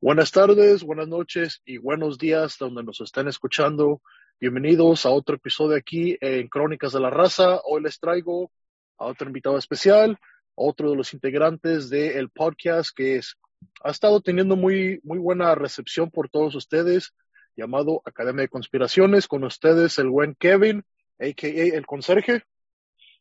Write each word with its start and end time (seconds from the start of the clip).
Buenas 0.00 0.32
tardes, 0.32 0.82
buenas 0.82 1.08
noches 1.08 1.62
y 1.64 1.78
buenos 1.78 2.18
días 2.18 2.58
donde 2.58 2.82
nos 2.82 3.00
estén 3.00 3.28
escuchando. 3.28 4.02
Bienvenidos 4.40 5.06
a 5.06 5.10
otro 5.10 5.36
episodio 5.36 5.76
aquí 5.76 6.18
en 6.20 6.48
Crónicas 6.48 6.92
de 6.92 7.00
la 7.00 7.10
Raza. 7.10 7.60
Hoy 7.64 7.82
les 7.82 7.98
traigo 7.98 8.50
a 8.98 9.06
otro 9.06 9.28
invitado 9.28 9.56
especial, 9.56 10.18
otro 10.54 10.90
de 10.90 10.96
los 10.96 11.14
integrantes 11.14 11.88
del 11.88 12.28
podcast 12.28 12.90
que 12.94 13.16
es, 13.16 13.36
ha 13.82 13.90
estado 13.90 14.20
teniendo 14.20 14.56
muy, 14.56 15.00
muy 15.04 15.18
buena 15.18 15.54
recepción 15.54 16.10
por 16.10 16.28
todos 16.28 16.54
ustedes, 16.54 17.14
llamado 17.56 18.02
Academia 18.04 18.42
de 18.42 18.48
Conspiraciones. 18.48 19.26
Con 19.26 19.44
ustedes 19.44 19.98
el 19.98 20.10
buen 20.10 20.34
Kevin, 20.34 20.84
a.k.a. 21.18 21.76
el 21.76 21.86
conserje. 21.86 22.42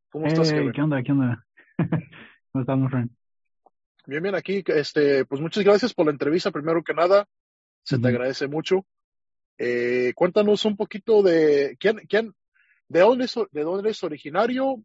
¿Cómo 0.09 0.28
estás, 0.28 0.52
Kevin? 0.52 0.72
¿Qué 0.72 0.81
onda? 0.81 1.02
¿Qué 1.02 1.12
onda? 1.12 1.45
¿Cómo 2.52 2.62
estamos? 2.62 2.92
Bien, 4.05 4.21
bien, 4.21 4.35
aquí, 4.35 4.63
este, 4.67 5.25
pues 5.25 5.39
muchas 5.39 5.63
gracias 5.63 5.93
por 5.93 6.05
la 6.05 6.11
entrevista, 6.11 6.52
primero 6.52 6.84
que 6.84 6.94
nada, 6.94 7.25
se 7.84 7.98
te 7.98 8.07
agradece 8.09 8.48
mucho. 8.48 8.85
Eh, 9.57 10.11
cuéntanos 10.16 10.66
un 10.66 10.75
poquito 10.75 11.23
de 11.23 11.77
quién, 11.80 11.98
quién, 12.09 12.34
de 12.89 12.99
dónde, 12.99 13.30
de 13.52 13.63
dónde 13.63 13.88
eres 13.88 14.03
originario, 14.03 14.84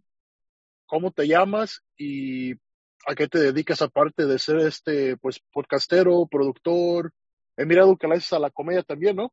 cómo 0.86 1.10
te 1.10 1.26
llamas 1.26 1.82
y 1.96 2.52
a 3.06 3.14
qué 3.16 3.26
te 3.26 3.40
dedicas 3.40 3.82
aparte 3.82 4.26
de 4.26 4.38
ser 4.38 4.58
este, 4.58 5.16
pues, 5.16 5.40
podcastero, 5.52 6.26
productor. 6.26 7.12
He 7.56 7.66
mirado 7.66 7.96
que 7.96 8.06
le 8.06 8.14
haces 8.14 8.32
a 8.32 8.38
la 8.38 8.50
comedia 8.50 8.82
también, 8.82 9.16
¿no? 9.16 9.32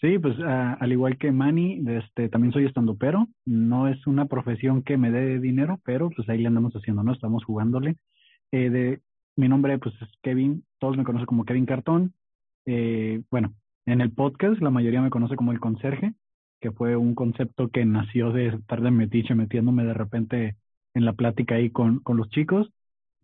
Sí, 0.00 0.18
pues 0.18 0.36
al 0.38 0.92
igual 0.92 1.18
que 1.18 1.32
Manny, 1.32 1.82
este, 1.88 2.28
también 2.28 2.52
soy 2.52 2.66
estandopero. 2.66 3.26
No 3.44 3.88
es 3.88 4.06
una 4.06 4.26
profesión 4.26 4.82
que 4.82 4.96
me 4.96 5.10
dé 5.10 5.40
dinero, 5.40 5.80
pero 5.84 6.10
pues 6.10 6.28
ahí 6.28 6.38
le 6.38 6.48
andamos 6.48 6.72
haciendo, 6.74 7.02
¿no? 7.02 7.12
Estamos 7.12 7.44
jugándole. 7.44 7.96
Eh, 8.52 8.70
de, 8.70 9.00
mi 9.36 9.48
nombre 9.48 9.78
pues 9.78 9.94
es 10.00 10.08
Kevin, 10.22 10.64
todos 10.78 10.96
me 10.96 11.04
conocen 11.04 11.26
como 11.26 11.44
Kevin 11.44 11.66
Cartón. 11.66 12.14
Eh, 12.66 13.22
bueno, 13.30 13.54
en 13.86 14.00
el 14.00 14.12
podcast 14.12 14.60
la 14.60 14.70
mayoría 14.70 15.02
me 15.02 15.10
conoce 15.10 15.36
como 15.36 15.52
el 15.52 15.60
conserje, 15.60 16.14
que 16.60 16.72
fue 16.72 16.96
un 16.96 17.14
concepto 17.14 17.68
que 17.68 17.84
nació 17.84 18.32
de 18.32 18.48
estar 18.48 18.82
de 18.82 18.90
metiche 18.90 19.34
metiéndome 19.34 19.84
de 19.84 19.94
repente 19.94 20.56
en 20.94 21.04
la 21.04 21.12
plática 21.12 21.54
ahí 21.56 21.70
con, 21.70 22.00
con 22.00 22.16
los 22.16 22.28
chicos. 22.30 22.70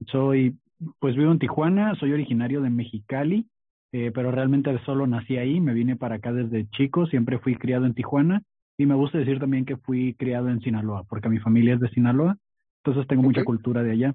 Soy, 0.07 0.59
pues 0.99 1.17
vivo 1.17 1.33
en 1.33 1.39
Tijuana, 1.39 1.95
soy 1.97 2.13
originario 2.13 2.61
de 2.61 2.71
Mexicali, 2.71 3.47
eh, 3.93 4.11
pero 4.15 4.31
realmente 4.31 4.77
solo 4.85 5.07
nací 5.07 5.37
ahí, 5.37 5.61
me 5.61 5.75
vine 5.75 5.97
para 5.97 6.17
acá 6.17 6.33
desde 6.33 6.69
chico, 6.71 7.07
siempre 7.07 7.39
fui 7.39 7.57
criado 7.57 7.87
en 7.87 7.95
Tijuana 7.95 8.43
y 8.77 8.87
me 8.87 8.95
gusta 8.95 9.19
decir 9.19 9.39
también 9.39 9.65
que 9.65 9.77
fui 9.77 10.15
criado 10.15 10.49
en 10.49 10.61
Sinaloa, 10.61 11.05
porque 11.05 11.29
mi 11.29 11.39
familia 11.39 11.75
es 11.75 11.81
de 11.81 11.91
Sinaloa, 11.91 12.37
entonces 12.85 13.07
tengo 13.07 13.23
mucha 13.23 13.45
cultura 13.45 13.83
de 13.83 13.93
allá. 13.93 14.15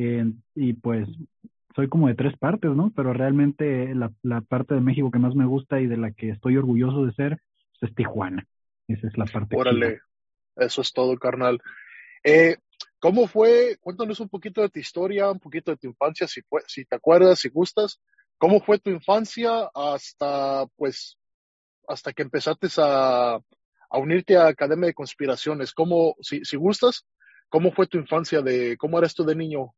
Eh, 0.00 0.32
y 0.54 0.74
pues 0.74 1.08
soy 1.74 1.88
como 1.88 2.06
de 2.06 2.14
tres 2.14 2.36
partes, 2.38 2.70
¿no? 2.70 2.92
Pero 2.94 3.12
realmente 3.12 3.92
la, 3.96 4.40
parte 4.42 4.74
de 4.74 4.80
México 4.80 5.10
que 5.10 5.18
más 5.18 5.34
me 5.34 5.44
gusta 5.44 5.80
y 5.80 5.88
de 5.88 5.96
la 5.96 6.12
que 6.12 6.30
estoy 6.30 6.56
orgulloso 6.56 7.04
de 7.04 7.12
ser 7.14 7.40
pues, 7.80 7.90
es 7.90 7.96
Tijuana. 7.96 8.46
Esa 8.86 9.08
es 9.08 9.18
la 9.18 9.24
parte. 9.24 9.56
Órale, 9.56 10.00
eso 10.54 10.82
es 10.82 10.92
todo, 10.92 11.18
carnal. 11.18 11.60
Eh, 12.22 12.58
¿Cómo 13.00 13.26
fue? 13.26 13.76
Cuéntanos 13.80 14.20
un 14.20 14.28
poquito 14.28 14.62
de 14.62 14.68
tu 14.68 14.78
historia, 14.78 15.32
un 15.32 15.40
poquito 15.40 15.72
de 15.72 15.78
tu 15.78 15.88
infancia, 15.88 16.28
si, 16.28 16.42
fue, 16.42 16.62
si 16.68 16.84
te 16.84 16.94
acuerdas, 16.94 17.40
si 17.40 17.48
gustas. 17.48 18.00
¿Cómo 18.38 18.60
fue 18.60 18.78
tu 18.78 18.90
infancia 18.90 19.68
hasta, 19.74 20.64
pues, 20.76 21.18
hasta 21.88 22.12
que 22.12 22.22
empezaste 22.22 22.68
a, 22.76 23.34
a 23.90 23.98
unirte 23.98 24.36
a 24.36 24.46
Academia 24.46 24.86
de 24.86 24.94
Conspiraciones? 24.94 25.72
¿Cómo, 25.72 26.14
si, 26.20 26.44
si 26.44 26.56
gustas, 26.56 27.04
cómo 27.48 27.72
fue 27.72 27.88
tu 27.88 27.98
infancia 27.98 28.42
de, 28.42 28.76
cómo 28.76 28.96
eras 28.96 29.12
tú 29.12 29.24
de 29.24 29.34
niño? 29.34 29.74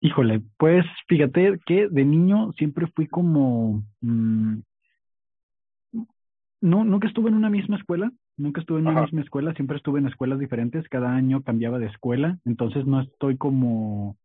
Híjole, 0.00 0.42
pues 0.58 0.84
fíjate 1.08 1.58
que 1.66 1.88
de 1.88 2.04
niño 2.04 2.52
siempre 2.52 2.86
fui 2.94 3.06
como... 3.08 3.82
Mm, 4.00 4.60
no, 6.60 6.84
nunca 6.84 7.08
estuve 7.08 7.30
en 7.30 7.36
una 7.36 7.50
misma 7.50 7.76
escuela, 7.76 8.12
nunca 8.36 8.60
estuve 8.60 8.80
en 8.80 8.88
una 8.88 9.02
misma 9.02 9.22
escuela, 9.22 9.54
siempre 9.54 9.76
estuve 9.76 10.00
en 10.00 10.06
escuelas 10.06 10.38
diferentes, 10.38 10.88
cada 10.88 11.14
año 11.14 11.42
cambiaba 11.42 11.78
de 11.78 11.86
escuela, 11.86 12.38
entonces 12.44 12.84
no 12.86 13.00
estoy 13.00 13.36
como, 13.36 14.16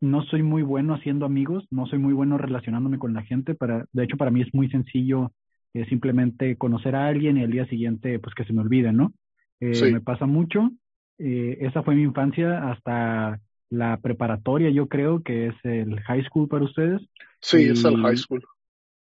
no 0.00 0.22
soy 0.24 0.42
muy 0.42 0.62
bueno 0.62 0.94
haciendo 0.94 1.26
amigos, 1.26 1.66
no 1.70 1.86
soy 1.86 1.98
muy 1.98 2.12
bueno 2.12 2.38
relacionándome 2.38 2.98
con 2.98 3.14
la 3.14 3.22
gente, 3.22 3.54
para, 3.54 3.86
de 3.92 4.04
hecho 4.04 4.16
para 4.16 4.30
mí 4.30 4.42
es 4.42 4.52
muy 4.54 4.68
sencillo 4.68 5.32
eh, 5.74 5.86
simplemente 5.88 6.56
conocer 6.56 6.94
a 6.96 7.06
alguien 7.06 7.38
y 7.38 7.44
al 7.44 7.50
día 7.50 7.66
siguiente 7.66 8.18
pues 8.18 8.34
que 8.34 8.44
se 8.44 8.52
me 8.52 8.60
olvide, 8.60 8.92
¿no? 8.92 9.12
Eh, 9.60 9.90
Me 9.92 10.00
pasa 10.00 10.26
mucho, 10.26 10.70
eh, 11.18 11.58
esa 11.60 11.82
fue 11.82 11.94
mi 11.94 12.02
infancia 12.02 12.70
hasta 12.70 13.40
la 13.72 13.96
preparatoria, 13.96 14.68
yo 14.70 14.86
creo 14.86 15.22
que 15.22 15.46
es 15.46 15.54
el 15.64 15.98
high 16.00 16.22
school 16.24 16.46
para 16.46 16.64
ustedes. 16.64 17.00
Sí, 17.40 17.64
es 17.64 17.84
el 17.84 17.96
high 17.96 18.16
school. 18.16 18.44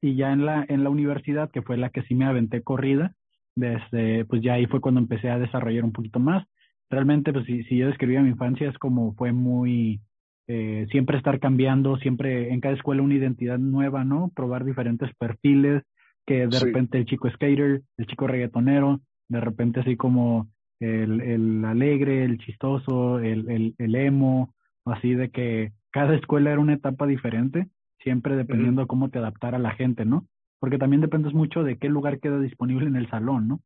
Y 0.00 0.16
ya 0.16 0.32
en 0.32 0.46
la, 0.46 0.64
en 0.68 0.82
la 0.82 0.90
universidad, 0.90 1.50
que 1.50 1.62
fue 1.62 1.76
la 1.76 1.90
que 1.90 2.02
sí 2.02 2.14
me 2.14 2.24
aventé 2.24 2.62
corrida, 2.62 3.12
desde, 3.54 4.24
pues 4.24 4.42
ya 4.42 4.54
ahí 4.54 4.66
fue 4.66 4.80
cuando 4.80 5.00
empecé 5.00 5.30
a 5.30 5.38
desarrollar 5.38 5.84
un 5.84 5.92
poquito 5.92 6.20
más. 6.20 6.46
Realmente, 6.88 7.32
pues 7.32 7.44
si, 7.46 7.64
si 7.64 7.76
yo 7.76 7.86
describía 7.88 8.22
mi 8.22 8.30
infancia, 8.30 8.68
es 8.68 8.78
como 8.78 9.14
fue 9.14 9.32
muy, 9.32 10.00
eh, 10.46 10.86
siempre 10.90 11.18
estar 11.18 11.38
cambiando, 11.38 11.98
siempre 11.98 12.52
en 12.52 12.60
cada 12.60 12.74
escuela 12.74 13.02
una 13.02 13.14
identidad 13.14 13.58
nueva, 13.58 14.04
¿no? 14.04 14.32
Probar 14.34 14.64
diferentes 14.64 15.10
perfiles, 15.18 15.82
que 16.26 16.46
de 16.46 16.60
repente 16.60 16.98
el 16.98 17.04
chico 17.04 17.28
skater, 17.30 17.82
el 17.98 18.06
chico 18.06 18.26
reggaetonero, 18.26 19.00
de 19.28 19.40
repente 19.40 19.80
así 19.80 19.96
como 19.96 20.48
el, 20.80 21.20
el 21.20 21.64
alegre, 21.64 22.24
el 22.24 22.38
chistoso, 22.38 23.18
el, 23.18 23.50
el, 23.50 23.74
el 23.78 23.94
emo, 23.94 24.54
así 24.84 25.14
de 25.14 25.30
que 25.30 25.72
cada 25.90 26.14
escuela 26.14 26.50
era 26.50 26.60
una 26.60 26.74
etapa 26.74 27.06
diferente, 27.06 27.68
siempre 28.00 28.36
dependiendo 28.36 28.82
de 28.82 28.86
cómo 28.86 29.08
te 29.08 29.18
adaptara 29.18 29.58
la 29.58 29.72
gente, 29.72 30.04
¿no? 30.04 30.26
Porque 30.58 30.78
también 30.78 31.00
dependes 31.00 31.34
mucho 31.34 31.62
de 31.62 31.78
qué 31.78 31.88
lugar 31.88 32.20
queda 32.20 32.38
disponible 32.38 32.86
en 32.86 32.96
el 32.96 33.08
salón, 33.08 33.48
¿no? 33.48 33.60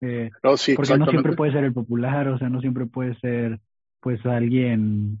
Eh, 0.00 0.30
sí, 0.56 0.74
porque 0.74 0.98
no 0.98 1.06
siempre 1.06 1.34
puede 1.34 1.52
ser 1.52 1.64
el 1.64 1.72
popular, 1.72 2.26
o 2.28 2.38
sea, 2.38 2.48
no 2.48 2.60
siempre 2.60 2.86
puede 2.86 3.14
ser 3.20 3.60
pues 4.00 4.24
alguien 4.26 5.20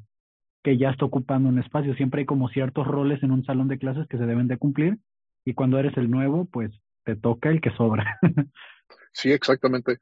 que 0.64 0.76
ya 0.76 0.90
está 0.90 1.04
ocupando 1.04 1.48
un 1.48 1.60
espacio, 1.60 1.94
siempre 1.94 2.20
hay 2.20 2.26
como 2.26 2.48
ciertos 2.48 2.86
roles 2.86 3.22
en 3.22 3.30
un 3.30 3.44
salón 3.44 3.68
de 3.68 3.78
clases 3.78 4.08
que 4.08 4.18
se 4.18 4.26
deben 4.26 4.48
de 4.48 4.58
cumplir 4.58 4.98
y 5.44 5.54
cuando 5.54 5.78
eres 5.78 5.96
el 5.96 6.10
nuevo, 6.10 6.46
pues 6.46 6.72
te 7.04 7.16
toca 7.16 7.50
el 7.50 7.60
que 7.60 7.70
sobra. 7.70 8.18
Sí, 9.12 9.30
exactamente. 9.30 9.98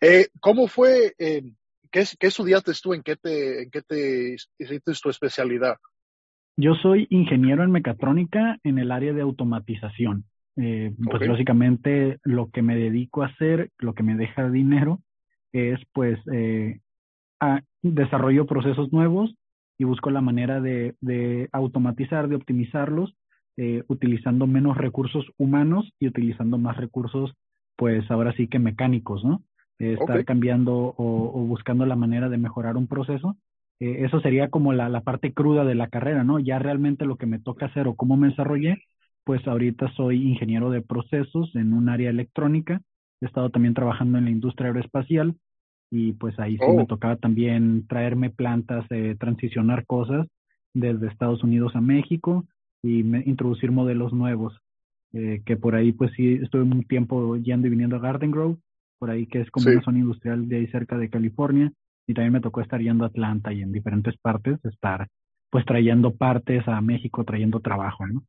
Eh, 0.00 0.28
¿Cómo 0.40 0.68
fue, 0.68 1.14
eh, 1.18 1.42
qué, 1.90 2.04
qué, 2.18 2.26
estudiaste 2.28 2.72
tú, 2.82 2.94
en 2.94 3.02
qué 3.02 3.16
te, 3.16 3.64
en 3.64 3.70
qué 3.70 3.82
te 3.82 4.36
hiciste 4.58 4.92
tu 5.02 5.10
especialidad? 5.10 5.76
Yo 6.56 6.74
soy 6.74 7.06
ingeniero 7.10 7.64
en 7.64 7.70
mecatrónica 7.70 8.58
en 8.62 8.78
el 8.78 8.92
área 8.92 9.12
de 9.12 9.22
automatización. 9.22 10.24
Eh, 10.56 10.92
pues 11.02 11.26
básicamente 11.26 12.18
lo 12.24 12.50
que 12.50 12.60
me 12.60 12.76
dedico 12.76 13.22
a 13.22 13.28
hacer, 13.28 13.70
lo 13.78 13.94
que 13.94 14.02
me 14.02 14.16
deja 14.16 14.50
dinero, 14.50 15.00
es 15.52 15.80
pues 15.92 16.18
eh, 16.30 16.80
a, 17.40 17.62
desarrollo 17.80 18.46
procesos 18.46 18.92
nuevos 18.92 19.34
y 19.78 19.84
busco 19.84 20.10
la 20.10 20.20
manera 20.20 20.60
de, 20.60 20.94
de 21.00 21.48
automatizar, 21.52 22.28
de 22.28 22.36
optimizarlos, 22.36 23.14
eh, 23.56 23.82
utilizando 23.88 24.46
menos 24.46 24.76
recursos 24.76 25.26
humanos 25.38 25.90
y 25.98 26.08
utilizando 26.08 26.58
más 26.58 26.76
recursos 26.76 27.32
pues 27.76 28.10
ahora 28.10 28.32
sí 28.34 28.48
que 28.48 28.58
mecánicos, 28.58 29.24
¿no? 29.24 29.42
Eh, 29.78 29.96
estar 29.98 30.24
cambiando 30.24 30.74
o, 30.74 30.94
o, 30.96 31.44
buscando 31.44 31.86
la 31.86 31.96
manera 31.96 32.28
de 32.28 32.38
mejorar 32.38 32.76
un 32.76 32.86
proceso. 32.86 33.36
Eh, 33.80 34.04
eso 34.04 34.20
sería 34.20 34.48
como 34.48 34.72
la, 34.72 34.88
la, 34.88 35.00
parte 35.00 35.32
cruda 35.32 35.64
de 35.64 35.74
la 35.74 35.88
carrera, 35.88 36.22
¿no? 36.22 36.38
Ya 36.38 36.58
realmente 36.58 37.04
lo 37.04 37.16
que 37.16 37.26
me 37.26 37.40
toca 37.40 37.66
hacer 37.66 37.88
o 37.88 37.96
cómo 37.96 38.16
me 38.16 38.28
desarrollé, 38.28 38.84
pues 39.24 39.46
ahorita 39.46 39.92
soy 39.94 40.22
ingeniero 40.28 40.70
de 40.70 40.82
procesos 40.82 41.54
en 41.56 41.72
un 41.72 41.88
área 41.88 42.10
electrónica. 42.10 42.80
He 43.20 43.26
estado 43.26 43.50
también 43.50 43.74
trabajando 43.74 44.18
en 44.18 44.24
la 44.24 44.30
industria 44.30 44.68
aeroespacial 44.68 45.34
y 45.90 46.12
pues 46.12 46.38
ahí 46.38 46.58
sí 46.58 46.72
me 46.74 46.82
oh. 46.82 46.86
tocaba 46.86 47.16
también 47.16 47.86
traerme 47.86 48.30
plantas, 48.30 48.86
eh, 48.90 49.16
transicionar 49.18 49.84
cosas 49.84 50.26
desde 50.74 51.08
Estados 51.08 51.42
Unidos 51.44 51.76
a 51.76 51.80
México 51.80 52.46
y 52.82 53.02
me, 53.02 53.22
introducir 53.26 53.72
modelos 53.72 54.12
nuevos 54.12 54.58
eh, 55.12 55.42
que 55.44 55.56
por 55.56 55.74
ahí 55.74 55.92
pues 55.92 56.12
sí 56.16 56.38
estuve 56.42 56.62
un 56.62 56.84
tiempo 56.84 57.36
yendo 57.36 57.66
y 57.66 57.70
viniendo 57.70 57.96
a 57.96 58.00
Garden 58.00 58.30
Grove, 58.30 58.56
por 58.98 59.10
ahí 59.10 59.26
que 59.26 59.40
es 59.40 59.50
como 59.50 59.70
una 59.70 59.82
zona 59.82 59.98
industrial 59.98 60.48
de 60.48 60.56
ahí 60.56 60.66
cerca 60.68 60.96
de 60.96 61.10
California, 61.10 61.72
y 62.06 62.14
también 62.14 62.32
me 62.32 62.40
tocó 62.40 62.60
estar 62.60 62.80
yendo 62.80 63.04
a 63.04 63.08
Atlanta 63.08 63.52
y 63.52 63.62
en 63.62 63.72
diferentes 63.72 64.16
partes, 64.18 64.58
estar 64.64 65.08
pues 65.50 65.64
trayendo 65.66 66.14
partes 66.14 66.66
a 66.66 66.80
México, 66.80 67.24
trayendo 67.24 67.60
trabajo, 67.60 68.06
¿no? 68.06 68.24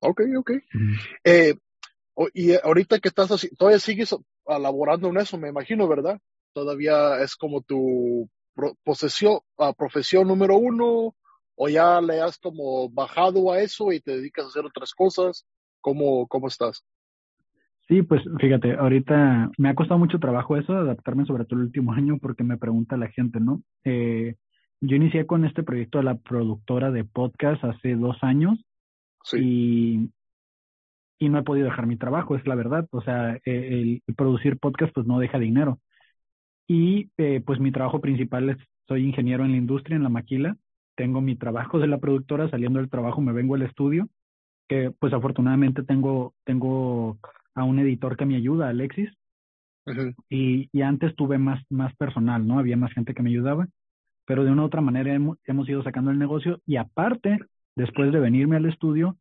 Ok, 0.00 0.20
ok. 0.38 0.50
eh, 1.24 1.54
y 2.34 2.52
ahorita 2.54 2.98
que 3.00 3.08
estás 3.08 3.30
así, 3.30 3.48
todavía 3.56 3.78
sigues 3.78 4.14
elaborando 4.46 5.08
en 5.08 5.16
eso, 5.18 5.38
me 5.38 5.48
imagino, 5.48 5.88
¿verdad? 5.88 6.20
Todavía 6.52 7.20
es 7.22 7.34
como 7.36 7.62
tu 7.62 8.28
posesión, 8.84 9.40
uh, 9.56 9.72
profesión 9.76 10.28
número 10.28 10.56
uno, 10.56 11.14
o 11.56 11.68
ya 11.68 12.00
le 12.00 12.20
has 12.20 12.38
como 12.38 12.88
bajado 12.90 13.52
a 13.52 13.60
eso 13.60 13.92
y 13.92 14.00
te 14.00 14.16
dedicas 14.16 14.44
a 14.44 14.48
hacer 14.48 14.64
otras 14.64 14.92
cosas. 14.94 15.46
¿Cómo, 15.82 16.26
cómo 16.28 16.48
estás? 16.48 16.84
Sí, 17.88 18.02
pues 18.02 18.22
fíjate, 18.40 18.74
ahorita 18.74 19.50
me 19.58 19.68
ha 19.68 19.74
costado 19.74 19.98
mucho 19.98 20.18
trabajo 20.18 20.56
eso, 20.56 20.72
adaptarme 20.72 21.26
sobre 21.26 21.44
todo 21.44 21.58
el 21.60 21.66
último 21.66 21.92
año, 21.92 22.16
porque 22.18 22.44
me 22.44 22.56
pregunta 22.56 22.96
la 22.96 23.08
gente, 23.08 23.40
¿no? 23.40 23.62
Eh, 23.84 24.36
yo 24.80 24.96
inicié 24.96 25.26
con 25.26 25.44
este 25.44 25.62
proyecto 25.62 25.98
de 25.98 26.04
la 26.04 26.14
productora 26.16 26.90
de 26.90 27.04
podcast 27.04 27.62
hace 27.64 27.94
dos 27.94 28.16
años 28.22 28.58
y, 29.32 30.10
y 31.18 31.28
no 31.28 31.38
he 31.38 31.42
podido 31.42 31.66
dejar 31.66 31.86
mi 31.86 31.96
trabajo, 31.96 32.34
es 32.34 32.46
la 32.46 32.54
verdad. 32.54 32.88
O 32.90 33.00
sea, 33.02 33.36
e, 33.44 34.00
el, 34.06 34.14
producir 34.16 34.58
podcast 34.58 34.92
pues 34.92 35.06
no 35.06 35.18
deja 35.20 35.38
dinero. 35.38 35.78
Y 36.66 37.10
eh, 37.18 37.42
pues 37.44 37.60
mi 37.60 37.70
trabajo 37.70 38.00
principal 38.00 38.50
es, 38.50 38.56
soy 38.88 39.04
ingeniero 39.04 39.44
en 39.44 39.52
la 39.52 39.58
industria, 39.58 39.96
en 39.96 40.02
la 40.02 40.08
maquila. 40.08 40.56
Tengo 40.96 41.20
mi 41.20 41.36
trabajo 41.36 41.78
de 41.78 41.86
la 41.86 41.98
productora, 41.98 42.50
saliendo 42.50 42.80
del 42.80 42.90
trabajo 42.90 43.20
me 43.20 43.32
vengo 43.32 43.54
al 43.54 43.62
estudio, 43.62 44.08
que 44.68 44.90
pues 44.98 45.12
afortunadamente 45.12 45.82
tengo, 45.82 46.34
tengo 46.44 47.18
a 47.54 47.64
un 47.64 47.78
editor 47.78 48.16
que 48.16 48.26
me 48.26 48.36
ayuda, 48.36 48.68
Alexis. 48.68 49.10
y, 50.30 50.68
y, 50.72 50.82
antes 50.82 51.14
tuve 51.16 51.38
más, 51.38 51.60
más 51.68 51.94
personal, 51.96 52.46
¿no? 52.46 52.58
Había 52.58 52.76
más 52.76 52.92
gente 52.92 53.14
que 53.14 53.22
me 53.22 53.30
ayudaba 53.30 53.66
pero 54.26 54.44
de 54.44 54.50
una 54.50 54.62
u 54.62 54.66
otra 54.66 54.80
manera 54.80 55.14
hemos, 55.14 55.68
ido 55.68 55.82
sacando 55.82 56.10
el 56.10 56.18
negocio 56.18 56.60
y 56.66 56.76
aparte, 56.76 57.38
después 57.74 58.12
de 58.12 58.20
venirme 58.20 58.56
al 58.56 58.66
estudio, 58.66 59.16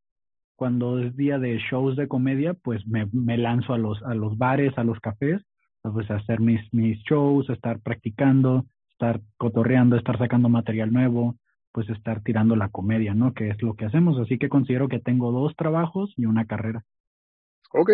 cuando 0.56 1.00
es 1.00 1.16
día 1.16 1.40
de 1.40 1.58
shows 1.58 1.96
de 1.96 2.08
comedia, 2.08 2.54
pues 2.54 2.86
me, 2.86 3.08
me 3.12 3.38
lanzo 3.38 3.74
a 3.74 3.78
los, 3.78 4.02
a 4.04 4.14
los 4.14 4.38
bares, 4.38 4.78
a 4.78 4.84
los 4.84 5.00
cafés, 5.00 5.42
pues 5.82 6.10
a 6.12 6.16
hacer 6.16 6.40
mis, 6.40 6.62
mis 6.72 7.00
shows, 7.04 7.50
estar 7.50 7.80
practicando, 7.80 8.66
estar 8.92 9.22
cotorreando, 9.38 9.96
estar 9.96 10.20
sacando 10.20 10.50
material 10.50 10.94
nuevo, 10.94 11.36
pues 11.72 11.90
estar 11.90 12.22
tirando 12.22 12.56
la 12.56 12.70
comedia, 12.70 13.14
¿no? 13.14 13.34
Que 13.34 13.50
es 13.50 13.62
lo 13.62 13.76
que 13.76 13.86
hacemos. 13.86 14.20
Así 14.20 14.38
que 14.38 14.50
considero 14.50 14.88
que 14.88 15.00
tengo 15.00 15.32
dos 15.32 15.56
trabajos 15.56 16.14
y 16.18 16.26
una 16.26 16.46
carrera. 16.46 16.84
Ok. 17.74 17.92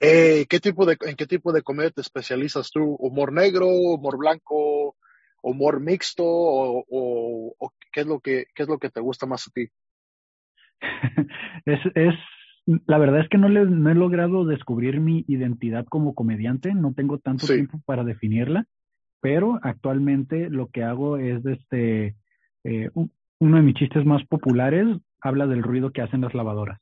Eh, 0.00 0.46
¿qué 0.48 0.60
tipo 0.60 0.86
de, 0.86 0.96
¿En 1.06 1.16
qué 1.16 1.26
tipo 1.26 1.52
de 1.52 1.62
comedia 1.62 1.90
te 1.90 2.00
especializas 2.00 2.70
tú? 2.70 2.96
¿Humor 2.98 3.32
negro, 3.32 3.68
humor 3.68 4.18
blanco, 4.18 4.96
humor 5.42 5.80
mixto 5.80 6.24
o, 6.26 6.84
o, 6.88 7.72
qué 7.92 8.00
es 8.00 8.06
lo 8.06 8.20
que 8.20 8.46
qué 8.54 8.64
es 8.64 8.68
lo 8.68 8.78
que 8.78 8.90
te 8.90 9.00
gusta 9.00 9.26
más 9.26 9.46
a 9.46 9.50
ti? 9.52 9.68
es, 11.66 11.80
es 11.94 12.14
la 12.86 12.98
verdad 12.98 13.20
es 13.20 13.28
que 13.28 13.38
no, 13.38 13.48
le, 13.48 13.64
no 13.64 13.90
he 13.90 13.94
logrado 13.94 14.44
descubrir 14.44 15.00
mi 15.00 15.24
identidad 15.28 15.86
como 15.86 16.14
comediante, 16.14 16.74
no 16.74 16.92
tengo 16.94 17.18
tanto 17.18 17.46
tiempo 17.46 17.80
para 17.84 18.04
definirla, 18.04 18.66
pero 19.20 19.58
actualmente 19.62 20.50
lo 20.50 20.68
que 20.68 20.84
hago 20.84 21.16
es 21.16 21.44
este 21.46 22.16
eh, 22.64 22.90
uno 23.40 23.56
de 23.56 23.62
mis 23.62 23.74
chistes 23.74 24.04
más 24.04 24.24
populares 24.26 24.86
habla 25.20 25.46
del 25.46 25.62
ruido 25.62 25.90
que 25.90 26.02
hacen 26.02 26.20
las 26.20 26.34
lavadoras. 26.34 26.78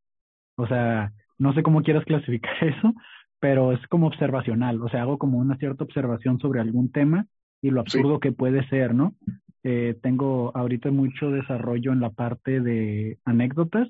O 0.56 0.66
sea, 0.66 1.12
no 1.38 1.54
sé 1.54 1.62
cómo 1.62 1.82
quieras 1.82 2.04
clasificar 2.06 2.52
eso, 2.62 2.92
pero 3.40 3.72
es 3.72 3.86
como 3.86 4.08
observacional, 4.08 4.82
o 4.82 4.88
sea, 4.88 5.02
hago 5.02 5.18
como 5.18 5.38
una 5.38 5.56
cierta 5.56 5.84
observación 5.84 6.38
sobre 6.40 6.60
algún 6.60 6.90
tema 6.90 7.26
y 7.62 7.70
lo 7.70 7.80
absurdo 7.80 8.20
que 8.20 8.32
puede 8.32 8.66
ser, 8.68 8.94
¿no? 8.94 9.14
Eh, 9.64 9.96
tengo 10.02 10.52
ahorita 10.56 10.90
mucho 10.90 11.30
desarrollo 11.30 11.92
en 11.92 12.00
la 12.00 12.10
parte 12.10 12.60
de 12.60 13.18
anécdotas, 13.24 13.88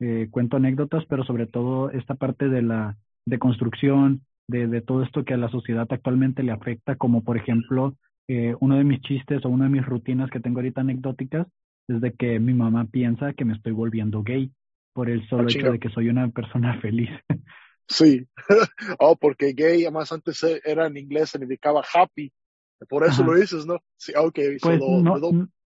eh, 0.00 0.28
cuento 0.30 0.56
anécdotas, 0.56 1.04
pero 1.08 1.24
sobre 1.24 1.46
todo 1.46 1.90
esta 1.90 2.14
parte 2.14 2.48
de 2.48 2.62
la 2.62 2.96
de 3.24 3.38
construcción, 3.38 4.22
de, 4.48 4.66
de 4.66 4.80
todo 4.80 5.02
esto 5.02 5.24
que 5.24 5.34
a 5.34 5.36
la 5.36 5.50
sociedad 5.50 5.86
actualmente 5.90 6.42
le 6.42 6.52
afecta, 6.52 6.96
como 6.96 7.22
por 7.22 7.36
ejemplo, 7.36 7.94
eh, 8.26 8.54
uno 8.60 8.76
de 8.76 8.84
mis 8.84 9.00
chistes 9.02 9.44
o 9.44 9.48
una 9.48 9.64
de 9.64 9.70
mis 9.70 9.86
rutinas 9.86 10.30
que 10.30 10.40
tengo 10.40 10.58
ahorita 10.58 10.80
anecdóticas 10.80 11.46
es 11.88 12.00
de 12.00 12.12
que 12.12 12.38
mi 12.38 12.54
mamá 12.54 12.86
piensa 12.86 13.32
que 13.32 13.44
me 13.44 13.54
estoy 13.54 13.72
volviendo 13.72 14.22
gay 14.22 14.52
por 14.92 15.10
el 15.10 15.26
solo 15.28 15.44
ah, 15.48 15.50
hecho 15.50 15.72
de 15.72 15.78
que 15.78 15.90
soy 15.90 16.08
una 16.08 16.28
persona 16.28 16.78
feliz. 16.82 17.10
Sí, 17.86 18.26
oh, 18.98 19.16
porque 19.16 19.52
gay, 19.54 19.82
además 19.82 20.12
antes 20.12 20.42
era 20.64 20.86
en 20.86 20.96
inglés, 20.96 21.30
significaba 21.30 21.82
happy, 21.94 22.32
por 22.88 23.04
eso 23.04 23.24
lo 23.24 23.34
dices, 23.34 23.66
¿no? 23.66 23.78
Sí, 23.96 24.12
ok. 24.16 24.38
Pues 24.60 24.80
no, 24.80 25.14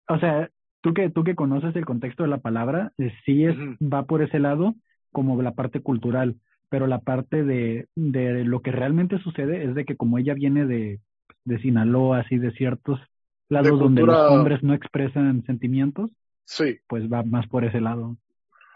o 0.08 0.18
sea, 0.18 0.50
tú 0.80 0.94
que, 0.94 1.10
tú 1.10 1.24
que 1.24 1.34
conoces 1.34 1.74
el 1.76 1.84
contexto 1.84 2.22
de 2.22 2.28
la 2.28 2.38
palabra, 2.38 2.92
eh, 2.98 3.12
sí 3.24 3.44
es, 3.44 3.56
va 3.80 4.04
por 4.04 4.22
ese 4.22 4.38
lado 4.38 4.74
como 5.10 5.40
la 5.42 5.54
parte 5.54 5.80
cultural, 5.80 6.36
pero 6.68 6.86
la 6.86 7.00
parte 7.00 7.44
de, 7.44 7.88
de 7.94 8.44
lo 8.44 8.62
que 8.62 8.72
realmente 8.72 9.18
sucede 9.18 9.64
es 9.64 9.74
de 9.74 9.84
que 9.84 9.96
como 9.96 10.18
ella 10.18 10.34
viene 10.34 10.66
de, 10.66 11.00
de 11.44 11.58
Sinaloa, 11.60 12.20
así 12.20 12.38
de 12.38 12.52
ciertos 12.52 13.00
lados 13.48 13.78
donde 13.78 14.02
los 14.02 14.30
hombres 14.30 14.62
no 14.62 14.74
expresan 14.74 15.44
sentimientos, 15.44 16.10
sí. 16.44 16.78
pues 16.86 17.04
va 17.10 17.22
más 17.22 17.46
por 17.46 17.64
ese 17.64 17.80
lado. 17.80 18.16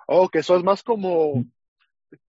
Oh, 0.07 0.29
que 0.29 0.39
eso 0.39 0.57
es 0.57 0.65
más 0.65 0.83
como, 0.83 1.45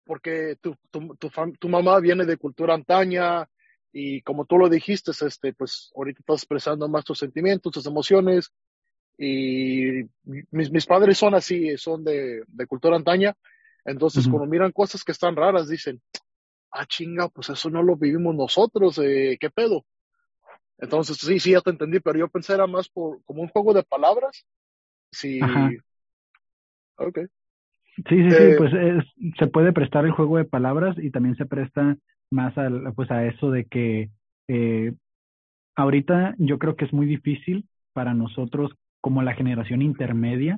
porque 0.06 0.58
tu, 0.62 0.76
tu, 0.90 1.16
tu, 1.16 1.30
tu 1.60 1.70
mamá 1.70 2.00
viene 2.00 2.26
de 2.26 2.38
cultura 2.38 2.74
antaña, 2.74 3.48
y 3.94 4.22
como 4.22 4.46
tú 4.46 4.58
lo 4.58 4.70
dijiste, 4.70 5.12
este, 5.12 5.54
pues 5.54 5.92
ahorita 5.96 6.20
estás 6.20 6.44
expresando 6.44 6.88
más 6.88 7.04
tus 7.04 7.20
sentimientos, 7.20 7.74
tus 7.74 7.86
emociones. 7.86 8.52
Y 9.18 10.04
mis, 10.24 10.72
mis 10.72 10.86
padres 10.86 11.18
son 11.18 11.36
así, 11.36 11.78
son 11.78 12.04
de, 12.04 12.44
de 12.48 12.68
cultura 12.68 12.96
antaña. 12.96 13.36
Entonces, 13.84 14.28
cuando 14.28 14.48
miran 14.48 14.72
cosas 14.72 15.04
que 15.04 15.12
están 15.12 15.36
raras, 15.36 15.68
dicen, 15.68 16.02
ah, 16.72 16.86
chinga, 16.86 17.28
pues 17.30 17.50
eso 17.50 17.70
no 17.70 17.84
lo 17.84 17.98
vivimos 17.98 18.36
nosotros, 18.36 19.00
eh, 19.00 19.38
¿qué 19.40 19.50
pedo? 19.50 19.86
Entonces, 20.82 21.18
sí, 21.18 21.40
sí, 21.40 21.52
ya 21.52 21.62
te 21.62 21.70
entendí, 21.70 22.00
pero 22.00 22.20
yo 22.20 22.28
pensé 22.28 22.54
era 22.54 22.68
más 22.68 22.90
por, 22.90 23.24
como 23.24 23.44
un 23.44 23.48
juego 23.48 23.74
de 23.74 23.84
palabras. 23.84 24.46
Sí. 25.12 25.40
Ok. 26.98 27.20
Sí, 27.96 28.04
sí, 28.10 28.30
sí, 28.30 28.34
eh, 28.34 28.56
pues 28.58 28.72
se 29.38 29.48
puede 29.48 29.74
prestar 29.74 30.06
el 30.06 30.12
juego 30.12 30.38
de 30.38 30.46
palabras 30.46 30.96
y 30.98 31.12
también 31.12 31.36
se 31.36 31.46
presta 31.46 31.98
más 32.32 32.58
a, 32.58 32.70
pues 32.96 33.12
a 33.12 33.26
eso 33.26 33.52
de 33.52 33.66
que 33.66 34.10
eh, 34.48 34.94
ahorita 35.76 36.36
yo 36.38 36.58
creo 36.58 36.76
que 36.76 36.86
es 36.86 36.94
muy 36.94 37.06
difícil 37.06 37.68
para 37.94 38.14
nosotros 38.14 38.72
como 39.02 39.22
la 39.22 39.34
generación 39.34 39.82
intermedia, 39.82 40.58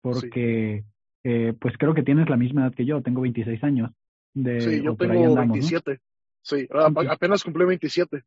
porque 0.00 0.84
eh, 1.24 1.54
pues 1.60 1.76
creo 1.78 1.94
que 1.94 2.02
tienes 2.02 2.28
la 2.28 2.36
misma 2.36 2.62
edad 2.62 2.74
que 2.74 2.84
yo, 2.84 3.02
tengo 3.02 3.20
26 3.20 3.62
años. 3.62 3.90
De, 4.34 4.60
sí, 4.60 4.82
yo 4.82 4.96
tengo 4.96 5.34
27. 5.36 6.00
Sí, 6.42 6.68
apenas 7.08 7.44
cumplí 7.44 7.64
27. 7.64 8.24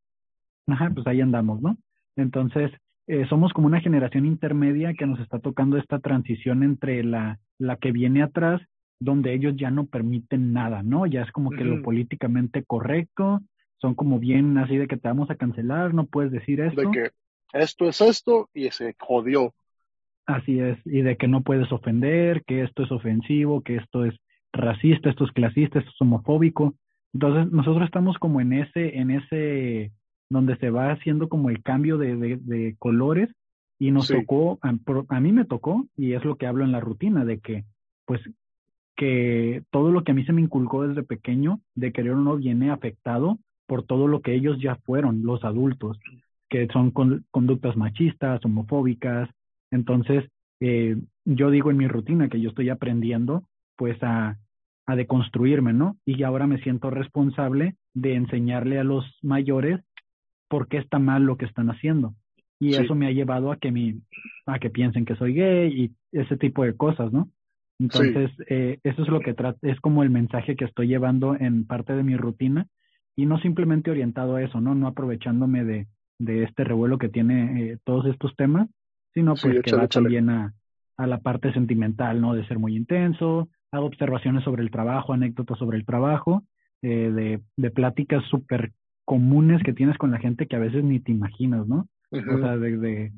Ajá, 0.67 0.91
pues 0.93 1.05
ahí 1.07 1.21
andamos, 1.21 1.61
¿no? 1.61 1.77
Entonces, 2.15 2.71
eh, 3.07 3.25
somos 3.29 3.53
como 3.53 3.67
una 3.67 3.81
generación 3.81 4.25
intermedia 4.25 4.93
que 4.93 5.05
nos 5.05 5.19
está 5.19 5.39
tocando 5.39 5.77
esta 5.77 5.99
transición 5.99 6.63
entre 6.63 7.03
la, 7.03 7.39
la 7.59 7.77
que 7.77 7.91
viene 7.91 8.23
atrás 8.23 8.61
donde 8.99 9.33
ellos 9.33 9.55
ya 9.57 9.71
no 9.71 9.85
permiten 9.85 10.53
nada, 10.53 10.81
¿no? 10.83 11.05
Ya 11.05 11.21
es 11.21 11.31
como 11.31 11.51
que 11.51 11.63
lo 11.63 11.81
políticamente 11.81 12.63
correcto, 12.63 13.41
son 13.77 13.93
como 13.93 14.19
bien 14.19 14.57
así 14.57 14.77
de 14.77 14.87
que 14.87 14.97
te 14.97 15.07
vamos 15.07 15.29
a 15.29 15.35
cancelar, 15.35 15.93
no 15.93 16.05
puedes 16.05 16.31
decir 16.31 16.61
esto. 16.61 16.81
De 16.81 16.91
que 16.91 17.11
esto 17.53 17.87
es 17.87 18.01
esto 18.01 18.49
y 18.53 18.69
se 18.71 18.95
jodió. 18.97 19.53
Así 20.25 20.59
es, 20.59 20.77
y 20.85 21.01
de 21.01 21.17
que 21.17 21.27
no 21.27 21.41
puedes 21.41 21.71
ofender, 21.71 22.43
que 22.45 22.63
esto 22.63 22.83
es 22.83 22.91
ofensivo, 22.91 23.61
que 23.61 23.75
esto 23.75 24.05
es 24.05 24.15
racista, 24.51 25.09
esto 25.09 25.25
es 25.25 25.31
clasista, 25.31 25.79
esto 25.79 25.91
es 25.91 26.01
homofóbico. 26.01 26.73
Entonces, 27.13 27.51
nosotros 27.51 27.85
estamos 27.85 28.17
como 28.17 28.41
en 28.41 28.53
ese, 28.53 28.97
en 28.97 29.11
ese, 29.11 29.91
donde 30.29 30.57
se 30.57 30.69
va 30.69 30.91
haciendo 30.91 31.29
como 31.29 31.49
el 31.49 31.61
cambio 31.61 31.97
de, 31.97 32.37
de, 32.37 32.75
colores 32.79 33.29
y 33.77 33.91
nos 33.91 34.07
tocó, 34.07 34.57
a, 34.61 34.73
a, 35.09 35.19
mí 35.19 35.31
me 35.31 35.45
tocó, 35.45 35.85
y 35.97 36.13
es 36.13 36.23
lo 36.23 36.37
que 36.37 36.47
hablo 36.47 36.63
en 36.63 36.71
la 36.71 36.79
rutina, 36.79 37.25
de 37.25 37.39
que, 37.39 37.65
pues, 38.05 38.21
que 38.95 39.63
todo 39.69 39.91
lo 39.91 40.03
que 40.03 40.11
a 40.11 40.15
mí 40.15 40.23
se 40.25 40.31
me 40.31 40.41
inculcó 40.41 40.87
desde 40.87 41.03
pequeño, 41.03 41.59
de 41.75 41.91
querer 41.91 42.13
o 42.13 42.21
no, 42.21 42.37
viene 42.37 42.71
afectado 42.71 43.37
por 43.67 43.83
todo 43.83 44.07
lo 44.07 44.21
que 44.21 44.33
ellos 44.33 44.57
ya 44.61 44.75
fueron, 44.85 45.23
los 45.23 45.43
adultos, 45.43 45.99
que 46.49 46.67
son 46.67 46.91
conductas 46.91 47.75
machistas, 47.75 48.43
homofóbicas. 48.45 49.29
Entonces, 49.71 50.23
eh, 50.61 50.95
yo 51.25 51.49
digo 51.49 51.71
en 51.71 51.77
mi 51.77 51.87
rutina 51.87 52.29
que 52.29 52.39
yo 52.39 52.49
estoy 52.49 52.69
aprendiendo, 52.69 53.43
pues, 53.75 54.01
a, 54.01 54.37
a 54.85 54.95
deconstruirme, 54.95 55.73
¿no? 55.73 55.97
Y 56.05 56.23
ahora 56.23 56.47
me 56.47 56.59
siento 56.59 56.89
responsable 56.89 57.75
de 57.93 58.15
enseñarle 58.15 58.79
a 58.79 58.83
los 58.83 59.05
mayores 59.21 59.81
por 60.55 60.69
qué 60.69 60.77
está 60.77 60.99
mal 60.99 61.23
lo 61.23 61.35
que 61.35 61.43
están 61.43 61.69
haciendo. 61.69 62.15
Y 62.61 62.75
eso 62.75 62.95
me 62.95 63.07
ha 63.07 63.11
llevado 63.11 63.51
a 63.51 63.57
que, 63.57 63.73
mi, 63.73 63.99
a 64.45 64.57
que 64.57 64.69
piensen 64.69 65.03
que 65.03 65.17
soy 65.17 65.33
gay 65.33 65.67
y 65.67 66.17
ese 66.17 66.37
tipo 66.37 66.63
de 66.63 66.77
cosas, 66.77 67.11
¿no? 67.11 67.29
Entonces, 67.77 68.31
eh, 68.47 68.79
eso 68.85 69.01
es 69.01 69.09
lo 69.09 69.19
que 69.19 69.35
es 69.63 69.79
como 69.81 70.01
el 70.01 70.09
mensaje 70.09 70.55
que 70.55 70.63
estoy 70.63 70.87
llevando 70.87 71.35
en 71.37 71.67
parte 71.67 71.91
de 71.91 72.03
mi 72.03 72.15
rutina 72.15 72.67
y 73.17 73.25
no 73.25 73.37
simplemente 73.39 73.91
orientado 73.91 74.37
a 74.37 74.43
eso, 74.43 74.61
¿no? 74.61 74.75
No 74.75 74.87
aprovechándome 74.87 75.65
de, 75.65 75.87
de 76.19 76.43
este 76.43 76.63
revuelo 76.63 76.99
que 76.99 77.09
tiene 77.09 77.71
eh, 77.71 77.77
todos 77.83 78.05
estos 78.05 78.33
temas, 78.37 78.69
sino 79.13 79.33
pues 79.35 79.61
que 79.61 79.75
va 79.75 79.89
también 79.89 80.29
a, 80.29 80.53
a 80.95 81.05
la 81.05 81.17
parte 81.17 81.51
sentimental, 81.51 82.21
¿no? 82.21 82.33
De 82.33 82.47
ser 82.47 82.59
muy 82.59 82.77
intenso, 82.77 83.49
hago 83.73 83.87
observaciones 83.87 84.45
sobre 84.45 84.63
el 84.63 84.71
trabajo, 84.71 85.11
anécdotas 85.11 85.59
sobre 85.59 85.77
el 85.77 85.85
trabajo, 85.85 86.43
eh, 86.81 87.11
de, 87.13 87.41
de 87.57 87.71
pláticas 87.71 88.23
súper 88.29 88.71
comunes 89.05 89.61
que 89.63 89.73
tienes 89.73 89.97
con 89.97 90.11
la 90.11 90.19
gente 90.19 90.47
que 90.47 90.55
a 90.55 90.59
veces 90.59 90.83
ni 90.83 90.99
te 90.99 91.11
imaginas, 91.11 91.67
¿no? 91.67 91.87
O 92.11 92.37
sea, 92.39 92.57
de, 92.57 92.77
de, 92.77 93.11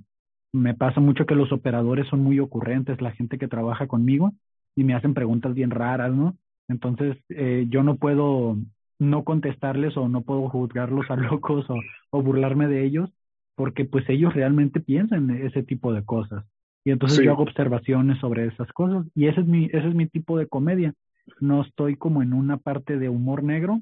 me 0.53 0.73
pasa 0.73 0.99
mucho 0.99 1.25
que 1.25 1.35
los 1.35 1.51
operadores 1.51 2.07
son 2.07 2.21
muy 2.21 2.39
ocurrentes, 2.39 3.01
la 3.01 3.11
gente 3.11 3.37
que 3.37 3.47
trabaja 3.47 3.87
conmigo, 3.87 4.33
y 4.75 4.83
me 4.83 4.93
hacen 4.93 5.13
preguntas 5.13 5.53
bien 5.53 5.71
raras, 5.71 6.13
¿no? 6.13 6.35
Entonces, 6.67 7.17
eh, 7.29 7.65
yo 7.69 7.83
no 7.83 7.95
puedo 7.95 8.57
no 8.99 9.23
contestarles 9.23 9.95
o 9.95 10.09
no 10.09 10.21
puedo 10.21 10.49
juzgarlos 10.49 11.09
a 11.09 11.15
locos 11.39 11.69
o, 11.69 11.75
o 12.11 12.21
burlarme 12.21 12.67
de 12.67 12.85
ellos, 12.85 13.09
porque 13.55 13.85
pues 13.85 14.07
ellos 14.09 14.33
realmente 14.33 14.79
piensan 14.79 15.29
ese 15.31 15.63
tipo 15.63 15.93
de 15.93 16.03
cosas. 16.03 16.45
Y 16.85 16.91
entonces 16.91 17.19
yo 17.23 17.33
hago 17.33 17.43
observaciones 17.43 18.17
sobre 18.19 18.45
esas 18.45 18.71
cosas 18.71 19.05
y 19.13 19.27
ese 19.27 19.41
es 19.41 19.47
mi 19.47 19.65
ese 19.65 19.89
es 19.89 19.93
mi 19.93 20.07
tipo 20.07 20.37
de 20.37 20.47
comedia. 20.47 20.93
No 21.41 21.61
estoy 21.61 21.97
como 21.97 22.21
en 22.21 22.33
una 22.33 22.57
parte 22.57 22.97
de 22.97 23.09
humor 23.09 23.43
negro, 23.43 23.81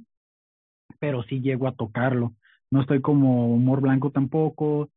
pero 1.00 1.24
sí 1.24 1.42
llego 1.42 1.68
a 1.68 1.76
tocarlo. 1.76 2.34
No 2.72 2.82
estoy 2.82 3.02
como 3.02 3.54
humor 3.54 3.82
blanco 3.82 4.12
tampoco. 4.12 4.90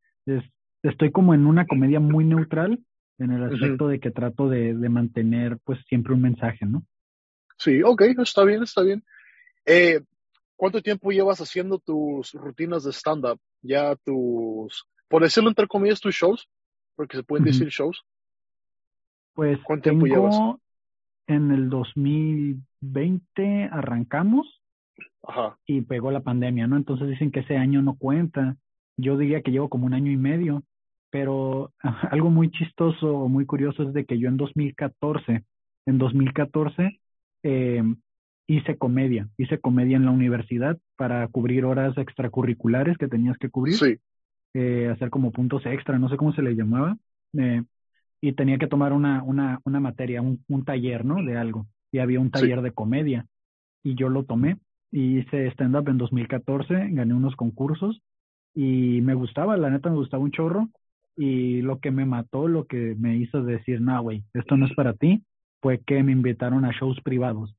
estoy 0.83 1.11
como 1.11 1.35
en 1.35 1.47
una 1.47 1.67
comedia 1.67 2.01
muy 2.01 2.25
neutral 2.25 2.81
en 3.19 3.33
el 3.33 3.45
aspecto 3.45 3.89
de 3.89 3.99
que 3.99 4.11
trato 4.11 4.49
de, 4.49 4.75
de, 4.75 4.89
mantener 4.89 5.59
pues 5.65 5.81
siempre 5.89 6.15
un 6.15 6.23
mensaje, 6.23 6.65
¿no? 6.65 6.85
Sí, 7.57 7.83
ok, 7.83 8.03
está 8.19 8.45
bien, 8.45 8.63
está 8.63 8.83
bien. 8.83 9.03
Eh, 9.67 10.01
¿Cuánto 10.57 10.83
tiempo 10.83 11.11
llevas 11.11 11.41
haciendo 11.41 11.79
tus 11.79 12.33
rutinas 12.33 12.85
de 12.85 12.93
stand-up? 12.93 13.41
Ya 13.63 13.97
tus, 13.97 14.87
por 15.09 15.23
decirlo 15.23 15.49
entre 15.49 15.67
comillas, 15.67 16.01
tus 16.01 16.15
shows, 16.15 16.49
porque 16.97 17.17
se 17.17 17.23
pueden 17.23 17.45
decir 17.45 17.69
shows. 17.69 18.05
Pues 19.35 19.59
¿Cuánto 19.65 19.91
tiempo 19.91 20.07
llevas? 20.07 20.37
En 21.27 21.51
el 21.51 21.69
2020 21.69 23.69
arrancamos 23.71 24.58
Ajá. 25.23 25.59
y 25.67 25.83
pegó 25.83 26.11
la 26.11 26.21
pandemia, 26.21 26.67
¿no? 26.67 26.77
Entonces 26.77 27.09
dicen 27.09 27.31
que 27.31 27.41
ese 27.41 27.57
año 27.57 27.83
no 27.83 27.97
cuenta. 27.97 28.57
Yo 28.97 29.17
diría 29.17 29.43
que 29.43 29.51
llevo 29.51 29.69
como 29.69 29.87
un 29.87 29.95
año 29.95 30.11
y 30.11 30.17
medio, 30.17 30.63
pero 31.11 31.73
algo 32.11 32.31
muy 32.31 32.51
chistoso 32.51 33.15
o 33.15 33.29
muy 33.29 33.47
curioso 33.47 33.83
es 33.83 33.93
de 33.93 34.05
que 34.05 34.19
yo 34.19 34.29
en 34.29 34.37
2014, 34.37 35.45
en 35.87 35.99
2014, 35.99 37.01
eh, 37.43 37.83
hice 38.49 38.79
comedia, 38.79 39.29
hice 39.37 39.59
comedia 39.59 39.97
en 39.97 40.07
la 40.07 40.11
universidad 40.11 40.79
para 40.97 41.27
cubrir 41.29 41.65
horas 41.65 41.97
extracurriculares 41.99 42.97
que 42.97 43.07
tenías 43.07 43.37
que 43.37 43.51
cubrir, 43.51 43.75
sí. 43.75 43.99
eh, 44.55 44.89
hacer 44.91 45.11
como 45.11 45.33
puntos 45.33 45.65
extra, 45.67 45.99
no 45.99 46.09
sé 46.09 46.17
cómo 46.17 46.33
se 46.33 46.43
le 46.43 46.57
llamaba, 46.57 46.97
eh, 47.35 47.63
y 48.21 48.33
tenía 48.33 48.59
que 48.59 48.67
tomar 48.67 48.93
una, 48.93 49.23
una, 49.23 49.61
una 49.65 49.81
materia, 49.81 50.23
un, 50.23 50.43
un, 50.49 50.65
taller, 50.65 51.05
¿no? 51.05 51.23
De 51.23 51.37
algo, 51.37 51.67
y 51.93 51.99
había 51.99 52.21
un 52.21 52.31
taller 52.31 52.63
de 52.63 52.73
comedia, 52.73 53.27
y 53.83 53.95
yo 53.95 54.09
lo 54.09 54.25
tomé, 54.25 54.57
y 54.91 55.19
hice 55.19 55.47
stand-up 55.49 55.89
en 55.89 55.99
2014, 55.99 56.89
gané 56.91 57.15
unos 57.15 57.37
concursos, 57.37 58.01
y 58.55 59.01
me 59.03 59.15
gustaba, 59.15 59.57
la 59.57 59.71
neta 59.71 59.91
me 59.91 59.97
gustaba 59.97 60.23
un 60.23 60.31
chorro, 60.31 60.69
y 61.17 61.63
lo 61.63 61.81
que 61.81 61.91
me 61.91 62.07
mató, 62.07 62.49
lo 62.49 62.67
que 62.67 62.95
me 62.99 63.17
hizo 63.17 63.43
decir, 63.43 63.81
no, 63.81 64.01
güey, 64.03 64.25
esto 64.35 64.57
no 64.57 64.67
es 64.67 64.75
para 64.75 64.95
ti, 64.95 65.23
fue 65.61 65.81
que 65.85 66.03
me 66.03 66.13
invitaron 66.13 66.65
a 66.65 66.71
shows 66.73 67.01
privados 67.03 67.55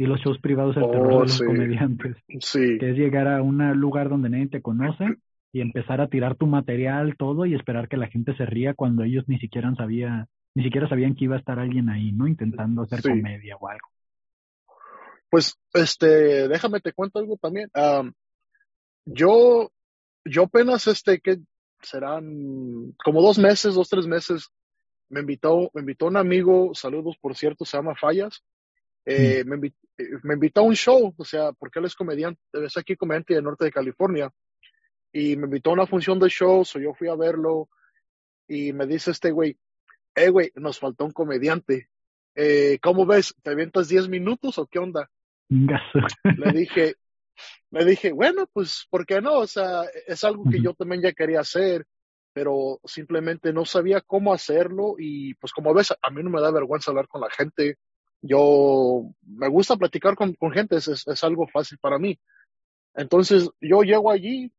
y 0.00 0.06
los 0.06 0.18
shows 0.20 0.38
privados 0.38 0.78
el 0.78 0.90
terror 0.90 1.08
de 1.08 1.14
oh, 1.14 1.20
los 1.20 1.42
comediantes. 1.42 2.16
Sí. 2.40 2.78
Que 2.78 2.92
es 2.92 2.96
llegar 2.96 3.28
a 3.28 3.42
un 3.42 3.58
lugar 3.78 4.08
donde 4.08 4.30
nadie 4.30 4.48
te 4.48 4.62
conoce 4.62 5.04
y 5.52 5.60
empezar 5.60 6.00
a 6.00 6.06
tirar 6.06 6.36
tu 6.36 6.46
material, 6.46 7.16
todo, 7.18 7.44
y 7.44 7.54
esperar 7.54 7.86
que 7.86 7.98
la 7.98 8.06
gente 8.06 8.34
se 8.34 8.46
ría 8.46 8.72
cuando 8.72 9.02
ellos 9.02 9.24
ni 9.26 9.38
siquiera 9.38 9.74
sabía, 9.74 10.26
ni 10.54 10.64
siquiera 10.64 10.88
sabían 10.88 11.14
que 11.14 11.24
iba 11.24 11.36
a 11.36 11.38
estar 11.38 11.58
alguien 11.58 11.90
ahí, 11.90 12.12
¿no? 12.12 12.26
Intentando 12.26 12.80
hacer 12.80 13.02
comedia 13.02 13.56
o 13.56 13.68
algo. 13.68 13.88
Pues, 15.30 15.56
este, 15.72 16.48
déjame 16.48 16.80
te 16.80 16.92
cuento 16.92 17.20
algo 17.20 17.36
también. 17.36 17.70
yo, 19.04 19.70
yo 20.24 20.42
apenas, 20.42 20.86
este, 20.88 21.20
que 21.20 21.40
serán 21.82 22.92
como 23.02 23.22
dos 23.22 23.38
meses, 23.38 23.74
dos, 23.74 23.88
tres 23.88 24.06
meses, 24.06 24.50
me 25.08 25.20
invitó, 25.20 25.70
me 25.74 25.80
invitó 25.80 26.06
un 26.06 26.16
amigo, 26.16 26.74
saludos 26.74 27.16
por 27.20 27.36
cierto, 27.36 27.64
se 27.64 27.76
llama 27.76 27.94
Fallas, 27.94 28.42
eh, 29.06 29.44
me, 29.44 29.56
invitó, 29.56 29.76
eh, 29.98 30.08
me, 30.22 30.34
invitó 30.34 30.60
a 30.60 30.64
un 30.64 30.74
show, 30.74 31.14
o 31.16 31.24
sea, 31.24 31.52
porque 31.52 31.78
él 31.78 31.86
es 31.86 31.94
comediante, 31.94 32.40
es 32.52 32.76
aquí 32.76 32.96
comediante 32.96 33.34
del 33.34 33.44
norte 33.44 33.64
de 33.64 33.72
California, 33.72 34.30
y 35.12 35.36
me 35.36 35.46
invitó 35.46 35.70
a 35.70 35.74
una 35.74 35.86
función 35.86 36.18
de 36.18 36.28
show, 36.28 36.64
so 36.64 36.78
yo 36.78 36.94
fui 36.94 37.08
a 37.08 37.16
verlo, 37.16 37.68
y 38.46 38.72
me 38.72 38.86
dice 38.86 39.10
este 39.10 39.30
güey, 39.30 39.58
eh, 40.14 40.28
güey, 40.28 40.52
nos 40.54 40.78
faltó 40.78 41.04
un 41.04 41.12
comediante, 41.12 41.88
eh, 42.34 42.78
¿cómo 42.82 43.06
ves? 43.06 43.34
¿Te 43.42 43.50
avientas 43.50 43.88
10 43.88 44.08
minutos 44.08 44.58
o 44.58 44.66
qué 44.66 44.78
onda? 44.78 45.10
Le 45.50 46.52
dije, 46.52 46.94
le 47.70 47.84
dije, 47.84 48.12
bueno, 48.12 48.46
pues, 48.52 48.86
¿por 48.88 49.04
qué 49.04 49.20
no? 49.20 49.38
O 49.38 49.46
sea, 49.46 49.84
es 50.06 50.24
algo 50.24 50.44
que 50.50 50.60
yo 50.60 50.74
también 50.74 51.02
ya 51.02 51.12
quería 51.12 51.40
hacer, 51.40 51.86
pero 52.32 52.80
simplemente 52.84 53.52
no 53.52 53.64
sabía 53.64 54.00
cómo 54.00 54.32
hacerlo 54.32 54.94
y 54.98 55.34
pues 55.34 55.52
como 55.52 55.74
ves, 55.74 55.92
a 56.00 56.10
mí 56.10 56.22
no 56.22 56.30
me 56.30 56.40
da 56.40 56.50
vergüenza 56.50 56.90
hablar 56.90 57.08
con 57.08 57.20
la 57.20 57.30
gente, 57.30 57.76
yo 58.22 59.02
me 59.22 59.48
gusta 59.48 59.76
platicar 59.76 60.14
con, 60.14 60.34
con 60.34 60.52
gente, 60.52 60.76
es, 60.76 60.88
es, 60.88 61.24
algo 61.24 61.46
fácil 61.48 61.78
para 61.78 61.98
mí. 61.98 62.18
Entonces 62.94 63.50
yo 63.60 63.82
llego 63.82 64.10
allí, 64.10 64.52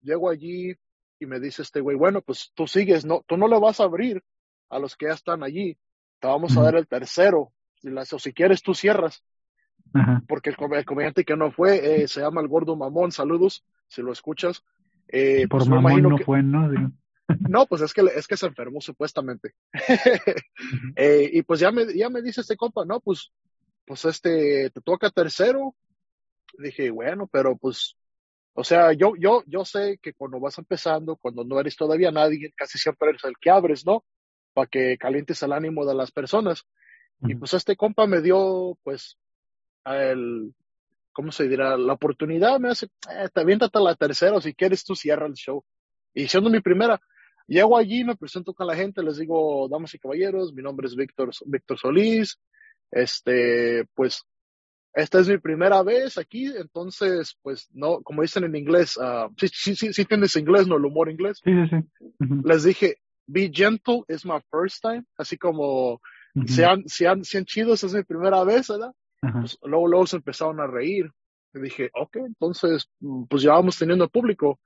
llego 0.00 0.30
allí 0.30 0.74
y 1.18 1.26
me 1.26 1.40
dice 1.40 1.62
este 1.62 1.80
güey, 1.80 1.96
bueno, 1.96 2.22
pues 2.22 2.52
tú 2.54 2.66
sigues, 2.66 3.04
no, 3.04 3.22
tú 3.26 3.36
no 3.36 3.48
le 3.48 3.58
vas 3.58 3.80
a 3.80 3.84
abrir 3.84 4.22
a 4.70 4.78
los 4.78 4.96
que 4.96 5.06
ya 5.06 5.12
están 5.12 5.42
allí, 5.42 5.76
te 6.20 6.28
vamos 6.28 6.56
a 6.56 6.62
dar 6.62 6.76
el 6.76 6.86
tercero, 6.86 7.52
o 7.84 8.18
si 8.18 8.32
quieres 8.32 8.62
tú 8.62 8.74
cierras. 8.74 9.22
Porque 10.26 10.50
el, 10.50 10.56
comediante 10.56 11.24
que 11.24 11.36
no 11.36 11.50
fue 11.50 12.02
eh, 12.02 12.08
se 12.08 12.20
llama 12.20 12.40
el 12.40 12.48
gordo 12.48 12.76
mamón, 12.76 13.12
saludos, 13.12 13.64
si 13.88 14.02
lo 14.02 14.12
escuchas. 14.12 14.64
Eh, 15.08 15.46
Por 15.48 15.60
pues 15.60 15.68
mamón 15.68 16.02
no 16.02 16.18
fue, 16.18 16.42
¿no? 16.42 16.70
No, 17.48 17.66
pues 17.66 17.82
es 17.82 17.92
que, 17.92 18.02
es 18.14 18.26
que 18.26 18.36
se 18.36 18.46
enfermó 18.46 18.80
supuestamente. 18.80 19.54
Eh, 20.96 21.30
y 21.32 21.42
pues 21.42 21.60
ya 21.60 21.72
me, 21.72 21.92
ya 21.94 22.10
me 22.10 22.22
dice 22.22 22.42
este 22.42 22.56
compa, 22.56 22.84
no, 22.84 23.00
pues, 23.00 23.32
pues 23.86 24.04
este, 24.04 24.70
te 24.70 24.80
toca 24.80 25.10
tercero. 25.10 25.74
Dije, 26.58 26.90
bueno, 26.90 27.26
pero 27.26 27.56
pues, 27.56 27.96
o 28.54 28.62
sea, 28.62 28.92
yo, 28.92 29.14
yo, 29.18 29.42
yo 29.46 29.64
sé 29.64 29.98
que 30.02 30.12
cuando 30.12 30.38
vas 30.38 30.58
empezando, 30.58 31.16
cuando 31.16 31.44
no 31.44 31.58
eres 31.58 31.76
todavía 31.76 32.10
nadie, 32.10 32.52
casi 32.54 32.78
siempre 32.78 33.10
eres 33.10 33.24
el 33.24 33.34
que 33.40 33.50
abres, 33.50 33.86
¿no? 33.86 34.04
Para 34.52 34.66
que 34.66 34.98
calientes 34.98 35.42
el 35.42 35.52
ánimo 35.52 35.86
de 35.86 35.94
las 35.94 36.10
personas. 36.10 36.64
Y 37.20 37.34
pues 37.36 37.54
este 37.54 37.76
compa 37.76 38.06
me 38.06 38.20
dio, 38.20 38.76
pues, 38.82 39.16
el, 39.84 40.54
¿cómo 41.12 41.32
se 41.32 41.48
dirá? 41.48 41.76
La 41.76 41.94
oportunidad 41.94 42.58
me 42.60 42.70
hace, 42.70 42.86
eh, 42.86 43.28
te 43.32 43.40
aviéntate 43.40 43.78
a 43.78 43.82
la 43.82 43.94
tercera, 43.94 44.36
o 44.36 44.40
si 44.40 44.54
quieres 44.54 44.84
tú 44.84 44.94
cierra 44.94 45.26
el 45.26 45.34
show. 45.34 45.64
Y 46.14 46.28
siendo 46.28 46.50
mi 46.50 46.60
primera, 46.60 47.00
Llego 47.46 47.76
allí, 47.76 48.04
me 48.04 48.16
presento 48.16 48.54
con 48.54 48.66
la 48.66 48.76
gente, 48.76 49.02
les 49.02 49.18
digo, 49.18 49.68
damas 49.68 49.94
y 49.94 49.98
caballeros, 49.98 50.54
mi 50.54 50.62
nombre 50.62 50.86
es 50.86 50.94
Víctor, 50.94 51.30
Víctor 51.46 51.78
Solís, 51.78 52.38
este, 52.90 53.84
pues, 53.94 54.24
esta 54.94 55.20
es 55.20 55.28
mi 55.28 55.38
primera 55.38 55.82
vez 55.82 56.18
aquí, 56.18 56.46
entonces, 56.46 57.36
pues, 57.42 57.68
no, 57.72 58.00
como 58.02 58.22
dicen 58.22 58.44
en 58.44 58.56
inglés, 58.56 58.96
uh, 58.96 59.32
sí, 59.36 59.48
sí, 59.52 59.74
sí, 59.74 59.92
sí 59.92 60.04
tienes 60.04 60.36
inglés, 60.36 60.66
¿no? 60.68 60.76
El 60.76 60.84
humor 60.84 61.10
inglés. 61.10 61.40
Sí, 61.42 61.50
sí, 61.68 61.76
sí. 61.98 62.26
Les 62.44 62.64
dije, 62.64 62.96
be 63.26 63.50
gentle, 63.52 64.02
is 64.08 64.24
my 64.24 64.40
first 64.50 64.80
time, 64.82 65.04
así 65.16 65.36
como, 65.36 66.00
sean, 66.46 66.84
sean, 66.86 67.24
sean 67.24 67.44
chidos, 67.44 67.82
es 67.84 67.92
mi 67.92 68.02
primera 68.02 68.44
vez, 68.44 68.68
¿verdad? 68.68 68.92
Pues, 69.22 69.56
luego, 69.62 69.86
luego 69.86 70.06
se 70.06 70.16
empezaron 70.16 70.60
a 70.60 70.66
reír. 70.66 71.10
Y 71.54 71.60
dije, 71.60 71.90
ok, 71.94 72.16
entonces, 72.16 72.88
pues 73.28 73.42
ya 73.42 73.52
vamos 73.52 73.78
teniendo 73.78 74.08
público. 74.08 74.60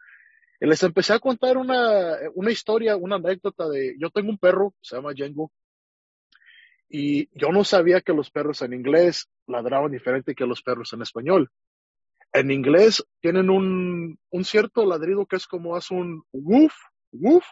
Y 0.60 0.66
les 0.66 0.82
empecé 0.82 1.12
a 1.12 1.18
contar 1.18 1.58
una, 1.58 2.16
una 2.34 2.50
historia, 2.50 2.96
una 2.96 3.16
anécdota 3.16 3.68
de, 3.68 3.96
yo 3.98 4.10
tengo 4.10 4.30
un 4.30 4.38
perro, 4.38 4.74
se 4.80 4.96
llama 4.96 5.12
Django, 5.12 5.52
y 6.88 7.28
yo 7.38 7.50
no 7.50 7.64
sabía 7.64 8.00
que 8.00 8.12
los 8.12 8.30
perros 8.30 8.62
en 8.62 8.72
inglés 8.72 9.28
ladraban 9.46 9.90
diferente 9.90 10.34
que 10.34 10.46
los 10.46 10.62
perros 10.62 10.92
en 10.92 11.02
español. 11.02 11.50
En 12.32 12.50
inglés 12.50 13.04
tienen 13.20 13.50
un, 13.50 14.18
un 14.30 14.44
cierto 14.44 14.86
ladrido 14.86 15.26
que 15.26 15.36
es 15.36 15.46
como 15.46 15.76
hace 15.76 15.94
un 15.94 16.22
woof, 16.32 16.72
woof, 17.12 17.44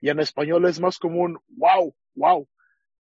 y 0.00 0.08
en 0.08 0.20
español 0.20 0.64
es 0.66 0.80
más 0.80 0.98
como 0.98 1.20
un 1.20 1.38
wow, 1.48 1.94
wow. 2.14 2.48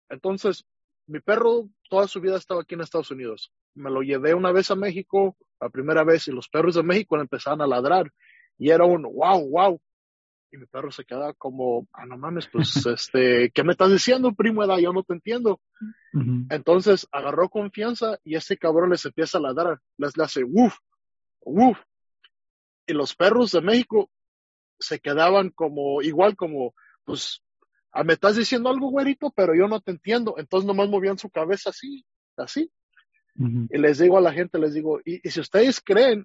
Entonces, 0.08 0.64
mi 1.06 1.20
perro 1.20 1.68
toda 1.88 2.08
su 2.08 2.20
vida 2.20 2.36
estaba 2.36 2.62
aquí 2.62 2.74
en 2.74 2.80
Estados 2.80 3.10
Unidos. 3.10 3.52
Me 3.74 3.90
lo 3.90 4.02
llevé 4.02 4.34
una 4.34 4.52
vez 4.52 4.70
a 4.70 4.76
México, 4.76 5.36
la 5.60 5.68
primera 5.68 6.04
vez, 6.04 6.28
y 6.28 6.32
los 6.32 6.48
perros 6.48 6.74
de 6.74 6.82
México 6.82 7.18
empezaron 7.18 7.62
a 7.62 7.66
ladrar 7.66 8.10
y 8.58 8.70
era 8.70 8.84
un 8.84 9.02
wow, 9.02 9.48
wow. 9.48 9.80
Y 10.50 10.56
mi 10.56 10.66
perro 10.66 10.92
se 10.92 11.04
queda 11.04 11.32
como, 11.34 11.88
ah, 11.92 12.06
no 12.06 12.16
mames, 12.16 12.46
pues, 12.46 12.68
este, 12.86 13.50
¿qué 13.50 13.64
me 13.64 13.72
estás 13.72 13.90
diciendo, 13.90 14.32
primo? 14.32 14.62
Edad? 14.62 14.78
Yo 14.78 14.92
no 14.92 15.02
te 15.02 15.14
entiendo. 15.14 15.60
Entonces 16.48 17.08
agarró 17.10 17.48
confianza 17.48 18.18
y 18.22 18.36
este 18.36 18.56
cabrón 18.56 18.90
les 18.90 19.04
empieza 19.04 19.38
a 19.38 19.40
ladrar, 19.40 19.80
les, 19.96 20.16
hace 20.16 20.44
woof, 20.44 20.76
woof. 21.40 21.80
Y 22.86 22.92
los 22.92 23.16
perros 23.16 23.50
de 23.50 23.62
México 23.62 24.10
se 24.78 25.00
quedaban 25.00 25.50
como, 25.50 26.02
igual 26.02 26.36
como, 26.36 26.72
pues, 27.04 27.42
ah, 27.94 28.04
me 28.04 28.14
estás 28.14 28.36
diciendo 28.36 28.68
algo, 28.68 28.90
güerito, 28.90 29.32
pero 29.34 29.54
yo 29.54 29.68
no 29.68 29.80
te 29.80 29.92
entiendo. 29.92 30.34
Entonces 30.36 30.66
nomás 30.66 30.88
movían 30.88 31.16
su 31.16 31.30
cabeza 31.30 31.70
así, 31.70 32.04
así. 32.36 32.70
Y 33.36 33.78
les 33.78 33.98
digo 33.98 34.16
a 34.16 34.20
la 34.20 34.32
gente, 34.32 34.58
les 34.58 34.74
digo, 34.74 35.00
y, 35.04 35.18
si 35.28 35.40
ustedes 35.40 35.80
creen 35.80 36.24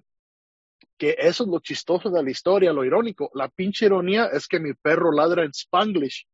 que 0.96 1.16
eso 1.18 1.44
es 1.44 1.50
lo 1.50 1.58
chistoso 1.58 2.08
de 2.10 2.22
la 2.22 2.30
historia, 2.30 2.72
lo 2.72 2.84
irónico. 2.84 3.30
La 3.34 3.48
pinche 3.48 3.86
ironía 3.86 4.26
es 4.26 4.46
que 4.46 4.60
mi 4.60 4.74
perro 4.74 5.10
ladra 5.10 5.44
en 5.44 5.50
spanglish. 5.50 6.26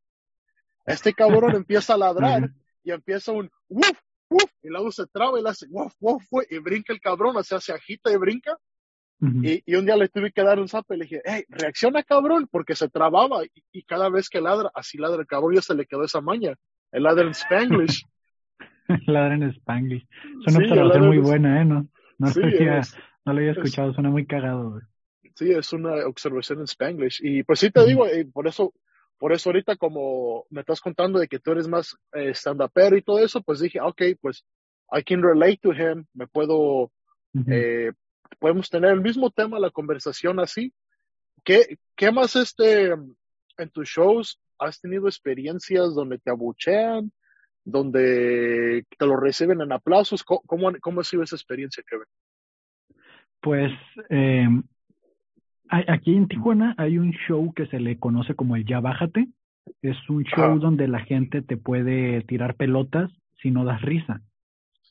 Este 0.84 1.14
cabrón 1.14 1.54
empieza 1.56 1.94
a 1.94 1.98
ladrar 1.98 2.50
y 2.82 2.90
empieza 2.90 3.32
un 3.32 3.50
woof, 3.68 3.98
woof, 4.28 4.50
y 4.62 4.68
luego 4.68 4.92
se 4.92 5.06
traba 5.06 5.38
y 5.38 5.42
le 5.42 5.50
hace 5.50 5.66
woof, 5.68 5.94
woof, 6.00 6.24
y 6.50 6.58
brinca 6.58 6.92
el 6.92 7.00
cabrón, 7.00 7.36
o 7.36 7.42
sea, 7.42 7.60
se 7.60 7.72
agita 7.72 8.12
y 8.12 8.16
brinca. 8.16 8.58
Y, 9.20 9.74
un 9.74 9.86
día 9.86 9.96
le 9.96 10.08
tuve 10.08 10.30
que 10.30 10.42
dar 10.42 10.58
un 10.58 10.68
zap 10.68 10.84
y 10.90 10.96
le 10.96 11.04
dije, 11.04 11.22
hey, 11.24 11.44
reacciona 11.48 12.02
cabrón, 12.02 12.48
porque 12.50 12.74
se 12.74 12.88
trababa 12.88 13.42
y, 13.72 13.82
cada 13.84 14.10
vez 14.10 14.28
que 14.28 14.40
ladra, 14.40 14.70
así 14.74 14.98
ladra 14.98 15.20
el 15.20 15.26
cabrón, 15.26 15.54
ya 15.54 15.62
se 15.62 15.74
le 15.74 15.86
quedó 15.86 16.04
esa 16.04 16.20
maña. 16.20 16.54
El 16.92 17.04
ladra 17.04 17.24
en 17.24 17.30
Spanglish. 17.30 18.04
ladra 19.06 19.34
en 19.34 19.42
Spanglish. 19.44 20.06
Es 20.46 20.54
una 20.54 20.66
observación 20.66 21.06
muy 21.06 21.18
buena, 21.18 21.62
¿eh? 21.62 21.64
No, 21.64 21.88
no, 22.18 22.30
lo, 22.34 22.46
había, 22.46 22.80
no 23.24 23.32
lo 23.32 23.38
había 23.38 23.52
escuchado, 23.52 23.92
suena 23.92 24.10
muy 24.10 24.26
cagado. 24.26 24.80
Sí, 25.34 25.50
es 25.50 25.72
una 25.72 26.06
observación 26.06 26.60
en 26.60 26.64
Spanglish. 26.64 27.20
Y 27.22 27.42
pues 27.42 27.60
sí 27.60 27.70
te 27.70 27.84
digo, 27.86 28.06
eh, 28.06 28.26
por 28.32 28.46
eso 28.46 28.72
por 29.18 29.32
eso 29.32 29.48
ahorita 29.48 29.76
como 29.76 30.44
me 30.50 30.60
estás 30.60 30.80
contando 30.80 31.18
de 31.18 31.28
que 31.28 31.38
tú 31.38 31.52
eres 31.52 31.68
más 31.68 31.96
eh, 32.12 32.34
stand-upero 32.34 32.96
y 32.96 33.02
todo 33.02 33.18
eso, 33.20 33.42
pues 33.42 33.60
dije, 33.60 33.80
ok, 33.80 34.02
pues 34.20 34.44
I 34.92 35.02
can 35.02 35.22
relate 35.22 35.58
to 35.62 35.72
him, 35.72 36.04
me 36.14 36.26
puedo, 36.26 36.92
eh, 37.48 37.92
podemos 38.38 38.70
tener 38.70 38.92
el 38.92 39.00
mismo 39.00 39.30
tema, 39.30 39.58
la 39.58 39.70
conversación 39.70 40.40
así. 40.40 40.72
¿Qué, 41.44 41.78
qué 41.94 42.10
más 42.10 42.36
este, 42.36 42.88
en 42.88 43.70
tus 43.72 43.88
shows 43.88 44.40
has 44.58 44.80
tenido 44.80 45.06
experiencias 45.06 45.94
donde 45.94 46.18
te 46.18 46.30
abuchean, 46.30 47.12
donde 47.64 48.84
te 48.98 49.06
lo 49.06 49.16
reciben 49.16 49.60
en 49.60 49.72
aplausos? 49.72 50.24
¿Cómo, 50.24 50.72
cómo, 50.80 51.00
ha 51.00 51.04
sido 51.04 51.22
esa 51.22 51.36
experiencia, 51.36 51.84
Kevin? 51.86 52.06
Pues 53.40 53.72
eh, 54.10 54.48
Aquí 55.68 56.14
en 56.14 56.28
Tijuana 56.28 56.74
hay 56.78 56.98
un 56.98 57.12
show 57.26 57.52
que 57.52 57.66
se 57.66 57.80
le 57.80 57.98
conoce 57.98 58.34
como 58.34 58.56
el 58.56 58.64
Ya 58.64 58.80
Bájate. 58.80 59.28
Es 59.82 59.96
un 60.08 60.22
show 60.24 60.58
donde 60.60 60.86
la 60.86 61.00
gente 61.00 61.42
te 61.42 61.56
puede 61.56 62.22
tirar 62.22 62.54
pelotas 62.54 63.10
si 63.42 63.50
no 63.50 63.64
das 63.64 63.82
risa. 63.82 64.22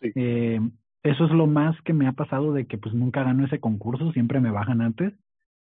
Eh, 0.01 0.59
eso 1.05 1.25
es 1.25 1.31
lo 1.31 1.45
más 1.45 1.79
que 1.81 1.93
me 1.93 2.07
ha 2.07 2.13
pasado 2.13 2.51
de 2.51 2.65
que 2.65 2.79
pues 2.79 2.95
nunca 2.95 3.23
gano 3.23 3.45
ese 3.45 3.59
concurso, 3.59 4.11
siempre 4.11 4.39
me 4.39 4.49
bajan 4.49 4.81
antes. 4.81 5.13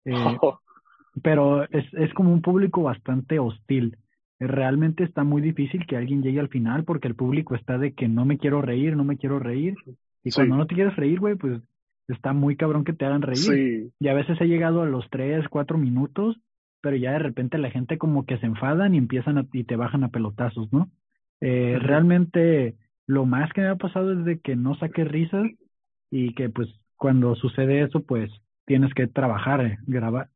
Eh, 0.05 0.15
pero 1.23 1.65
es, 1.71 1.85
es 1.95 2.15
como 2.15 2.33
un 2.33 2.41
público 2.41 2.85
bastante 2.85 3.41
hostil. 3.41 3.99
Realmente 4.39 5.03
está 5.03 5.25
muy 5.25 5.43
difícil 5.43 5.87
que 5.87 5.97
alguien 5.97 6.23
llegue 6.23 6.39
al 6.39 6.49
final 6.49 6.85
porque 6.85 7.09
el 7.09 7.17
público 7.17 7.57
está 7.57 7.79
de 7.79 7.95
que 7.95 8.07
no 8.07 8.25
me 8.25 8.39
quiero 8.39 8.63
reír, 8.63 8.97
no 8.97 9.03
me 9.03 9.17
quiero 9.17 9.41
reír. 9.41 9.75
Y 10.23 10.31
cuando 10.31 10.57
no 10.57 10.67
te 10.67 10.77
quieres 10.77 10.95
reír, 10.95 11.19
güey, 11.19 11.35
pues 11.35 11.61
está 12.07 12.33
muy 12.33 12.57
cabrón 12.57 12.85
que 12.85 12.93
te 12.93 13.05
hagan 13.05 13.23
reír. 13.23 13.91
Y 13.99 14.09
a 14.09 14.15
veces 14.15 14.41
he 14.41 14.47
llegado 14.47 14.83
a 14.83 14.87
los 14.87 15.09
tres, 15.11 15.49
cuatro 15.49 15.79
minutos, 15.79 16.39
pero 16.81 16.97
ya 16.97 17.13
de 17.13 17.19
repente 17.19 17.59
la 17.59 17.71
gente 17.71 17.99
como 17.99 18.25
que 18.25 18.39
se 18.39 18.47
enfadan 18.47 18.95
y 18.95 18.99
empiezan 18.99 19.39
a, 19.39 19.47
y 19.53 19.65
te 19.65 19.75
bajan 19.75 20.05
a 20.05 20.09
pelotazos, 20.11 20.73
¿no? 20.73 20.91
Eh, 21.41 21.79
Realmente 21.81 22.77
lo 23.07 23.27
más 23.27 23.53
que 23.53 23.61
me 23.63 23.69
ha 23.69 23.77
pasado 23.77 24.13
es 24.13 24.25
de 24.25 24.39
que 24.41 24.57
no 24.57 24.77
saque 24.77 25.05
risas 25.05 25.47
y 26.11 26.35
que 26.35 26.49
pues 26.49 26.69
cuando 26.97 27.35
sucede 27.35 27.83
eso 27.83 28.01
pues 28.01 28.31
tienes 28.67 28.93
que 28.95 29.07
trabajar, 29.07 29.61
eh, 29.65 29.79
grabar, 29.87 30.29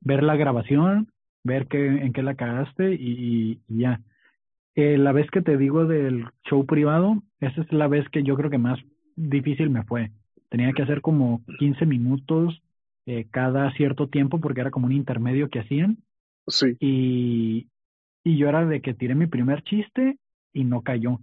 ver 0.00 0.22
la 0.22 0.36
grabación, 0.36 1.08
ver 1.42 1.66
qué, 1.66 1.86
en 1.86 2.12
qué 2.12 2.22
la 2.22 2.34
cagaste 2.34 2.94
y, 2.94 3.60
ya. 3.68 4.00
Eh, 4.76 4.98
la 4.98 5.12
vez 5.12 5.30
que 5.30 5.42
te 5.42 5.56
digo 5.56 5.86
del 5.86 6.26
show 6.48 6.66
privado, 6.66 7.22
esa 7.40 7.60
es 7.60 7.72
la 7.72 7.86
vez 7.86 8.08
que 8.08 8.22
yo 8.22 8.34
creo 8.36 8.50
que 8.50 8.58
más 8.58 8.80
difícil 9.16 9.70
me 9.70 9.84
fue 9.84 10.10
tenía 10.54 10.72
que 10.72 10.82
hacer 10.82 11.00
como 11.00 11.42
15 11.58 11.84
minutos 11.84 12.62
eh, 13.06 13.26
cada 13.32 13.72
cierto 13.72 14.08
tiempo 14.08 14.40
porque 14.40 14.60
era 14.60 14.70
como 14.70 14.86
un 14.86 14.92
intermedio 14.92 15.50
que 15.50 15.58
hacían. 15.58 15.98
Sí. 16.46 16.76
Y, 16.78 17.66
y 18.22 18.36
yo 18.36 18.48
era 18.48 18.64
de 18.64 18.80
que 18.80 18.94
tiré 18.94 19.16
mi 19.16 19.26
primer 19.26 19.64
chiste 19.64 20.16
y 20.52 20.62
no 20.62 20.82
cayó. 20.82 21.18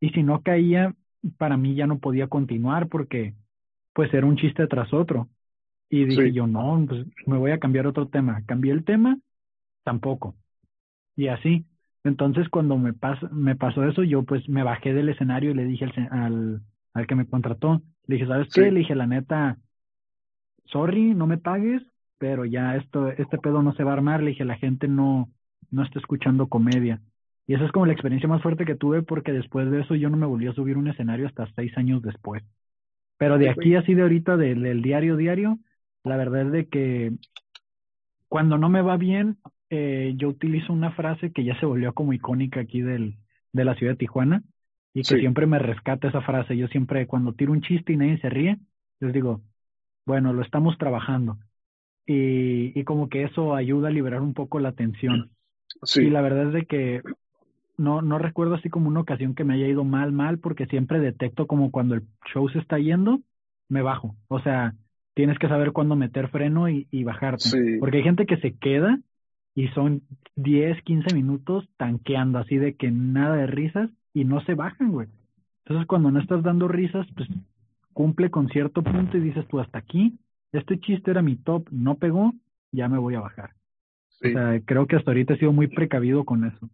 Y 0.00 0.10
si 0.10 0.22
no 0.22 0.42
caía, 0.42 0.94
para 1.38 1.56
mí 1.56 1.74
ya 1.74 1.86
no 1.86 1.98
podía 1.98 2.28
continuar 2.28 2.88
porque 2.88 3.34
pues 3.94 4.12
era 4.14 4.26
un 4.26 4.36
chiste 4.36 4.66
tras 4.68 4.92
otro. 4.94 5.28
Y 5.90 6.06
dije 6.06 6.32
yo, 6.32 6.46
no, 6.46 6.84
pues 6.88 7.06
me 7.26 7.38
voy 7.38 7.52
a 7.52 7.58
cambiar 7.60 7.86
otro 7.86 8.08
tema. 8.08 8.42
Cambié 8.46 8.72
el 8.72 8.84
tema, 8.84 9.18
tampoco. 9.84 10.36
Y 11.16 11.28
así. 11.28 11.66
Entonces 12.04 12.48
cuando 12.48 12.78
me, 12.78 12.94
me 13.32 13.56
pasó 13.56 13.84
eso, 13.84 14.04
yo 14.04 14.24
pues 14.24 14.48
me 14.48 14.62
bajé 14.64 14.94
del 14.94 15.08
escenario 15.10 15.50
y 15.50 15.54
le 15.54 15.64
dije 15.66 15.86
al, 15.86 16.08
al, 16.12 16.62
al 16.94 17.06
que 17.06 17.14
me 17.16 17.26
contrató, 17.28 17.82
le 18.06 18.16
dije, 18.16 18.26
¿sabes 18.28 18.48
qué? 18.52 18.70
Le 18.72 18.80
dije, 18.80 18.94
la 18.94 19.06
neta, 19.06 19.58
sorry, 20.66 21.14
no 21.14 21.26
me 21.26 21.38
pagues, 21.38 21.82
pero 22.18 22.44
ya 22.44 22.76
esto, 22.76 23.08
este 23.08 23.38
pedo 23.38 23.62
no 23.62 23.72
se 23.74 23.84
va 23.84 23.90
a 23.92 23.94
armar. 23.94 24.22
Le 24.22 24.30
dije, 24.30 24.44
la 24.44 24.56
gente 24.58 24.88
no, 24.88 25.30
no 25.70 25.82
está 25.84 25.98
escuchando 25.98 26.48
comedia. 26.48 27.00
Y 27.48 27.54
esa 27.54 27.64
es 27.64 27.72
como 27.72 27.86
la 27.86 27.94
experiencia 27.94 28.28
más 28.28 28.42
fuerte 28.42 28.66
que 28.66 28.74
tuve 28.74 29.02
porque 29.02 29.32
después 29.32 29.70
de 29.70 29.80
eso 29.80 29.94
yo 29.94 30.10
no 30.10 30.18
me 30.18 30.26
volví 30.26 30.46
a 30.46 30.52
subir 30.52 30.76
un 30.76 30.86
escenario 30.86 31.26
hasta 31.26 31.50
seis 31.56 31.76
años 31.78 32.02
después. 32.02 32.44
Pero 33.16 33.38
de 33.38 33.48
aquí 33.48 33.74
así 33.74 33.94
de 33.94 34.02
ahorita 34.02 34.36
del, 34.36 34.82
diario 34.82 35.16
diario, 35.16 35.58
la 36.04 36.18
verdad 36.18 36.42
es 36.42 36.52
de 36.52 36.68
que 36.68 37.12
cuando 38.28 38.58
no 38.58 38.68
me 38.68 38.82
va 38.82 38.98
bien, 38.98 39.38
eh, 39.70 40.12
yo 40.16 40.28
utilizo 40.28 40.74
una 40.74 40.92
frase 40.92 41.32
que 41.32 41.42
ya 41.42 41.58
se 41.58 41.64
volvió 41.64 41.94
como 41.94 42.12
icónica 42.12 42.60
aquí 42.60 42.82
del, 42.82 43.16
de 43.54 43.64
la 43.64 43.74
ciudad 43.74 43.94
de 43.94 43.98
Tijuana, 43.98 44.42
y 44.92 45.02
que 45.02 45.18
siempre 45.18 45.46
me 45.46 45.58
rescata 45.58 46.08
esa 46.08 46.20
frase. 46.20 46.54
Yo 46.54 46.68
siempre, 46.68 47.06
cuando 47.06 47.32
tiro 47.32 47.52
un 47.52 47.62
chiste 47.62 47.94
y 47.94 47.96
nadie 47.96 48.18
se 48.18 48.28
ríe, 48.28 48.58
les 49.00 49.12
digo, 49.14 49.40
bueno, 50.04 50.34
lo 50.34 50.42
estamos 50.42 50.76
trabajando. 50.76 51.38
Y, 52.04 52.78
y 52.78 52.84
como 52.84 53.08
que 53.08 53.22
eso 53.22 53.54
ayuda 53.54 53.88
a 53.88 53.92
liberar 53.92 54.20
un 54.20 54.34
poco 54.34 54.60
la 54.60 54.72
tensión. 54.72 55.30
Sí. 55.82 56.02
Y 56.02 56.10
la 56.10 56.20
verdad 56.20 56.48
es 56.48 56.52
de 56.52 56.66
que 56.66 57.02
no, 57.78 58.02
no 58.02 58.18
recuerdo 58.18 58.56
así 58.56 58.68
como 58.68 58.88
una 58.88 59.00
ocasión 59.00 59.34
que 59.34 59.44
me 59.44 59.54
haya 59.54 59.68
ido 59.68 59.84
mal, 59.84 60.12
mal, 60.12 60.38
porque 60.38 60.66
siempre 60.66 61.00
detecto 61.00 61.46
como 61.46 61.70
cuando 61.70 61.94
el 61.94 62.02
show 62.32 62.48
se 62.50 62.58
está 62.58 62.78
yendo, 62.78 63.20
me 63.68 63.82
bajo. 63.82 64.16
O 64.28 64.40
sea, 64.40 64.74
tienes 65.14 65.38
que 65.38 65.48
saber 65.48 65.72
cuándo 65.72 65.96
meter 65.96 66.28
freno 66.28 66.68
y, 66.68 66.86
y 66.90 67.04
bajarte. 67.04 67.48
Porque 67.80 67.98
hay 67.98 68.02
gente 68.02 68.26
que 68.26 68.36
se 68.38 68.54
queda 68.56 68.98
y 69.54 69.68
son 69.68 70.02
10, 70.36 70.82
15 70.82 71.14
minutos 71.14 71.68
tanqueando, 71.76 72.38
así 72.38 72.56
de 72.56 72.74
que 72.74 72.90
nada 72.90 73.36
de 73.36 73.46
risas 73.46 73.90
y 74.12 74.24
no 74.24 74.40
se 74.42 74.54
bajan, 74.54 74.92
güey. 74.92 75.08
Entonces, 75.64 75.86
cuando 75.86 76.10
no 76.10 76.20
estás 76.20 76.42
dando 76.42 76.68
risas, 76.68 77.06
pues 77.14 77.28
cumple 77.92 78.30
con 78.30 78.48
cierto 78.48 78.82
punto 78.82 79.16
y 79.16 79.20
dices 79.20 79.46
tú, 79.48 79.60
hasta 79.60 79.78
aquí, 79.78 80.18
este 80.52 80.78
chiste 80.80 81.10
era 81.10 81.22
mi 81.22 81.36
top, 81.36 81.68
no 81.70 81.96
pegó, 81.96 82.32
ya 82.72 82.88
me 82.88 82.98
voy 82.98 83.16
a 83.16 83.20
bajar. 83.20 83.50
O 84.20 84.28
sea, 84.28 84.60
creo 84.64 84.86
que 84.86 84.96
hasta 84.96 85.10
ahorita 85.10 85.34
he 85.34 85.38
sido 85.38 85.52
muy 85.52 85.66
precavido 85.68 86.24
con 86.24 86.44
eso. 86.44 86.70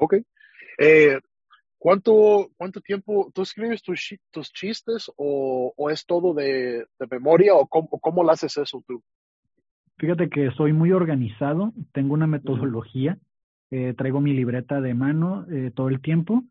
Ok. 0.00 0.14
Eh, 0.78 1.18
¿cuánto, 1.78 2.50
¿Cuánto 2.56 2.80
tiempo 2.80 3.30
tú 3.34 3.42
escribes 3.42 3.82
tus, 3.82 4.16
tus 4.30 4.52
chistes 4.52 5.10
o, 5.16 5.72
o, 5.76 5.90
es 5.90 6.04
todo 6.04 6.34
de, 6.34 6.86
de 6.98 7.06
memoria 7.10 7.54
o 7.54 7.66
cómo, 7.66 7.88
cómo 7.88 8.24
lo 8.24 8.32
haces 8.32 8.56
eso 8.56 8.82
tú? 8.86 9.02
Fíjate 9.98 10.28
que 10.30 10.50
soy 10.52 10.72
muy 10.72 10.92
organizado, 10.92 11.72
tengo 11.92 12.14
una 12.14 12.26
metodología 12.26 13.18
eh, 13.72 13.94
traigo 13.96 14.20
mi 14.20 14.32
libreta 14.32 14.80
de 14.80 14.94
mano 14.94 15.46
eh, 15.48 15.70
todo 15.72 15.88
el 15.88 16.00
tiempo 16.00 16.42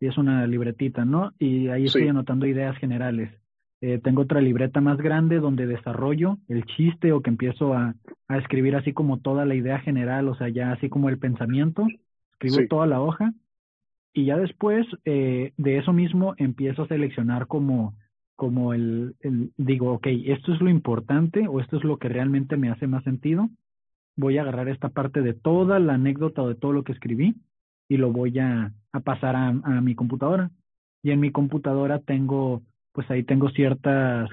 y 0.00 0.06
es 0.06 0.18
una 0.18 0.46
libretita, 0.46 1.06
¿no? 1.06 1.32
Y 1.38 1.68
ahí 1.68 1.86
estoy 1.86 2.08
anotando 2.08 2.46
ideas 2.46 2.76
generales. 2.76 3.32
Eh, 3.80 3.98
tengo 4.02 4.22
otra 4.22 4.40
libreta 4.40 4.80
más 4.80 4.98
grande 4.98 5.38
donde 5.38 5.66
desarrollo 5.66 6.38
el 6.48 6.64
chiste 6.66 7.12
o 7.12 7.22
que 7.22 7.30
empiezo 7.30 7.72
a, 7.72 7.94
a, 8.26 8.38
escribir 8.38 8.76
así 8.76 8.92
como 8.92 9.20
toda 9.20 9.46
la 9.46 9.54
idea 9.54 9.78
general, 9.78 10.28
o 10.28 10.34
sea, 10.34 10.48
ya 10.48 10.72
así 10.72 10.90
como 10.90 11.08
el 11.08 11.18
pensamiento, 11.18 11.86
escribo 12.40 12.68
toda 12.68 12.86
la 12.86 13.00
hoja 13.00 13.32
y 14.12 14.26
ya 14.26 14.36
después 14.36 14.86
eh, 15.04 15.52
de 15.56 15.78
eso 15.78 15.92
mismo 15.92 16.34
empiezo 16.38 16.82
a 16.82 16.88
seleccionar 16.88 17.46
como, 17.46 17.94
como 18.36 18.74
el, 18.74 19.16
el, 19.20 19.52
digo, 19.56 19.92
ok, 19.92 20.06
esto 20.26 20.52
es 20.52 20.60
lo 20.60 20.70
importante 20.70 21.46
o 21.48 21.60
esto 21.60 21.76
es 21.76 21.84
lo 21.84 21.98
que 21.98 22.08
realmente 22.08 22.56
me 22.56 22.70
hace 22.70 22.86
más 22.86 23.04
sentido 23.04 23.48
voy 24.18 24.36
a 24.36 24.42
agarrar 24.42 24.68
esta 24.68 24.88
parte 24.88 25.22
de 25.22 25.32
toda 25.32 25.78
la 25.78 25.94
anécdota 25.94 26.42
o 26.42 26.48
de 26.48 26.56
todo 26.56 26.72
lo 26.72 26.82
que 26.82 26.92
escribí 26.92 27.36
y 27.88 27.96
lo 27.96 28.12
voy 28.12 28.38
a, 28.40 28.72
a 28.92 29.00
pasar 29.00 29.36
a, 29.36 29.48
a, 29.48 29.80
mi 29.80 29.94
computadora. 29.94 30.50
Y 31.02 31.12
en 31.12 31.20
mi 31.20 31.30
computadora 31.30 32.00
tengo, 32.00 32.62
pues 32.92 33.08
ahí 33.10 33.22
tengo 33.22 33.48
ciertas 33.50 34.28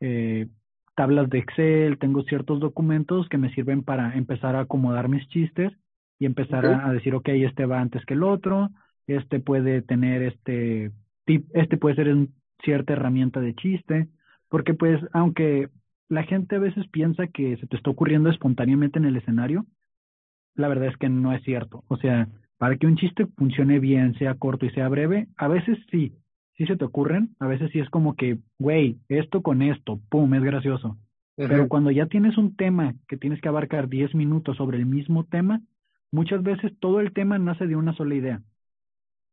eh, 0.00 0.48
tablas 0.96 1.28
de 1.28 1.38
Excel, 1.38 1.98
tengo 1.98 2.22
ciertos 2.22 2.60
documentos 2.60 3.28
que 3.28 3.36
me 3.36 3.52
sirven 3.54 3.82
para 3.82 4.16
empezar 4.16 4.56
a 4.56 4.60
acomodar 4.60 5.08
mis 5.08 5.28
chistes 5.28 5.70
y 6.18 6.26
empezar 6.26 6.66
a, 6.66 6.88
a, 6.88 6.92
decir, 6.92 7.14
ok, 7.14 7.28
este 7.28 7.66
va 7.66 7.80
antes 7.80 8.04
que 8.04 8.14
el 8.14 8.22
otro, 8.22 8.70
este 9.06 9.40
puede 9.40 9.82
tener 9.82 10.22
este, 10.22 10.92
este 11.26 11.76
puede 11.76 11.96
ser 11.96 12.12
una 12.12 12.26
cierta 12.62 12.94
herramienta 12.94 13.40
de 13.40 13.54
chiste, 13.54 14.08
porque 14.48 14.74
pues 14.74 15.00
aunque 15.12 15.68
la 16.08 16.22
gente 16.22 16.56
a 16.56 16.60
veces 16.60 16.86
piensa 16.88 17.26
que 17.26 17.56
se 17.56 17.66
te 17.66 17.76
está 17.76 17.90
ocurriendo 17.90 18.30
espontáneamente 18.30 18.98
en 18.98 19.06
el 19.06 19.16
escenario. 19.16 19.66
La 20.54 20.68
verdad 20.68 20.88
es 20.88 20.96
que 20.96 21.08
no 21.08 21.32
es 21.32 21.42
cierto. 21.42 21.84
O 21.88 21.96
sea, 21.96 22.28
para 22.58 22.76
que 22.76 22.86
un 22.86 22.96
chiste 22.96 23.26
funcione 23.36 23.78
bien, 23.80 24.14
sea 24.14 24.34
corto 24.34 24.66
y 24.66 24.70
sea 24.70 24.88
breve, 24.88 25.28
a 25.36 25.48
veces 25.48 25.78
sí, 25.90 26.14
sí 26.56 26.66
se 26.66 26.76
te 26.76 26.84
ocurren, 26.84 27.34
a 27.38 27.46
veces 27.46 27.70
sí 27.72 27.80
es 27.80 27.90
como 27.90 28.14
que, 28.14 28.38
güey, 28.58 28.98
esto 29.08 29.42
con 29.42 29.62
esto, 29.62 30.00
pum, 30.08 30.32
es 30.34 30.42
gracioso. 30.42 30.96
Pero 31.36 31.68
cuando 31.68 31.90
ya 31.90 32.06
tienes 32.06 32.38
un 32.38 32.56
tema 32.56 32.94
que 33.08 33.18
tienes 33.18 33.42
que 33.42 33.48
abarcar 33.48 33.90
10 33.90 34.14
minutos 34.14 34.56
sobre 34.56 34.78
el 34.78 34.86
mismo 34.86 35.24
tema, 35.24 35.60
muchas 36.16 36.42
veces 36.42 36.72
todo 36.80 37.00
el 37.00 37.12
tema 37.12 37.38
nace 37.38 37.66
de 37.66 37.76
una 37.76 37.94
sola 37.94 38.14
idea 38.14 38.40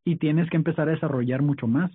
y 0.04 0.18
tienes 0.18 0.50
que 0.50 0.58
empezar 0.58 0.90
a 0.90 0.92
desarrollar 0.92 1.42
mucho 1.42 1.66
más. 1.66 1.90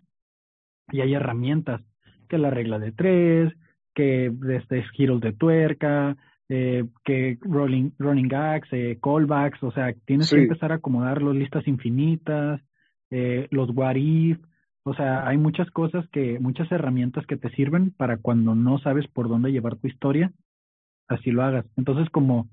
Y 0.90 1.03
hay 1.03 1.12
herramientas, 1.12 1.83
que 2.29 2.38
la 2.38 2.51
regla 2.51 2.79
de 2.79 2.92
tres, 2.92 3.53
que 3.94 4.31
desde 4.33 4.83
giros 4.94 5.20
de 5.20 5.35
tuerca, 5.35 6.16
eh, 6.48 6.87
que 7.05 7.37
rolling, 7.42 7.90
running 7.98 8.29
gags, 8.29 8.68
eh, 8.72 8.98
callbacks, 9.03 9.62
o 9.62 9.70
sea, 9.72 9.92
tienes 10.07 10.31
que 10.31 10.42
empezar 10.42 10.72
a 10.72 10.77
acomodar 10.77 11.20
las 11.20 11.37
listas 11.37 11.68
infinitas, 11.68 12.62
eh, 13.11 13.46
los 13.51 13.68
what 13.74 13.96
if, 13.96 14.38
o 14.85 14.94
sea, 14.94 15.29
hay 15.29 15.37
muchas 15.37 15.70
cosas 15.70 16.09
que, 16.09 16.38
muchas 16.40 16.72
herramientas 16.72 17.27
que 17.27 17.37
te 17.37 17.51
sirven 17.51 17.90
para 17.90 18.16
cuando 18.16 18.55
no 18.55 18.79
sabes 18.79 19.07
por 19.09 19.29
dónde 19.29 19.53
llevar 19.53 19.77
tu 19.77 19.87
historia, 19.87 20.33
así 21.09 21.31
lo 21.31 21.42
hagas. 21.42 21.66
Entonces, 21.77 22.09
como 22.09 22.48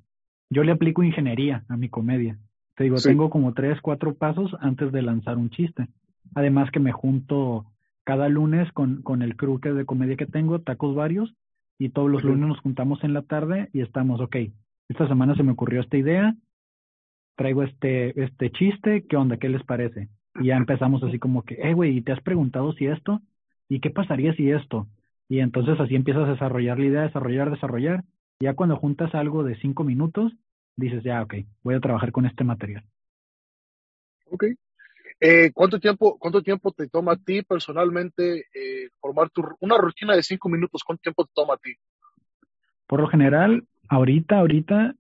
yo 0.50 0.64
le 0.64 0.72
aplico 0.72 1.04
ingeniería 1.04 1.64
a 1.68 1.78
mi 1.78 1.90
comedia, 1.90 2.38
te 2.76 2.84
digo, 2.84 2.98
tengo 2.98 3.30
como 3.30 3.54
tres, 3.54 3.80
cuatro 3.82 4.16
pasos 4.16 4.56
antes 4.60 4.92
de 4.92 5.02
lanzar 5.02 5.38
un 5.38 5.50
chiste. 5.50 5.88
Además 6.34 6.72
que 6.72 6.80
me 6.80 6.92
junto 6.92 7.66
cada 8.04 8.28
lunes 8.30 8.72
con, 8.74 9.02
con 9.02 9.22
el 9.22 9.36
crew 9.36 9.60
que 9.60 9.72
de 9.72 9.86
comedia 9.86 10.18
que 10.18 10.26
tengo, 10.26 10.60
tacos 10.60 10.96
varios, 10.96 11.34
y 11.78 11.90
todos 11.90 12.10
los 12.10 12.24
lunes 12.24 12.48
nos 12.48 12.60
juntamos 12.60 13.04
en 13.04 13.14
la 13.14 13.22
tarde 13.24 13.70
y 13.74 13.82
estamos, 13.82 14.22
ok, 14.22 14.38
esta 14.88 15.08
semana 15.08 15.36
se 15.36 15.44
me 15.44 15.52
ocurrió 15.52 15.82
esta 15.82 15.98
idea, 15.98 16.36
traigo 17.36 17.64
este, 17.64 18.22
este 18.22 18.52
chiste, 18.52 19.06
¿qué 19.08 19.18
onda? 19.18 19.38
¿Qué 19.38 19.50
les 19.50 19.64
parece? 19.64 20.10
Y 20.40 20.48
ya 20.48 20.58
empezamos 20.58 21.04
así 21.04 21.20
como 21.20 21.44
que, 21.44 21.56
eh, 21.56 21.74
güey, 21.74 21.98
¿y 21.98 22.02
te 22.02 22.12
has 22.12 22.22
preguntado 22.22 22.74
si 22.74 22.86
esto? 22.88 23.22
¿Y 23.68 23.80
qué 23.80 23.90
pasaría 23.90 24.34
si 24.36 24.52
esto? 24.52 24.88
Y 25.28 25.40
entonces 25.40 25.80
así 25.80 25.96
empiezas 25.96 26.28
a 26.28 26.32
desarrollar 26.32 26.80
la 26.80 26.86
idea, 26.86 27.02
desarrollar, 27.02 27.50
desarrollar. 27.52 28.04
Ya 28.40 28.54
cuando 28.54 28.76
juntas 28.78 29.14
algo 29.16 29.44
de 29.44 29.56
cinco 29.60 29.84
minutos, 29.84 30.34
dices, 30.76 31.04
ya, 31.04 31.22
ok, 31.22 31.36
voy 31.64 31.76
a 31.76 31.80
trabajar 31.80 32.12
con 32.12 32.26
este 32.26 32.44
material. 32.44 32.84
Ok. 34.30 34.46
Eh, 35.22 35.52
¿cuánto, 35.54 35.80
tiempo, 35.80 36.18
¿Cuánto 36.20 36.42
tiempo 36.42 36.72
te 36.72 36.90
toma 36.90 37.14
a 37.14 37.18
ti 37.18 37.42
personalmente 37.42 38.46
eh, 38.54 38.90
formar 39.00 39.30
tu, 39.30 39.44
una 39.62 39.78
rutina 39.78 40.16
de 40.16 40.24
cinco 40.24 40.50
minutos? 40.50 40.84
¿Cuánto 40.84 41.02
tiempo 41.02 41.26
te 41.26 41.32
toma 41.34 41.54
a 41.54 41.58
ti? 41.58 41.74
Por 42.86 43.00
lo 43.00 43.08
general, 43.08 43.66
ahorita, 43.88 44.40
ahorita, 44.40 44.96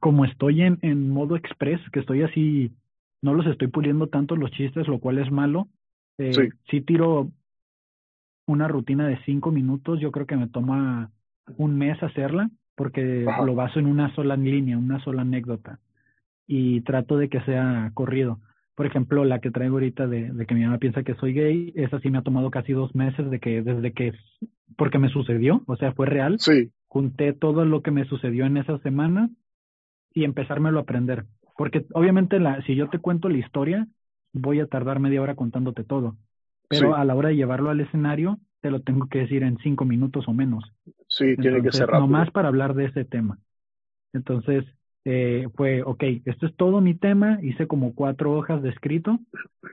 como 0.00 0.24
estoy 0.26 0.62
en, 0.62 0.78
en 0.82 1.10
modo 1.10 1.36
express, 1.36 1.80
que 1.90 2.00
estoy 2.00 2.22
así 2.22 2.72
no 3.22 3.34
los 3.34 3.46
estoy 3.46 3.68
puliendo 3.68 4.08
tanto 4.08 4.36
los 4.36 4.50
chistes, 4.50 4.88
lo 4.88 4.98
cual 4.98 5.18
es 5.18 5.30
malo. 5.30 5.68
Eh, 6.18 6.34
sí. 6.34 6.48
Si 6.68 6.80
tiro 6.80 7.30
una 8.46 8.68
rutina 8.68 9.06
de 9.06 9.18
cinco 9.24 9.52
minutos, 9.52 10.00
yo 10.00 10.10
creo 10.10 10.26
que 10.26 10.36
me 10.36 10.48
toma 10.48 11.10
un 11.56 11.76
mes 11.76 12.02
hacerla, 12.02 12.50
porque 12.74 13.26
lo 13.44 13.54
baso 13.54 13.78
en 13.78 13.86
una 13.86 14.14
sola 14.14 14.36
línea, 14.36 14.78
una 14.78 15.02
sola 15.04 15.22
anécdota. 15.22 15.78
Y 16.46 16.80
trato 16.82 17.16
de 17.16 17.28
que 17.28 17.40
sea 17.42 17.90
corrido. 17.94 18.40
Por 18.74 18.86
ejemplo, 18.86 19.24
la 19.24 19.40
que 19.40 19.50
traigo 19.50 19.76
ahorita 19.76 20.06
de, 20.06 20.32
de 20.32 20.46
que 20.46 20.54
mi 20.54 20.64
mamá 20.64 20.78
piensa 20.78 21.02
que 21.02 21.14
soy 21.14 21.34
gay, 21.34 21.72
esa 21.76 22.00
sí 22.00 22.10
me 22.10 22.18
ha 22.18 22.22
tomado 22.22 22.50
casi 22.50 22.72
dos 22.72 22.94
meses 22.94 23.30
de 23.30 23.38
que, 23.38 23.62
desde 23.62 23.92
que, 23.92 24.12
porque 24.76 24.98
me 24.98 25.10
sucedió, 25.10 25.62
o 25.66 25.76
sea, 25.76 25.92
fue 25.92 26.06
real. 26.06 26.36
Sí. 26.38 26.70
Junté 26.88 27.32
todo 27.32 27.64
lo 27.64 27.82
que 27.82 27.90
me 27.90 28.04
sucedió 28.04 28.44
en 28.46 28.56
esa 28.56 28.78
semana 28.78 29.30
y 30.14 30.24
empezármelo 30.24 30.78
a 30.78 30.82
aprender. 30.82 31.24
Porque 31.56 31.86
obviamente 31.92 32.38
la, 32.38 32.62
si 32.62 32.74
yo 32.74 32.88
te 32.88 32.98
cuento 32.98 33.28
la 33.28 33.38
historia, 33.38 33.86
voy 34.32 34.60
a 34.60 34.66
tardar 34.66 35.00
media 35.00 35.22
hora 35.22 35.34
contándote 35.34 35.84
todo. 35.84 36.16
Pero 36.68 36.96
a 36.96 37.04
la 37.04 37.14
hora 37.14 37.28
de 37.28 37.36
llevarlo 37.36 37.68
al 37.68 37.80
escenario, 37.80 38.38
te 38.62 38.70
lo 38.70 38.80
tengo 38.80 39.06
que 39.08 39.20
decir 39.20 39.42
en 39.42 39.58
cinco 39.58 39.84
minutos 39.84 40.26
o 40.26 40.32
menos. 40.32 40.64
Sí, 41.12 41.36
tiene 41.36 41.62
que 41.62 41.72
ser 41.72 41.88
rápido. 41.88 42.06
Nomás 42.06 42.30
para 42.30 42.48
hablar 42.48 42.72
de 42.74 42.86
ese 42.86 43.04
tema. 43.04 43.38
Entonces, 44.14 44.64
eh, 45.04 45.46
fue, 45.54 45.82
ok, 45.82 46.02
esto 46.24 46.46
es 46.46 46.56
todo 46.56 46.80
mi 46.80 46.94
tema, 46.94 47.38
hice 47.42 47.66
como 47.66 47.94
cuatro 47.94 48.32
hojas 48.32 48.62
de 48.62 48.70
escrito 48.70 49.18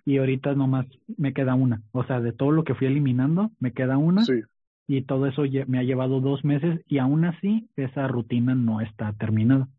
y 0.04 0.18
ahorita 0.18 0.54
nomás 0.54 0.86
me 1.18 1.34
queda 1.34 1.56
una. 1.56 1.82
O 1.94 2.04
sea, 2.04 2.20
de 2.20 2.34
todo 2.34 2.52
lo 2.52 2.66
que 2.66 2.76
fui 2.76 2.88
eliminando, 2.88 3.52
me 3.60 3.72
queda 3.72 3.98
una. 3.98 4.26
Sí. 4.26 4.42
Y 4.88 5.04
todo 5.04 5.28
eso 5.28 5.44
me 5.68 5.80
ha 5.80 5.84
llevado 5.84 6.20
dos 6.20 6.44
meses 6.44 6.82
y 6.88 6.98
aún 6.98 7.24
así 7.24 7.70
esa 7.78 8.08
rutina 8.08 8.54
no 8.54 8.82
está 8.82 9.14
terminada. 9.14 9.70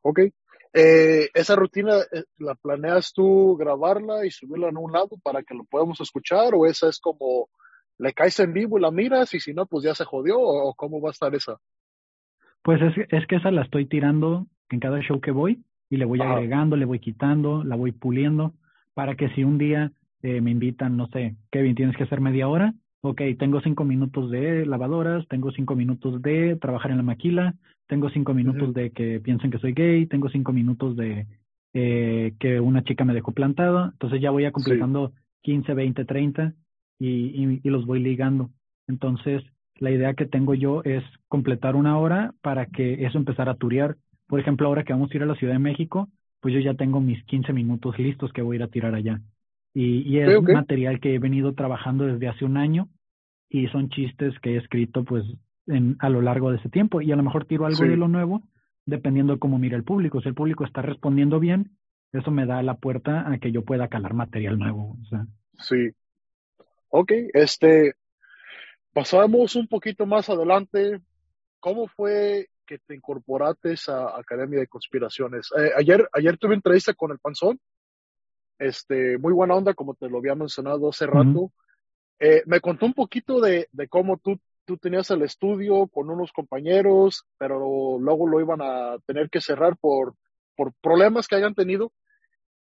Ok, 0.00 0.20
eh, 0.72 1.28
¿Esa 1.34 1.56
rutina 1.56 1.98
eh, 2.10 2.24
la 2.38 2.54
planeas 2.54 3.12
tú 3.12 3.56
grabarla 3.56 4.24
y 4.24 4.30
subirla 4.30 4.70
en 4.70 4.78
un 4.78 4.92
lado 4.92 5.18
para 5.22 5.42
que 5.42 5.54
lo 5.54 5.64
podamos 5.64 6.00
escuchar? 6.00 6.54
¿O 6.54 6.64
esa 6.64 6.88
es 6.88 6.98
como 6.98 7.50
le 8.02 8.12
caes 8.12 8.40
en 8.40 8.52
vivo 8.52 8.78
y 8.78 8.82
la 8.82 8.90
miras 8.90 9.32
y 9.32 9.40
si 9.40 9.54
no, 9.54 9.66
pues 9.66 9.84
ya 9.84 9.94
se 9.94 10.04
jodió? 10.04 10.38
¿O 10.38 10.74
cómo 10.74 11.00
va 11.00 11.10
a 11.10 11.12
estar 11.12 11.32
esa? 11.34 11.58
Pues 12.62 12.82
es, 12.82 13.06
es 13.10 13.26
que 13.28 13.36
esa 13.36 13.50
la 13.50 13.62
estoy 13.62 13.86
tirando 13.86 14.46
en 14.70 14.80
cada 14.80 15.00
show 15.00 15.20
que 15.20 15.30
voy 15.30 15.62
y 15.88 15.98
le 15.98 16.04
voy 16.04 16.20
agregando, 16.20 16.76
le 16.76 16.84
voy 16.84 16.98
quitando, 16.98 17.62
la 17.62 17.76
voy 17.76 17.92
puliendo 17.92 18.54
para 18.94 19.14
que 19.14 19.28
si 19.30 19.44
un 19.44 19.56
día 19.56 19.92
eh, 20.22 20.40
me 20.40 20.50
invitan, 20.50 20.96
no 20.96 21.06
sé, 21.08 21.36
Kevin, 21.50 21.76
tienes 21.76 21.96
que 21.96 22.02
hacer 22.02 22.20
media 22.20 22.48
hora, 22.48 22.74
ok, 23.02 23.20
tengo 23.38 23.60
cinco 23.60 23.84
minutos 23.84 24.30
de 24.30 24.66
lavadoras, 24.66 25.26
tengo 25.28 25.52
cinco 25.52 25.76
minutos 25.76 26.20
de 26.22 26.56
trabajar 26.56 26.90
en 26.90 26.96
la 26.96 27.02
maquila, 27.04 27.54
tengo 27.86 28.10
cinco 28.10 28.34
minutos 28.34 28.74
de 28.74 28.90
que 28.90 29.20
piensen 29.20 29.50
que 29.50 29.58
soy 29.58 29.74
gay, 29.74 30.06
tengo 30.06 30.28
cinco 30.28 30.52
minutos 30.52 30.96
de 30.96 31.26
eh, 31.72 32.34
que 32.40 32.58
una 32.58 32.82
chica 32.82 33.04
me 33.04 33.14
dejó 33.14 33.32
plantado, 33.32 33.90
entonces 33.92 34.20
ya 34.20 34.30
voy 34.30 34.44
a 34.44 34.52
completando 34.52 35.12
15, 35.42 35.74
20, 35.74 36.04
30 36.04 36.54
y, 37.06 37.60
y, 37.62 37.70
los 37.70 37.84
voy 37.84 38.00
ligando. 38.00 38.50
Entonces, 38.86 39.42
la 39.76 39.90
idea 39.90 40.14
que 40.14 40.26
tengo 40.26 40.54
yo 40.54 40.82
es 40.84 41.02
completar 41.28 41.74
una 41.74 41.98
hora 41.98 42.34
para 42.42 42.66
que 42.66 43.04
eso 43.04 43.18
empezara 43.18 43.52
a 43.52 43.56
turear. 43.56 43.96
Por 44.28 44.38
ejemplo, 44.38 44.68
ahora 44.68 44.84
que 44.84 44.92
vamos 44.92 45.10
a 45.10 45.16
ir 45.16 45.22
a 45.22 45.26
la 45.26 45.34
Ciudad 45.34 45.54
de 45.54 45.58
México, 45.58 46.08
pues 46.40 46.54
yo 46.54 46.60
ya 46.60 46.74
tengo 46.74 47.00
mis 47.00 47.22
15 47.24 47.52
minutos 47.52 47.98
listos 47.98 48.32
que 48.32 48.42
voy 48.42 48.54
a 48.54 48.58
ir 48.58 48.62
a 48.62 48.68
tirar 48.68 48.94
allá. 48.94 49.20
Y, 49.74 50.02
y 50.02 50.18
es 50.18 50.42
material 50.42 51.00
que 51.00 51.14
he 51.14 51.18
venido 51.18 51.54
trabajando 51.54 52.04
desde 52.04 52.28
hace 52.28 52.44
un 52.44 52.56
año 52.56 52.88
y 53.48 53.66
son 53.68 53.88
chistes 53.88 54.38
que 54.40 54.54
he 54.54 54.56
escrito 54.58 55.02
pues 55.04 55.24
en, 55.66 55.96
a 55.98 56.08
lo 56.08 56.20
largo 56.20 56.50
de 56.50 56.58
ese 56.58 56.68
tiempo 56.68 57.00
y 57.00 57.10
a 57.10 57.16
lo 57.16 57.22
mejor 57.22 57.46
tiro 57.46 57.64
algo 57.64 57.84
de 57.84 57.96
lo 57.96 58.08
nuevo 58.08 58.42
dependiendo 58.84 59.32
de 59.32 59.38
cómo 59.38 59.58
mira 59.58 59.76
el 59.76 59.84
público. 59.84 60.20
Si 60.20 60.28
el 60.28 60.34
público 60.34 60.64
está 60.64 60.82
respondiendo 60.82 61.40
bien, 61.40 61.72
eso 62.12 62.30
me 62.30 62.46
da 62.46 62.62
la 62.62 62.74
puerta 62.74 63.30
a 63.30 63.38
que 63.38 63.50
yo 63.50 63.64
pueda 63.64 63.88
calar 63.88 64.14
material 64.14 64.58
nuevo. 64.58 64.96
O 65.00 65.04
sea. 65.06 65.26
Sí. 65.54 65.92
Ok, 66.94 67.10
este, 67.32 67.94
pasamos 68.92 69.56
un 69.56 69.66
poquito 69.66 70.04
más 70.04 70.28
adelante. 70.28 71.00
¿Cómo 71.58 71.88
fue 71.88 72.50
que 72.66 72.78
te 72.78 72.94
incorporaste 72.94 73.74
a 73.88 74.18
Academia 74.18 74.60
de 74.60 74.66
Conspiraciones? 74.66 75.48
Eh, 75.58 75.70
ayer, 75.74 76.06
ayer 76.12 76.36
tuve 76.36 76.54
entrevista 76.54 76.92
con 76.92 77.10
el 77.10 77.18
Panzón. 77.18 77.58
Este, 78.58 79.16
muy 79.16 79.32
buena 79.32 79.54
onda, 79.54 79.72
como 79.72 79.94
te 79.94 80.10
lo 80.10 80.18
había 80.18 80.34
mencionado 80.34 80.90
hace 80.90 81.06
rato. 81.06 81.50
Eh, 82.18 82.42
me 82.44 82.60
contó 82.60 82.84
un 82.84 82.94
poquito 82.94 83.40
de, 83.40 83.68
de 83.72 83.88
cómo 83.88 84.18
tú 84.18 84.38
tú 84.64 84.76
tenías 84.76 85.10
el 85.10 85.22
estudio 85.22 85.86
con 85.88 86.10
unos 86.10 86.32
compañeros, 86.32 87.24
pero 87.38 87.98
luego 87.98 88.28
lo 88.28 88.40
iban 88.40 88.60
a 88.62 88.98
tener 89.06 89.28
que 89.30 89.40
cerrar 89.40 89.76
por, 89.76 90.14
por 90.56 90.72
problemas 90.80 91.26
que 91.26 91.36
hayan 91.36 91.54
tenido. 91.54 91.92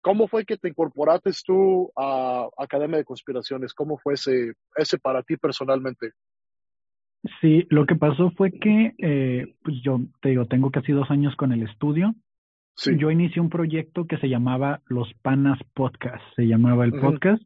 ¿Cómo 0.01 0.29
fue 0.29 0.45
que 0.45 0.57
te 0.57 0.69
incorporaste 0.69 1.31
tú 1.45 1.91
a 1.97 2.49
Academia 2.57 2.99
de 2.99 3.05
Conspiraciones? 3.05 3.75
¿Cómo 3.75 3.99
fue 3.99 4.15
ese, 4.15 4.53
ese 4.77 4.99
para 4.99 5.23
ti 5.23 5.37
personalmente? 5.37 6.13
Sí, 7.41 7.67
lo 7.71 7.85
que 7.87 7.97
pasó 7.97 8.31
fue 8.31 8.53
que, 8.53 8.95
eh, 8.99 9.55
pues 9.63 9.77
yo 9.83 10.01
te 10.23 10.31
digo, 10.31 10.47
tengo 10.47 10.71
casi 10.71 10.93
dos 10.93 11.11
años 11.11 11.35
con 11.37 11.53
el 11.53 11.63
estudio. 11.63 12.15
Sí. 12.77 12.97
Yo 12.97 13.11
inicié 13.11 13.43
un 13.43 13.51
proyecto 13.51 14.07
que 14.07 14.19
se 14.19 14.29
llamaba 14.29 14.83
Los 14.87 15.13
Panas 15.21 15.59
Podcast, 15.75 16.23
se 16.37 16.47
llamaba 16.47 16.85
el 16.85 16.93
podcast, 16.93 17.43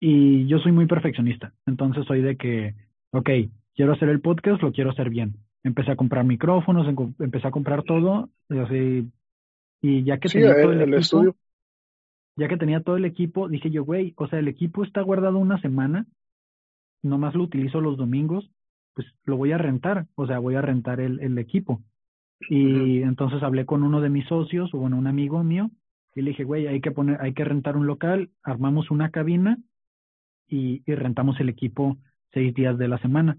y 0.00 0.46
yo 0.46 0.58
soy 0.60 0.72
muy 0.72 0.86
perfeccionista. 0.86 1.52
Entonces 1.66 2.06
soy 2.06 2.22
de 2.22 2.36
que, 2.36 2.74
ok, 3.10 3.28
quiero 3.74 3.92
hacer 3.92 4.08
el 4.08 4.22
podcast, 4.22 4.62
lo 4.62 4.72
quiero 4.72 4.90
hacer 4.90 5.10
bien. 5.10 5.36
Empecé 5.62 5.90
a 5.90 5.96
comprar 5.96 6.24
micrófonos, 6.24 6.86
empecé 7.18 7.46
a 7.46 7.50
comprar 7.50 7.82
todo, 7.82 8.30
así, 8.48 9.10
y 9.82 10.04
ya 10.04 10.18
que 10.18 10.28
tenía 10.30 10.54
todo 10.62 10.72
el, 10.72 10.94
equipo, 10.94 11.36
ya 12.36 12.48
que 12.48 12.56
tenía 12.56 12.82
todo 12.82 12.96
el 12.96 13.04
equipo, 13.04 13.48
dije 13.48 13.70
yo, 13.70 13.84
güey, 13.84 14.14
o 14.16 14.28
sea, 14.28 14.38
el 14.38 14.48
equipo 14.48 14.84
está 14.84 15.00
guardado 15.02 15.38
una 15.38 15.60
semana, 15.60 16.06
nomás 17.02 17.34
lo 17.34 17.44
utilizo 17.44 17.80
los 17.80 17.96
domingos, 17.96 18.50
pues 18.94 19.06
lo 19.24 19.36
voy 19.36 19.52
a 19.52 19.58
rentar, 19.58 20.06
o 20.14 20.26
sea, 20.26 20.38
voy 20.38 20.54
a 20.54 20.62
rentar 20.62 21.00
el, 21.00 21.20
el 21.20 21.38
equipo. 21.38 21.82
Y 22.48 23.02
entonces 23.02 23.42
hablé 23.42 23.64
con 23.64 23.82
uno 23.82 24.00
de 24.00 24.10
mis 24.10 24.26
socios, 24.26 24.72
o 24.74 24.78
bueno, 24.78 24.98
un 24.98 25.06
amigo 25.06 25.42
mío, 25.42 25.70
y 26.14 26.22
le 26.22 26.30
dije, 26.30 26.44
güey, 26.44 26.66
hay 26.66 26.80
que 26.80 26.90
poner, 26.90 27.20
hay 27.20 27.34
que 27.34 27.44
rentar 27.44 27.76
un 27.76 27.86
local, 27.86 28.30
armamos 28.42 28.90
una 28.90 29.10
cabina 29.10 29.58
y, 30.48 30.82
y 30.90 30.94
rentamos 30.94 31.38
el 31.40 31.48
equipo 31.48 31.98
seis 32.32 32.54
días 32.54 32.78
de 32.78 32.88
la 32.88 32.98
semana. 32.98 33.38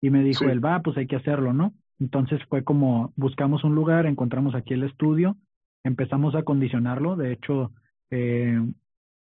Y 0.00 0.10
me 0.10 0.22
dijo, 0.22 0.44
él 0.44 0.64
va, 0.64 0.80
pues 0.80 0.96
hay 0.96 1.06
que 1.06 1.16
hacerlo, 1.16 1.52
¿no? 1.52 1.74
Entonces 1.98 2.40
fue 2.48 2.64
como 2.64 3.12
buscamos 3.16 3.64
un 3.64 3.74
lugar, 3.74 4.06
encontramos 4.06 4.54
aquí 4.54 4.74
el 4.74 4.82
estudio, 4.84 5.36
empezamos 5.82 6.34
a 6.34 6.42
condicionarlo. 6.42 7.16
De 7.16 7.32
hecho, 7.32 7.72
eh, 8.14 8.60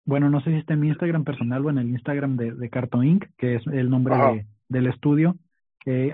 bueno, 0.04 0.30
no 0.30 0.40
sé 0.40 0.50
si 0.50 0.56
está 0.56 0.74
en 0.74 0.80
mi 0.80 0.88
Instagram 0.88 1.24
personal 1.24 1.64
o 1.64 1.70
en 1.70 1.78
el 1.78 1.90
Instagram 1.90 2.36
de, 2.36 2.52
de 2.52 2.70
Carto 2.70 3.02
Inc., 3.02 3.26
que 3.36 3.56
es 3.56 3.66
el 3.66 3.90
nombre 3.90 4.16
de, 4.16 4.46
del 4.68 4.86
estudio. 4.86 5.36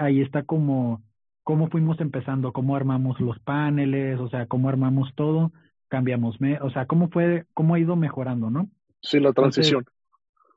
ahí 0.00 0.20
está 0.20 0.42
como 0.42 1.02
cómo 1.46 1.68
fuimos 1.68 2.00
empezando, 2.00 2.52
cómo 2.52 2.74
armamos 2.74 3.20
los 3.20 3.38
paneles, 3.38 4.18
o 4.18 4.28
sea, 4.28 4.46
cómo 4.46 4.68
armamos 4.68 5.14
todo, 5.14 5.52
cambiamos, 5.86 6.40
me 6.40 6.58
o 6.60 6.70
sea, 6.70 6.86
cómo 6.86 7.08
fue, 7.08 7.44
cómo 7.54 7.74
ha 7.74 7.78
ido 7.78 7.94
mejorando, 7.94 8.50
¿no? 8.50 8.68
Sí, 9.00 9.20
la 9.20 9.32
transición. 9.32 9.84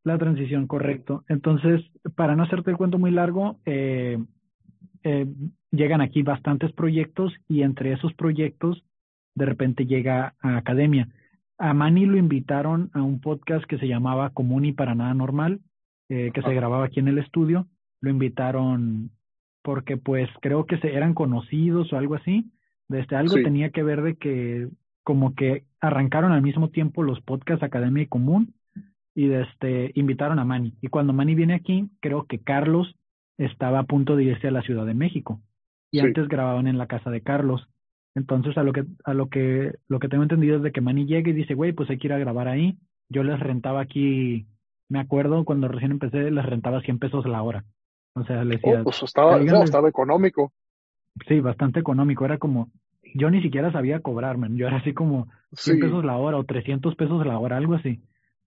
La 0.03 0.17
transición, 0.17 0.65
correcto. 0.65 1.23
Entonces, 1.27 1.81
para 2.15 2.35
no 2.35 2.41
hacerte 2.41 2.71
el 2.71 2.77
cuento 2.77 2.97
muy 2.97 3.11
largo, 3.11 3.59
eh, 3.67 4.17
eh, 5.03 5.27
llegan 5.69 6.01
aquí 6.01 6.23
bastantes 6.23 6.71
proyectos 6.71 7.33
y 7.47 7.61
entre 7.61 7.93
esos 7.93 8.11
proyectos 8.15 8.83
de 9.35 9.45
repente 9.45 9.85
llega 9.85 10.33
a 10.41 10.57
Academia. 10.57 11.07
A 11.59 11.73
Manny 11.73 12.05
lo 12.05 12.17
invitaron 12.17 12.89
a 12.93 13.01
un 13.01 13.19
podcast 13.19 13.65
que 13.65 13.77
se 13.77 13.87
llamaba 13.87 14.29
Común 14.31 14.65
y 14.65 14.71
para 14.71 14.95
nada 14.95 15.13
normal, 15.13 15.59
eh, 16.07 16.31
que 16.33 16.41
se 16.41 16.53
grababa 16.53 16.85
aquí 16.85 16.99
en 16.99 17.09
el 17.09 17.17
estudio. 17.19 17.67
Lo 18.01 18.09
invitaron 18.09 19.11
porque 19.61 19.97
pues 19.97 20.29
creo 20.41 20.65
que 20.65 20.77
se, 20.79 20.95
eran 20.95 21.13
conocidos 21.13 21.91
o 21.91 21.97
algo 21.97 22.15
así. 22.15 22.49
Desde 22.87 23.17
algo 23.17 23.35
tenía 23.35 23.69
que 23.69 23.83
ver 23.83 24.01
de 24.01 24.15
que 24.15 24.69
como 25.03 25.35
que 25.35 25.65
arrancaron 25.81 26.31
al 26.31 26.41
mismo 26.41 26.69
tiempo 26.69 27.03
los 27.03 27.21
podcasts 27.21 27.63
Academia 27.63 28.03
y 28.03 28.07
Común 28.07 28.53
y 29.13 29.29
este, 29.31 29.91
invitaron 29.95 30.39
a 30.39 30.45
Manny. 30.45 30.75
Y 30.81 30.87
cuando 30.87 31.13
Manny 31.13 31.35
viene 31.35 31.55
aquí, 31.55 31.89
creo 31.99 32.25
que 32.25 32.39
Carlos 32.39 32.95
estaba 33.37 33.79
a 33.79 33.83
punto 33.83 34.15
de 34.15 34.23
irse 34.23 34.47
a 34.47 34.51
la 34.51 34.61
Ciudad 34.61 34.85
de 34.85 34.93
México. 34.93 35.41
Y 35.91 35.99
antes 35.99 36.27
grababan 36.27 36.67
en 36.67 36.77
la 36.77 36.87
casa 36.87 37.09
de 37.09 37.21
Carlos. 37.21 37.67
Entonces, 38.19 38.57
a 38.57 38.63
lo 38.63 38.73
que, 38.73 38.83
a 39.05 39.13
lo 39.13 39.29
que, 39.29 39.75
lo 39.87 39.99
que 39.99 40.09
tengo 40.09 40.23
entendido 40.23 40.57
es 40.57 40.61
de 40.61 40.73
que 40.73 40.81
Manny 40.81 41.05
llega 41.05 41.29
y 41.29 41.33
dice, 41.33 41.53
güey, 41.53 41.71
pues 41.71 41.89
hay 41.89 41.97
que 41.97 42.07
ir 42.07 42.13
a 42.13 42.19
grabar 42.19 42.49
ahí. 42.49 42.77
Yo 43.07 43.23
les 43.23 43.39
rentaba 43.39 43.79
aquí, 43.79 44.45
me 44.89 44.99
acuerdo 44.99 45.45
cuando 45.45 45.69
recién 45.69 45.91
empecé, 45.91 46.29
les 46.29 46.45
rentaba 46.45 46.81
100 46.81 46.99
pesos 46.99 47.25
la 47.25 47.41
hora. 47.41 47.63
O 48.15 48.25
sea, 48.25 48.43
les 48.43 48.61
decía. 48.61 48.81
Oh, 48.81 48.83
pues 48.83 49.01
estaba, 49.03 49.39
estaba 49.39 49.87
económico. 49.87 50.51
Sí, 51.29 51.39
bastante 51.39 51.79
económico. 51.79 52.25
Era 52.25 52.37
como, 52.37 52.69
yo 53.15 53.29
ni 53.31 53.41
siquiera 53.41 53.71
sabía 53.71 54.01
cobrar, 54.01 54.37
man. 54.37 54.57
Yo 54.57 54.67
era 54.67 54.77
así 54.77 54.93
como 54.93 55.27
100 55.53 55.79
pesos 55.79 56.03
la 56.03 56.17
hora 56.17 56.37
o 56.37 56.43
300 56.43 56.95
pesos 56.95 57.25
la 57.25 57.39
hora, 57.39 57.55
algo 57.55 57.75
así. 57.75 58.01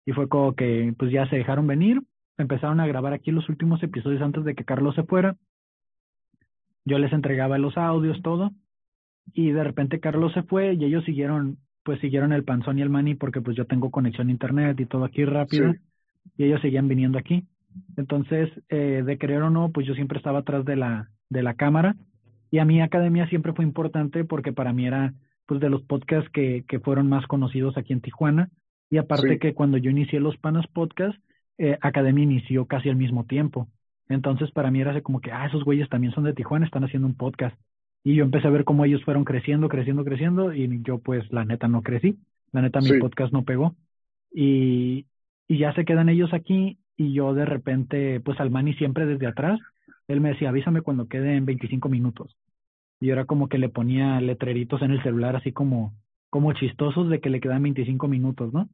Y 0.05 0.13
fue 0.13 0.29
como 0.29 0.55
que, 0.55 0.95
pues 0.99 1.11
ya 1.11 1.27
se 1.31 1.37
dejaron 1.37 1.67
venir, 1.67 2.03
empezaron 2.37 2.79
a 2.81 2.87
grabar 2.87 3.15
aquí 3.15 3.31
los 3.31 3.49
últimos 3.49 3.83
episodios 3.83 4.21
antes 4.21 4.45
de 4.45 4.55
que 4.55 4.67
Carlos 4.67 4.95
se 4.97 5.05
fuera. 5.05 5.37
Yo 6.85 6.99
les 6.99 7.13
entregaba 7.13 7.57
los 7.57 7.79
audios, 7.79 8.21
todo. 8.23 8.51
Y 9.35 9.51
de 9.51 9.65
repente 9.65 10.01
Carlos 10.01 10.33
se 10.33 10.43
fue 10.43 10.75
y 10.75 10.85
ellos 10.85 11.05
siguieron, 11.05 11.59
pues 11.83 12.01
siguieron 12.01 12.33
el 12.33 12.45
panzón 12.45 12.79
y 12.79 12.83
el 12.83 12.91
mani 12.91 13.15
porque 13.15 13.41
pues 13.41 13.57
yo 13.57 13.67
tengo 13.67 13.91
conexión 13.91 14.29
a 14.29 14.33
internet 14.33 14.79
y 14.81 14.87
todo 14.87 15.05
aquí 15.05 15.25
rápido. 15.25 15.75
Y 16.37 16.45
ellos 16.45 16.61
seguían 16.61 16.89
viniendo 16.89 17.19
aquí. 17.19 17.45
Entonces, 17.97 18.51
eh, 18.69 19.03
de 19.05 19.19
creer 19.19 19.43
o 19.43 19.51
no, 19.51 19.71
pues 19.71 19.87
yo 19.87 19.95
siempre 19.95 20.19
estaba 20.19 20.41
atrás 20.41 20.65
de 20.65 20.77
la, 20.77 21.09
de 21.31 21.43
la 21.43 21.55
cámara. 21.55 21.97
Y 22.51 22.59
a 22.59 22.65
mí 22.65 22.81
Academia 22.81 23.27
siempre 23.29 23.55
fue 23.55 23.65
importante 23.65 24.25
porque 24.25 24.53
para 24.53 24.73
mí 24.73 24.87
era 24.87 25.15
pues 25.47 25.61
de 25.61 25.71
los 25.71 25.83
podcasts 25.83 26.31
que, 26.31 26.65
que 26.69 26.81
fueron 26.81 27.09
más 27.09 27.27
conocidos 27.27 27.77
aquí 27.77 27.93
en 27.93 28.01
Tijuana. 28.01 28.51
Y 28.91 28.99
aparte 28.99 29.39
que 29.39 29.55
cuando 29.55 29.79
yo 29.79 29.91
inicié 29.91 30.21
los 30.21 30.37
Panas 30.37 30.67
Podcast, 30.67 31.19
eh, 31.57 31.79
Academia 31.81 32.25
inició 32.25 32.67
casi 32.67 32.91
al 32.91 32.97
mismo 32.97 33.25
tiempo. 33.25 33.69
Entonces 34.09 34.51
para 34.51 34.71
mí 34.71 34.81
era 34.81 34.91
así 34.91 35.01
como 35.01 35.21
que, 35.21 35.33
ah, 35.33 35.47
esos 35.47 35.65
güeyes 35.65 35.89
también 35.89 36.13
son 36.13 36.25
de 36.25 36.35
Tijuana, 36.35 36.67
están 36.67 36.85
haciendo 36.85 37.09
un 37.09 37.17
podcast. 37.17 37.57
Y 38.05 38.15
yo 38.17 38.25
empecé 38.25 38.49
a 38.49 38.51
ver 38.51 38.65
cómo 38.65 38.85
ellos 38.85 39.05
fueron 39.05 39.25
creciendo, 39.25 39.69
creciendo, 39.69 40.05
creciendo, 40.05 40.53
y 40.53 40.83
yo 40.83 40.99
pues 40.99 41.31
la 41.33 41.45
neta 41.45 41.69
no 41.69 41.83
crecí, 41.83 42.19
la 42.53 42.63
neta 42.63 42.81
mi 42.81 42.99
podcast 42.99 43.33
no 43.33 43.45
pegó. 43.45 43.77
Y, 44.33 45.07
y 45.47 45.59
ya 45.59 45.73
se 45.75 45.85
quedan 45.85 46.09
ellos 46.09 46.33
aquí 46.33 46.79
y 46.97 47.13
yo 47.13 47.35
de 47.35 47.45
repente, 47.45 48.21
pues 48.21 48.41
al 48.41 48.51
Manny 48.51 48.75
siempre 48.75 49.07
desde 49.07 49.27
atrás, 49.27 49.61
él 50.09 50.21
me 50.21 50.31
decía, 50.31 50.49
avísame 50.49 50.83
cuando 50.83 51.09
queden 51.09 51.47
25 51.47 51.89
minutos. 51.89 52.37
Y 53.01 53.07
yo 53.07 53.13
era 53.13 53.25
como 53.25 53.49
que 53.49 53.59
le 53.59 53.69
ponía 53.69 54.21
letreritos 54.21 54.83
en 54.83 54.93
el 54.93 55.03
celular 55.03 55.37
así 55.37 55.53
como, 55.53 55.95
como 56.31 56.53
chistosos 56.53 57.09
de 57.09 57.21
que 57.21 57.31
le 57.31 57.41
quedan 57.41 57.63
25 57.63 58.09
minutos, 58.09 58.53
¿no? 58.53 58.69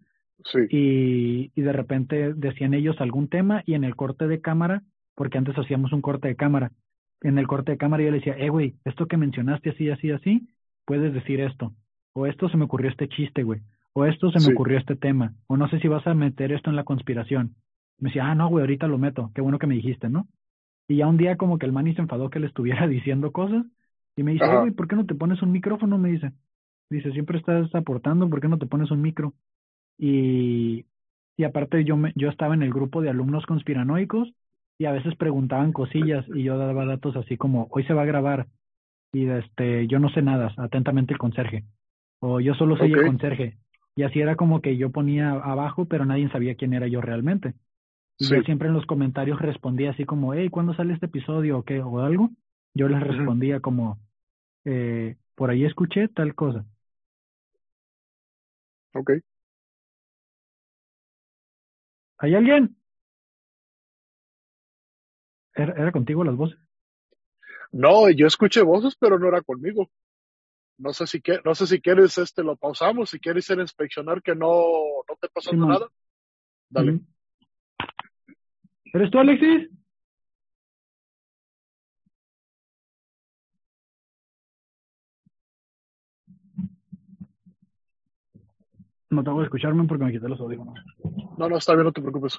Sí. 0.45 0.61
Y, 0.71 1.53
y 1.55 1.63
de 1.63 1.73
repente 1.73 2.35
decían 2.35 2.75
ellos 2.75 3.01
algún 3.01 3.29
tema 3.29 3.63
y 3.67 3.75
en 3.75 3.85
el 3.85 3.97
corte 3.97 4.27
de 4.27 4.41
cámara, 4.41 4.83
porque 5.15 5.39
antes 5.39 5.59
hacíamos 5.59 5.93
un 5.93 6.01
corte 6.01 6.29
de 6.29 6.37
cámara, 6.37 6.73
en 7.23 7.39
el 7.39 7.47
corte 7.47 7.73
de 7.73 7.79
cámara 7.79 8.03
yo 8.03 8.11
le 8.11 8.19
decía, 8.19 8.37
eh, 8.39 8.49
güey, 8.49 8.77
esto 8.85 9.07
que 9.07 9.17
mencionaste 9.17 9.71
así, 9.71 9.91
así, 9.91 10.11
así, 10.11 10.49
puedes 10.85 11.13
decir 11.13 11.41
esto. 11.41 11.73
O 12.13 12.27
esto 12.27 12.49
se 12.49 12.57
me 12.57 12.65
ocurrió 12.65 12.91
este 12.91 13.09
chiste, 13.09 13.43
güey. 13.43 13.61
O 13.93 14.05
esto 14.05 14.31
se 14.31 14.41
me 14.47 14.55
ocurrió 14.55 14.79
este 14.79 14.97
tema. 14.97 15.35
O 15.47 15.57
no 15.57 15.69
sé 15.69 15.81
si 15.81 15.89
vas 15.89 16.07
a 16.07 16.15
meter 16.15 16.53
esto 16.53 16.71
en 16.71 16.77
la 16.77 16.85
conspiración. 16.85 17.57
Me 17.99 18.11
decía, 18.11 18.27
ah, 18.27 18.35
no, 18.35 18.49
güey, 18.49 18.63
ahorita 18.63 18.87
lo 18.87 18.99
meto. 18.99 19.31
Qué 19.35 19.41
bueno 19.41 19.59
que 19.59 19.67
me 19.67 19.75
dijiste, 19.75 20.09
¿no? 20.09 20.29
Y 20.87 20.97
ya 20.97 21.07
un 21.07 21.17
día 21.17 21.37
como 21.37 21.59
que 21.59 21.67
el 21.67 21.73
mani 21.73 21.95
se 21.95 22.01
enfadó 22.01 22.31
que 22.31 22.41
le 22.41 22.47
estuviera 22.47 22.87
diciendo 22.89 23.33
cosas. 23.33 23.67
Y 24.17 24.23
me 24.23 24.33
dice, 24.33 24.47
güey, 24.47 24.71
¿por 24.73 24.89
qué 24.89 24.97
no 24.97 25.07
te 25.07 25.15
pones 25.15 25.43
un 25.43 25.53
micrófono? 25.53 25.99
Me 25.99 26.11
dice. 26.11 26.33
Dice, 26.91 27.13
siempre 27.13 27.39
estás 27.39 27.73
aportando, 27.75 28.29
¿por 28.31 28.41
qué 28.41 28.49
no 28.49 28.59
te 28.59 28.67
pones 28.67 28.91
un 28.91 29.03
micro? 29.03 29.35
Y, 29.99 30.87
y 31.37 31.45
aparte 31.45 31.85
yo, 31.85 31.97
me, 31.97 32.13
yo 32.17 32.31
estaba 32.31 32.55
en 32.55 32.63
el 32.63 32.73
grupo 32.73 33.03
de 33.03 33.11
alumnos 33.11 33.45
conspiranoicos 33.47 34.33
y 34.79 34.87
a 34.87 34.93
veces 34.93 35.17
preguntaban 35.17 35.73
cosillas 35.73 36.25
y 36.35 36.45
yo 36.45 36.57
daba 36.59 36.87
datos 36.87 37.17
así 37.17 37.37
como, 37.37 37.69
hoy 37.71 37.85
se 37.85 37.95
va 37.95 38.03
a 38.03 38.07
grabar 38.07 38.47
y 39.13 39.29
este, 39.29 39.87
yo 39.89 39.99
no 39.99 40.11
sé 40.11 40.23
nada, 40.23 40.53
atentamente 40.59 41.13
el 41.15 41.19
conserje. 41.19 41.65
O 42.21 42.41
yo 42.41 42.55
solo 42.55 42.77
soy 42.77 42.93
el 42.93 43.03
conserje. 43.03 43.59
Y 43.97 44.05
así 44.05 44.21
era 44.21 44.37
como 44.37 44.61
que 44.61 44.77
yo 44.77 44.91
ponía 44.91 45.33
abajo, 45.33 45.87
pero 45.87 46.05
nadie 46.05 46.29
sabía 46.31 46.55
quién 46.57 46.75
era 46.75 46.89
yo 46.89 47.01
realmente. 47.01 47.55
Y 48.19 48.29
yo 48.29 48.43
siempre 48.43 48.69
en 48.69 48.75
los 48.75 48.87
comentarios 48.87 49.41
respondía 49.41 49.91
así 49.91 50.05
como, 50.05 50.35
hey, 50.35 50.51
¿cuándo 50.51 50.75
sale 50.75 50.95
este 50.95 51.07
episodio 51.07 51.59
o 51.59 51.65
qué? 51.65 51.81
O 51.81 52.01
algo. 52.01 52.31
Yo 52.75 52.89
les 52.89 53.01
respondía 53.03 53.61
como, 53.61 53.99
eh, 54.65 55.17
por 55.37 55.51
ahí 55.51 55.65
escuché 55.65 56.09
tal 56.09 56.35
cosa. 56.35 56.65
Ok. 58.95 59.11
¿Hay 62.19 62.35
alguien? 62.35 62.78
¿Era, 65.59 65.91
contigo 65.91 66.23
las 66.23 66.37
voces? 66.37 66.59
No, 67.73 68.09
yo 68.11 68.27
escuché 68.29 68.63
voces, 68.63 68.97
pero 68.99 69.19
no 69.19 69.27
era 69.27 69.43
conmigo. 69.43 69.91
No 70.79 70.93
sé 70.93 71.09
si 71.09 71.21
no 71.45 71.55
sé 71.57 71.67
si 71.67 71.81
quieres 71.81 72.17
este 72.17 72.45
lo 72.45 72.57
pausamos, 72.57 73.11
si 73.11 73.19
quieres 73.19 73.51
ir 73.51 73.59
a 73.59 73.63
inspeccionar 73.63 74.23
que 74.23 74.37
no, 74.37 74.63
no 75.09 75.17
te 75.21 75.29
pasó 75.29 75.53
nada. 75.55 75.89
Dale. 76.71 77.01
¿Eres 78.95 79.11
tú, 79.11 79.19
Alexis? 79.19 79.69
No 89.11 89.25
tengo 89.25 89.39
que 89.39 89.45
escucharme 89.45 89.85
porque 89.85 90.05
me 90.05 90.13
quité 90.13 90.29
los 90.29 90.39
audífonos. 90.39 90.79
No, 91.37 91.49
no, 91.49 91.57
está 91.57 91.75
bien, 91.75 91.87
no 91.87 91.93
te 91.93 92.01
preocupes. 92.01 92.39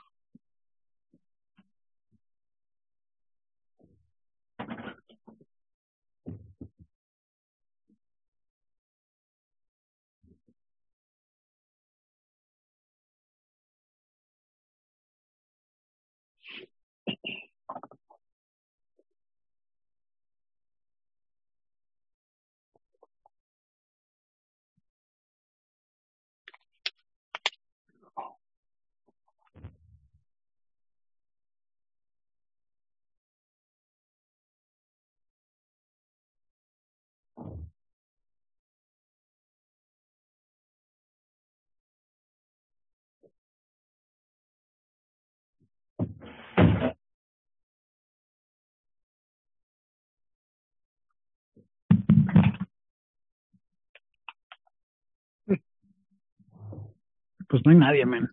Pues 57.49 57.65
no 57.65 57.71
hay 57.71 57.77
nadie, 57.77 58.05
men. 58.05 58.29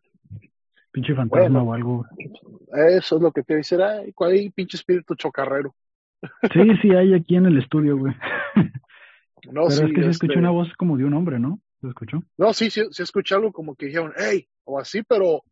Pinche 0.92 1.14
fantasma 1.14 1.62
o 1.62 1.72
algo. 1.72 2.07
Eso 2.72 3.16
es 3.16 3.22
lo 3.22 3.33
que 3.33 3.42
te 3.42 3.57
dice, 3.57 3.83
ay, 3.83 4.12
¿cuál 4.12 4.33
hay 4.33 4.50
pinche 4.50 4.76
espíritu 4.76 5.14
chocarrero? 5.14 5.74
Sí, 6.52 6.61
sí, 6.83 6.90
hay 6.90 7.14
aquí 7.14 7.37
en 7.37 7.46
el 7.46 7.59
estudio, 7.59 7.96
güey. 7.96 8.14
No, 9.52 9.68
Pero 9.68 9.87
es 9.87 9.94
que 9.94 10.02
se 10.02 10.11
escuchó 10.11 10.33
este 10.33 10.38
una 10.40 10.50
voz 10.50 10.72
como 10.76 10.96
de 10.96 11.05
un 11.05 11.14
hombre, 11.14 11.38
¿no? 11.38 11.61
¿Se 11.81 11.87
escuchó? 11.87 12.20
No, 12.37 12.52
sí, 12.52 12.68
sí, 12.68 12.83
se 12.90 13.05
escuché 13.05 13.37
algo 13.37 13.52
como 13.52 13.76
que 13.76 13.87
dijeron, 13.87 14.12
hey, 14.16 14.48
o 14.64 14.81
así, 14.81 15.05
pero 15.05 15.44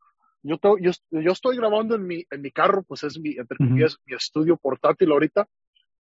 yo, 0.43 0.59
yo, 0.81 0.91
yo 1.11 1.31
estoy 1.31 1.57
grabando 1.57 1.95
en 1.95 2.05
mi, 2.05 2.25
en 2.29 2.43
mi 2.43 2.51
carro, 2.51 2.83
pues 2.83 3.05
es 3.05 3.21
mi, 3.21 3.37
entre 3.37 3.57
mi 3.61 3.85
estudio 4.07 4.57
portátil 4.57 5.13
ahorita, 5.13 5.47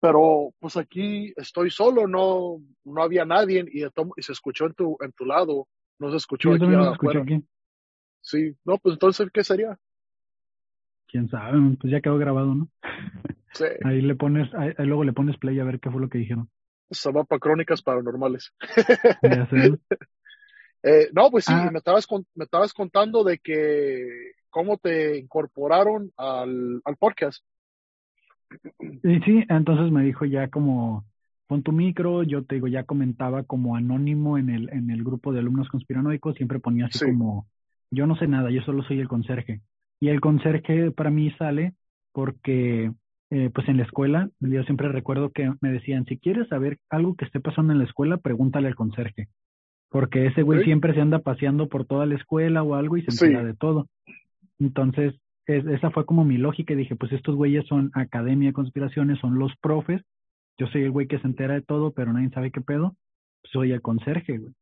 pero 0.00 0.52
pues 0.58 0.76
aquí 0.76 1.32
estoy 1.36 1.70
solo, 1.70 2.08
no, 2.08 2.60
no 2.84 3.02
había 3.02 3.24
nadie 3.24 3.64
y, 3.70 3.84
y 3.84 4.22
se 4.22 4.32
escuchó 4.32 4.66
en 4.66 4.74
tu, 4.74 4.96
en 5.00 5.12
tu 5.12 5.24
lado 5.24 5.68
no 5.98 6.10
se 6.10 6.16
escuchó 6.16 6.52
aquí 6.52 6.64
afuera. 6.64 7.24
Sí, 8.20 8.56
no, 8.64 8.78
pues 8.78 8.94
entonces, 8.94 9.28
¿qué 9.32 9.44
sería? 9.44 9.78
quién 11.06 11.28
sabe, 11.28 11.58
pues 11.80 11.90
ya 11.90 12.00
quedó 12.00 12.18
grabado, 12.18 12.54
¿no? 12.54 12.68
Sí. 13.52 13.64
Ahí 13.84 14.02
le 14.02 14.14
pones, 14.14 14.52
ahí, 14.54 14.74
luego 14.78 15.04
le 15.04 15.12
pones 15.12 15.38
play 15.38 15.58
a 15.58 15.64
ver 15.64 15.80
qué 15.80 15.90
fue 15.90 16.00
lo 16.00 16.08
que 16.08 16.18
dijeron. 16.18 16.50
Se 16.90 17.10
va 17.10 17.24
para 17.24 17.40
crónicas 17.40 17.82
paranormales. 17.82 18.52
eh, 20.82 21.08
no, 21.12 21.30
pues 21.30 21.46
sí, 21.46 21.52
ah. 21.54 21.70
me, 21.72 21.78
estabas, 21.78 22.06
me 22.34 22.44
estabas 22.44 22.72
contando 22.72 23.24
de 23.24 23.38
que 23.38 24.32
cómo 24.50 24.76
te 24.76 25.18
incorporaron 25.18 26.12
al, 26.16 26.80
al 26.84 26.96
podcast. 26.96 27.44
Sí, 29.02 29.20
sí, 29.24 29.44
entonces 29.48 29.90
me 29.90 30.04
dijo 30.04 30.24
ya 30.26 30.48
como 30.48 31.04
pon 31.46 31.62
tu 31.62 31.72
micro, 31.72 32.22
yo 32.22 32.44
te 32.44 32.56
digo, 32.56 32.68
ya 32.68 32.84
comentaba 32.84 33.44
como 33.44 33.76
anónimo 33.76 34.38
en 34.38 34.50
el, 34.50 34.68
en 34.72 34.90
el 34.90 35.04
grupo 35.04 35.32
de 35.32 35.40
alumnos 35.40 35.68
conspiranoicos, 35.68 36.36
siempre 36.36 36.60
ponía 36.60 36.86
así 36.86 37.04
como, 37.04 37.46
yo 37.90 38.06
no 38.06 38.16
sé 38.16 38.26
nada, 38.26 38.50
yo 38.50 38.62
solo 38.62 38.82
soy 38.82 39.00
el 39.00 39.08
conserje. 39.08 39.60
Y 40.00 40.08
el 40.08 40.20
conserje 40.20 40.90
para 40.90 41.10
mí 41.10 41.30
sale 41.38 41.74
porque, 42.12 42.92
eh, 43.30 43.50
pues 43.54 43.68
en 43.68 43.76
la 43.76 43.84
escuela, 43.84 44.28
yo 44.40 44.62
siempre 44.64 44.88
recuerdo 44.88 45.30
que 45.30 45.52
me 45.60 45.70
decían, 45.70 46.04
si 46.06 46.18
quieres 46.18 46.48
saber 46.48 46.78
algo 46.90 47.14
que 47.14 47.24
esté 47.24 47.40
pasando 47.40 47.72
en 47.72 47.78
la 47.78 47.84
escuela, 47.84 48.18
pregúntale 48.18 48.68
al 48.68 48.74
conserje. 48.74 49.28
Porque 49.88 50.26
ese 50.26 50.42
güey 50.42 50.64
siempre 50.64 50.94
se 50.94 51.00
anda 51.00 51.20
paseando 51.20 51.68
por 51.68 51.86
toda 51.86 52.06
la 52.06 52.16
escuela 52.16 52.62
o 52.62 52.74
algo 52.74 52.96
y 52.96 53.02
se 53.02 53.12
entera 53.12 53.44
de 53.44 53.54
todo. 53.54 53.86
Entonces, 54.58 55.14
esa 55.46 55.90
fue 55.90 56.04
como 56.04 56.24
mi 56.24 56.38
lógica 56.38 56.74
y 56.74 56.76
dije, 56.76 56.96
pues 56.96 57.12
estos 57.12 57.36
güeyes 57.36 57.64
son 57.66 57.92
academia 57.94 58.48
de 58.48 58.52
conspiraciones, 58.52 59.20
son 59.20 59.38
los 59.38 59.52
profes 59.60 60.02
yo 60.58 60.66
soy 60.68 60.82
el 60.82 60.90
güey 60.90 61.06
que 61.06 61.18
se 61.18 61.26
entera 61.26 61.54
de 61.54 61.62
todo, 61.62 61.92
pero 61.92 62.12
nadie 62.12 62.30
sabe 62.30 62.50
qué 62.50 62.60
pedo. 62.60 62.96
Soy 63.44 63.72
el 63.72 63.82
conserje, 63.82 64.38
güey. 64.38 64.52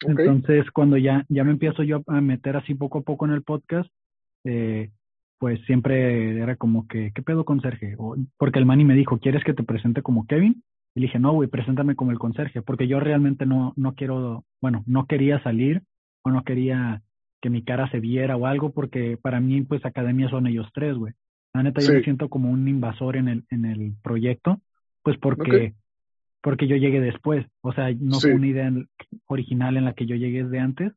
Entonces, 0.00 0.70
cuando 0.70 0.96
ya, 0.96 1.24
ya 1.28 1.44
me 1.44 1.52
empiezo 1.52 1.82
yo 1.82 2.02
a 2.06 2.20
meter 2.20 2.56
así 2.56 2.74
poco 2.74 2.98
a 2.98 3.02
poco 3.02 3.24
en 3.24 3.32
el 3.32 3.42
podcast, 3.42 3.88
eh, 4.44 4.90
pues 5.38 5.60
siempre 5.66 6.38
era 6.38 6.56
como 6.56 6.86
que, 6.86 7.12
¿qué 7.14 7.22
pedo 7.22 7.44
conserje? 7.44 7.94
O, 7.98 8.16
porque 8.36 8.58
el 8.58 8.66
Manny 8.66 8.84
me 8.84 8.94
dijo, 8.94 9.18
¿quieres 9.18 9.44
que 9.44 9.54
te 9.54 9.62
presente 9.62 10.02
como 10.02 10.26
Kevin? 10.26 10.62
Y 10.94 11.00
le 11.00 11.06
dije, 11.06 11.18
no, 11.18 11.32
güey, 11.32 11.48
preséntame 11.48 11.96
como 11.96 12.10
el 12.10 12.18
conserje, 12.18 12.62
porque 12.62 12.86
yo 12.86 13.00
realmente 13.00 13.46
no, 13.46 13.72
no 13.76 13.94
quiero, 13.94 14.44
bueno, 14.60 14.84
no 14.86 15.06
quería 15.06 15.42
salir 15.42 15.82
o 16.22 16.30
no 16.30 16.44
quería 16.44 17.02
que 17.40 17.50
mi 17.50 17.62
cara 17.62 17.90
se 17.90 18.00
viera 18.00 18.36
o 18.36 18.46
algo, 18.46 18.72
porque 18.72 19.18
para 19.20 19.40
mí, 19.40 19.62
pues, 19.62 19.84
academia 19.84 20.28
son 20.28 20.46
ellos 20.46 20.68
tres, 20.72 20.96
güey. 20.96 21.14
La 21.52 21.62
neta, 21.62 21.80
yo 21.80 21.92
me 21.92 22.02
siento 22.02 22.28
como 22.28 22.50
un 22.50 22.66
invasor 22.68 23.16
en 23.16 23.28
el, 23.28 23.44
en 23.50 23.64
el 23.64 23.94
proyecto 24.02 24.60
pues 25.04 25.18
porque, 25.18 25.74
porque 26.42 26.66
yo 26.66 26.76
llegué 26.76 27.00
después. 27.00 27.46
O 27.60 27.72
sea, 27.72 27.92
no 28.00 28.18
fue 28.18 28.34
una 28.34 28.46
idea 28.46 28.72
original 29.26 29.76
en 29.76 29.84
la 29.84 29.92
que 29.92 30.06
yo 30.06 30.16
llegué 30.16 30.42
de 30.44 30.58
antes. 30.58 30.92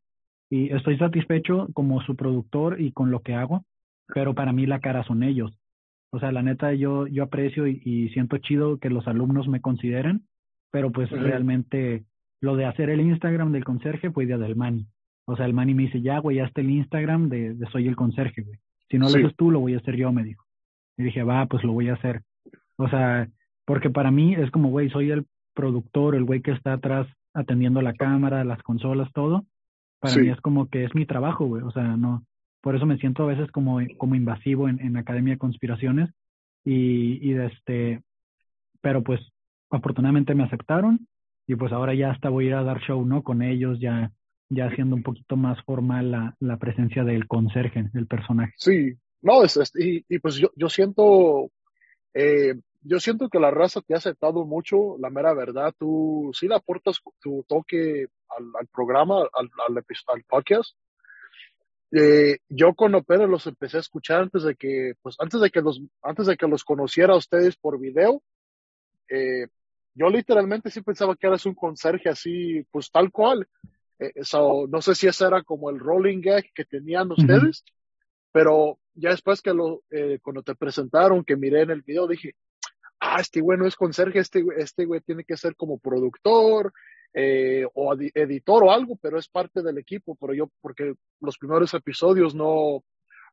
Y 0.49 0.73
estoy 0.73 0.97
satisfecho 0.97 1.67
como 1.73 2.01
su 2.01 2.15
productor 2.15 2.79
y 2.79 2.93
con 2.93 3.11
lo 3.11 3.19
que 3.19 3.35
hago, 3.35 3.65
pero 4.07 4.33
para 4.33 4.53
mí 4.53 4.65
la 4.65 4.79
cara 4.79 5.03
son 5.03 5.21
ellos. 5.21 5.51
O 6.09 6.19
sea, 6.19 6.31
la 6.31 6.41
neta, 6.41 6.73
yo, 6.73 7.05
yo 7.05 7.23
aprecio 7.23 7.67
y, 7.67 8.09
siento 8.13 8.37
chido 8.37 8.77
que 8.79 8.89
los 8.89 9.05
alumnos 9.09 9.49
me 9.49 9.59
consideren, 9.59 10.25
pero 10.71 10.89
pues 10.89 11.11
realmente 11.11 12.05
lo 12.39 12.55
de 12.55 12.65
hacer 12.65 12.89
el 12.89 13.01
Instagram 13.01 13.51
del 13.51 13.65
conserje 13.65 14.09
fue 14.09 14.23
idea 14.23 14.37
del 14.37 14.55
Mani. 14.55 14.87
O 15.25 15.35
sea, 15.35 15.45
el 15.45 15.53
Mani 15.53 15.73
me 15.73 15.83
dice, 15.83 16.01
ya, 16.01 16.19
güey, 16.19 16.39
hazte 16.39 16.61
el 16.61 16.69
Instagram 16.69 17.27
de, 17.27 17.55
de 17.55 17.67
soy 17.67 17.89
el 17.89 17.97
conserje, 17.97 18.43
güey. 18.43 18.57
Si 18.89 18.97
no 18.97 19.09
lo 19.09 19.17
haces 19.17 19.35
tú, 19.35 19.51
lo 19.51 19.59
voy 19.59 19.73
a 19.73 19.79
hacer 19.79 19.97
yo, 19.97 20.13
me 20.13 20.23
dijo. 20.23 20.45
Y 20.97 21.03
dije, 21.03 21.23
va, 21.23 21.45
pues 21.47 21.65
lo 21.65 21.73
voy 21.73 21.89
a 21.89 21.95
hacer. 21.95 22.21
O 22.77 22.87
sea, 22.87 23.27
porque 23.67 23.89
para 23.89 24.12
mí 24.12 24.34
es 24.34 24.49
como, 24.49 24.69
güey, 24.69 24.89
soy 24.89 25.12
el 25.12 25.27
productor, 25.53 26.15
el 26.15 26.23
güey 26.23 26.41
que 26.41 26.51
está 26.51 26.71
atrás 26.71 27.06
atendiendo 27.34 27.82
la 27.82 27.91
cámara, 27.91 28.45
las 28.45 28.63
consolas, 28.63 29.12
todo. 29.12 29.45
Para 29.99 30.15
mí 30.15 30.30
es 30.30 30.39
como 30.39 30.69
que 30.69 30.86
es 30.86 30.95
mi 30.95 31.06
trabajo, 31.06 31.45
güey. 31.47 31.63
O 31.63 31.71
sea, 31.71 31.97
no. 31.97 32.23
Por 32.62 32.77
eso 32.77 32.86
me 32.86 32.97
siento 32.97 33.23
a 33.23 33.27
veces 33.27 33.51
como, 33.51 33.80
como 33.97 34.15
invasivo 34.15 34.69
en, 34.69 34.80
en 34.80 34.95
Academia 34.95 35.34
de 35.34 35.39
Conspiraciones. 35.39 36.10
Y, 36.63 37.19
y 37.21 37.34
este. 37.34 38.03
Pero 38.80 39.03
pues, 39.03 39.19
afortunadamente 39.69 40.34
me 40.34 40.45
aceptaron. 40.45 41.06
Y 41.45 41.56
pues 41.56 41.73
ahora 41.73 41.93
ya 41.93 42.12
hasta 42.12 42.30
voy 42.30 42.45
a 42.45 42.47
ir 42.47 42.53
a 42.53 42.63
dar 42.63 42.80
show, 42.80 43.06
¿no? 43.06 43.21
Con 43.21 43.41
ellos, 43.41 43.82
ya, 43.82 44.13
ya 44.47 44.67
haciendo 44.67 44.95
un 44.95 45.03
poquito 45.03 45.36
más 45.36 45.62
formal 45.65 46.12
la, 46.12 46.36
la 46.39 46.56
presencia 46.56 47.03
del 47.03 47.27
conserje, 47.27 47.89
del 47.91 48.08
personaje. 48.08 48.53
Sí, 48.56 48.93
no, 49.21 49.43
es, 49.43 49.60
y, 49.77 50.06
y, 50.08 50.19
pues 50.19 50.36
yo, 50.36 50.51
yo 50.56 50.69
siento 50.69 51.51
eh, 52.13 52.56
yo 52.88 53.00
siento 53.00 53.30
que 53.30 53.39
la 53.39 53.52
raza 53.52 53.82
te 53.82 53.93
ha 53.93 53.97
aceptado 53.97 54.45
mucho, 54.45 54.97
la 55.00 55.10
mera 55.10 55.34
verdad. 55.34 55.73
Tú 55.78 56.32
sí 56.34 56.47
le 56.47 56.56
aportas 56.56 57.02
tu 57.19 57.43
toque 57.47 58.08
al, 58.30 58.67
programa, 58.67 59.28
al, 59.34 59.50
al, 59.67 60.23
podcast. 60.23 60.76
Eh, 61.91 62.39
yo 62.50 62.73
con 62.76 62.95
Opera 62.95 63.28
los 63.28 63.47
empecé 63.47 63.78
a 63.78 63.82
escuchar 63.82 64.21
antes 64.21 64.43
de 64.43 64.56
que, 64.56 64.93
pues 65.02 65.15
antes 65.19 65.41
de 65.41 65.50
que 65.50 65.62
los, 65.62 65.82
antes 66.02 66.28
de 66.28 66.38
que 66.38 66.47
los 66.47 66.63
conociera 66.63 67.13
a 67.13 67.17
ustedes 67.17 67.58
por 67.58 67.80
video. 67.80 68.21
Eh, 69.10 69.47
yo 69.93 70.10
literalmente 70.10 70.69
sí 70.69 70.82
pensaba 70.82 71.15
que 71.15 71.28
eras 71.28 71.45
un 71.45 71.56
conserje 71.56 72.10
así, 72.10 72.63
pues 72.71 72.91
tal 72.91 73.12
cual. 73.12 73.47
Eh, 74.00 74.13
no 74.69 74.82
sé 74.82 74.95
si 74.95 75.08
ese 75.08 75.26
era 75.26 75.41
como 75.43 75.69
el 75.69 75.80
rolling 75.80 76.21
gag 76.21 76.45
que 76.54 76.65
tenían 76.65 77.12
ustedes, 77.12 77.65
pero 78.32 78.78
ya 78.93 79.10
después 79.10 79.41
que 79.41 79.54
lo, 79.54 79.82
eh, 79.89 80.19
cuando 80.21 80.43
te 80.43 80.56
presentaron, 80.56 81.23
que 81.23 81.36
miré 81.36 81.62
en 81.62 81.71
el 81.71 81.82
video, 81.82 82.08
dije, 82.08 82.36
ah, 82.99 83.19
este 83.19 83.41
güey 83.41 83.57
no 83.57 83.67
es 83.67 83.75
conserje, 83.75 84.19
este, 84.19 84.43
este 84.57 84.86
güey 84.86 85.01
tiene 85.01 85.23
que 85.23 85.38
ser 85.38 85.55
como 85.55 85.79
productor 85.79 86.73
eh, 87.13 87.65
o 87.73 87.93
editor 87.93 88.63
o 88.63 88.71
algo, 88.71 88.97
pero 89.01 89.17
es 89.17 89.27
parte 89.27 89.62
del 89.62 89.77
equipo, 89.77 90.15
pero 90.19 90.33
yo, 90.33 90.49
porque 90.62 90.93
los 91.21 91.38
primeros 91.38 91.73
episodios 91.73 92.36
no, 92.36 92.83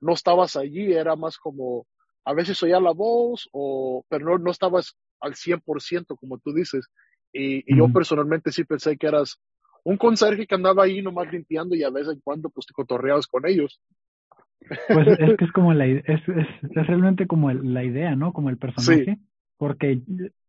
no 0.00 0.12
estabas 0.12 0.56
allí, 0.56 0.92
era 0.92 1.16
más 1.16 1.38
como, 1.38 1.86
a 2.24 2.32
veces 2.32 2.62
oía 2.62 2.80
la 2.80 2.92
voz, 2.92 3.48
o, 3.52 4.04
pero 4.08 4.24
no, 4.24 4.38
no 4.38 4.50
estabas 4.50 4.96
al 5.20 5.34
100% 5.34 6.16
como 6.18 6.38
tú 6.38 6.52
dices. 6.52 6.86
Y, 7.32 7.64
y 7.66 7.76
yo 7.76 7.92
personalmente 7.92 8.52
sí 8.52 8.64
pensé 8.64 8.96
que 8.96 9.08
eras 9.08 9.40
un 9.82 9.96
conserje 9.96 10.46
que 10.46 10.54
andaba 10.54 10.84
ahí 10.84 11.02
nomás 11.02 11.30
limpiando 11.32 11.74
y 11.74 11.82
a 11.82 11.90
vez 11.90 12.06
en 12.08 12.20
cuando 12.20 12.48
pues 12.48 12.66
te 12.66 12.72
cotorreabas 12.72 13.26
con 13.26 13.46
ellos. 13.46 13.80
Pues 14.88 15.06
es 15.18 15.36
que 15.36 15.44
es 15.44 15.52
como 15.52 15.74
la 15.74 15.86
es, 15.86 16.04
es, 16.06 16.48
es 16.62 16.86
realmente 16.86 17.26
como 17.26 17.52
la 17.52 17.84
idea, 17.84 18.14
¿no? 18.14 18.32
Como 18.32 18.50
el 18.50 18.56
personaje 18.56 19.18
porque 19.56 20.00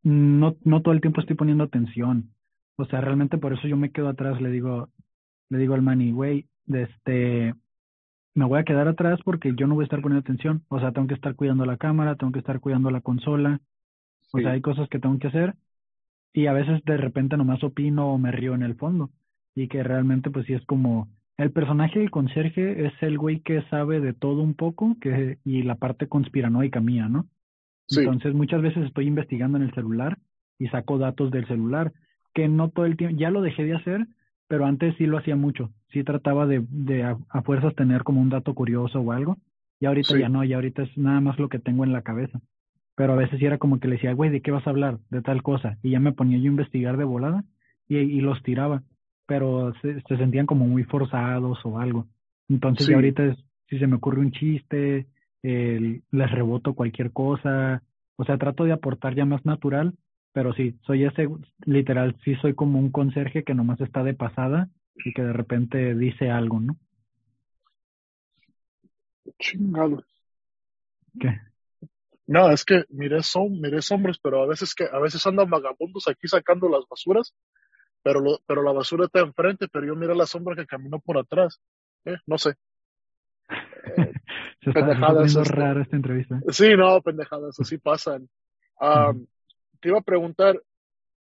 no, 0.03 0.55
no 0.63 0.81
todo 0.81 0.93
el 0.93 1.01
tiempo 1.01 1.21
estoy 1.21 1.35
poniendo 1.35 1.63
atención. 1.63 2.31
O 2.77 2.85
sea, 2.85 3.01
realmente 3.01 3.37
por 3.37 3.53
eso 3.53 3.67
yo 3.67 3.77
me 3.77 3.91
quedo 3.91 4.09
atrás, 4.09 4.41
le 4.41 4.49
digo, 4.49 4.89
le 5.49 5.57
digo 5.57 5.73
al 5.73 5.81
Manny, 5.81 6.11
güey, 6.11 6.47
este, 6.67 7.53
me 8.33 8.45
voy 8.45 8.59
a 8.59 8.63
quedar 8.63 8.87
atrás 8.87 9.19
porque 9.23 9.53
yo 9.55 9.67
no 9.67 9.75
voy 9.75 9.83
a 9.83 9.85
estar 9.85 10.01
poniendo 10.01 10.21
atención. 10.21 10.63
O 10.67 10.79
sea, 10.79 10.91
tengo 10.91 11.07
que 11.07 11.13
estar 11.13 11.35
cuidando 11.35 11.65
la 11.65 11.77
cámara, 11.77 12.15
tengo 12.15 12.33
que 12.33 12.39
estar 12.39 12.59
cuidando 12.59 12.91
la 12.91 13.01
consola. 13.01 13.61
O 14.33 14.39
sea, 14.39 14.51
hay 14.51 14.61
cosas 14.61 14.89
que 14.89 14.99
tengo 14.99 15.17
que 15.19 15.27
hacer. 15.27 15.55
Y 16.33 16.47
a 16.47 16.53
veces 16.53 16.83
de 16.83 16.97
repente 16.97 17.37
nomás 17.37 17.63
opino 17.63 18.13
o 18.13 18.17
me 18.17 18.31
río 18.31 18.53
en 18.53 18.63
el 18.63 18.75
fondo. 18.75 19.11
Y 19.55 19.69
que 19.69 19.83
realmente 19.83 20.29
pues 20.29 20.45
sí 20.47 20.53
es 20.53 20.65
como, 20.65 21.07
el 21.37 21.51
personaje 21.51 21.99
del 21.99 22.11
conserje 22.11 22.85
es 22.85 22.93
el 23.01 23.17
güey 23.17 23.39
que 23.39 23.61
sabe 23.69 24.01
de 24.01 24.13
todo 24.13 24.41
un 24.41 24.53
poco 24.53 24.97
que, 24.99 25.39
y 25.45 25.63
la 25.63 25.75
parte 25.75 26.07
conspiranoica 26.07 26.81
mía, 26.81 27.07
¿no? 27.07 27.27
Entonces 27.89 28.33
muchas 28.33 28.61
veces 28.61 28.85
estoy 28.85 29.07
investigando 29.07 29.57
en 29.57 29.63
el 29.63 29.73
celular 29.73 30.17
y 30.57 30.67
saco 30.67 30.97
datos 30.97 31.31
del 31.31 31.47
celular, 31.47 31.93
que 32.33 32.47
no 32.47 32.69
todo 32.69 32.85
el 32.85 32.97
tiempo, 32.97 33.17
ya 33.17 33.29
lo 33.29 33.41
dejé 33.41 33.63
de 33.63 33.75
hacer, 33.75 34.07
pero 34.47 34.65
antes 34.65 34.95
sí 34.97 35.05
lo 35.05 35.17
hacía 35.17 35.35
mucho. 35.35 35.71
Sí 35.91 36.03
trataba 36.03 36.45
de, 36.45 36.65
de 36.69 37.03
a, 37.03 37.17
fuerzas 37.43 37.75
tener 37.75 38.03
como 38.03 38.21
un 38.21 38.29
dato 38.29 38.53
curioso 38.53 38.99
o 38.99 39.11
algo. 39.11 39.37
Y 39.79 39.87
ahorita 39.87 40.17
ya 40.17 40.29
no, 40.29 40.43
y 40.43 40.53
ahorita 40.53 40.83
es 40.83 40.97
nada 40.97 41.19
más 41.19 41.37
lo 41.37 41.49
que 41.49 41.59
tengo 41.59 41.83
en 41.83 41.93
la 41.93 42.01
cabeza. 42.01 42.39
Pero 42.95 43.13
a 43.13 43.17
veces 43.17 43.39
sí 43.39 43.45
era 43.45 43.57
como 43.57 43.79
que 43.79 43.87
le 43.87 43.95
decía, 43.95 44.13
güey, 44.13 44.29
¿de 44.29 44.41
qué 44.41 44.51
vas 44.51 44.65
a 44.65 44.69
hablar? 44.69 44.99
De 45.09 45.21
tal 45.21 45.43
cosa. 45.43 45.77
Y 45.83 45.91
ya 45.91 45.99
me 45.99 46.13
ponía 46.13 46.37
yo 46.37 46.45
a 46.45 46.47
investigar 46.47 46.97
de 46.97 47.03
volada 47.03 47.43
y, 47.87 47.97
y 47.97 48.21
los 48.21 48.41
tiraba. 48.43 48.83
Pero 49.27 49.73
se, 49.81 50.01
se, 50.01 50.17
sentían 50.17 50.45
como 50.45 50.65
muy 50.65 50.83
forzados 50.83 51.59
o 51.65 51.79
algo. 51.79 52.07
Entonces 52.47 52.87
ya 52.87 52.95
ahorita 52.95 53.25
es, 53.25 53.37
si 53.67 53.79
se 53.79 53.87
me 53.87 53.95
ocurre 53.95 54.21
un 54.21 54.31
chiste, 54.31 55.07
les 55.45 56.31
reboto 56.31 56.73
cualquier 56.73 57.11
cosa, 57.11 57.83
o 58.15 58.23
sea, 58.23 58.37
trato 58.37 58.63
de 58.63 58.73
aportar 58.73 59.15
ya 59.15 59.25
más 59.25 59.45
natural, 59.45 59.93
pero 60.33 60.53
sí, 60.53 60.77
soy 60.85 61.05
ese, 61.05 61.27
literal, 61.65 62.15
sí 62.23 62.35
soy 62.35 62.55
como 62.55 62.79
un 62.79 62.91
conserje 62.91 63.43
que 63.43 63.53
nomás 63.53 63.79
está 63.81 64.03
de 64.03 64.13
pasada 64.13 64.69
y 64.95 65.13
que 65.13 65.21
de 65.21 65.33
repente 65.33 65.95
dice 65.95 66.29
algo, 66.29 66.59
¿no? 66.59 66.77
Chingado. 69.39 70.03
¿Qué? 71.19 71.39
No, 72.27 72.49
es 72.49 72.65
que 72.65 72.85
miré, 72.89 73.21
son, 73.21 73.61
miré 73.61 73.79
hombres, 73.91 74.17
pero 74.21 74.41
a 74.41 74.47
veces 74.47 74.73
que 74.73 74.85
a 74.85 74.99
veces 74.99 75.25
andan 75.27 75.49
vagabundos 75.49 76.07
aquí 76.07 76.27
sacando 76.27 76.67
las 76.69 76.87
basuras, 76.89 77.35
pero 78.01 78.19
lo, 78.19 78.39
pero 78.47 78.63
la 78.63 78.71
basura 78.71 79.05
está 79.05 79.19
enfrente, 79.19 79.67
pero 79.67 79.85
yo 79.85 79.95
miré 79.95 80.15
la 80.15 80.25
sombra 80.25 80.55
que 80.55 80.65
caminó 80.65 80.99
por 80.99 81.17
atrás. 81.17 81.59
Eh, 82.05 82.17
no 82.25 82.37
sé. 82.37 82.55
Se 84.61 84.71
pendejadas. 84.71 85.35
Está 85.35 85.43
rara 85.43 85.81
esta 85.81 85.95
entrevista. 85.95 86.41
Sí, 86.49 86.75
no, 86.75 87.01
pendejadas, 87.01 87.59
así 87.59 87.77
pasan. 87.77 88.29
Te 89.79 89.89
iba 89.89 89.99
a 89.99 90.01
preguntar, 90.01 90.61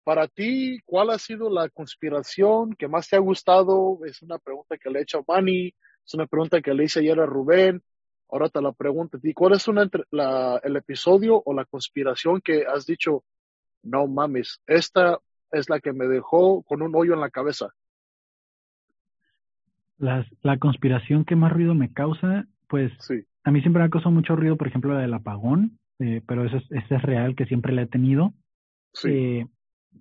para 0.03 0.27
ti, 0.27 0.79
¿cuál 0.85 1.09
ha 1.09 1.17
sido 1.17 1.49
la 1.49 1.69
conspiración 1.69 2.73
que 2.75 2.87
más 2.87 3.07
te 3.07 3.15
ha 3.15 3.19
gustado? 3.19 3.99
Es 4.05 4.21
una 4.21 4.37
pregunta 4.37 4.77
que 4.77 4.89
le 4.89 4.99
he 4.99 5.03
hecho 5.03 5.19
a 5.19 5.23
Manny, 5.27 5.73
es 6.05 6.13
una 6.13 6.27
pregunta 6.27 6.61
que 6.61 6.73
le 6.73 6.85
hice 6.85 6.99
ayer 6.99 7.19
a 7.19 7.25
Rubén. 7.25 7.81
Ahora 8.29 8.49
te 8.49 8.61
la 8.61 8.71
pregunto, 8.71 9.19
¿cuál 9.35 9.53
es 9.53 9.67
una, 9.67 9.89
la, 10.09 10.59
el 10.63 10.75
episodio 10.77 11.41
o 11.43 11.53
la 11.53 11.65
conspiración 11.65 12.39
que 12.39 12.65
has 12.65 12.85
dicho, 12.85 13.23
no 13.83 14.07
mames, 14.07 14.61
esta 14.67 15.19
es 15.51 15.69
la 15.69 15.81
que 15.81 15.91
me 15.91 16.07
dejó 16.07 16.63
con 16.63 16.81
un 16.81 16.95
hoyo 16.95 17.13
en 17.13 17.19
la 17.19 17.29
cabeza? 17.29 17.73
Las, 19.97 20.25
la 20.41 20.57
conspiración 20.59 21.25
que 21.25 21.35
más 21.35 21.51
ruido 21.51 21.75
me 21.75 21.91
causa, 21.91 22.45
pues 22.71 22.89
sí. 22.99 23.25
a 23.43 23.51
mí 23.51 23.59
siempre 23.59 23.81
me 23.81 23.87
ha 23.87 23.89
causado 23.89 24.11
mucho 24.11 24.37
ruido, 24.37 24.55
por 24.55 24.67
ejemplo, 24.67 24.93
la 24.93 25.01
del 25.01 25.13
apagón, 25.13 25.77
eh, 25.99 26.21
pero 26.25 26.45
esa 26.45 26.57
es, 26.57 26.89
es 26.89 27.01
real, 27.01 27.35
que 27.35 27.45
siempre 27.45 27.73
la 27.73 27.81
he 27.81 27.87
tenido. 27.87 28.33
Sí. 28.93 29.09
Eh, 29.11 29.47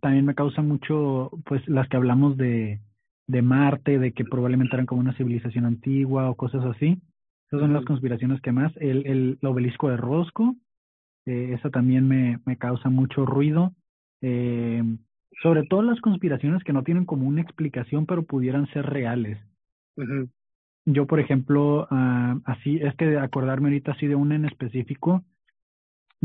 también 0.01 0.25
me 0.25 0.37
causa 0.37 0.63
mucho, 0.63 1.33
pues, 1.47 1.67
las 1.69 1.89
que 1.89 1.97
hablamos 1.97 2.37
de, 2.37 2.81
de 3.27 3.43
Marte, 3.43 3.99
de 3.99 4.13
que 4.13 4.25
probablemente 4.25 4.77
eran 4.77 4.87
como 4.87 5.01
una 5.01 5.17
civilización 5.17 5.65
antigua 5.65 6.31
o 6.31 6.37
cosas 6.37 6.65
así. 6.65 7.03
Esas 7.49 7.61
son 7.61 7.73
las 7.73 7.85
conspiraciones 7.85 8.41
que 8.41 8.53
más. 8.53 8.73
El, 8.77 9.05
el, 9.05 9.39
obelisco 9.43 9.91
de 9.91 9.97
Rosco, 9.97 10.55
eh, 11.27 11.55
esa 11.59 11.71
también 11.71 12.07
me, 12.07 12.39
me 12.47 12.57
causa 12.57 12.89
mucho 12.89 13.27
ruido. 13.27 13.75
Eh, 14.23 14.85
sobre 15.43 15.65
todo 15.65 15.83
las 15.83 16.01
conspiraciones 16.01 16.63
que 16.63 16.73
no 16.73 16.85
tienen 16.85 17.05
como 17.05 17.27
una 17.27 17.41
explicación, 17.43 18.07
pero 18.07 18.23
pudieran 18.23 18.69
ser 18.69 18.87
reales. 18.87 19.39
Yo, 20.87 21.07
por 21.07 21.21
ejemplo, 21.21 21.87
uh, 21.91 22.41
así, 22.45 22.79
es 22.79 22.95
que 22.97 23.19
acordarme 23.19 23.69
ahorita 23.69 23.93
así 23.93 24.07
de 24.07 24.15
una 24.15 24.35
en 24.35 24.47
específico, 24.47 25.23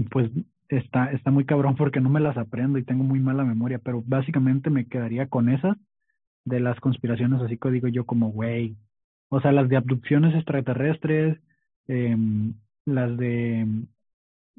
pues 0.09 0.31
está, 0.69 1.11
está 1.11 1.31
muy 1.31 1.45
cabrón 1.45 1.75
porque 1.75 2.01
no 2.01 2.09
me 2.09 2.19
las 2.19 2.37
aprendo 2.37 2.77
y 2.77 2.83
tengo 2.83 3.03
muy 3.03 3.19
mala 3.19 3.43
memoria, 3.43 3.79
pero 3.79 4.03
básicamente 4.05 4.69
me 4.69 4.85
quedaría 4.85 5.27
con 5.27 5.49
esas 5.49 5.77
de 6.45 6.59
las 6.59 6.79
conspiraciones, 6.79 7.41
así 7.41 7.57
que 7.57 7.71
digo 7.71 7.87
yo 7.87 8.05
como, 8.05 8.29
güey, 8.29 8.75
o 9.29 9.41
sea, 9.41 9.51
las 9.51 9.67
de 9.67 9.77
abducciones 9.77 10.35
extraterrestres, 10.35 11.37
eh, 11.87 12.15
las 12.85 13.17
de, 13.17 13.67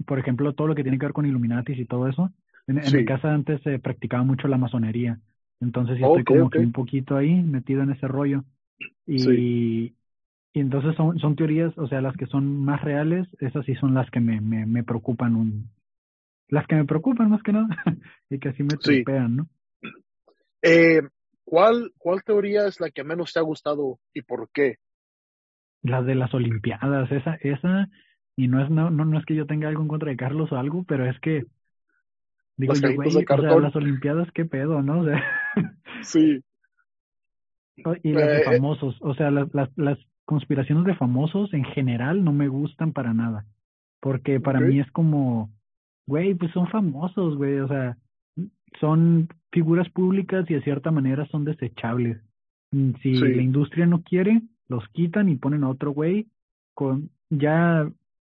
por 0.05 0.19
ejemplo, 0.19 0.53
todo 0.53 0.67
lo 0.67 0.75
que 0.75 0.83
tiene 0.83 0.99
que 0.99 1.07
ver 1.07 1.13
con 1.13 1.27
Illuminatis 1.27 1.79
y 1.79 1.85
todo 1.85 2.09
eso. 2.09 2.31
En, 2.67 2.81
mi 2.93 3.05
casa 3.05 3.33
antes 3.33 3.63
se 3.63 3.79
practicaba 3.79 4.25
mucho 4.25 4.49
la 4.49 4.59
masonería, 4.59 5.21
entonces 5.61 6.01
estoy 6.01 6.25
como 6.25 6.51
que 6.51 6.59
un 6.59 6.73
poquito 6.73 7.17
ahí 7.17 7.41
metido 7.43 7.83
en 7.83 7.91
ese 7.91 8.09
rollo. 8.09 8.45
Y, 9.07 9.95
y 10.53 10.61
entonces 10.61 10.95
son, 10.97 11.19
son 11.19 11.37
teorías, 11.37 11.77
o 11.79 11.87
sea, 11.87 12.01
las 12.01 12.17
que 12.17 12.27
son 12.27 12.65
más 12.65 12.83
reales, 12.83 13.27
esas 13.41 13.65
sí 13.67 13.75
son 13.77 13.95
las 13.95 14.11
que 14.11 14.21
me, 14.21 14.41
me, 14.41 14.67
me 14.67 14.83
preocupan 14.85 15.37
un, 15.37 15.71
las 16.49 16.67
que 16.67 16.77
me 16.77 16.85
preocupan 16.85 17.31
más 17.31 17.43
que 17.43 17.53
nada 17.53 17.69
y 18.31 18.39
que 18.39 18.49
así 18.51 18.63
me 18.63 18.77
tripean, 18.77 19.37
¿no? 19.37 19.49
Eh, 20.63 21.03
¿cuál, 21.45 21.93
¿Cuál 21.99 22.23
teoría 22.25 22.67
es 22.67 22.81
la 22.81 22.91
que 22.91 23.05
menos 23.05 23.33
te 23.33 23.39
ha 23.39 23.43
gustado 23.43 23.99
y 24.13 24.23
por 24.23 24.49
qué? 24.53 24.77
Las 25.83 26.05
de 26.07 26.15
las 26.15 26.35
Olimpiadas, 26.35 27.11
esa, 27.13 27.35
esa, 27.35 27.89
y 28.35 28.49
no 28.49 28.63
es, 28.63 28.71
no, 28.71 28.91
no, 28.91 29.05
no 29.05 29.19
es 29.19 29.25
que 29.25 29.35
yo 29.35 29.47
tenga 29.47 29.69
algo 29.69 29.83
en 29.83 29.89
contra 29.89 30.11
de 30.11 30.17
Carlos 30.17 30.51
o 30.53 30.57
algo, 30.57 30.85
pero 30.85 31.09
es 31.09 31.19
que 31.21 31.45
digo 32.57 32.75
yo, 32.75 32.95
güey, 32.95 33.09
o 33.09 33.41
sea, 33.41 33.57
las 33.57 33.77
Olimpiadas, 33.77 34.29
qué 34.33 34.45
pedo, 34.45 34.83
¿no? 34.83 35.01
O 35.01 35.05
sea, 35.05 35.23
sí. 36.03 36.43
Y 38.03 38.13
las 38.13 38.29
de 38.29 38.43
famosos, 38.45 38.97
o 39.01 39.15
sea, 39.15 39.31
las, 39.31 39.53
las, 39.55 39.69
las 39.77 39.99
conspiraciones 40.25 40.85
de 40.85 40.95
famosos 40.95 41.53
en 41.53 41.65
general 41.65 42.25
no 42.25 42.33
me 42.33 42.49
gustan 42.49 42.93
para 42.93 43.13
nada, 43.13 43.45
porque 44.01 44.41
para 44.41 44.61
mí 44.61 44.81
es 44.81 44.91
como, 44.93 45.51
güey, 46.07 46.35
pues 46.35 46.53
son 46.53 46.69
famosos, 46.69 47.37
güey, 47.37 47.59
o 47.61 47.69
sea, 47.69 47.97
son 48.81 49.29
figuras 49.53 49.89
públicas 49.91 50.45
y 50.49 50.55
de 50.55 50.63
cierta 50.63 50.91
manera 50.91 51.27
son 51.27 51.45
desechables. 51.45 52.19
Mm, 52.73 52.93
si 53.03 53.13
la 53.13 53.43
industria 53.43 53.87
no 53.87 54.03
quiere, 54.03 54.43
los 54.69 54.87
quitan 54.89 55.29
y 55.29 55.37
ponen 55.37 55.65
a 55.65 55.69
otro 55.69 55.93
güey 55.93 56.27
con 56.75 57.11
ya 57.31 57.89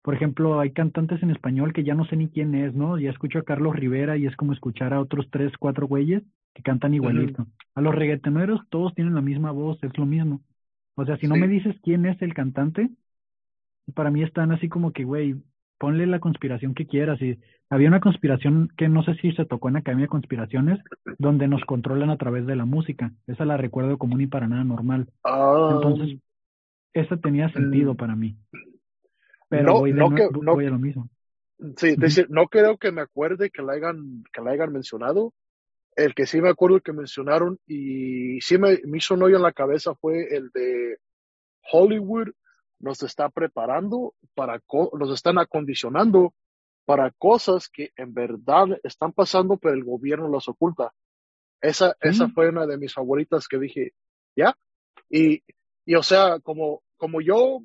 por 0.02 0.16
ejemplo, 0.16 0.60
hay 0.60 0.72
cantantes 0.72 1.22
en 1.22 1.30
español 1.30 1.74
que 1.74 1.84
ya 1.84 1.94
no 1.94 2.06
sé 2.06 2.16
ni 2.16 2.30
quién 2.30 2.56
es, 2.56 2.74
¿no? 2.74 2.98
Ya 2.98 3.10
escucho 3.10 3.40
a 3.40 3.44
Carlos 3.44 3.76
Rivera 3.76 4.18
y 4.18 4.26
es 4.26 4.36
como 4.38 4.54
escuchar 4.54 4.94
a 4.94 5.02
otros 5.02 5.28
tres, 5.30 5.52
cuatro 5.60 5.88
güeyes 5.88 6.24
que 6.54 6.64
cantan 6.64 6.94
igualito. 6.94 7.48
A 7.76 7.82
los 7.82 7.96
reggaetoneros 7.96 8.62
todos 8.70 8.94
tienen 8.96 9.16
la 9.16 9.22
misma 9.22 9.52
voz, 9.52 9.82
es 9.84 9.98
lo 9.98 10.06
mismo. 10.06 10.42
O 10.96 11.06
sea, 11.06 11.18
si 11.18 11.28
no 11.28 11.36
me 11.36 11.48
dices 11.48 11.76
quién 11.84 12.06
es 12.06 12.22
el 12.22 12.34
cantante, 12.34 12.90
para 13.94 14.12
mí 14.12 14.24
están 14.24 14.52
así 14.52 14.68
como 14.68 14.92
que, 14.92 15.04
güey, 15.04 15.36
ponle 15.78 16.06
la 16.08 16.20
conspiración 16.20 16.74
que 16.74 16.86
quieras. 16.88 17.22
Y 17.22 17.40
había 17.70 17.88
una 17.88 18.02
conspiración 18.02 18.70
que 18.76 18.90
no 18.90 19.02
sé 19.04 19.16
si 19.16 19.32
se 19.32 19.46
tocó 19.46 19.70
en 19.70 19.78
Academia 19.78 20.06
de 20.06 20.10
Conspiraciones, 20.10 20.80
donde 21.18 21.48
nos 21.48 21.64
controlan 21.64 22.10
a 22.10 22.18
través 22.18 22.46
de 22.46 22.56
la 22.58 22.66
música. 22.66 23.14
Esa 23.28 23.46
la 23.46 23.56
recuerdo 23.56 23.98
común 23.98 24.20
y 24.22 24.28
para 24.28 24.48
nada 24.48 24.64
normal. 24.66 25.08
Ah. 25.24 25.70
Entonces, 25.76 26.20
esa 26.94 27.16
tenía 27.18 27.50
sentido 27.54 27.94
Mm. 27.94 27.98
para 27.98 28.16
mí. 28.16 28.36
Pero 29.48 29.64
No, 29.64 29.80
voy, 29.80 29.94
de 29.94 30.00
no 30.00 30.14
que- 30.14 30.24
a 30.24 30.70
lo 30.70 30.80
mismo. 30.80 31.10
Sí, 31.78 31.96
decir, 31.98 32.28
no 32.30 32.48
creo 32.48 32.78
que 32.78 32.92
me 32.92 33.02
acuerde 33.02 33.50
que 33.50 33.62
la 33.62 33.74
hayan, 33.74 34.24
que 34.34 34.42
la 34.42 34.52
hayan 34.52 34.72
mencionado. 34.72 35.34
El 36.06 36.14
que 36.16 36.26
sí 36.26 36.40
me 36.42 36.50
acuerdo 36.50 36.80
que 36.82 36.94
mencionaron 36.94 37.60
y 37.68 38.40
sí 38.42 38.58
me, 38.58 38.80
me 38.86 38.98
hizo 39.00 39.14
un 39.16 39.24
hoyo 39.24 39.36
en 39.38 39.44
la 39.44 39.54
cabeza 39.54 39.94
fue 39.96 40.28
el 40.36 40.50
de 40.54 40.98
Hollywood 41.72 42.30
nos 42.80 43.04
está 43.04 43.30
preparando 43.30 44.14
para, 44.36 44.62
nos 44.94 45.12
están 45.14 45.38
acondicionando 45.38 46.34
para 46.86 47.12
cosas 47.12 47.68
que 47.70 47.92
en 47.98 48.14
verdad 48.14 48.80
están 48.84 49.12
pasando, 49.12 49.58
pero 49.58 49.76
el 49.76 49.84
gobierno 49.84 50.30
las 50.30 50.48
oculta. 50.48 50.92
Esa, 51.62 51.96
esa 52.00 52.28
Sí. 52.28 52.32
fue 52.34 52.50
una 52.50 52.66
de 52.66 52.78
mis 52.78 52.94
favoritas 52.94 53.48
que 53.48 53.60
dije, 53.60 53.92
¿ya? 54.36 54.58
Y, 55.10 55.44
y 55.86 55.96
o 55.96 56.04
sea, 56.04 56.40
como, 56.40 56.82
como 56.98 57.20
yo, 57.22 57.62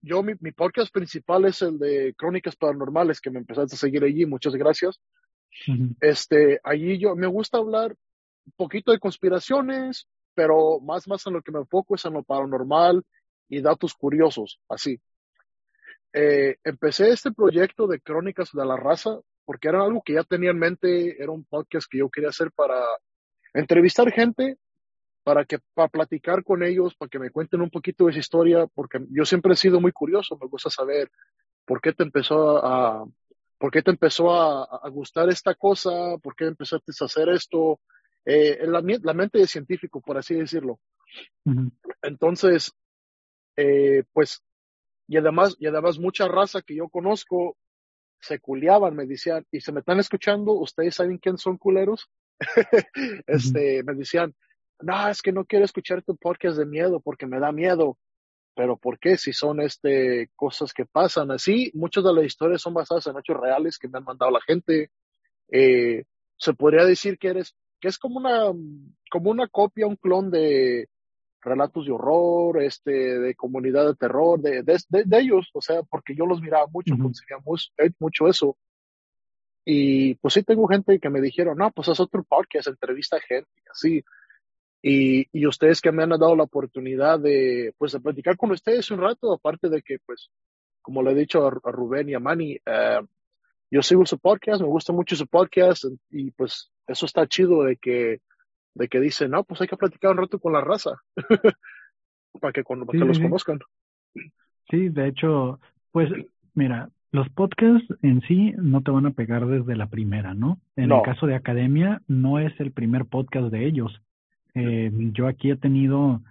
yo, 0.00 0.22
mi, 0.22 0.32
mi 0.40 0.52
podcast 0.52 0.92
principal 0.92 1.44
es 1.44 1.60
el 1.62 1.78
de 1.78 2.14
Crónicas 2.16 2.56
Paranormales, 2.56 3.20
que 3.20 3.30
me 3.30 3.38
empezaste 3.40 3.74
a 3.74 3.78
seguir 3.78 4.02
allí, 4.02 4.24
muchas 4.24 4.54
gracias. 4.54 4.98
Este, 6.00 6.60
allí 6.62 6.98
yo, 6.98 7.16
me 7.16 7.26
gusta 7.26 7.58
hablar 7.58 7.96
un 8.46 8.52
poquito 8.56 8.92
de 8.92 8.98
conspiraciones, 8.98 10.06
pero 10.34 10.80
más, 10.80 11.08
más 11.08 11.26
en 11.26 11.34
lo 11.34 11.42
que 11.42 11.52
me 11.52 11.58
enfoco 11.60 11.94
es 11.94 12.04
en 12.04 12.14
lo 12.14 12.22
paranormal 12.22 13.02
y 13.48 13.60
datos 13.60 13.94
curiosos, 13.94 14.60
así. 14.68 15.00
Eh, 16.12 16.56
empecé 16.64 17.10
este 17.10 17.32
proyecto 17.32 17.86
de 17.86 18.00
Crónicas 18.00 18.50
de 18.52 18.64
la 18.64 18.76
Raza 18.76 19.18
porque 19.44 19.68
era 19.68 19.82
algo 19.82 20.02
que 20.04 20.12
ya 20.12 20.24
tenía 20.24 20.50
en 20.50 20.58
mente, 20.58 21.22
era 21.22 21.32
un 21.32 21.44
podcast 21.44 21.90
que 21.90 21.98
yo 21.98 22.10
quería 22.10 22.28
hacer 22.28 22.52
para 22.52 22.84
entrevistar 23.54 24.12
gente, 24.12 24.58
para 25.22 25.46
que, 25.46 25.58
para 25.72 25.88
platicar 25.88 26.44
con 26.44 26.62
ellos, 26.62 26.94
para 26.94 27.08
que 27.08 27.18
me 27.18 27.30
cuenten 27.30 27.62
un 27.62 27.70
poquito 27.70 28.04
de 28.04 28.12
su 28.12 28.18
historia, 28.18 28.66
porque 28.66 28.98
yo 29.10 29.24
siempre 29.24 29.54
he 29.54 29.56
sido 29.56 29.80
muy 29.80 29.92
curioso, 29.92 30.36
me 30.38 30.48
gusta 30.48 30.68
saber 30.68 31.10
por 31.64 31.80
qué 31.80 31.94
te 31.94 32.02
empezó 32.02 32.64
a, 32.64 33.06
por 33.58 33.70
qué 33.70 33.82
te 33.82 33.90
empezó 33.90 34.32
a, 34.32 34.64
a 34.64 34.88
gustar 34.88 35.28
esta 35.28 35.54
cosa, 35.54 36.16
por 36.22 36.34
qué 36.36 36.46
empezaste 36.46 36.92
a 37.00 37.04
hacer 37.04 37.28
esto, 37.28 37.80
eh, 38.24 38.58
la, 38.66 38.82
la 39.02 39.14
mente 39.14 39.38
de 39.38 39.46
científico, 39.46 40.00
por 40.00 40.18
así 40.18 40.34
decirlo. 40.34 40.78
Entonces, 42.02 42.72
eh, 43.56 44.04
pues, 44.12 44.42
y 45.06 45.16
además, 45.16 45.56
y 45.58 45.66
además 45.66 45.98
mucha 45.98 46.28
raza 46.28 46.62
que 46.62 46.76
yo 46.76 46.88
conozco 46.88 47.56
se 48.20 48.40
culiaban, 48.40 48.94
me 48.96 49.06
decían, 49.06 49.46
y 49.50 49.60
se 49.60 49.72
me 49.72 49.80
están 49.80 49.98
escuchando, 50.00 50.52
ustedes 50.52 50.96
saben 50.96 51.18
quién 51.18 51.38
son 51.38 51.56
culeros, 51.56 52.10
este, 53.26 53.82
me 53.84 53.94
decían, 53.94 54.34
no, 54.80 55.08
es 55.08 55.22
que 55.22 55.32
no 55.32 55.44
quiero 55.44 55.64
escuchar 55.64 56.02
tu 56.02 56.16
podcast 56.16 56.58
de 56.58 56.66
miedo 56.66 57.00
porque 57.00 57.26
me 57.26 57.40
da 57.40 57.52
miedo, 57.52 57.96
pero 58.58 58.76
¿por 58.76 58.98
qué? 58.98 59.16
Si 59.16 59.32
son 59.32 59.60
este, 59.60 60.30
cosas 60.34 60.72
que 60.72 60.84
pasan 60.84 61.30
así, 61.30 61.70
muchas 61.74 62.02
de 62.02 62.12
las 62.12 62.24
historias 62.24 62.60
son 62.60 62.74
basadas 62.74 63.06
en 63.06 63.16
hechos 63.16 63.36
reales 63.40 63.78
que 63.78 63.86
me 63.86 63.98
han 63.98 64.04
mandado 64.04 64.32
la 64.32 64.40
gente, 64.40 64.90
eh, 65.52 66.02
se 66.36 66.54
podría 66.54 66.84
decir 66.84 67.18
que 67.18 67.28
eres, 67.28 67.54
que 67.80 67.86
es 67.86 67.98
como 67.98 68.18
una, 68.18 68.46
como 69.12 69.30
una 69.30 69.46
copia, 69.46 69.86
un 69.86 69.94
clon 69.94 70.32
de, 70.32 70.88
relatos 71.40 71.86
de 71.86 71.92
horror, 71.92 72.60
este, 72.60 72.90
de 72.90 73.36
comunidad 73.36 73.86
de 73.86 73.94
terror, 73.94 74.40
de, 74.40 74.64
de, 74.64 74.76
de, 74.88 75.04
de 75.04 75.20
ellos, 75.20 75.50
o 75.52 75.62
sea, 75.62 75.84
porque 75.84 76.16
yo 76.16 76.26
los 76.26 76.40
miraba 76.40 76.66
mucho, 76.66 76.96
consumía 77.00 77.38
mucho, 77.44 77.70
mucho 78.00 78.26
eso. 78.26 78.56
Y 79.64 80.16
pues 80.16 80.34
sí 80.34 80.42
tengo 80.42 80.66
gente 80.66 80.98
que 80.98 81.10
me 81.10 81.20
dijeron, 81.20 81.58
no, 81.58 81.70
pues 81.70 81.86
es 81.86 82.00
otro 82.00 82.24
podcast, 82.24 82.66
entrevista 82.66 83.18
a 83.18 83.20
gente, 83.20 83.52
y 83.54 83.70
así. 83.70 84.04
Y, 84.82 85.26
y 85.32 85.46
ustedes 85.46 85.80
que 85.80 85.90
me 85.92 86.02
han 86.04 86.10
dado 86.10 86.36
la 86.36 86.44
oportunidad 86.44 87.18
de, 87.18 87.74
pues, 87.78 87.92
de 87.92 88.00
platicar 88.00 88.36
con 88.36 88.50
ustedes 88.52 88.90
un 88.90 89.00
rato, 89.00 89.32
aparte 89.32 89.68
de 89.68 89.82
que, 89.82 89.98
pues, 90.06 90.30
como 90.82 91.02
le 91.02 91.12
he 91.12 91.14
dicho 91.14 91.44
a, 91.44 91.48
a 91.48 91.72
Rubén 91.72 92.08
y 92.08 92.14
a 92.14 92.20
Manny, 92.20 92.58
eh, 92.64 93.00
yo 93.70 93.82
sigo 93.82 94.06
su 94.06 94.18
podcast, 94.18 94.60
me 94.62 94.68
gusta 94.68 94.92
mucho 94.92 95.16
su 95.16 95.26
podcast, 95.26 95.84
y 96.10 96.30
pues 96.30 96.70
eso 96.86 97.04
está 97.06 97.26
chido 97.26 97.64
de 97.64 97.76
que, 97.76 98.20
de 98.74 98.88
que 98.88 99.00
dicen, 99.00 99.32
no, 99.32 99.44
pues 99.44 99.60
hay 99.60 99.68
que 99.68 99.76
platicar 99.76 100.12
un 100.12 100.18
rato 100.18 100.38
con 100.38 100.52
la 100.52 100.60
raza, 100.62 100.92
para 102.40 102.52
que, 102.52 102.62
para 102.62 102.80
Sí, 102.92 102.98
que 102.98 103.04
los 103.04 103.16
sí, 103.16 103.22
conozcan. 103.24 103.58
Sí, 104.70 104.88
de 104.88 105.08
hecho, 105.08 105.60
pues 105.92 106.10
mira, 106.54 106.90
los 107.10 107.28
podcasts 107.30 107.86
en 108.02 108.20
sí 108.22 108.52
no 108.56 108.82
te 108.82 108.90
van 108.90 109.06
a 109.06 109.10
pegar 109.12 109.46
desde 109.46 109.76
la 109.76 109.88
primera, 109.88 110.34
¿no? 110.34 110.60
En 110.76 110.88
No. 110.88 110.96
el 110.98 111.02
caso 111.02 111.26
de 111.26 111.34
Academia, 111.34 112.02
no 112.06 112.38
es 112.38 112.58
el 112.60 112.72
primer 112.72 113.06
podcast 113.06 113.48
de 113.50 113.66
ellos. 113.66 114.00
Eh, 114.54 114.90
yo 115.12 115.26
aquí 115.26 115.50
he 115.50 115.56
tenido 115.56 116.22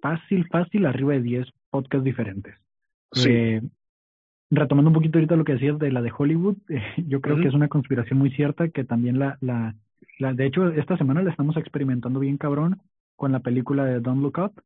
fácil, 0.00 0.46
fácil, 0.48 0.86
arriba 0.86 1.12
de 1.14 1.22
10 1.22 1.48
podcasts 1.70 2.04
diferentes. 2.04 2.54
Sí. 3.12 3.28
Eh, 3.30 3.62
retomando 4.50 4.88
un 4.88 4.94
poquito 4.94 5.18
ahorita 5.18 5.36
lo 5.36 5.44
que 5.44 5.54
decías 5.54 5.78
de 5.78 5.92
la 5.92 6.02
de 6.02 6.12
Hollywood, 6.16 6.56
eh, 6.68 6.82
yo 7.06 7.20
creo 7.20 7.36
que 7.36 7.48
es 7.48 7.54
una 7.54 7.68
conspiración 7.68 8.18
muy 8.18 8.30
cierta 8.30 8.68
que 8.68 8.84
también 8.84 9.18
la, 9.18 9.36
la, 9.40 9.74
la, 10.18 10.32
de 10.32 10.46
hecho, 10.46 10.68
esta 10.68 10.96
semana 10.96 11.22
la 11.22 11.30
estamos 11.30 11.56
experimentando 11.56 12.20
bien 12.20 12.38
cabrón 12.38 12.80
con 13.16 13.32
la 13.32 13.40
película 13.40 13.84
de 13.84 14.00
Don't 14.00 14.22
Look 14.22 14.38
Up, 14.38 14.62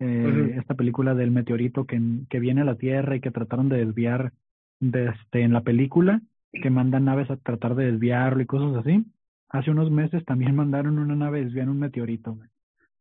eh, 0.00 0.54
esta 0.56 0.74
película 0.74 1.14
del 1.14 1.30
meteorito 1.30 1.84
que, 1.84 2.00
que 2.30 2.38
viene 2.38 2.60
a 2.60 2.64
la 2.64 2.76
Tierra 2.76 3.16
y 3.16 3.20
que 3.20 3.32
trataron 3.32 3.68
de 3.68 3.84
desviar 3.84 4.32
de 4.80 5.06
este, 5.08 5.42
en 5.42 5.52
la 5.52 5.62
película, 5.62 6.22
que 6.52 6.70
mandan 6.70 7.04
naves 7.04 7.30
a 7.30 7.36
tratar 7.36 7.74
de 7.74 7.90
desviarlo 7.90 8.42
y 8.42 8.46
cosas 8.46 8.76
así. 8.76 9.04
Hace 9.48 9.70
unos 9.70 9.90
meses 9.90 10.24
también 10.24 10.54
mandaron 10.54 10.98
una 10.98 11.16
nave 11.16 11.40
a 11.40 11.44
desviar 11.44 11.68
un 11.68 11.78
meteorito. 11.78 12.38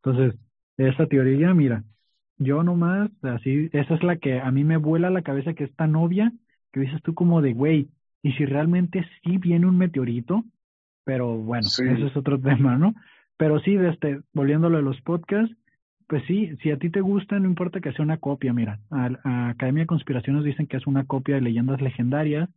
Entonces, 0.04 0.40
esa 0.78 1.08
teoría, 1.08 1.54
mira, 1.54 1.84
yo 2.38 2.64
nomás, 2.64 3.10
así, 3.24 3.70
esa 3.74 3.96
es 3.96 4.04
la 4.04 4.18
que 4.18 4.40
a 4.40 4.52
mí 4.52 4.64
me 4.64 4.78
vuela 4.78 5.10
la 5.10 5.24
cabeza, 5.24 5.54
que 5.54 5.66
es 5.66 5.76
tan 5.76 5.96
obvia, 5.96 6.32
que 6.72 6.82
dices 6.82 7.02
tú 7.04 7.14
como 7.14 7.42
de, 7.42 7.54
güey, 7.54 7.90
y 8.22 8.34
si 8.34 8.46
realmente 8.46 9.06
sí 9.24 9.38
viene 9.38 9.66
un 9.66 9.78
meteorito, 9.78 10.44
pero 11.04 11.38
bueno, 11.38 11.68
ese 11.68 12.06
es 12.06 12.16
otro 12.16 12.40
tema, 12.42 12.78
¿no? 12.78 12.94
Pero 13.38 13.60
sí, 13.60 13.76
este, 13.76 14.22
volviéndolo 14.34 14.78
a 14.78 14.82
los 14.82 15.00
podcasts, 15.02 15.56
pues 16.08 16.24
sí, 16.26 16.56
si 16.62 16.72
a 16.72 16.78
ti 16.78 16.90
te 16.90 17.02
gusta, 17.02 17.38
no 17.40 17.48
importa 17.48 17.82
que 17.82 17.92
sea 17.92 18.04
una 18.04 18.18
copia, 18.18 18.54
mira, 18.54 18.80
a, 18.90 19.50
Academia 19.50 19.84
de 19.84 19.88
Conspiraciones 19.88 20.44
dicen 20.44 20.68
que 20.68 20.78
es 20.78 20.88
una 20.88 21.06
copia 21.06 21.36
de 21.36 21.42
leyendas 21.42 21.82
legendarias, 21.82 22.50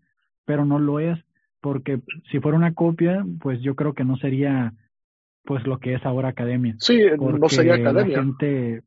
pero 0.44 0.64
no 0.64 0.78
lo 0.78 1.00
es, 1.00 1.18
porque 1.60 2.00
si 2.30 2.40
fuera 2.40 2.56
una 2.56 2.74
copia, 2.74 3.24
pues 3.40 3.60
yo 3.60 3.74
creo 3.74 3.94
que 3.94 4.04
no 4.04 4.16
sería 4.16 4.72
pues 5.44 5.66
lo 5.66 5.78
que 5.78 5.94
es 5.94 6.04
ahora 6.04 6.28
Academia. 6.28 6.76
Sí, 6.78 7.00
no 7.18 7.48
sería 7.48 7.74
Academia. 7.74 8.16
La 8.16 8.22
gente, 8.22 8.82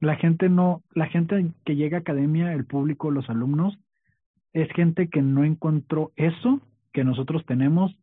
la 0.00 0.16
gente 0.16 0.48
no, 0.48 0.82
la 0.94 1.06
gente 1.06 1.50
que 1.64 1.76
llega 1.76 1.98
a 1.98 2.00
academia, 2.00 2.52
el 2.52 2.64
público, 2.64 3.10
los 3.10 3.28
alumnos, 3.28 3.78
es 4.52 4.68
gente 4.72 5.08
que 5.08 5.22
no 5.22 5.44
encontró 5.44 6.12
eso 6.16 6.60
que 6.92 7.04
nosotros 7.04 7.44
tenemos 7.46 7.96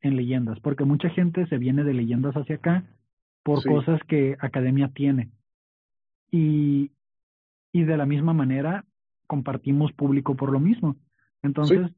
en 0.00 0.16
leyendas, 0.16 0.58
porque 0.60 0.84
mucha 0.84 1.10
gente 1.10 1.46
se 1.46 1.58
viene 1.58 1.84
de 1.84 1.94
leyendas 1.94 2.34
hacia 2.36 2.56
acá 2.56 2.84
por 3.44 3.64
cosas 3.64 4.00
que 4.08 4.36
academia 4.40 4.88
tiene. 4.88 5.30
Y, 6.30 6.90
y 7.72 7.84
de 7.84 7.96
la 7.96 8.06
misma 8.06 8.32
manera 8.32 8.84
compartimos 9.26 9.92
público 9.92 10.34
por 10.34 10.50
lo 10.50 10.58
mismo. 10.58 10.96
Entonces, 11.42 11.90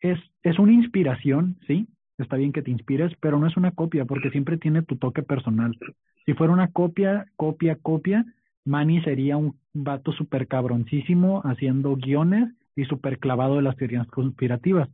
es, 0.00 0.18
es 0.42 0.58
una 0.58 0.72
inspiración, 0.72 1.58
sí, 1.66 1.88
está 2.18 2.36
bien 2.36 2.52
que 2.52 2.62
te 2.62 2.70
inspires, 2.70 3.12
pero 3.20 3.38
no 3.38 3.46
es 3.46 3.56
una 3.56 3.72
copia, 3.72 4.04
porque 4.04 4.30
siempre 4.30 4.58
tiene 4.58 4.82
tu 4.82 4.96
toque 4.96 5.22
personal. 5.22 5.78
Si 6.26 6.34
fuera 6.34 6.52
una 6.52 6.68
copia, 6.68 7.26
copia, 7.36 7.76
copia, 7.76 8.24
Manny 8.64 9.00
sería 9.02 9.36
un 9.36 9.56
vato 9.72 10.12
súper 10.12 10.46
cabroncísimo 10.46 11.40
haciendo 11.44 11.96
guiones 11.96 12.50
y 12.76 12.84
súper 12.84 13.18
clavado 13.18 13.56
de 13.56 13.62
las 13.62 13.76
teorías 13.76 14.06
conspirativas. 14.08 14.88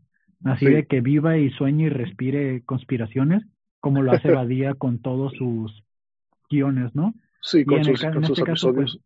Así 0.44 0.66
de 0.66 0.86
que 0.86 1.00
viva 1.00 1.38
y 1.38 1.50
sueñe 1.50 1.84
y 1.84 1.88
respire 1.88 2.62
conspiraciones, 2.64 3.42
como 3.80 4.02
lo 4.02 4.12
hace 4.12 4.30
Badía 4.30 4.74
con 4.74 4.98
todos 4.98 5.32
sus 5.32 5.82
guiones, 6.50 6.94
¿no? 6.94 7.14
Sí, 7.40 7.64
con, 7.64 7.84
sus, 7.84 8.02
este 8.04 8.42
caso, 8.42 8.74
pues, 8.74 8.98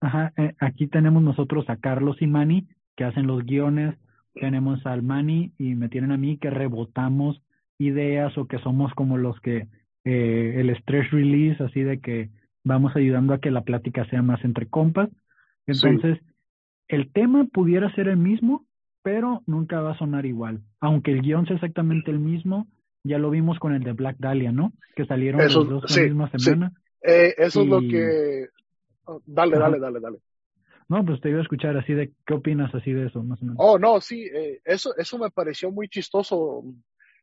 ajá, 0.00 0.32
eh, 0.36 0.54
aquí 0.58 0.86
tenemos 0.86 1.22
nosotros 1.22 1.68
a 1.68 1.76
Carlos 1.76 2.16
y 2.20 2.26
Manny, 2.26 2.68
que 2.96 3.04
hacen 3.04 3.26
los 3.26 3.44
guiones, 3.44 3.96
tenemos 4.40 4.84
al 4.86 5.02
Manny 5.02 5.52
y 5.58 5.74
me 5.74 5.88
tienen 5.88 6.12
a 6.12 6.16
mí 6.16 6.38
que 6.38 6.50
rebotamos 6.50 7.40
ideas 7.78 8.36
o 8.36 8.46
que 8.46 8.58
somos 8.58 8.92
como 8.94 9.16
los 9.16 9.40
que 9.40 9.66
eh, 10.04 10.54
el 10.56 10.70
stress 10.70 11.10
release, 11.10 11.62
así 11.62 11.82
de 11.82 12.00
que 12.00 12.30
vamos 12.64 12.94
ayudando 12.96 13.34
a 13.34 13.40
que 13.40 13.50
la 13.50 13.62
plática 13.62 14.04
sea 14.06 14.22
más 14.22 14.44
entre 14.44 14.66
compas. 14.66 15.08
Entonces, 15.66 16.18
el 16.88 17.12
tema 17.12 17.46
pudiera 17.52 17.94
ser 17.94 18.08
el 18.08 18.16
mismo, 18.16 18.66
pero 19.02 19.42
nunca 19.46 19.80
va 19.80 19.92
a 19.92 19.98
sonar 19.98 20.26
igual. 20.26 20.60
Aunque 20.80 21.12
el 21.12 21.22
guion 21.22 21.46
sea 21.46 21.56
exactamente 21.56 22.10
el 22.10 22.18
mismo, 22.18 22.66
ya 23.04 23.18
lo 23.18 23.30
vimos 23.30 23.58
con 23.58 23.74
el 23.74 23.82
de 23.82 23.92
Black 23.92 24.16
Dahlia, 24.18 24.52
¿no? 24.52 24.72
Que 24.96 25.04
salieron 25.06 25.40
los 25.40 25.68
dos 25.68 25.96
la 25.96 26.02
misma 26.02 26.30
semana. 26.30 26.72
Eh, 27.02 27.34
eso 27.38 27.62
es 27.62 27.68
lo 27.68 27.80
que... 27.80 28.48
Oh, 29.04 29.22
dale, 29.26 29.58
dale, 29.58 29.78
dale, 29.78 30.00
dale. 30.00 30.18
No, 30.88 31.04
pues 31.04 31.20
te 31.20 31.28
iba 31.28 31.38
a 31.38 31.42
escuchar 31.42 31.76
así 31.76 31.92
de, 31.92 32.12
¿qué 32.26 32.34
opinas 32.34 32.74
así 32.74 32.92
de 32.92 33.06
eso, 33.06 33.22
más 33.22 33.40
o 33.42 33.44
menos? 33.44 33.56
Oh, 33.60 33.78
no, 33.78 34.00
sí, 34.00 34.24
eh, 34.32 34.60
eso, 34.64 34.96
eso 34.96 35.18
me 35.18 35.30
pareció 35.30 35.70
muy 35.70 35.88
chistoso. 35.88 36.64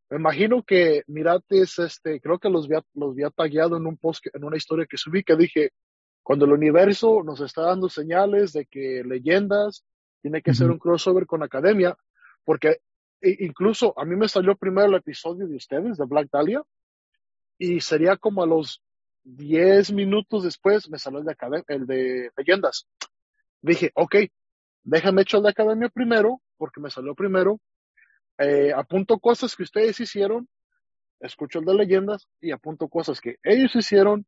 Me 0.10 0.18
imagino 0.18 0.62
que 0.62 1.04
Mirates, 1.08 1.80
este, 1.80 2.22
creo 2.22 2.38
que 2.38 2.50
los 2.50 2.66
había, 2.66 2.84
los 2.94 3.14
había 3.14 3.32
tagueado 3.32 3.78
en 3.78 3.88
un 3.88 3.98
post, 3.98 4.28
en 4.34 4.44
una 4.44 4.58
historia 4.58 4.86
que 4.86 4.98
subí, 4.98 5.24
que 5.24 5.36
dije, 5.36 5.72
cuando 6.22 6.46
el 6.46 6.54
universo 6.54 7.24
nos 7.24 7.42
está 7.42 7.64
dando 7.64 7.90
señales 7.90 8.54
de 8.54 8.68
que 8.68 9.04
leyendas 9.04 9.84
tiene 10.22 10.42
que 10.42 10.54
ser 10.54 10.72
un 10.72 10.80
crossover 10.80 11.26
con 11.26 11.44
academia, 11.44 11.96
porque 12.44 12.80
incluso 13.22 13.94
a 13.98 14.06
mí 14.06 14.16
me 14.16 14.28
salió 14.28 14.56
primero 14.56 14.88
el 14.88 14.96
episodio 14.96 15.48
de 15.48 15.56
ustedes, 15.56 15.98
de 15.98 16.06
Black 16.06 16.30
Dahlia, 16.32 16.64
y 17.58 17.80
sería 17.80 18.18
como 18.18 18.44
a 18.44 18.48
los 18.48 18.82
10 19.24 19.92
minutos 19.92 20.44
después 20.44 20.90
me 20.90 21.00
salió 21.00 21.20
el 21.20 21.26
de, 21.26 21.64
el 21.68 21.86
de 21.88 22.32
leyendas. 22.38 22.88
Dije, 23.66 23.92
ok, 23.96 24.16
déjame 24.84 25.24
echar 25.24 25.40
el 25.40 25.46
de 25.46 25.50
academia 25.50 25.90
primero, 25.90 26.40
porque 26.56 26.80
me 26.80 26.92
salió 26.92 27.16
primero, 27.16 27.60
eh, 28.38 28.72
apunto 28.72 29.18
cosas 29.18 29.56
que 29.56 29.64
ustedes 29.64 30.00
hicieron, 30.00 30.48
escucho 31.20 31.60
el 31.60 31.66
de 31.66 31.74
leyendas 31.74 32.28
y 32.40 32.52
apunto 32.52 32.88
cosas 32.88 33.20
que 33.20 33.38
ellos 33.42 33.76
hicieron. 33.76 34.24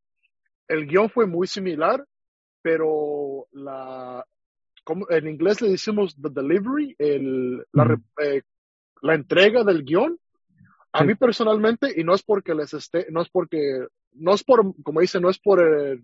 El 0.68 0.88
guion 0.88 1.12
fue 1.12 1.28
muy 1.28 1.46
similar, 1.46 2.04
pero 2.64 3.46
la, 3.52 4.26
como 4.84 5.08
en 5.12 5.28
inglés 5.28 5.62
le 5.62 5.70
decimos 5.70 6.16
the 6.20 6.30
delivery, 6.32 6.96
el, 6.98 7.64
la, 7.74 7.96
eh, 8.24 8.42
la 9.04 9.14
entrega 9.14 9.64
del 9.64 9.84
guion. 9.84 10.18
A 10.94 11.04
mí 11.04 11.14
personalmente, 11.14 11.94
y 11.96 12.04
no 12.04 12.16
es 12.16 12.24
porque 12.24 12.56
les 12.56 12.74
esté, 12.74 13.06
no 13.12 13.22
es 13.22 13.30
porque, 13.30 13.86
no 14.14 14.34
es 14.34 14.44
por, 14.44 14.74
como 14.82 15.00
dice, 15.00 15.20
no 15.20 15.30
es 15.30 15.38
por, 15.38 15.62
eh, 15.62 16.02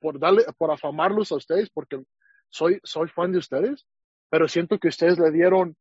por 0.00 0.18
darle, 0.18 0.44
por 0.58 0.70
afamarlos 0.70 1.32
a 1.32 1.36
ustedes, 1.36 1.70
porque 1.70 2.02
soy, 2.50 2.80
soy 2.82 3.08
fan 3.08 3.32
de 3.32 3.38
ustedes, 3.38 3.86
pero 4.30 4.48
siento 4.48 4.78
que 4.78 4.88
ustedes 4.88 5.18
le 5.18 5.30
dieron 5.30 5.76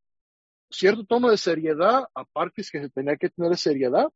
cierto 0.70 1.06
tono 1.06 1.30
de 1.30 1.38
seriedad 1.38 2.08
a 2.14 2.26
partes 2.26 2.72
que 2.72 2.82
se 2.82 2.90
tenía 2.90 3.18
que 3.18 3.30
tener 3.30 3.58
seriedad 3.58 4.08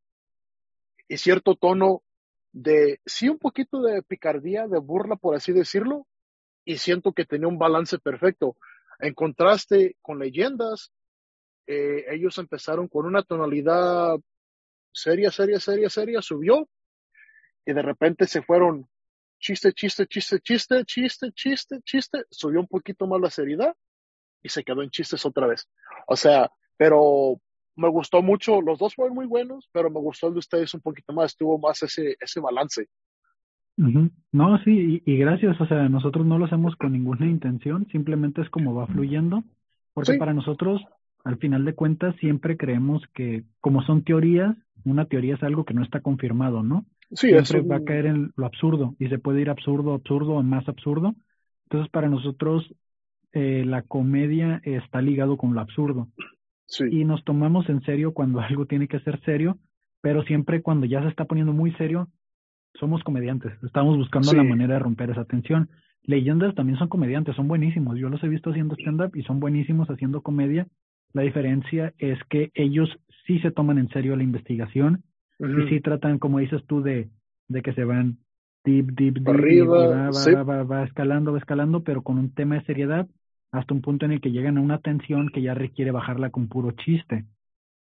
y 1.07 1.17
cierto 1.17 1.55
tono 1.55 2.03
de, 2.51 2.99
sí, 3.05 3.29
un 3.29 3.39
poquito 3.39 3.81
de 3.81 4.01
picardía, 4.03 4.67
de 4.67 4.79
burla, 4.79 5.15
por 5.15 5.35
así 5.35 5.51
decirlo, 5.53 6.07
y 6.65 6.77
siento 6.77 7.13
que 7.13 7.25
tenía 7.25 7.47
un 7.47 7.57
balance 7.57 7.97
perfecto. 7.99 8.57
En 8.99 9.13
contraste 9.13 9.95
con 10.01 10.19
leyendas, 10.19 10.91
eh, 11.67 12.05
ellos 12.09 12.37
empezaron 12.37 12.87
con 12.87 13.05
una 13.05 13.23
tonalidad 13.23 14.17
seria, 14.91 15.31
seria, 15.31 15.59
seria, 15.59 15.89
seria, 15.89 16.21
subió, 16.21 16.67
y 17.65 17.73
de 17.73 17.81
repente 17.81 18.27
se 18.27 18.41
fueron 18.41 18.89
chiste, 19.41 19.73
chiste, 19.73 20.05
chiste, 20.07 20.39
chiste, 20.39 20.85
chiste, 20.85 21.31
chiste, 21.33 21.81
chiste, 21.83 22.23
subió 22.29 22.61
un 22.61 22.67
poquito 22.67 23.07
más 23.07 23.19
la 23.19 23.29
seriedad 23.29 23.75
y 24.41 24.49
se 24.49 24.63
quedó 24.63 24.83
en 24.83 24.89
chistes 24.89 25.25
otra 25.25 25.47
vez. 25.47 25.67
O 26.07 26.15
sea, 26.15 26.49
pero 26.77 27.41
me 27.75 27.89
gustó 27.89 28.21
mucho, 28.21 28.61
los 28.61 28.79
dos 28.79 28.95
fueron 28.95 29.15
muy 29.15 29.25
buenos, 29.25 29.67
pero 29.73 29.89
me 29.89 29.99
gustó 29.99 30.27
el 30.27 30.33
de 30.33 30.39
ustedes 30.39 30.73
un 30.73 30.81
poquito 30.81 31.11
más, 31.13 31.35
tuvo 31.35 31.57
más 31.57 31.81
ese, 31.83 32.15
ese 32.19 32.39
balance. 32.39 32.87
No, 34.31 34.59
sí, 34.63 35.01
y, 35.05 35.17
gracias, 35.17 35.59
o 35.59 35.65
sea, 35.65 35.89
nosotros 35.89 36.25
no 36.25 36.37
lo 36.37 36.45
hacemos 36.45 36.75
con 36.75 36.91
ninguna 36.91 37.25
intención, 37.25 37.87
simplemente 37.91 38.41
es 38.41 38.49
como 38.49 38.75
va 38.75 38.85
fluyendo, 38.85 39.43
porque 39.93 40.17
para 40.17 40.33
nosotros, 40.33 40.81
al 41.23 41.37
final 41.37 41.65
de 41.65 41.73
cuentas, 41.73 42.15
siempre 42.17 42.57
creemos 42.57 43.01
que 43.13 43.43
como 43.59 43.81
son 43.83 44.03
teorías, 44.03 44.55
una 44.85 45.05
teoría 45.05 45.35
es 45.35 45.43
algo 45.43 45.65
que 45.65 45.73
no 45.73 45.83
está 45.83 46.01
confirmado, 46.01 46.61
¿no? 46.61 46.85
Sí, 47.14 47.30
siempre 47.30 47.62
va 47.62 47.78
a 47.78 47.84
caer 47.84 48.05
en 48.05 48.32
lo 48.36 48.45
absurdo 48.45 48.95
y 48.99 49.07
se 49.07 49.20
puede 49.20 49.41
ir 49.41 49.49
absurdo, 49.49 49.93
absurdo, 49.93 50.41
más 50.43 50.68
absurdo. 50.68 51.14
Entonces, 51.66 51.91
para 51.91 52.09
nosotros, 52.09 52.74
eh, 53.34 53.64
la 53.66 53.82
comedia 53.82 54.62
está 54.64 55.01
ligado 55.01 55.38
con 55.38 55.53
lo 55.53 55.62
absurdo. 55.62 56.07
Y 56.89 57.03
nos 57.03 57.24
tomamos 57.26 57.68
en 57.70 57.82
serio 57.82 58.14
cuando 58.14 58.39
algo 58.41 58.66
tiene 58.66 58.88
que 58.88 58.99
ser 59.01 59.20
serio, 59.24 59.57
pero 60.01 60.24
siempre 60.24 60.62
cuando 60.62 60.86
ya 60.86 61.01
se 61.01 61.09
está 61.09 61.26
poniendo 61.26 61.53
muy 61.53 61.72
serio, 61.74 62.07
somos 62.76 63.03
comediantes. 63.03 63.51
Estamos 63.64 63.97
buscando 63.97 64.32
la 64.34 64.43
manera 64.43 64.76
de 64.76 64.80
romper 64.80 65.09
esa 65.09 65.26
tensión. 65.26 65.70
Leyendas 66.03 66.55
también 66.55 66.80
son 66.80 66.88
comediantes, 66.88 67.36
son 67.36 67.47
buenísimos. 67.47 67.99
Yo 67.99 68.09
los 68.09 68.24
he 68.24 68.30
visto 68.30 68.49
haciendo 68.49 68.76
stand-up 68.76 69.16
y 69.16 69.24
son 69.24 69.39
buenísimos 69.39 69.89
haciendo 69.89 70.22
comedia. 70.22 70.68
La 71.14 71.24
diferencia 71.24 71.93
es 71.97 72.18
que 72.30 72.51
ellos 72.53 72.89
sí 73.28 73.39
se 73.39 73.51
toman 73.51 73.78
en 73.78 73.89
serio 73.89 74.16
la 74.16 74.24
investigación 74.24 75.03
y 75.41 75.69
sí 75.69 75.81
tratan, 75.81 76.19
como 76.19 76.39
dices 76.39 76.63
tú, 76.67 76.81
de, 76.81 77.09
de 77.47 77.61
que 77.61 77.73
se 77.73 77.83
van 77.83 78.17
deep, 78.63 78.91
deep, 78.91 79.15
deep, 79.15 79.29
Arriba, 79.29 80.09
va, 80.09 80.43
va, 80.43 80.63
va, 80.63 80.83
escalando, 80.83 81.31
va 81.33 81.39
escalando, 81.39 81.83
pero 81.83 82.03
con 82.03 82.17
un 82.17 82.33
tema 82.33 82.55
de 82.55 82.65
seriedad 82.65 83.07
hasta 83.51 83.73
un 83.73 83.81
punto 83.81 84.05
en 84.05 84.13
el 84.13 84.21
que 84.21 84.31
llegan 84.31 84.57
a 84.57 84.61
una 84.61 84.79
tensión 84.79 85.29
que 85.29 85.41
ya 85.41 85.53
requiere 85.53 85.91
bajarla 85.91 86.29
con 86.29 86.47
puro 86.47 86.71
chiste. 86.71 87.25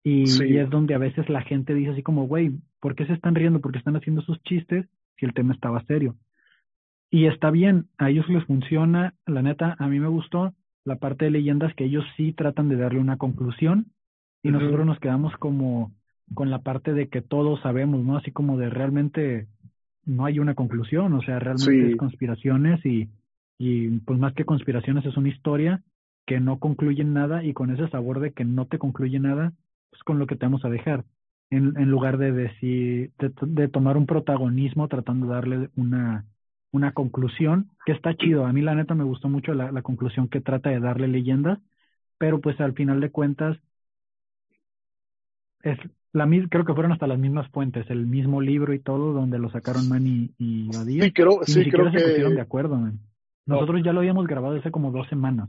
Y, 0.04 0.22
es 0.56 0.70
donde 0.70 0.94
a 0.94 0.98
veces 0.98 1.28
la 1.28 1.42
gente 1.42 1.74
dice 1.74 1.90
así 1.90 2.02
como, 2.02 2.26
güey, 2.26 2.52
¿por 2.80 2.94
qué 2.94 3.04
se 3.06 3.12
están 3.12 3.34
riendo? 3.34 3.60
¿Por 3.60 3.72
qué 3.72 3.78
están 3.78 3.96
haciendo 3.96 4.22
esos 4.22 4.40
chistes 4.42 4.86
si 5.18 5.26
el 5.26 5.34
tema 5.34 5.52
estaba 5.52 5.82
serio? 5.84 6.14
Y 7.10 7.26
está 7.26 7.50
bien, 7.50 7.88
a 7.98 8.10
ellos 8.10 8.28
les 8.28 8.44
funciona, 8.44 9.14
la 9.26 9.42
neta, 9.42 9.76
a 9.78 9.88
mí 9.88 9.98
me 9.98 10.08
gustó. 10.08 10.54
la 10.84 10.96
parte 10.96 11.26
de 11.26 11.32
leyendas 11.32 11.74
que 11.74 11.84
ellos 11.84 12.04
sí 12.16 12.32
tratan 12.32 12.68
de 12.68 12.76
darle 12.76 13.00
una 13.00 13.18
conclusión 13.18 13.86
y 14.42 14.50
nosotros 14.50 14.86
nos 14.86 14.98
quedamos 15.00 15.34
como 15.36 15.92
con 16.34 16.50
la 16.50 16.60
parte 16.62 16.92
de 16.94 17.08
que 17.08 17.22
todos 17.22 17.60
sabemos, 17.60 18.04
¿no? 18.04 18.16
Así 18.16 18.32
como 18.32 18.56
de 18.58 18.70
realmente 18.70 19.48
no 20.04 20.24
hay 20.24 20.38
una 20.38 20.54
conclusión, 20.54 21.12
o 21.14 21.22
sea, 21.22 21.38
realmente 21.38 21.86
es 21.86 21.96
conspiraciones 21.96 22.84
y, 22.86 23.10
y 23.58 23.88
pues 24.00 24.18
más 24.18 24.34
que 24.34 24.44
conspiraciones 24.44 25.04
es 25.06 25.16
una 25.16 25.28
historia 25.28 25.82
que 26.26 26.40
no 26.40 26.58
concluye 26.58 27.04
nada 27.04 27.44
y 27.44 27.52
con 27.54 27.70
ese 27.70 27.88
sabor 27.88 28.20
de 28.20 28.32
que 28.32 28.44
no 28.44 28.66
te 28.66 28.78
concluye 28.78 29.18
nada, 29.18 29.52
pues 29.90 30.02
con 30.04 30.18
lo 30.18 30.26
que 30.26 30.36
te 30.36 30.46
vamos 30.46 30.64
a 30.64 30.70
dejar. 30.70 31.04
En, 31.50 31.78
en 31.78 31.90
lugar 31.90 32.18
de 32.18 32.32
decir, 32.32 33.12
de, 33.18 33.32
de 33.46 33.68
tomar 33.68 33.96
un 33.96 34.04
protagonismo 34.06 34.86
tratando 34.88 35.26
de 35.28 35.32
darle 35.34 35.70
una, 35.76 36.26
una 36.72 36.92
conclusión, 36.92 37.70
que 37.86 37.92
está 37.92 38.14
chido. 38.14 38.44
A 38.44 38.52
mí 38.52 38.60
la 38.60 38.74
neta 38.74 38.94
me 38.94 39.04
gustó 39.04 39.28
mucho 39.30 39.54
la, 39.54 39.72
la 39.72 39.80
conclusión 39.82 40.28
que 40.28 40.42
trata 40.42 40.68
de 40.70 40.80
darle 40.80 41.08
leyendas, 41.08 41.58
pero 42.18 42.40
pues 42.40 42.60
al 42.60 42.74
final 42.74 43.00
de 43.00 43.10
cuentas 43.10 43.56
es 45.62 45.78
la 46.12 46.26
creo 46.48 46.64
que 46.64 46.74
fueron 46.74 46.92
hasta 46.92 47.06
las 47.06 47.18
mismas 47.18 47.48
fuentes, 47.48 47.88
el 47.90 48.06
mismo 48.06 48.40
libro 48.40 48.72
y 48.72 48.78
todo, 48.78 49.12
donde 49.12 49.38
lo 49.38 49.50
sacaron 49.50 49.88
Manny 49.88 50.30
y 50.38 50.68
Badía. 50.68 51.04
Sí, 51.04 51.12
creo, 51.12 51.40
sí, 51.44 51.70
creo 51.70 51.90
se 51.90 52.00
pusieron 52.00 52.34
de 52.34 52.40
acuerdo, 52.40 52.76
man. 52.76 52.98
Nosotros 53.46 53.82
ya 53.82 53.92
lo 53.92 54.00
habíamos 54.00 54.26
grabado 54.26 54.56
hace 54.56 54.70
como 54.70 54.90
dos 54.90 55.08
semanas. 55.08 55.48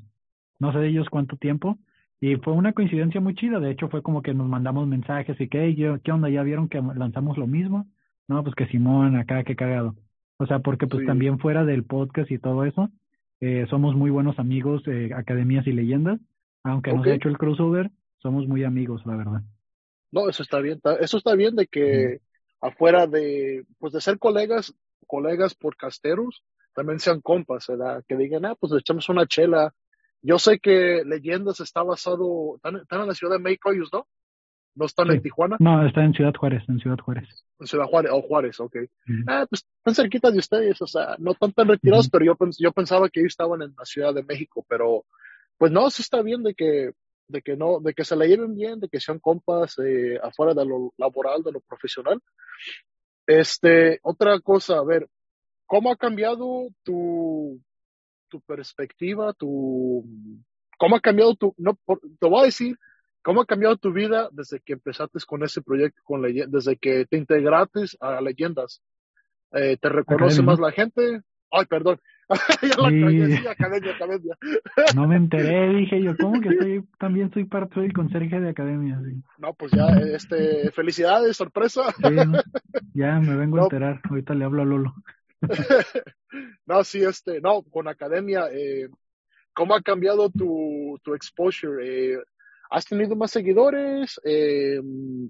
No 0.59 0.71
sé 0.71 0.79
de 0.79 0.87
ellos 0.87 1.09
cuánto 1.09 1.37
tiempo. 1.37 1.77
Y 2.21 2.35
fue 2.37 2.53
una 2.53 2.73
coincidencia 2.73 3.21
muy 3.21 3.35
chida. 3.35 3.59
De 3.59 3.71
hecho, 3.71 3.89
fue 3.89 4.01
como 4.01 4.21
que 4.21 4.33
nos 4.33 4.47
mandamos 4.47 4.87
mensajes 4.87 5.39
y 5.39 5.47
que, 5.47 5.99
¿qué 6.03 6.11
onda? 6.11 6.29
¿Ya 6.29 6.43
vieron 6.43 6.67
que 6.69 6.81
lanzamos 6.81 7.37
lo 7.37 7.47
mismo? 7.47 7.87
No, 8.27 8.43
pues 8.43 8.55
que 8.55 8.67
Simón, 8.67 9.15
acá, 9.15 9.43
qué 9.43 9.55
cagado. 9.55 9.95
O 10.37 10.45
sea, 10.45 10.59
porque 10.59 10.87
pues 10.87 11.05
también 11.05 11.39
fuera 11.39 11.65
del 11.65 11.83
podcast 11.83 12.31
y 12.31 12.37
todo 12.37 12.63
eso, 12.63 12.89
eh, 13.41 13.65
somos 13.69 13.95
muy 13.95 14.09
buenos 14.09 14.39
amigos, 14.39 14.81
eh, 14.87 15.11
academias 15.13 15.67
y 15.67 15.73
leyendas. 15.73 16.19
Aunque 16.63 16.93
no 16.93 17.03
se 17.03 17.11
ha 17.11 17.15
hecho 17.15 17.29
el 17.29 17.37
crossover, 17.37 17.91
somos 18.19 18.47
muy 18.47 18.63
amigos, 18.63 19.05
la 19.05 19.15
verdad. 19.15 19.41
No, 20.11 20.29
eso 20.29 20.43
está 20.43 20.59
bien. 20.59 20.79
Eso 20.99 21.17
está 21.17 21.35
bien 21.35 21.55
de 21.55 21.67
que 21.67 22.21
afuera 22.61 23.07
de, 23.07 23.65
pues 23.77 23.93
de 23.93 24.01
ser 24.01 24.19
colegas, 24.19 24.73
colegas 25.07 25.55
por 25.55 25.75
casteros, 25.75 26.43
también 26.73 26.99
sean 26.99 27.21
compas, 27.21 27.67
¿verdad? 27.67 28.03
Que 28.07 28.15
digan, 28.15 28.45
ah, 28.45 28.55
pues 28.59 28.73
echamos 28.73 29.09
una 29.09 29.25
chela. 29.25 29.73
Yo 30.21 30.39
sé 30.39 30.59
que 30.59 31.03
Leyendas 31.05 31.59
está 31.59 31.83
basado, 31.83 32.55
están, 32.55 32.75
en 32.89 33.07
la 33.07 33.13
ciudad 33.13 33.33
de 33.33 33.43
México 33.43 33.71
ellos, 33.71 33.89
¿no? 33.93 34.07
¿No 34.75 34.85
están 34.85 35.09
en 35.11 35.21
Tijuana? 35.21 35.57
No, 35.59 35.85
está 35.85 36.03
en 36.03 36.13
Ciudad 36.13 36.33
Juárez, 36.33 36.63
en 36.69 36.79
Ciudad 36.79 36.97
Juárez. 36.97 37.27
En 37.59 37.67
Ciudad 37.67 37.85
Juárez, 37.85 38.11
o 38.13 38.21
Juárez, 38.21 38.59
ok. 38.59 38.75
Ah, 39.27 39.45
pues 39.49 39.65
están 39.77 39.95
cerquita 39.95 40.31
de 40.31 40.39
ustedes, 40.39 40.81
o 40.81 40.87
sea, 40.87 41.15
no 41.17 41.31
están 41.31 41.51
tan 41.51 41.67
retirados, 41.67 42.09
pero 42.09 42.23
yo, 42.23 42.37
yo 42.57 42.71
pensaba 42.71 43.09
que 43.09 43.19
ellos 43.19 43.33
estaban 43.33 43.61
en 43.61 43.73
la 43.77 43.85
Ciudad 43.85 44.13
de 44.13 44.23
México, 44.23 44.65
pero 44.69 45.05
pues 45.57 45.71
no, 45.71 45.89
sí 45.89 46.01
está 46.01 46.21
bien 46.21 46.43
de 46.43 46.53
que 46.53 46.91
de 47.29 47.41
que 47.41 47.55
no, 47.55 47.79
de 47.79 47.93
que 47.93 48.03
se 48.03 48.15
la 48.15 48.25
lleven 48.25 48.55
bien, 48.55 48.79
de 48.79 48.89
que 48.89 48.99
sean 48.99 49.19
compas 49.19 49.77
eh, 49.79 50.19
afuera 50.21 50.53
de 50.53 50.65
lo 50.65 50.93
laboral, 50.97 51.43
de 51.43 51.51
lo 51.51 51.61
profesional. 51.61 52.21
Este, 53.25 53.99
otra 54.01 54.39
cosa, 54.39 54.79
a 54.79 54.83
ver, 54.83 55.07
¿cómo 55.67 55.91
ha 55.91 55.95
cambiado 55.95 56.69
tu, 56.83 57.61
tu 58.27 58.41
perspectiva, 58.41 59.33
tu, 59.33 60.03
cómo 60.77 60.95
ha 60.95 60.99
cambiado 60.99 61.35
tu, 61.35 61.53
no, 61.57 61.77
te 62.19 62.27
voy 62.27 62.41
a 62.41 62.45
decir, 62.45 62.75
cómo 63.21 63.41
ha 63.41 63.45
cambiado 63.45 63.77
tu 63.77 63.93
vida 63.93 64.29
desde 64.31 64.59
que 64.59 64.73
empezaste 64.73 65.19
con 65.27 65.43
ese 65.43 65.61
proyecto, 65.61 66.01
con 66.03 66.23
desde 66.23 66.77
que 66.77 67.05
te 67.05 67.17
integraste 67.17 67.81
a 67.99 68.19
leyendas? 68.21 68.81
Eh, 69.51 69.77
¿Te 69.77 69.89
reconoce 69.89 70.41
más 70.41 70.59
la 70.59 70.71
gente? 70.71 71.21
Ay, 71.51 71.65
perdón, 71.65 72.01
academia, 73.49 74.37
No 74.95 75.07
me 75.07 75.15
enteré, 75.15 75.73
dije 75.73 76.01
yo, 76.01 76.15
¿cómo 76.17 76.39
que 76.39 76.49
estoy, 76.49 76.83
también 76.99 77.31
soy 77.33 77.45
parte 77.45 77.79
del 77.79 77.93
conserje 77.93 78.39
de 78.39 78.49
academia? 78.49 79.01
No, 79.37 79.53
pues 79.53 79.71
ya, 79.71 79.87
este, 80.13 80.71
felicidades, 80.71 81.37
sorpresa. 81.37 81.93
ya 82.93 83.19
me 83.19 83.35
vengo 83.35 83.59
a 83.59 83.63
enterar, 83.63 84.01
ahorita 84.07 84.35
le 84.35 84.45
hablo 84.45 84.61
a 84.61 84.65
Lolo. 84.65 84.93
no, 86.65 86.83
sí, 86.83 87.03
este, 87.03 87.41
no, 87.41 87.63
con 87.63 87.87
academia, 87.87 88.47
eh, 88.51 88.89
¿cómo 89.53 89.73
ha 89.73 89.81
cambiado 89.81 90.29
tu, 90.29 90.99
tu 91.03 91.15
exposure? 91.15 91.83
Eh, 92.13 92.19
¿Has 92.69 92.85
tenido 92.85 93.15
más 93.15 93.31
seguidores 93.31 94.21
eh, 94.23 94.79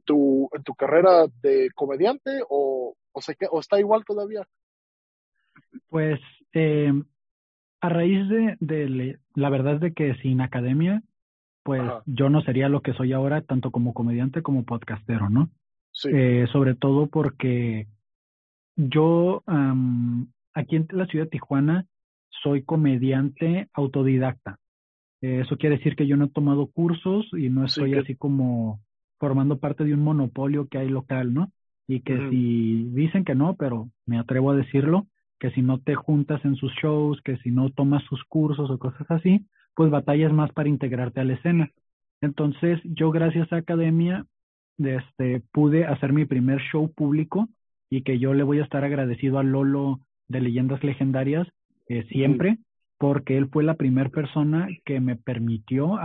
tu, 0.04 0.50
en 0.52 0.64
tu 0.64 0.76
carrera 0.76 1.28
de 1.42 1.70
comediante 1.74 2.42
o, 2.50 2.94
o, 3.14 3.22
o 3.52 3.60
está 3.60 3.80
igual 3.80 4.04
todavía? 4.04 4.46
Pues 5.88 6.20
eh, 6.54 6.94
a 7.82 7.90
raíz 7.90 8.28
de, 8.28 8.58
de, 8.60 9.20
la 9.36 9.50
verdad 9.50 9.80
de 9.80 9.94
que 9.94 10.16
sin 10.16 10.42
academia, 10.42 11.02
pues 11.64 11.82
yo 12.06 12.30
no 12.30 12.42
sería 12.42 12.70
lo 12.70 12.82
que 12.82 12.94
soy 12.94 13.14
ahora, 13.14 13.42
tanto 13.42 13.72
como 13.72 13.94
comediante 13.94 14.42
como 14.42 14.64
podcastero, 14.64 15.30
¿no? 15.30 15.50
Sí. 15.92 16.10
Eh, 16.14 16.48
sobre 16.52 16.76
todo 16.76 17.08
porque 17.08 17.88
yo 18.76 19.44
aquí 20.54 20.76
en 20.76 20.88
la 20.92 21.06
ciudad 21.08 21.26
de 21.26 21.32
Tijuana 21.32 21.86
soy 22.44 22.64
comediante 22.64 23.70
autodidacta. 23.74 24.58
eso 25.22 25.58
quiere 25.58 25.78
decir 25.78 25.96
que 25.96 26.08
yo 26.08 26.16
no 26.16 26.26
he 26.26 26.30
tomado 26.30 26.68
cursos 26.68 27.28
y 27.34 27.50
no 27.50 27.66
estoy 27.66 27.96
así 27.96 28.16
como 28.16 28.80
formando 29.20 29.60
parte 29.60 29.84
de 29.84 29.94
un 29.94 30.04
monopolio 30.04 30.68
que 30.68 30.78
hay 30.78 30.90
local, 30.90 31.34
¿no? 31.34 31.52
Y 31.88 32.02
que 32.02 32.30
si 32.30 32.86
dicen 32.92 33.26
que 33.26 33.36
no, 33.36 33.56
pero 33.56 33.90
me 34.06 34.18
atrevo 34.18 34.52
a 34.52 34.56
decirlo, 34.56 35.08
que 35.40 35.52
si 35.52 35.62
no 35.62 35.80
te 35.80 35.96
juntas 35.96 36.44
en 36.44 36.56
sus 36.56 36.72
shows, 36.74 37.22
que 37.22 37.38
si 37.38 37.52
no 37.52 37.70
tomas 37.70 38.04
sus 38.04 38.24
cursos 38.26 38.70
o 38.70 38.78
cosas 38.78 39.10
así, 39.10 39.46
pues 39.76 39.90
batallas 39.90 40.34
más 40.34 40.52
para 40.52 40.70
integrarte 40.70 41.22
a 41.22 41.24
la 41.24 41.34
escena. 41.34 41.72
Entonces, 42.22 42.80
yo 42.84 43.12
gracias 43.12 43.52
a 43.54 43.58
Academia, 43.58 44.26
este, 44.78 45.42
pude 45.52 45.86
hacer 45.86 46.14
mi 46.14 46.26
primer 46.26 46.60
show 46.72 46.92
público 46.92 47.48
y 47.90 48.02
que 48.02 48.20
yo 48.20 48.34
le 48.34 48.44
voy 48.44 48.60
a 48.60 48.64
estar 48.64 48.84
agradecido 48.84 49.40
a 49.40 49.44
Lolo 49.44 50.00
de 50.28 50.42
Leyendas 50.42 50.84
Legendarias 50.84 51.48
eh, 51.88 52.06
siempre, 52.10 52.60
porque 52.98 53.38
él 53.38 53.48
fue 53.52 53.64
la 53.64 53.76
primera 53.76 54.10
persona 54.10 54.68
que 54.86 55.00
me 55.00 55.16
permitió 55.16 55.98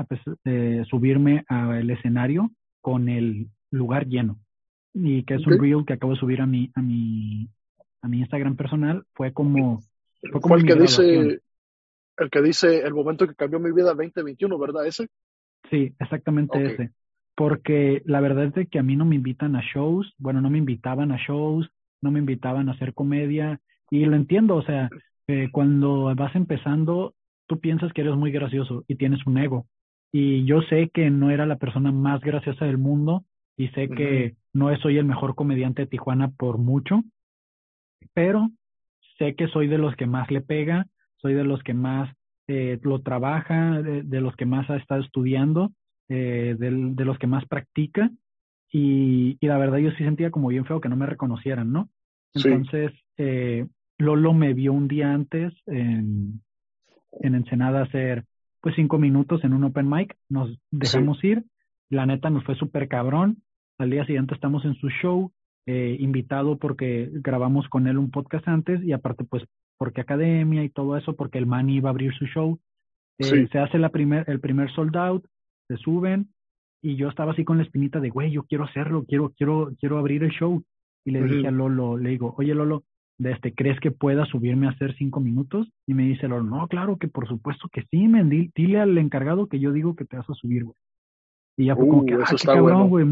eh, 0.45 0.85
subirme 0.89 1.45
al 1.49 1.91
escenario 1.91 2.51
con 2.81 3.09
el 3.09 3.49
lugar 3.71 4.07
lleno. 4.07 4.39
Y 4.95 5.25
que 5.25 5.35
es 5.35 5.47
un 5.47 5.59
reel 5.59 5.85
que 5.85 5.95
acabo 5.95 6.13
de 6.13 6.21
subir 6.21 6.41
a 6.41 6.47
mi, 6.47 6.71
a 6.75 6.81
mi 6.81 7.49
a 8.05 8.09
mi 8.09 8.19
Instagram 8.19 8.57
personal 8.57 9.05
fue 9.15 9.33
como... 9.33 9.81
Fue, 10.31 10.41
como 10.41 10.57
el 10.57 10.65
que 10.65 10.75
dice, 10.75 11.41
el 12.19 12.31
que 12.31 12.43
dice 12.43 12.81
el 12.81 12.95
momento 12.95 13.27
que 13.27 13.35
cambió 13.35 13.59
mi 13.59 13.73
vida 13.73 13.95
2021, 13.95 14.59
¿verdad? 14.59 14.87
Ese. 14.87 15.09
Sí, 15.71 15.95
exactamente 15.99 16.65
ese. 16.65 16.91
Porque 17.35 18.03
la 18.05 18.21
verdad 18.21 18.45
es 18.45 18.55
de 18.55 18.67
que 18.67 18.79
a 18.79 18.83
mí 18.83 18.97
no 18.97 19.05
me 19.05 19.17
invitan 19.17 19.57
a 19.57 19.63
shows, 19.63 20.15
bueno, 20.19 20.41
no 20.41 20.51
me 20.51 20.59
invitaban 20.59 21.13
a 21.13 21.17
shows, 21.17 21.69
no 22.01 22.11
me 22.11 22.21
invitaban 22.21 22.69
a 22.69 22.73
hacer 22.73 22.95
comedia, 22.95 23.61
y 23.91 24.05
lo 24.05 24.17
entiendo, 24.17 24.57
o 24.57 24.63
sea, 24.63 24.89
eh, 25.27 25.49
cuando 25.51 26.15
vas 26.15 26.35
empezando, 26.37 27.15
tú 27.47 27.61
piensas 27.61 27.93
que 27.93 28.03
eres 28.03 28.15
muy 28.15 28.31
gracioso 28.31 28.85
y 28.87 28.97
tienes 28.97 29.27
un 29.27 29.39
ego. 29.39 29.67
Y 30.13 30.45
yo 30.45 30.63
sé 30.63 30.91
que 30.93 31.11
no 31.11 31.31
era 31.31 31.47
la 31.47 31.57
persona 31.57 31.91
más 31.91 32.21
graciosa 32.21 32.67
del 32.67 32.79
mundo 32.79 33.25
y 33.57 33.69
sé 33.69 33.89
que 33.89 34.37
no 34.53 34.75
soy 34.79 34.99
el 34.99 35.05
mejor 35.05 35.35
comediante 35.35 35.83
de 35.83 35.89
Tijuana 35.89 36.29
por 36.29 36.59
mucho, 36.59 37.03
pero 38.13 38.51
sé 39.19 39.35
que 39.35 39.49
soy 39.49 39.69
de 39.69 39.79
los 39.79 39.95
que 39.97 40.07
más 40.07 40.31
le 40.31 40.41
pega, 40.41 40.87
soy 41.17 41.35
de 41.35 41.45
los 41.45 41.63
que 41.63 41.75
más 41.75 42.15
eh, 42.47 42.79
lo 42.83 43.01
trabaja, 43.01 43.81
de, 43.81 44.21
los 44.21 44.37
que 44.37 44.47
más 44.47 44.69
ha 44.69 44.77
estado 44.77 45.03
estudiando, 45.03 45.73
eh, 46.09 46.57
de, 46.59 47.05
los 47.05 47.19
que 47.19 47.27
más 47.27 47.47
practica. 47.47 48.11
Y, 48.71 49.39
y, 49.41 49.47
la 49.47 49.57
verdad 49.57 49.79
yo 49.79 49.91
sí 49.93 50.05
sentía 50.05 50.31
como 50.31 50.49
bien 50.49 50.65
feo 50.65 50.81
que 50.81 50.89
no 50.89 50.97
me 50.97 51.07
reconocieran, 51.07 51.73
¿no? 51.73 51.89
Entonces, 52.35 52.93
eh, 53.17 53.67
Lolo 53.99 54.33
me 54.35 54.53
vio 54.53 54.73
un 54.73 54.89
día 54.89 55.13
antes 55.13 55.55
en, 55.67 56.43
en 57.21 57.35
Ensenada 57.35 57.83
hacer 57.83 58.25
pues 58.61 58.75
cinco 58.77 58.99
minutos 58.99 59.45
en 59.45 59.53
un 59.53 59.65
open 59.65 59.89
mic, 59.89 60.17
nos 60.29 60.59
dejamos 60.71 61.23
ir, 61.23 61.45
la 61.91 62.07
neta 62.07 62.31
nos 62.31 62.45
fue 62.45 62.57
súper 62.57 62.89
cabrón, 62.89 63.43
al 63.79 63.91
día 63.91 64.07
siguiente 64.07 64.35
estamos 64.35 64.65
en 64.65 64.75
su 64.77 64.89
show, 64.89 65.33
eh, 65.67 65.97
invitado 65.99 66.59
porque 66.59 67.09
grabamos 67.13 67.69
con 67.69 67.87
él 67.87 67.99
un 67.99 68.11
podcast 68.11 68.47
antes 68.49 68.83
y 68.83 68.93
aparte 68.93 69.25
pues 69.25 69.45
porque 69.79 70.01
academia 70.01 70.63
y 70.63 70.69
todo 70.69 70.97
eso, 70.97 71.17
porque 71.17 71.39
el 71.39 71.47
man 71.47 71.69
iba 71.69 71.89
a 71.89 71.93
abrir 71.93 72.15
su 72.15 72.27
show. 72.27 72.59
Eh, 73.19 73.49
se 73.51 73.59
hace 73.59 73.79
la 73.79 73.91
primer, 73.91 74.29
el 74.29 74.41
primer 74.41 74.71
sold 74.73 74.97
out, 74.97 75.27
se 75.69 75.77
suben 75.77 76.29
y 76.83 76.97
yo 76.97 77.09
estaba 77.09 77.33
así 77.33 77.45
con 77.45 77.59
la 77.59 77.65
espinita 77.65 78.01
de, 78.01 78.11
güey, 78.11 78.31
yo 78.31 78.45
quiero 78.45 78.65
hacerlo, 78.65 79.05
quiero, 79.07 79.33
quiero, 79.37 79.73
quiero 79.81 79.99
abrir 79.99 80.23
el 80.23 80.31
show. 80.31 80.63
Y 81.05 81.11
le 81.11 81.23
dije 81.23 81.49
a 81.49 81.51
Lolo, 81.51 81.97
le 81.97 82.11
digo, 82.11 82.35
oye 82.39 82.55
Lolo, 82.55 82.85
de 83.19 83.33
este, 83.33 83.55
¿crees 83.55 83.79
que 83.79 83.91
pueda 83.91 84.25
subirme 84.27 84.67
a 84.67 84.71
hacer 84.71 84.95
cinco 84.97 85.21
minutos? 85.21 85.69
Y 85.87 85.95
me 85.95 86.05
dice 86.05 86.29
Lolo, 86.29 86.45
no, 86.45 86.67
claro 86.69 86.97
que 86.97 87.09
por 87.09 87.29
supuesto 87.29 87.69
que 87.73 87.85
sí, 87.91 88.09
men, 88.09 88.29
dile 88.29 88.81
al 88.81 88.97
encargado 88.99 89.47
que 89.47 89.61
yo 89.61 89.73
digo 89.73 89.97
que 89.97 90.05
te 90.05 90.17
vas 90.17 90.29
a 90.29 90.35
subir, 90.35 90.65
güey. 90.65 90.77
Y 91.57 91.67
ya 91.67 91.77
fue 91.77 91.87
como 91.87 92.03
uh, 92.03 92.07
que, 92.07 92.15
ah, 92.15 92.25
qué 92.29 92.37
cabrón, 92.45 92.89
güey. 92.89 93.07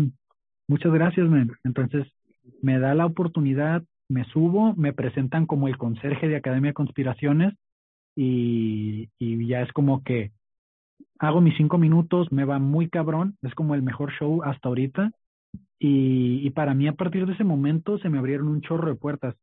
Muchas 0.68 0.92
gracias, 0.92 1.28
men. 1.28 1.52
Entonces, 1.64 2.06
me 2.62 2.78
da 2.78 2.94
la 2.94 3.06
oportunidad, 3.06 3.82
me 4.08 4.24
subo, 4.26 4.74
me 4.76 4.92
presentan 4.92 5.46
como 5.46 5.68
el 5.68 5.78
conserje 5.78 6.28
de 6.28 6.36
Academia 6.36 6.70
de 6.70 6.74
Conspiraciones 6.74 7.54
y, 8.16 9.08
y 9.18 9.46
ya 9.46 9.62
es 9.62 9.72
como 9.72 10.02
que 10.02 10.32
hago 11.18 11.40
mis 11.40 11.56
cinco 11.56 11.78
minutos, 11.78 12.32
me 12.32 12.44
va 12.44 12.58
muy 12.58 12.88
cabrón, 12.88 13.36
es 13.42 13.54
como 13.54 13.74
el 13.74 13.82
mejor 13.82 14.12
show 14.12 14.42
hasta 14.42 14.68
ahorita. 14.68 15.12
Y, 15.78 16.46
y 16.46 16.50
para 16.50 16.74
mí 16.74 16.88
a 16.88 16.94
partir 16.94 17.26
de 17.26 17.32
ese 17.34 17.44
momento 17.44 17.98
se 17.98 18.08
me 18.08 18.18
abrieron 18.18 18.48
un 18.48 18.60
chorro 18.60 18.88
de 18.88 18.96
puertas. 18.96 19.36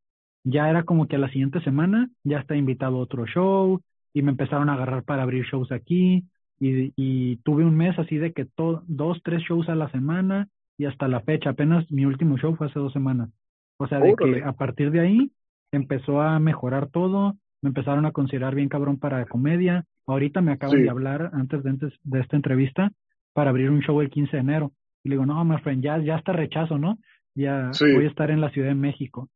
Ya 0.44 0.70
era 0.70 0.84
como 0.84 1.08
que 1.08 1.18
a 1.18 1.20
la 1.20 1.30
siguiente 1.30 1.62
semana 1.62 2.10
ya 2.24 2.40
está 2.40 2.56
invitado 2.56 2.98
a 2.98 3.02
otro 3.02 3.26
show 3.26 3.82
y 4.14 4.22
me 4.22 4.32
empezaron 4.32 4.70
a 4.70 4.74
agarrar 4.74 5.04
para 5.04 5.24
abrir 5.24 5.46
shows 5.46 5.72
aquí 5.72 6.26
y, 6.60 6.94
y 6.96 7.38
tuve 7.38 7.66
un 7.66 7.76
mes 7.76 7.98
así 8.00 8.18
de 8.18 8.34
que 8.34 8.48
dos, 8.88 9.22
tres 9.24 9.42
shows 9.44 9.70
a 9.70 9.76
la 9.76 9.90
semana 9.92 10.48
y 10.80 10.86
hasta 10.86 11.10
la 11.10 11.20
fecha, 11.20 11.52
apenas 11.52 11.92
mi 11.92 12.06
último 12.06 12.38
show 12.38 12.56
fue 12.56 12.68
hace 12.68 12.80
dos 12.80 12.94
semanas. 12.94 13.30
O 13.78 13.88
sea, 13.88 14.00
de 14.00 14.16
que 14.16 14.42
a 14.44 14.54
partir 14.54 14.92
de 14.92 15.02
ahí 15.02 15.32
empezó 15.74 16.22
a 16.22 16.40
mejorar 16.40 16.88
todo, 16.88 17.36
me 17.62 17.68
empezaron 17.68 18.06
a 18.06 18.14
considerar 18.14 18.56
bien 18.56 18.70
cabrón 18.70 18.98
para 18.98 19.26
comedia. 19.26 19.86
Ahorita 20.08 20.40
me 20.40 20.54
acaban 20.54 20.82
de 20.82 20.90
hablar 20.90 21.32
antes 21.34 21.64
de, 21.64 21.70
antes 21.70 21.94
de 22.02 22.20
esta 22.22 22.38
entrevista 22.38 22.94
para 23.34 23.50
abrir 23.50 23.70
un 23.70 23.82
show 23.82 24.00
el 24.00 24.10
15 24.10 24.38
de 24.38 24.42
enero. 24.42 24.72
Y 25.04 25.10
le 25.10 25.16
digo, 25.16 25.26
no, 25.26 25.44
my 25.44 25.58
friend, 25.58 25.84
ya, 25.84 25.98
ya 25.98 26.16
está 26.16 26.32
rechazo, 26.32 26.78
¿no? 26.78 26.98
Ya 27.36 27.72
voy 27.82 28.06
a 28.06 28.10
estar 28.10 28.32
en 28.32 28.40
la 28.40 28.50
Ciudad 28.50 28.70
de 28.70 28.76
México. 28.76 29.28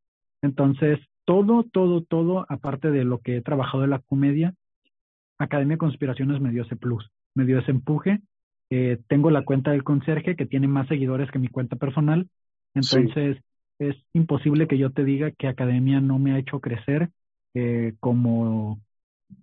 Entonces, 0.41 0.97
todo, 1.25 1.63
todo, 1.63 2.03
todo, 2.03 2.45
aparte 2.47 2.89
de 2.89 3.03
lo 3.03 3.19
que 3.19 3.35
he 3.35 3.41
trabajado 3.41 3.83
en 3.83 3.89
la 3.89 3.99
comedia, 3.99 4.53
Academia 5.39 5.75
de 5.75 5.79
Conspiraciones 5.79 6.39
me 6.39 6.51
dio 6.51 6.63
ese 6.63 6.77
plus, 6.77 7.11
me 7.35 7.43
dio 7.43 7.59
ese 7.59 7.71
empuje. 7.71 8.21
Eh, 8.75 8.97
tengo 9.07 9.29
la 9.29 9.45
cuenta 9.45 9.69
del 9.69 9.83
conserje 9.83 10.35
que 10.35 10.47
tiene 10.47 10.67
más 10.67 10.87
seguidores 10.87 11.29
que 11.29 11.37
mi 11.37 11.47
cuenta 11.47 11.75
personal. 11.75 12.27
Entonces, 12.73 13.37
es 13.77 13.95
imposible 14.13 14.67
que 14.67 14.79
yo 14.79 14.89
te 14.89 15.03
diga 15.03 15.29
que 15.29 15.47
Academia 15.47 16.01
no 16.01 16.17
me 16.17 16.31
ha 16.33 16.39
hecho 16.39 16.59
crecer 16.59 17.11
eh, 17.53 17.93
como, 17.99 18.81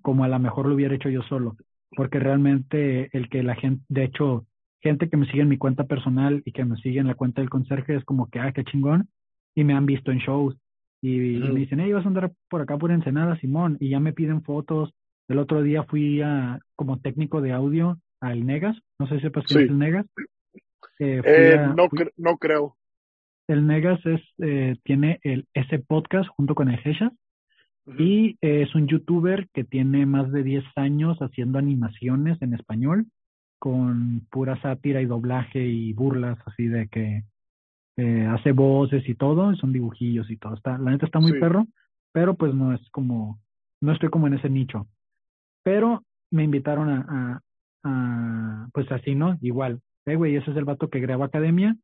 como 0.03 0.25
a 0.25 0.29
lo 0.29 0.41
mejor 0.41 0.67
lo 0.67 0.75
hubiera 0.75 0.97
hecho 0.97 1.11
yo 1.11 1.23
solo. 1.23 1.57
Porque 1.91 2.19
realmente 2.19 3.17
el 3.17 3.29
que 3.29 3.45
la 3.45 3.55
gente, 3.55 3.85
de 3.89 4.03
hecho, 4.03 4.47
gente 4.81 5.09
que 5.09 5.17
me 5.17 5.27
sigue 5.27 5.43
en 5.43 5.49
mi 5.49 5.59
cuenta 5.59 5.85
personal 5.85 6.43
y 6.45 6.51
que 6.51 6.65
me 6.65 6.77
sigue 6.79 6.99
en 6.99 7.07
la 7.07 7.15
cuenta 7.15 7.41
del 7.41 7.51
conserje 7.51 7.95
es 7.95 8.05
como 8.05 8.29
que, 8.31 8.41
ah, 8.41 8.51
qué 8.51 8.65
chingón. 8.65 9.11
Y 9.55 9.63
me 9.63 9.75
han 9.75 9.87
visto 9.87 10.11
en 10.11 10.19
shows 10.19 10.57
y, 11.01 11.39
me 11.39 11.61
dicen, 11.61 11.79
hey, 11.79 11.93
vas 11.93 12.05
a 12.05 12.09
andar 12.09 12.33
por 12.49 12.63
acá 12.63 12.77
por 12.77 12.91
Ensenada, 12.91 13.39
Simón, 13.39 13.77
y 13.79 13.91
ya 13.91 14.01
me 14.01 14.13
piden 14.13 14.43
fotos. 14.43 14.93
El 15.29 15.39
otro 15.39 15.63
día 15.63 15.85
fui 15.85 16.21
a, 16.21 16.59
como 16.75 16.99
técnico 16.99 17.41
de 17.41 17.53
audio 17.53 18.01
al 18.21 18.47
Negas, 18.47 18.77
no 18.99 19.07
sé 19.07 19.17
si 19.17 19.23
sepas 19.23 19.45
qué 19.47 19.55
es 19.55 19.71
el 19.71 19.79
Negas. 19.79 20.07
Eh, 20.99 21.21
eh 21.25 21.67
no, 21.75 21.89
no 22.17 22.37
creo. 22.37 22.77
El 23.49 23.67
Negas 23.67 24.05
es, 24.07 24.21
eh, 24.39 24.77
tiene 24.85 25.19
el, 25.23 25.47
ese 25.55 25.79
podcast 25.79 26.29
junto 26.31 26.55
con 26.55 26.71
el 26.71 26.79
Heshas 26.85 27.13
y 27.99 28.37
es 28.41 28.73
un 28.77 28.87
youtuber 28.87 29.49
que 29.53 29.65
tiene 29.65 30.07
más 30.07 30.31
de 30.31 30.45
10 30.45 30.65
años 30.77 31.19
haciendo 31.19 31.59
animaciones 31.59 32.41
en 32.41 32.55
español 32.55 33.07
con 33.59 34.27
pura 34.31 34.61
sátira 34.63 35.03
y 35.03 35.07
doblaje 35.07 35.67
y 35.67 35.93
burlas 35.93 36.39
así 36.47 36.67
de 36.67 36.89
que 36.89 37.25
eh, 37.97 38.27
hace 38.27 38.53
voces 38.53 39.07
y 39.07 39.15
todo, 39.15 39.55
son 39.57 39.73
dibujillos 39.73 40.31
y 40.31 40.39
todo. 40.39 40.55
Está, 40.55 40.79
la 40.79 40.91
neta 40.91 41.05
está 41.05 41.21
muy 41.21 41.39
perro, 41.39 41.67
pero 42.13 42.35
pues 42.35 42.55
no 42.55 42.73
es 42.73 42.81
como, 42.91 43.39
no 43.83 43.93
estoy 43.93 44.09
como 44.09 44.27
en 44.27 44.35
ese 44.35 44.49
nicho. 44.49 44.89
Pero 45.63 46.03
me 46.31 46.43
invitaron 46.43 46.89
a, 46.89 47.43
a, 47.83 48.69
pues 48.73 48.91
así, 48.93 49.15
¿no? 49.15 49.39
Igual, 49.41 49.81
eh, 50.07 50.17
güey, 50.17 50.37
ese 50.37 50.51
es 50.51 50.57
el 50.57 50.65
vato 50.65 50.89
que 50.89 51.01
graba 51.01 51.27
academia, 51.27 51.77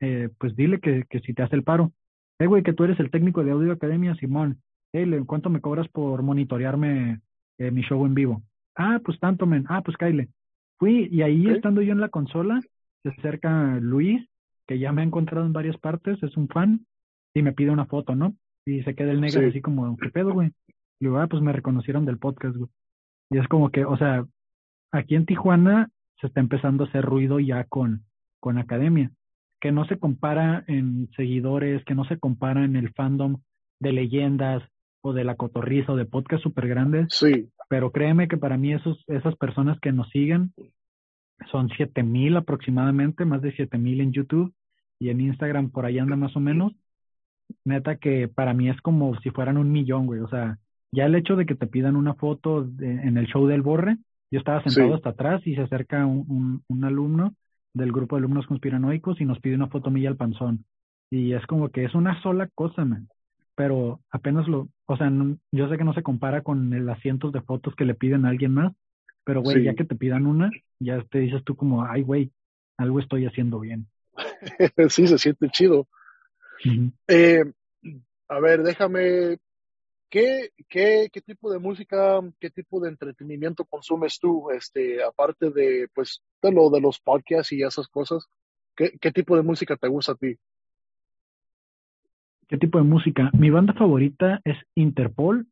eh, 0.00 0.30
pues 0.38 0.56
dile 0.56 0.80
que, 0.80 1.04
que 1.08 1.20
si 1.20 1.34
te 1.34 1.42
hace 1.42 1.56
el 1.56 1.64
paro. 1.64 1.92
Eh, 2.38 2.46
güey, 2.46 2.62
que 2.62 2.72
tú 2.72 2.84
eres 2.84 2.98
el 3.00 3.10
técnico 3.10 3.44
de 3.44 3.50
audio 3.50 3.72
academia, 3.72 4.14
Simón. 4.14 4.60
Eh, 4.92 5.22
¿cuánto 5.26 5.50
me 5.50 5.60
cobras 5.60 5.88
por 5.88 6.22
monitorearme 6.22 7.20
eh, 7.58 7.70
mi 7.70 7.82
show 7.82 8.04
en 8.06 8.14
vivo? 8.14 8.42
Ah, 8.74 9.00
pues 9.04 9.20
tanto, 9.20 9.46
men. 9.46 9.66
Ah, 9.68 9.82
pues 9.82 9.96
Kyle. 9.96 10.28
Fui 10.78 11.08
y 11.12 11.22
ahí 11.22 11.48
estando 11.48 11.82
yo 11.82 11.92
en 11.92 12.00
la 12.00 12.08
consola, 12.08 12.60
se 13.02 13.10
acerca 13.10 13.78
Luis 13.80 14.26
que 14.66 14.78
ya 14.78 14.92
me 14.92 15.02
ha 15.02 15.04
encontrado 15.04 15.44
en 15.44 15.52
varias 15.52 15.76
partes, 15.78 16.22
es 16.22 16.36
un 16.36 16.46
fan, 16.48 16.86
y 17.34 17.42
me 17.42 17.52
pide 17.52 17.70
una 17.70 17.86
foto, 17.86 18.14
¿no? 18.14 18.36
Y 18.64 18.82
se 18.84 18.94
queda 18.94 19.10
el 19.10 19.20
negro 19.20 19.46
así 19.46 19.60
como, 19.60 19.96
¿qué 19.96 20.10
pedo, 20.10 20.32
güey? 20.32 20.52
Y 21.00 21.06
digo, 21.06 21.18
ah, 21.18 21.26
pues 21.26 21.42
me 21.42 21.52
reconocieron 21.52 22.06
del 22.06 22.18
podcast, 22.18 22.56
güey. 22.56 22.70
Y 23.30 23.38
es 23.38 23.48
como 23.48 23.70
que, 23.70 23.84
o 23.84 23.96
sea, 23.96 24.24
aquí 24.92 25.14
en 25.14 25.26
Tijuana 25.26 25.90
se 26.20 26.26
está 26.26 26.40
empezando 26.40 26.84
a 26.84 26.88
hacer 26.88 27.04
ruido 27.04 27.40
ya 27.40 27.64
con, 27.64 28.04
con 28.40 28.58
academia, 28.58 29.10
que 29.60 29.72
no 29.72 29.84
se 29.86 29.98
compara 29.98 30.64
en 30.66 31.08
seguidores, 31.16 31.84
que 31.84 31.94
no 31.94 32.04
se 32.04 32.18
compara 32.18 32.64
en 32.64 32.76
el 32.76 32.92
fandom 32.92 33.40
de 33.78 33.92
leyendas 33.92 34.62
o 35.02 35.12
de 35.12 35.24
la 35.24 35.36
cotorriza 35.36 35.92
o 35.92 35.96
de 35.96 36.04
podcast 36.04 36.42
súper 36.42 36.68
grandes. 36.68 37.08
Sí. 37.10 37.48
Pero 37.68 37.90
créeme 37.90 38.28
que 38.28 38.36
para 38.36 38.56
mí 38.56 38.72
esos, 38.74 39.02
esas 39.06 39.36
personas 39.36 39.78
que 39.80 39.92
nos 39.92 40.08
siguen 40.10 40.52
son 41.50 41.70
siete 41.76 42.02
mil 42.02 42.36
aproximadamente, 42.36 43.24
más 43.24 43.40
de 43.40 43.52
siete 43.52 43.78
mil 43.78 44.00
en 44.00 44.12
YouTube 44.12 44.52
y 44.98 45.08
en 45.08 45.20
Instagram 45.20 45.70
por 45.70 45.86
ahí 45.86 45.98
anda 45.98 46.16
más 46.16 46.36
o 46.36 46.40
menos. 46.40 46.72
Neta 47.64 47.96
que 47.96 48.28
para 48.28 48.52
mí 48.52 48.68
es 48.68 48.80
como 48.80 49.18
si 49.20 49.30
fueran 49.30 49.56
un 49.56 49.72
millón, 49.72 50.06
güey. 50.06 50.20
O 50.20 50.28
sea, 50.28 50.58
ya 50.92 51.06
el 51.06 51.14
hecho 51.14 51.36
de 51.36 51.46
que 51.46 51.54
te 51.54 51.66
pidan 51.66 51.96
una 51.96 52.14
foto 52.14 52.68
en 52.80 53.16
el 53.16 53.26
show 53.26 53.46
del 53.46 53.62
Borre, 53.62 53.96
yo 54.30 54.38
estaba 54.38 54.62
sentado 54.62 54.94
hasta 54.94 55.10
atrás 55.10 55.42
y 55.46 55.54
se 55.54 55.62
acerca 55.62 56.06
un, 56.06 56.62
un, 56.66 56.84
alumno 56.84 57.34
del 57.74 57.92
grupo 57.92 58.16
de 58.16 58.20
alumnos 58.20 58.46
conspiranoicos 58.46 59.20
y 59.20 59.24
nos 59.24 59.40
pide 59.40 59.56
una 59.56 59.68
foto 59.68 59.90
milla 59.90 60.08
al 60.08 60.16
panzón. 60.16 60.64
Y 61.10 61.32
es 61.32 61.44
como 61.46 61.70
que 61.70 61.84
es 61.84 61.94
una 61.94 62.20
sola 62.22 62.48
cosa, 62.54 62.84
man. 62.84 63.08
Pero 63.56 64.00
apenas 64.10 64.46
lo, 64.46 64.68
o 64.86 64.96
sea, 64.96 65.10
yo 65.52 65.68
sé 65.68 65.76
que 65.76 65.84
no 65.84 65.92
se 65.92 66.02
compara 66.02 66.42
con 66.42 66.72
el 66.72 66.88
asientos 66.88 67.32
de 67.32 67.42
fotos 67.42 67.74
que 67.74 67.84
le 67.84 67.94
piden 67.94 68.24
a 68.24 68.30
alguien 68.30 68.54
más, 68.54 68.72
pero 69.24 69.42
güey, 69.42 69.64
ya 69.64 69.74
que 69.74 69.84
te 69.84 69.96
pidan 69.96 70.26
una, 70.26 70.50
ya 70.78 71.02
te 71.10 71.18
dices 71.18 71.42
tú 71.44 71.56
como, 71.56 71.84
ay, 71.84 72.02
güey, 72.02 72.30
algo 72.78 73.00
estoy 73.00 73.26
haciendo 73.26 73.60
bien. 73.60 73.86
sí, 74.88 75.06
se 75.06 75.18
siente 75.18 75.48
chido. 75.50 75.88
Eh, 77.08 77.44
a 78.28 78.40
ver, 78.40 78.62
déjame, 78.62 79.38
¿qué, 80.10 80.50
qué, 80.68 81.08
¿qué 81.12 81.20
tipo 81.20 81.50
de 81.50 81.58
música, 81.58 82.20
qué 82.40 82.50
tipo 82.50 82.80
de 82.80 82.90
entretenimiento 82.90 83.64
consumes 83.64 84.18
tú? 84.18 84.50
Este, 84.50 85.02
aparte 85.02 85.50
de, 85.50 85.88
pues, 85.94 86.22
de 86.42 86.52
lo 86.52 86.68
de 86.68 86.80
los 86.80 87.00
podcasts 87.00 87.52
y 87.52 87.62
esas 87.62 87.88
cosas, 87.88 88.28
¿qué, 88.76 88.98
qué 89.00 89.12
tipo 89.12 89.36
de 89.36 89.42
música 89.42 89.76
te 89.76 89.88
gusta 89.88 90.12
a 90.12 90.16
ti? 90.16 90.36
¿Qué 92.48 92.58
tipo 92.58 92.78
de 92.78 92.84
música? 92.84 93.30
Mi 93.32 93.48
banda 93.48 93.72
favorita 93.74 94.40
es 94.44 94.56
Interpol. 94.74 95.46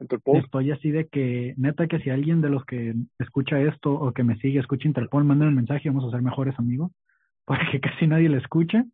Interpol. 0.00 0.38
Estoy 0.38 0.72
así 0.72 0.90
de 0.90 1.06
que, 1.06 1.54
neta, 1.56 1.86
que 1.86 2.00
si 2.00 2.10
alguien 2.10 2.40
de 2.40 2.50
los 2.50 2.64
que 2.64 2.94
escucha 3.20 3.60
esto 3.60 3.92
o 3.92 4.12
que 4.12 4.24
me 4.24 4.36
sigue 4.40 4.58
escucha 4.58 4.88
Interpol, 4.88 5.24
manden 5.24 5.48
un 5.48 5.54
mensaje 5.54 5.82
y 5.84 5.88
vamos 5.88 6.04
a 6.04 6.10
ser 6.10 6.22
mejores 6.22 6.58
amigos 6.58 6.90
porque 7.44 7.80
casi 7.80 8.08
nadie 8.08 8.28
la 8.28 8.38
escucha. 8.38 8.84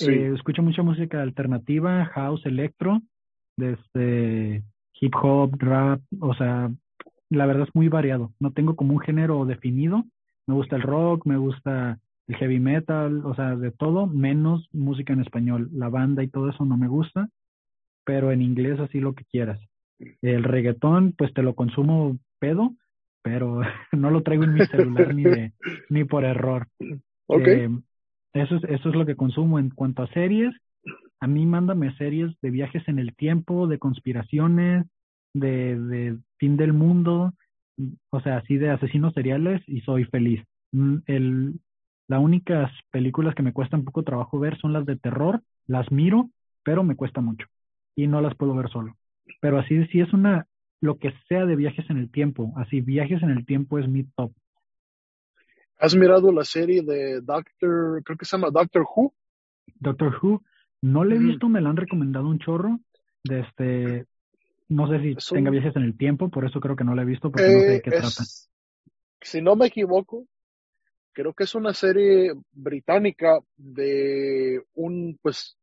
Eh, 0.00 0.32
escucho 0.34 0.62
mucha 0.62 0.82
música 0.82 1.20
alternativa, 1.20 2.06
house, 2.06 2.46
electro, 2.46 3.02
desde 3.60 4.64
hip 5.00 5.14
hop, 5.22 5.54
rap, 5.58 6.00
o 6.20 6.34
sea, 6.34 6.70
la 7.30 7.46
verdad 7.46 7.66
es 7.68 7.74
muy 7.74 7.88
variado. 7.88 8.32
No 8.40 8.52
tengo 8.52 8.76
como 8.76 8.94
un 8.94 9.00
género 9.00 9.44
definido. 9.46 10.04
Me 10.46 10.54
gusta 10.54 10.76
el 10.76 10.82
rock, 10.82 11.26
me 11.26 11.36
gusta 11.36 11.98
el 12.26 12.36
heavy 12.36 12.58
metal, 12.58 13.24
o 13.24 13.34
sea, 13.34 13.56
de 13.56 13.70
todo, 13.70 14.06
menos 14.06 14.68
música 14.72 15.12
en 15.12 15.20
español. 15.20 15.68
La 15.72 15.88
banda 15.88 16.22
y 16.22 16.28
todo 16.28 16.50
eso 16.50 16.64
no 16.64 16.76
me 16.76 16.88
gusta, 16.88 17.28
pero 18.04 18.32
en 18.32 18.42
inglés 18.42 18.80
así 18.80 19.00
lo 19.00 19.14
que 19.14 19.24
quieras. 19.24 19.60
El 20.22 20.44
reggaetón, 20.44 21.14
pues 21.16 21.32
te 21.34 21.42
lo 21.42 21.54
consumo 21.54 22.18
pedo, 22.38 22.74
pero 23.22 23.60
no 23.92 24.10
lo 24.10 24.22
traigo 24.22 24.44
en 24.44 24.54
mi 24.54 24.66
celular 24.66 25.14
ni, 25.14 25.24
de, 25.24 25.52
ni 25.88 26.04
por 26.04 26.24
error. 26.24 26.66
Okay. 27.26 27.60
Eh, 27.60 27.70
eso 28.32 28.56
es, 28.56 28.64
eso 28.64 28.88
es 28.88 28.94
lo 28.94 29.06
que 29.06 29.16
consumo. 29.16 29.58
En 29.58 29.70
cuanto 29.70 30.02
a 30.02 30.08
series, 30.08 30.54
a 31.20 31.26
mí 31.26 31.46
mándame 31.46 31.94
series 31.96 32.34
de 32.40 32.50
viajes 32.50 32.86
en 32.88 32.98
el 32.98 33.14
tiempo, 33.14 33.66
de 33.66 33.78
conspiraciones, 33.78 34.86
de, 35.34 35.78
de 35.78 36.18
fin 36.38 36.56
del 36.56 36.72
mundo, 36.72 37.34
o 38.10 38.20
sea, 38.20 38.38
así 38.38 38.56
de 38.56 38.70
asesinos 38.70 39.14
seriales 39.14 39.62
y 39.66 39.80
soy 39.82 40.04
feliz. 40.04 40.42
Mm, 40.72 40.96
el, 41.06 41.60
las 42.08 42.20
únicas 42.20 42.72
películas 42.90 43.34
que 43.34 43.42
me 43.42 43.52
cuesta 43.52 43.76
un 43.76 43.84
poco 43.84 44.02
trabajo 44.02 44.38
ver 44.38 44.58
son 44.58 44.72
las 44.72 44.86
de 44.86 44.96
terror, 44.96 45.42
las 45.66 45.90
miro, 45.92 46.30
pero 46.62 46.82
me 46.82 46.96
cuesta 46.96 47.20
mucho 47.20 47.46
y 47.94 48.06
no 48.06 48.20
las 48.20 48.34
puedo 48.34 48.54
ver 48.54 48.70
solo. 48.70 48.96
Pero 49.40 49.58
así, 49.58 49.86
si 49.86 50.00
es 50.00 50.12
una, 50.12 50.46
lo 50.80 50.98
que 50.98 51.12
sea 51.28 51.46
de 51.46 51.56
viajes 51.56 51.88
en 51.90 51.98
el 51.98 52.10
tiempo, 52.10 52.52
así 52.56 52.80
viajes 52.80 53.22
en 53.22 53.30
el 53.30 53.46
tiempo 53.46 53.78
es 53.78 53.88
mi 53.88 54.04
top. 54.04 54.32
¿Has 55.78 55.94
mirado 55.94 56.32
la 56.32 56.44
serie 56.44 56.82
de 56.82 57.20
Doctor, 57.20 58.02
creo 58.04 58.18
que 58.18 58.24
se 58.24 58.36
llama 58.36 58.50
Doctor 58.50 58.84
Who? 58.94 59.14
Doctor 59.76 60.18
Who, 60.20 60.42
no 60.82 61.04
le 61.04 61.16
he 61.16 61.18
visto, 61.18 61.48
me 61.48 61.60
la 61.60 61.70
han 61.70 61.76
recomendado 61.76 62.28
un 62.28 62.38
chorro. 62.38 62.80
De 63.22 63.40
este, 63.40 64.06
no 64.68 64.88
sé 64.88 65.00
si 65.00 65.34
tenga 65.34 65.50
viajes 65.50 65.76
en 65.76 65.82
el 65.82 65.96
tiempo, 65.96 66.30
por 66.30 66.44
eso 66.44 66.60
creo 66.60 66.76
que 66.76 66.84
no 66.84 66.94
la 66.94 67.02
he 67.02 67.06
visto, 67.06 67.30
porque 67.30 67.52
no 67.52 67.60
sé 67.60 67.70
de 67.70 67.82
qué 67.82 67.90
eh, 67.90 67.98
trata. 68.00 68.24
Si 69.20 69.42
no 69.42 69.56
me 69.56 69.66
equivoco, 69.66 70.26
creo 71.12 71.34
que 71.34 71.44
es 71.44 71.54
una 71.54 71.74
serie 71.74 72.32
británica 72.52 73.40
de 73.56 74.62
un, 74.74 75.18
pues, 75.20 75.58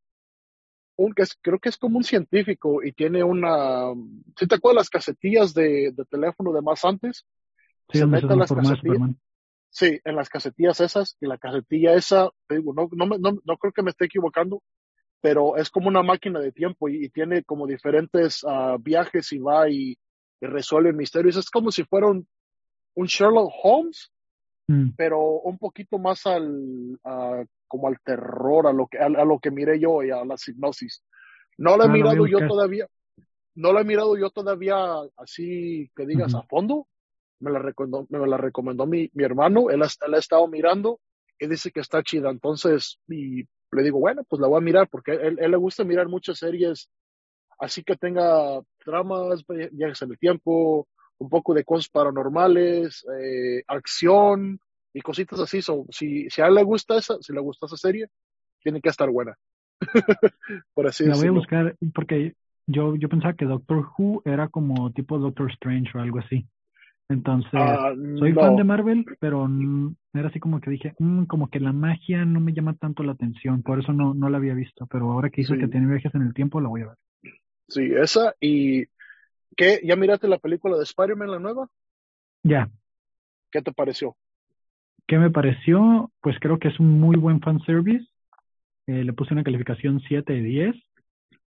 un 0.98 1.14
que 1.14 1.24
creo 1.42 1.60
que 1.60 1.70
es 1.70 1.78
como 1.78 1.98
un 1.98 2.04
científico 2.04 2.84
y 2.84 2.92
tiene 2.92 3.24
una, 3.24 3.94
¿sí 4.38 4.48
te 4.48 4.56
acuerdas 4.56 4.82
las 4.82 4.90
casetillas 4.90 5.54
de, 5.54 5.92
de 5.96 6.06
teléfono 6.06 6.54
de 6.54 6.62
más 6.62 6.86
antes? 6.86 7.26
se 7.90 8.06
mete 8.06 8.32
en 8.32 8.40
las 8.40 8.52
casetillas. 8.52 9.10
Sí, 9.70 10.00
en 10.04 10.16
las 10.16 10.30
casetillas 10.30 10.80
esas, 10.80 11.18
y 11.20 11.28
la 11.28 11.38
casetilla 11.38 11.94
esa, 11.94 12.30
te 12.48 12.58
digo, 12.58 12.74
no, 12.74 12.90
no, 12.92 13.06
no, 13.06 13.40
no 13.44 13.58
creo 13.58 13.72
que 13.74 13.84
me 13.84 13.92
esté 13.92 14.06
equivocando, 14.06 14.64
pero 15.28 15.58
es 15.58 15.70
como 15.70 15.90
una 15.90 16.04
máquina 16.04 16.40
de 16.40 16.54
tiempo 16.54 16.88
y, 16.88 17.10
tiene 17.10 17.44
como 17.44 17.68
diferentes 17.68 18.46
uh, 18.46 18.78
viajes 18.80 19.34
y 19.34 19.40
va 19.40 19.70
y, 19.70 19.98
resuelve 20.40 20.94
misterios. 20.94 21.36
Es 21.36 21.50
como 21.50 21.70
si 21.70 21.84
fuera 21.84 22.08
un, 22.08 22.26
un 22.94 23.08
Sherlock 23.08 23.52
Holmes, 23.62 24.10
mm. 24.68 24.92
pero 24.96 25.20
un 25.20 25.58
poquito 25.58 25.98
más 25.98 26.26
al, 26.26 26.98
uh, 27.04 27.46
como 27.68 27.90
al 27.90 28.00
terror, 28.00 28.68
a 28.68 28.72
lo 28.72 28.88
que, 28.88 29.00
a, 29.00 29.10
lo 29.10 29.38
que 29.40 29.52
miré 29.52 29.82
yo 29.82 30.02
y 30.02 30.12
a 30.12 30.24
la 30.24 30.36
hipnosis. 30.36 31.04
No 31.58 31.76
lo 31.76 31.84
he 31.84 31.88
ah, 31.88 31.92
mirado 31.92 32.26
yo 32.26 32.48
todavía, 32.48 32.88
no 33.56 33.74
lo 33.74 33.82
he 33.82 33.84
mirado 33.84 34.16
yo 34.16 34.30
todavía 34.30 34.78
así 35.18 35.92
que 35.94 36.06
digas 36.06 36.36
a 36.36 36.44
fondo. 36.44 36.88
Me 37.42 37.52
la 37.52 37.60
recomendó, 37.60 38.08
me 38.10 38.26
la 38.26 38.38
recomendó 38.38 38.86
mi, 38.86 39.12
mi 39.14 39.26
hermano, 39.26 39.72
él, 39.72 39.82
él 39.82 40.14
ha 40.14 40.18
estado 40.18 40.48
mirando 40.48 41.02
y 41.38 41.48
dice 41.48 41.70
que 41.72 41.82
está 41.82 42.02
chida. 42.02 42.30
Entonces, 42.30 42.98
y 43.10 43.44
le 43.72 43.84
digo, 43.84 44.00
bueno, 44.00 44.24
pues 44.28 44.40
la 44.40 44.48
voy 44.48 44.58
a 44.58 44.62
mirar 44.62 44.88
porque 44.90 45.12
él, 45.12 45.38
él 45.40 45.52
le 45.52 45.58
gusta 45.58 45.84
mirar 45.84 46.08
muchas 46.08 46.40
series 46.40 46.90
así 47.60 47.84
que 47.84 47.96
tenga 47.96 48.62
dramas, 48.86 49.44
viajes 49.72 50.02
en 50.02 50.12
el 50.12 50.18
tiempo, 50.18 50.88
un 51.18 51.30
poco 51.30 51.54
de 51.54 51.64
cosas 51.64 51.90
paranormales, 51.90 53.06
eh, 53.20 53.64
acción 53.68 54.60
y 54.94 55.02
cositas 55.02 55.40
así. 55.40 55.62
si, 55.90 56.30
si 56.30 56.42
a 56.42 56.48
él 56.48 56.56
le 56.56 56.64
gusta 56.64 56.98
esa, 56.98 57.16
si 57.22 57.34
le 57.34 57.40
gusta 57.40 57.66
esa 57.66 57.78
serie, 57.78 58.08
tiene 58.62 58.82
que 58.82 58.90
estar 58.90 59.10
buena. 59.10 59.36
Por 60.74 60.88
así 60.88 61.06
La 61.06 61.16
voy 61.16 61.28
a 61.28 61.32
buscar 61.32 61.76
porque 61.94 62.34
yo, 62.66 62.96
yo 62.96 63.10
pensaba 63.10 63.34
que 63.34 63.46
Doctor 63.46 63.88
Who 63.98 64.22
era 64.26 64.48
como 64.48 64.92
tipo 64.92 65.20
Doctor 65.20 65.52
Strange 65.52 65.98
o 65.98 66.02
algo 66.02 66.20
así. 66.20 66.48
Entonces, 67.10 67.54
ah, 67.54 67.94
soy 68.20 68.34
fan 68.34 68.58
de 68.58 68.66
Marvel, 68.66 69.06
pero 69.20 69.48
era 70.14 70.28
así 70.28 70.40
como 70.40 70.60
que 70.60 70.70
dije, 70.70 70.94
mm, 71.00 71.24
como 71.24 71.50
que 71.50 71.62
la 71.62 71.72
magia 71.72 72.26
no 72.26 72.42
me 72.42 72.54
llama 72.54 72.76
tanto 72.76 73.02
la 73.04 73.14
atención, 73.14 73.64
por 73.64 73.80
eso 73.80 73.94
no, 73.94 74.14
no 74.14 74.30
la 74.30 74.38
había 74.38 74.54
visto, 74.54 74.88
pero 74.88 75.12
ahora 75.12 75.30
que 75.30 75.42
hizo 75.42 75.56
que 75.56 75.70
tiene 75.70 75.88
viajes 75.88 76.14
en 76.16 76.24
el 76.24 76.34
tiempo, 76.34 76.60
la 76.60 76.68
voy 76.68 76.82
a 76.82 76.88
ver. 76.88 76.98
Sí, 77.70 77.92
esa 77.96 78.34
y 78.42 78.86
¿qué? 79.56 79.80
¿Ya 79.84 79.96
miraste 79.96 80.28
la 80.28 80.38
película 80.38 80.78
de 80.78 80.84
Spider-Man, 80.84 81.32
la 81.32 81.40
nueva? 81.40 81.70
Ya. 82.44 82.70
¿Qué 83.52 83.62
te 83.62 83.72
pareció? 83.72 84.18
¿Qué 85.08 85.18
me 85.18 85.32
pareció? 85.32 86.12
Pues 86.22 86.38
creo 86.40 86.60
que 86.60 86.68
es 86.68 86.80
un 86.80 87.00
muy 87.00 87.16
buen 87.16 87.40
fanservice. 87.40 88.06
Eh, 88.88 89.04
le 89.04 89.14
puse 89.14 89.34
una 89.34 89.44
calificación 89.44 90.02
7 90.02 90.34
de 90.34 90.42
10. 90.42 90.76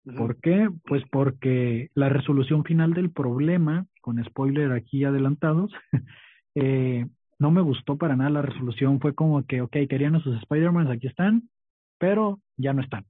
¿Por 0.04 0.38
qué? 0.38 0.70
Pues 0.86 1.04
porque 1.12 1.90
la 1.94 2.10
resolución 2.10 2.64
final 2.64 2.94
del 2.94 3.12
problema, 3.12 3.86
con 4.02 4.24
spoiler 4.24 4.72
aquí 4.72 5.04
adelantados, 5.04 5.72
eh, 6.56 7.06
no 7.38 7.52
me 7.52 7.62
gustó 7.62 7.98
para 7.98 8.16
nada 8.16 8.30
la 8.30 8.42
resolución. 8.42 9.00
Fue 9.00 9.14
como 9.14 9.46
que, 9.46 9.62
ok, 9.62 9.72
querían 9.90 10.16
a 10.16 10.22
sus 10.22 10.38
Spider-Man, 10.38 10.92
aquí 10.92 11.08
están, 11.08 11.50
pero 11.98 12.40
ya 12.58 12.74
no 12.74 12.82
están. 12.82 13.06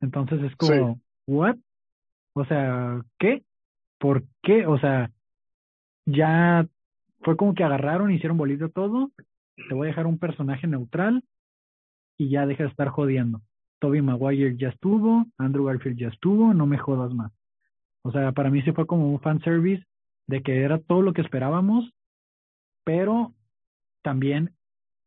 Entonces 0.00 0.42
es 0.42 0.56
como, 0.56 1.00
¿what? 1.26 1.56
O 2.32 2.44
sea, 2.44 3.02
¿qué? 3.18 3.42
¿Por 3.98 4.24
qué? 4.42 4.66
O 4.66 4.78
sea, 4.78 5.10
ya 6.06 6.66
fue 7.20 7.36
como 7.36 7.54
que 7.54 7.64
agarraron, 7.64 8.10
hicieron 8.10 8.38
bolito 8.38 8.70
todo, 8.70 9.10
te 9.68 9.74
voy 9.74 9.86
a 9.86 9.90
dejar 9.90 10.06
un 10.06 10.18
personaje 10.18 10.66
neutral 10.66 11.22
y 12.16 12.30
ya 12.30 12.46
deja 12.46 12.64
de 12.64 12.70
estar 12.70 12.88
jodiendo. 12.88 13.42
Toby 13.80 14.02
Maguire 14.02 14.56
ya 14.56 14.68
estuvo, 14.68 15.26
Andrew 15.38 15.64
Garfield 15.64 15.98
ya 15.98 16.08
estuvo, 16.08 16.54
no 16.54 16.66
me 16.66 16.78
jodas 16.78 17.12
más. 17.12 17.32
O 18.02 18.12
sea, 18.12 18.32
para 18.32 18.50
mí 18.50 18.62
sí 18.62 18.72
fue 18.72 18.86
como 18.86 19.10
un 19.10 19.20
fanservice 19.20 19.84
de 20.26 20.42
que 20.42 20.62
era 20.62 20.78
todo 20.78 21.02
lo 21.02 21.12
que 21.12 21.22
esperábamos, 21.22 21.90
pero 22.84 23.32
también 24.02 24.52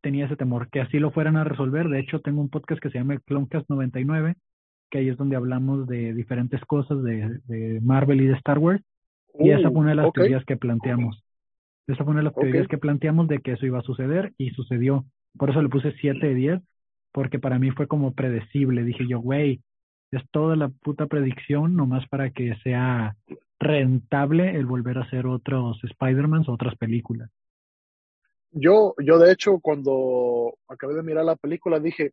tenía 0.00 0.26
ese 0.26 0.36
temor 0.36 0.68
que 0.70 0.80
así 0.80 0.98
lo 0.98 1.10
fueran 1.10 1.36
a 1.36 1.44
resolver. 1.44 1.88
De 1.88 1.98
hecho, 2.00 2.20
tengo 2.20 2.40
un 2.40 2.50
podcast 2.50 2.80
que 2.80 2.90
se 2.90 2.98
llama 2.98 3.18
Cloncast 3.24 3.68
99, 3.70 4.34
que 4.90 4.98
ahí 4.98 5.08
es 5.08 5.16
donde 5.16 5.36
hablamos 5.36 5.86
de 5.86 6.12
diferentes 6.12 6.60
cosas 6.66 7.02
de, 7.02 7.80
Marvel 7.82 8.20
y 8.20 8.26
de 8.26 8.34
Star 8.34 8.58
Wars. 8.58 8.82
y 9.38 9.50
esa 9.50 9.70
fue 9.70 9.80
una 9.80 9.90
de 9.90 9.96
las 9.96 10.12
teorías 10.12 10.44
que 10.44 10.56
planteamos. 10.56 11.22
Esa 11.86 12.04
fue 12.04 12.12
una 12.12 12.20
de 12.20 12.24
las 12.24 12.34
teorías 12.34 12.68
que 12.68 12.78
planteamos 12.78 13.28
de 13.28 13.38
que 13.38 13.52
eso 13.52 13.66
iba 13.66 13.78
a 13.78 13.82
suceder 13.82 14.32
y 14.36 14.50
sucedió. 14.50 15.04
Por 15.36 15.50
eso 15.50 15.62
le 15.62 15.68
puse 15.68 15.92
7 16.00 16.26
de 16.26 16.34
10 16.34 16.62
porque 17.14 17.38
para 17.38 17.60
mí 17.60 17.70
fue 17.70 17.86
como 17.86 18.12
predecible. 18.12 18.82
Dije 18.82 19.06
yo, 19.08 19.20
güey, 19.20 19.60
es 20.10 20.28
toda 20.32 20.56
la 20.56 20.68
puta 20.68 21.06
predicción 21.06 21.76
nomás 21.76 22.06
para 22.08 22.30
que 22.30 22.56
sea 22.64 23.16
rentable 23.60 24.50
el 24.56 24.66
volver 24.66 24.98
a 24.98 25.02
hacer 25.02 25.24
otros 25.26 25.78
Spider-Man 25.84 26.42
otras 26.48 26.76
películas. 26.76 27.30
Yo, 28.50 28.96
yo 28.98 29.18
de 29.18 29.32
hecho, 29.32 29.60
cuando 29.60 30.56
acabé 30.66 30.94
de 30.94 31.04
mirar 31.04 31.24
la 31.24 31.36
película, 31.36 31.78
dije, 31.78 32.12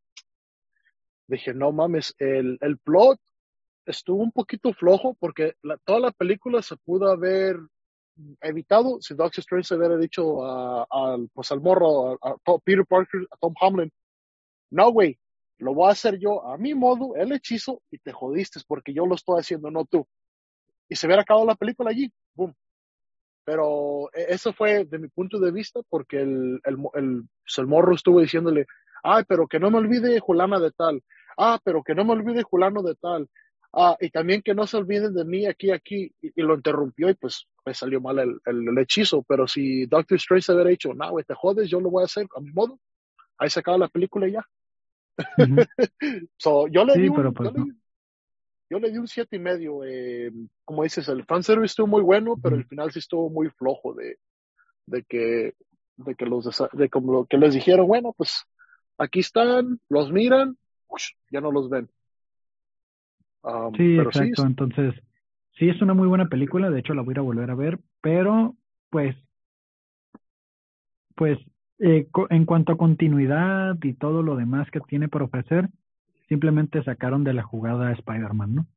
dije, 1.28 1.56
no 1.56 1.72
mames, 1.72 2.14
el, 2.20 2.60
el 2.62 2.78
plot 2.78 3.20
estuvo 3.88 4.22
un 4.22 4.32
poquito 4.32 4.72
flojo 4.72 5.16
porque 5.20 5.56
toda 5.84 6.00
la 6.00 6.12
película 6.12 6.62
se 6.62 6.78
pudo 6.78 7.10
haber 7.10 7.58
evitado 8.42 9.02
si 9.02 9.16
Doctor 9.16 9.40
Strange 9.40 9.68
se 9.68 9.76
hubiera 9.76 9.98
dicho 9.98 10.46
al 10.46 11.28
pues 11.34 11.52
al 11.52 11.60
morro, 11.60 12.20
a, 12.22 12.36
Peter 12.64 12.86
Parker, 12.86 13.22
a 13.32 13.38
Tom 13.38 13.56
Hamlin, 13.60 13.92
no, 14.72 14.92
güey, 14.92 15.20
lo 15.60 15.74
voy 15.76 15.90
a 15.90 15.92
hacer 15.92 16.18
yo 16.18 16.46
a 16.48 16.58
mi 16.58 16.74
modo, 16.74 17.16
el 17.16 17.32
hechizo, 17.34 17.82
y 17.92 18.00
te 18.00 18.12
jodiste 18.12 18.60
porque 18.68 18.94
yo 18.94 19.06
lo 19.06 19.16
estoy 19.16 19.40
haciendo, 19.40 19.70
no 19.70 19.86
tú. 19.86 20.08
Y 20.90 20.96
se 20.96 21.06
hubiera 21.06 21.22
acabado 21.22 21.46
la 21.46 21.56
película 21.56 21.92
allí, 21.92 22.12
boom. 22.34 22.54
Pero 23.46 24.10
e, 24.14 24.34
eso 24.34 24.54
fue 24.54 24.86
de 24.86 24.98
mi 24.98 25.08
punto 25.08 25.40
de 25.40 25.52
vista 25.52 25.82
porque 25.90 26.22
el, 26.22 26.60
el, 26.64 26.78
el, 26.94 27.24
pues, 27.44 27.58
el 27.58 27.68
morro 27.68 27.96
estuvo 27.96 28.22
diciéndole, 28.22 28.66
ay, 29.04 29.24
pero 29.28 29.48
que 29.48 29.60
no 29.60 29.70
me 29.70 29.78
olvide 29.78 30.20
Julana 30.20 30.60
de 30.60 30.72
tal, 30.72 31.04
ah, 31.38 31.60
pero 31.64 31.84
que 31.84 31.96
no 31.96 32.06
me 32.06 32.14
olvide 32.14 32.44
Julano 32.44 32.82
de 32.82 32.96
tal, 32.96 33.30
ah, 33.74 33.96
y 34.00 34.10
también 34.10 34.42
que 34.42 34.54
no 34.54 34.68
se 34.68 34.78
olviden 34.78 35.14
de 35.14 35.26
mí 35.26 35.46
aquí, 35.46 35.72
aquí, 35.72 36.14
y, 36.22 36.42
lo 36.42 36.56
interrumpió 36.56 37.10
y 37.10 37.16
pues 37.16 37.46
me 37.66 37.74
salió 37.74 38.02
mal 38.02 38.20
el, 38.20 38.40
el, 38.46 38.78
hechizo, 38.80 39.24
pero 39.24 39.48
si 39.48 39.86
Doctor 39.86 40.18
Strange 40.18 40.44
se 40.44 40.54
hubiera 40.54 40.70
dicho, 40.70 40.94
no, 40.94 41.12
güey, 41.12 41.26
te 41.26 41.36
jodes, 41.36 41.70
yo 41.70 41.80
lo 41.80 41.90
voy 41.90 42.04
a 42.04 42.06
hacer 42.06 42.28
a 42.36 42.42
mi 42.42 42.52
modo, 42.52 42.80
ahí 43.38 43.50
se 43.50 43.60
acaba 43.60 43.78
la 43.78 43.90
película 43.90 44.28
y 44.28 44.34
ya. 44.34 44.46
so, 46.38 46.68
yo 46.68 46.86
le 46.86 46.94
di 46.94 47.08
un, 47.10 47.34
pues 47.34 47.52
yo, 48.70 48.80
le, 48.80 48.92
di 48.92 48.98
un 48.98 49.08
siete 49.08 49.36
y 49.36 49.40
medio. 49.40 49.84
Eh, 49.84 50.32
como 50.64 50.84
dices, 50.84 51.08
el 51.10 51.26
fanservice 51.26 51.72
estuvo 51.72 51.88
muy 51.88 52.02
bueno, 52.02 52.36
pero 52.42 52.56
el 52.56 52.66
final 52.66 52.92
sí 52.92 53.00
estuvo 53.00 53.30
muy 53.30 53.50
flojo 53.50 53.94
de, 53.94 54.18
de 54.86 55.04
que, 55.04 55.56
de 55.98 56.16
que 56.16 56.26
los, 56.26 56.50
de 56.74 56.90
como 56.90 57.26
que 57.26 57.38
les 57.38 57.54
dijeron, 57.54 57.88
bueno, 57.88 58.14
pues 58.18 58.44
aquí 58.98 59.20
están, 59.20 59.80
los 59.90 60.12
miran, 60.12 60.58
ya 61.32 61.42
no 61.42 61.52
los 61.52 61.70
ven. 61.70 61.90
Um, 63.44 63.74
sí, 63.76 63.98
exacto. 63.98 64.44
Entonces, 64.44 64.94
sí 65.58 65.70
es 65.70 65.82
una 65.82 65.94
muy 65.94 66.08
buena 66.08 66.28
película. 66.28 66.70
De 66.70 66.80
hecho, 66.80 66.94
la 66.94 67.02
voy 67.02 67.16
a 67.18 67.22
volver 67.22 67.50
a 67.50 67.56
ver, 67.56 67.80
pero 68.02 68.56
pues, 68.90 69.16
pues 71.16 71.40
eh, 71.84 72.08
en 72.30 72.46
cuanto 72.46 72.74
a 72.74 72.78
continuidad 72.78 73.76
y 73.82 73.94
todo 73.94 74.22
lo 74.22 74.36
demás 74.36 74.70
que 74.70 74.80
tiene 74.82 75.08
por 75.08 75.24
ofrecer, 75.24 75.68
simplemente 76.30 76.84
sacaron 76.84 77.24
de 77.24 77.34
la 77.34 77.44
jugada 77.44 77.88
a 77.88 77.94
Spider-Man, 77.94 78.56
¿no? 78.56 78.68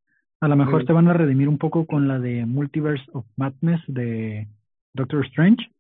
A 0.40 0.48
lo 0.48 0.56
mejor 0.56 0.84
te 0.84 0.92
van 0.92 1.08
a 1.08 1.12
redimir 1.12 1.48
un 1.48 1.58
poco 1.58 1.86
con 1.86 2.08
la 2.08 2.18
de 2.18 2.44
Multiverse 2.44 3.04
of 3.12 3.24
Madness 3.36 3.80
de 3.86 4.48
Doctor 4.92 5.24
Strange, 5.26 5.70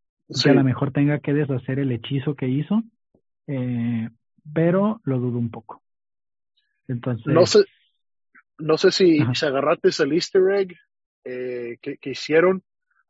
que 0.42 0.50
a 0.50 0.54
lo 0.54 0.64
mejor 0.64 0.92
tenga 0.92 1.18
que 1.18 1.34
deshacer 1.34 1.78
el 1.78 1.92
hechizo 1.92 2.34
que 2.34 2.48
hizo, 2.48 2.82
eh, 3.46 4.08
pero 4.52 5.00
lo 5.04 5.18
dudo 5.18 5.38
un 5.38 5.50
poco. 5.50 5.82
Entonces. 6.88 7.26
No 7.26 7.46
sé, 7.46 7.64
no 8.58 8.78
sé 8.78 8.90
si, 8.90 9.18
se 9.34 9.46
agarraste 9.46 9.90
el 10.02 10.12
easter 10.12 10.42
egg 10.54 10.76
eh, 11.24 11.78
que, 11.80 11.96
que, 11.98 12.10
hicieron 12.10 12.62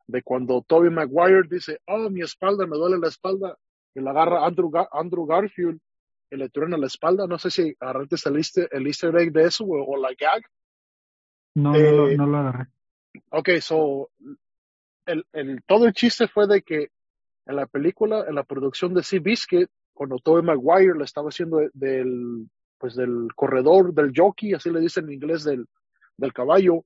de 0.07 0.23
cuando 0.23 0.61
Toby 0.61 0.89
Maguire 0.89 1.47
dice, 1.49 1.79
oh, 1.85 2.09
mi 2.09 2.21
espalda, 2.21 2.65
me 2.65 2.77
duele 2.77 2.97
la 2.97 3.07
espalda, 3.07 3.57
y 3.95 4.07
agarra 4.07 4.45
Andrew, 4.45 4.71
Andrew 4.91 5.25
Garfield 5.25 5.79
y 6.29 6.35
le 6.35 6.49
truena 6.49 6.77
la 6.77 6.87
espalda. 6.87 7.25
No 7.25 7.39
sé 7.39 7.49
si 7.49 7.75
agarraste 7.79 8.29
el 8.29 8.35
easter, 8.37 8.69
el 8.71 8.85
easter 8.87 9.15
egg 9.15 9.31
de 9.31 9.43
eso 9.43 9.65
o, 9.65 9.97
la 9.97 10.09
gag. 10.09 10.43
No, 11.55 11.71
no, 11.71 12.07
no, 12.07 12.25
lo 12.27 12.37
agarré. 12.37 12.67
Ok, 13.29 13.49
so, 13.61 14.09
el, 15.05 15.25
el, 15.31 15.63
todo 15.63 15.85
el 15.85 15.93
chiste 15.93 16.27
fue 16.27 16.47
de 16.47 16.61
que 16.61 16.89
en 17.45 17.55
la 17.55 17.65
película, 17.65 18.25
en 18.27 18.35
la 18.35 18.43
producción 18.43 18.93
de 18.93 19.03
Sea 19.03 19.21
Biscuit, 19.21 19.69
cuando 19.93 20.19
Tobey 20.19 20.43
Maguire 20.43 20.97
le 20.97 21.05
estaba 21.05 21.29
haciendo 21.29 21.61
del, 21.73 22.49
pues 22.77 22.95
del 22.95 23.29
corredor, 23.33 23.93
del 23.93 24.11
jockey, 24.13 24.53
así 24.53 24.69
le 24.69 24.81
dicen 24.81 25.05
en 25.05 25.13
inglés, 25.13 25.45
del, 25.45 25.65
del 26.17 26.33
caballo, 26.33 26.83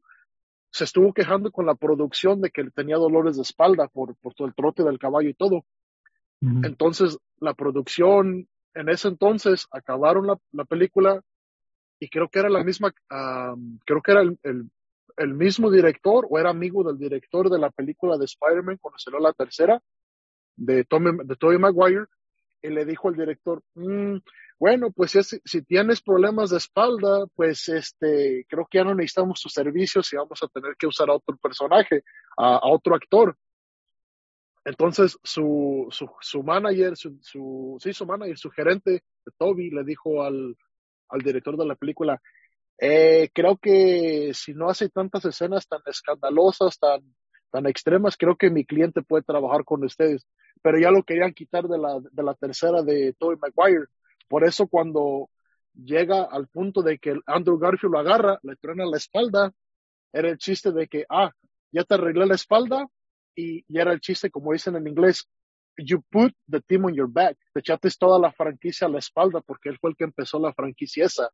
se 0.72 0.84
estuvo 0.84 1.14
quejando 1.14 1.52
con 1.52 1.66
la 1.66 1.74
producción 1.74 2.42
de 2.42 2.52
que 2.52 2.70
tenía 2.70 2.98
dolores 2.98 3.38
de 3.38 3.42
espalda 3.42 3.88
por, 3.88 4.16
por 4.18 4.36
todo 4.36 4.48
el 4.48 4.54
trote 4.54 4.84
del 4.84 5.00
caballo 5.00 5.30
y 5.30 5.34
todo. 5.34 5.66
Entonces, 6.42 7.18
la 7.40 7.54
producción, 7.54 8.48
en 8.74 8.90
ese 8.90 9.10
entonces, 9.10 9.68
acabaron 9.72 10.26
la, 10.26 10.40
la 10.54 10.64
película 10.64 11.22
y 12.00 12.10
creo 12.10 12.30
que 12.30 12.40
era 12.40 12.50
la 12.50 12.64
misma, 12.64 12.94
creo 13.86 14.02
que 14.02 14.12
era 14.12 14.22
el, 14.22 14.40
el, 15.18 15.34
mismo 15.34 15.70
director 15.70 16.26
o 16.30 16.40
era 16.40 16.50
amigo 16.50 16.84
del 16.84 16.98
director 16.98 17.50
de 17.50 17.60
la 17.60 17.70
película 17.72 18.18
de 18.18 18.26
Spider-Man 18.26 18.78
cuando 18.80 18.98
salió 19.00 19.20
la 19.20 19.34
tercera. 19.34 19.82
de 20.56 20.86
Tommy, 20.86 21.12
de 21.26 21.36
Tobey 21.36 21.58
Maguire 21.58 22.06
y 22.62 22.70
le 22.70 22.86
dijo 22.86 23.08
al 23.08 23.16
director, 23.16 23.62
mm, 23.76 24.18
bueno, 24.60 24.92
pues 24.92 25.12
si, 25.46 25.62
tienes 25.62 26.02
problemas 26.02 26.50
de 26.50 26.58
espalda, 26.58 27.26
pues 27.36 27.70
este, 27.70 28.46
creo 28.50 28.68
que 28.70 28.80
ya 28.80 28.84
no 28.84 28.94
necesitamos 28.94 29.42
tus 29.42 29.54
servicios 29.54 30.12
y 30.12 30.18
vamos 30.18 30.44
a 30.44 30.48
tener 30.48 30.76
que 30.78 30.88
usar 30.88 31.10
a 31.10 31.14
otro 31.14 31.38
personaje, 31.38 32.04
a, 32.38 32.60
otro 32.64 32.96
actor. 32.96 33.38
Entonces 34.66 35.18
su, 35.24 35.88
su, 35.90 36.10
su 36.22 36.44
manager, 36.44 36.96
su, 36.98 37.18
su, 37.22 37.78
sí, 37.80 37.94
su 37.94 38.06
manager, 38.06 38.38
su 38.38 38.50
gerente 38.52 38.92
de 38.92 39.32
Toby 39.38 39.72
le 39.72 39.84
dijo 39.84 40.24
al, 40.24 40.58
al 41.10 41.22
director 41.22 41.58
de 41.58 41.66
la 41.66 41.76
película, 41.76 42.22
eh, 42.78 43.30
creo 43.34 43.58
que 43.58 44.32
si 44.34 44.54
no 44.54 44.70
hace 44.70 44.90
tantas 44.90 45.26
escenas 45.26 45.68
tan 45.68 45.82
escandalosas, 45.86 46.80
tan, 46.80 47.02
tan 47.52 47.66
extremas, 47.68 48.16
creo 48.18 48.36
que 48.38 48.50
mi 48.50 48.66
cliente 48.66 49.02
puede 49.02 49.24
trabajar 49.24 49.66
con 49.66 49.84
ustedes. 49.84 50.26
Pero 50.62 50.78
ya 50.80 50.92
lo 50.92 51.04
querían 51.04 51.34
quitar 51.34 51.68
de 51.68 51.78
la, 51.78 52.00
de 52.00 52.24
la 52.24 52.34
tercera 52.36 52.82
de 52.82 53.14
Tobey 53.18 53.38
Maguire. 53.38 53.86
Por 54.28 54.44
eso 54.44 54.68
cuando 54.68 55.30
llega 55.74 56.24
al 56.24 56.48
punto 56.48 56.82
de 56.82 57.00
que 57.00 57.20
Andrew 57.26 57.58
Garfield 57.58 57.94
lo 57.94 58.00
agarra, 58.00 58.40
le 58.44 58.56
truena 58.58 58.86
la 58.86 58.98
espalda, 58.98 59.52
era 60.12 60.30
el 60.30 60.38
chiste 60.38 60.72
de 60.72 60.88
que, 60.88 61.06
ah, 61.10 61.32
ya 61.72 61.84
te 61.84 61.96
arreglé 61.96 62.26
la 62.26 62.36
espalda 62.36 62.88
y, 63.36 63.64
y 63.68 63.80
era 63.80 63.92
el 63.94 64.00
chiste, 64.00 64.30
como 64.30 64.54
dicen 64.54 64.76
en 64.76 64.88
inglés, 64.88 65.28
you 65.78 66.02
put 66.10 66.34
the 66.50 66.62
team 66.62 66.86
on 66.86 66.94
your 66.94 67.10
back. 67.10 67.38
Te 67.54 67.62
echaste 67.62 67.90
toda 67.98 68.20
la 68.20 68.32
franquicia 68.32 68.88
a 68.88 68.90
la 68.90 69.00
espalda 69.00 69.42
porque 69.42 69.70
él 69.70 69.78
fue 69.80 69.92
el 69.92 69.96
que 69.96 70.04
empezó 70.04 70.40
la 70.40 70.54
franquicia 70.54 71.06
esa. 71.06 71.30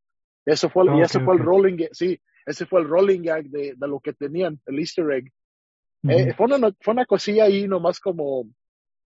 Eso 0.46 0.70
fue, 0.70 0.86
y 0.96 1.02
ese 1.02 1.20
fue 1.22 1.36
el 1.36 1.42
rolling, 1.42 1.88
sí, 1.92 2.22
ese 2.46 2.68
fue 2.68 2.82
el 2.82 2.88
rolling 2.88 3.22
gag 3.24 3.46
de, 3.46 3.74
de 3.76 3.88
lo 3.88 4.00
que 4.00 4.14
tenían, 4.14 4.62
el 4.68 4.78
easter 4.78 5.10
egg. 5.12 5.32
Eh, 6.08 6.36
fue, 6.36 6.46
una, 6.46 6.72
fue 6.82 6.94
una 6.94 7.06
cosilla 7.08 7.46
ahí 7.46 7.68
nomás 7.68 8.00
como 8.00 8.46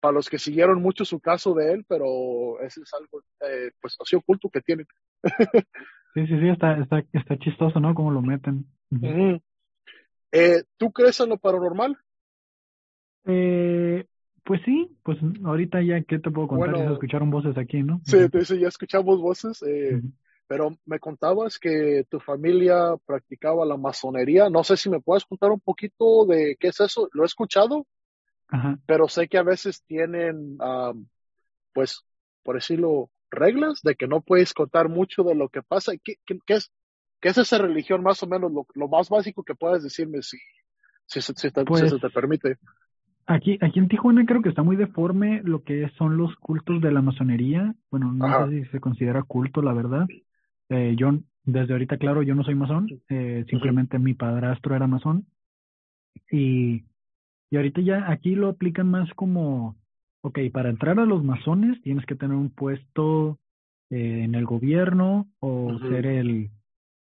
para 0.01 0.12
los 0.12 0.28
que 0.28 0.41
siguieron 0.41 0.83
mucho 0.83 1.05
su 1.05 1.20
caso 1.20 1.55
de 1.55 1.72
él, 1.72 1.85
pero 1.87 2.61
ese 2.62 2.81
es 2.81 2.93
algo, 2.95 3.22
eh, 3.49 3.70
pues 3.81 3.97
así 4.01 4.16
oculto 4.16 4.49
que 4.49 4.61
tienen. 4.61 4.87
sí, 6.14 6.26
sí, 6.26 6.41
sí, 6.41 6.49
está, 6.49 6.76
está, 6.78 7.05
está 7.12 7.39
chistoso, 7.39 7.78
¿no? 7.78 7.95
Cómo 7.95 8.11
lo 8.11 8.22
meten. 8.22 8.66
eh, 10.33 10.64
¿Tú 10.76 10.91
crees 10.91 11.20
en 11.20 11.28
lo 11.28 11.39
paranormal? 11.39 11.97
Eh, 13.27 14.07
pues 14.45 14.61
sí, 14.64 14.97
pues 15.03 15.18
ahorita 15.45 15.83
ya, 15.83 16.03
¿qué 16.03 16.18
te 16.18 16.31
puedo 16.31 16.49
contar? 16.49 16.77
ya 16.77 16.91
escucharon 16.91 17.31
voces 17.31 17.57
aquí, 17.57 17.83
¿no? 17.83 18.01
Sí, 18.05 18.16
uh 18.16 18.59
ya 18.59 18.68
escuchamos 18.68 19.21
voces. 19.21 19.62
Eh, 19.62 20.01
pero 20.51 20.77
me 20.85 20.99
contabas 20.99 21.61
que 21.61 22.05
tu 22.11 22.18
familia 22.18 22.97
practicaba 23.07 23.64
la 23.64 23.77
masonería. 23.77 24.51
No 24.51 24.64
sé 24.64 24.77
si 24.77 24.91
me 24.91 25.01
puedes 25.01 25.25
contar 25.25 25.53
un 25.53 25.61
poquito 25.61 26.27
de 26.27 26.57
qué 26.59 26.68
es 26.68 26.81
eso. 26.81 27.09
Lo 27.12 27.23
he 27.23 27.27
escuchado, 27.27 27.87
pero 28.85 29.07
sé 29.07 29.29
que 29.29 29.39
a 29.39 29.45
veces 29.45 29.85
tienen, 29.85 30.59
pues, 31.73 32.03
por 32.43 32.57
decirlo, 32.57 33.11
reglas 33.31 33.81
de 33.83 33.95
que 33.95 34.09
no 34.09 34.23
puedes 34.23 34.53
contar 34.53 34.89
mucho 34.89 35.23
de 35.23 35.37
lo 35.37 35.49
que 35.49 35.62
pasa. 35.62 35.93
¿Qué, 36.03 36.16
qué, 36.27 36.55
es, 36.55 36.73
qué 37.21 37.29
es 37.29 37.39
esa 37.39 37.59
religión 37.59 38.03
más 38.03 38.21
o 38.25 38.27
menos? 38.27 38.51
Lo, 38.75 38.89
más 38.89 39.09
básico 39.09 39.45
que 39.45 39.55
puedes 39.55 39.85
decirme 39.85 40.21
si, 40.23 40.39
si, 41.07 41.21
si, 41.21 41.33
pues, 41.64 41.91
se 41.91 41.99
te 41.99 42.11
permite. 42.11 42.57
Aquí, 43.31 43.59
aquí 43.61 43.78
en 43.78 43.87
Tijuana 43.87 44.26
creo 44.26 44.43
que 44.43 44.49
está 44.49 44.64
muy 44.64 44.74
deforme 44.74 45.41
lo 45.45 45.62
que 45.62 45.89
son 45.97 46.16
los 46.16 46.35
cultos 46.37 46.81
de 46.81 46.91
la 46.91 47.01
masonería. 47.01 47.76
Bueno, 47.89 48.12
no 48.12 48.49
sé 48.49 48.64
si 48.64 48.70
se 48.70 48.81
considera 48.81 49.22
culto, 49.22 49.62
la 49.62 49.72
verdad. 49.72 50.09
Eh, 50.68 50.97
yo, 50.99 51.12
desde 51.45 51.72
ahorita, 51.72 51.97
claro, 51.97 52.24
yo 52.24 52.35
no 52.35 52.43
soy 52.43 52.57
masón, 52.57 52.89
eh, 53.09 53.45
simplemente 53.49 54.01
mi 54.01 54.14
padrastro 54.14 54.74
era 54.74 54.89
masón. 54.89 55.26
Y, 56.28 56.83
y 57.51 57.57
ahorita 57.57 57.81
ya 57.83 58.11
aquí 58.11 58.35
lo 58.35 58.49
aplican 58.49 58.91
más 58.91 59.09
como, 59.14 59.76
ok, 60.22 60.41
para 60.53 60.70
entrar 60.70 60.99
a 60.99 61.07
los 61.07 61.22
masones 61.22 61.81
tienes 61.83 62.05
que 62.07 62.16
tener 62.16 62.37
un 62.37 62.51
puesto 62.51 63.39
eh, 63.91 64.22
en 64.24 64.35
el 64.35 64.45
gobierno 64.45 65.28
o 65.39 65.78
ser 65.89 66.07
el, 66.07 66.51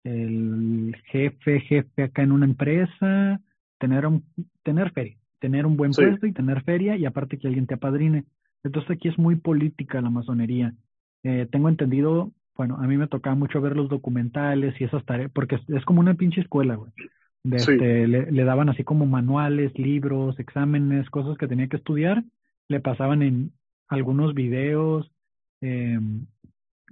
el 0.04 0.96
jefe, 1.06 1.60
jefe 1.60 2.02
acá 2.02 2.24
en 2.24 2.32
una 2.32 2.46
empresa, 2.48 3.42
tener 3.78 4.08
un, 4.08 4.24
tener 4.64 4.92
feria, 4.92 5.18
tener 5.40 5.66
un 5.66 5.78
buen 5.78 5.92
puesto 5.92 6.26
y 6.26 6.34
tener 6.34 6.64
feria 6.64 6.96
y 6.96 7.06
aparte 7.06 7.38
que 7.38 7.48
alguien 7.48 7.68
te 7.68 7.76
apadrine. 7.76 8.26
Entonces 8.64 8.92
aquí 8.92 9.08
es 9.08 9.18
muy 9.18 9.36
política 9.36 10.02
la 10.02 10.10
masonería. 10.10 10.74
Eh, 11.24 11.48
tengo 11.52 11.70
entendido, 11.70 12.32
bueno, 12.56 12.78
a 12.78 12.88
mí 12.88 12.98
me 12.98 13.08
tocaba 13.08 13.36
mucho 13.36 13.62
ver 13.62 13.76
los 13.76 13.90
documentales 13.90 14.80
y 14.80 14.86
esas 14.86 15.04
tareas, 15.06 15.32
porque 15.32 15.60
es, 15.68 15.86
como 15.86 16.00
una 16.00 16.16
pinche 16.16 16.42
escuela, 16.42 16.76
güey. 16.76 16.92
este, 17.52 18.08
le, 18.08 18.44
daban 18.44 18.70
así 18.70 18.84
como 18.84 19.06
manuales, 19.06 19.78
libros, 19.78 20.40
exámenes, 20.40 21.10
cosas 21.10 21.38
que 21.38 21.48
tenía 21.48 21.68
que 21.68 21.78
estudiar, 21.78 22.24
le 22.68 22.80
pasaban 22.80 23.22
en 23.22 23.52
algunos 23.88 24.34
videos, 24.34 25.12
eh, 25.62 26.00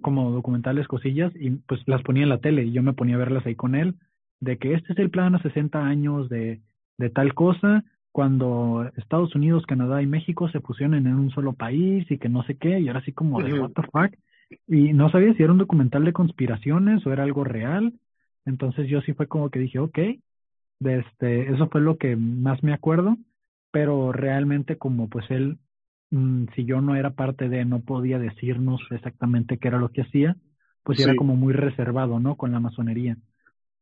como 0.02 0.32
documentales, 0.32 0.88
cosillas, 0.88 1.32
y 1.36 1.52
pues 1.52 1.82
las 1.88 2.02
ponía 2.04 2.24
en 2.24 2.30
la 2.30 2.40
tele 2.40 2.66
y 2.66 2.72
yo 2.72 2.84
me 2.84 2.94
ponía 2.94 3.16
a 3.16 3.20
verlas 3.20 3.46
ahí 3.46 3.56
con 3.56 3.76
él, 3.76 3.96
de 4.40 4.58
que 4.58 4.74
este 4.74 4.94
es 4.94 5.00
el 5.00 5.10
plan 5.10 5.36
a 5.36 5.42
60 5.42 5.84
años 5.84 6.30
de, 6.30 6.62
de 6.98 7.10
tal 7.10 7.34
cosa, 7.34 7.84
cuando 8.14 8.90
Estados 8.96 9.36
Unidos, 9.36 9.66
Canadá 9.66 10.02
y 10.04 10.06
México 10.06 10.48
se 10.50 10.62
fusionen 10.62 11.08
en 11.08 11.16
un 11.16 11.32
solo 11.32 11.54
país 11.54 12.10
y 12.12 12.20
que 12.20 12.30
no 12.30 12.44
sé 12.44 12.58
qué, 12.58 12.80
y 12.80 12.88
ahora 12.88 13.04
sí 13.04 13.12
como 13.12 13.42
de 13.42 13.60
what 13.60 13.72
the 13.72 13.82
fuck. 13.82 14.16
Y 14.68 14.94
no 14.94 15.10
sabía 15.10 15.34
si 15.34 15.42
era 15.42 15.52
un 15.52 15.58
documental 15.58 16.06
de 16.06 16.14
conspiraciones 16.14 17.06
o 17.08 17.12
era 17.12 17.24
algo 17.24 17.44
real. 17.44 17.92
Entonces 18.46 18.88
yo 18.88 19.02
sí 19.02 19.14
fue 19.14 19.28
como 19.28 19.50
que 19.50 19.58
dije, 19.60 19.80
ok, 19.80 19.98
este, 20.82 21.52
eso 21.52 21.68
fue 21.70 21.82
lo 21.82 21.98
que 21.98 22.16
más 22.16 22.62
me 22.62 22.74
acuerdo, 22.74 23.18
pero 23.72 24.12
realmente 24.12 24.78
como 24.78 25.10
pues 25.10 25.26
él, 25.32 25.58
mm, 26.12 26.46
si 26.56 26.66
yo 26.66 26.82
no 26.82 26.96
era 26.96 27.12
parte 27.16 27.50
de, 27.50 27.66
no 27.66 27.80
podía 27.82 28.20
decirnos 28.20 28.80
exactamente 28.92 29.58
qué 29.58 29.70
era 29.70 29.80
lo 29.80 29.90
que 29.90 30.02
hacía, 30.04 30.36
pues 30.84 31.00
era 31.00 31.16
como 31.16 31.36
muy 31.36 31.54
reservado, 31.54 32.20
¿no? 32.20 32.36
Con 32.36 32.52
la 32.52 32.60
masonería. 32.60 33.18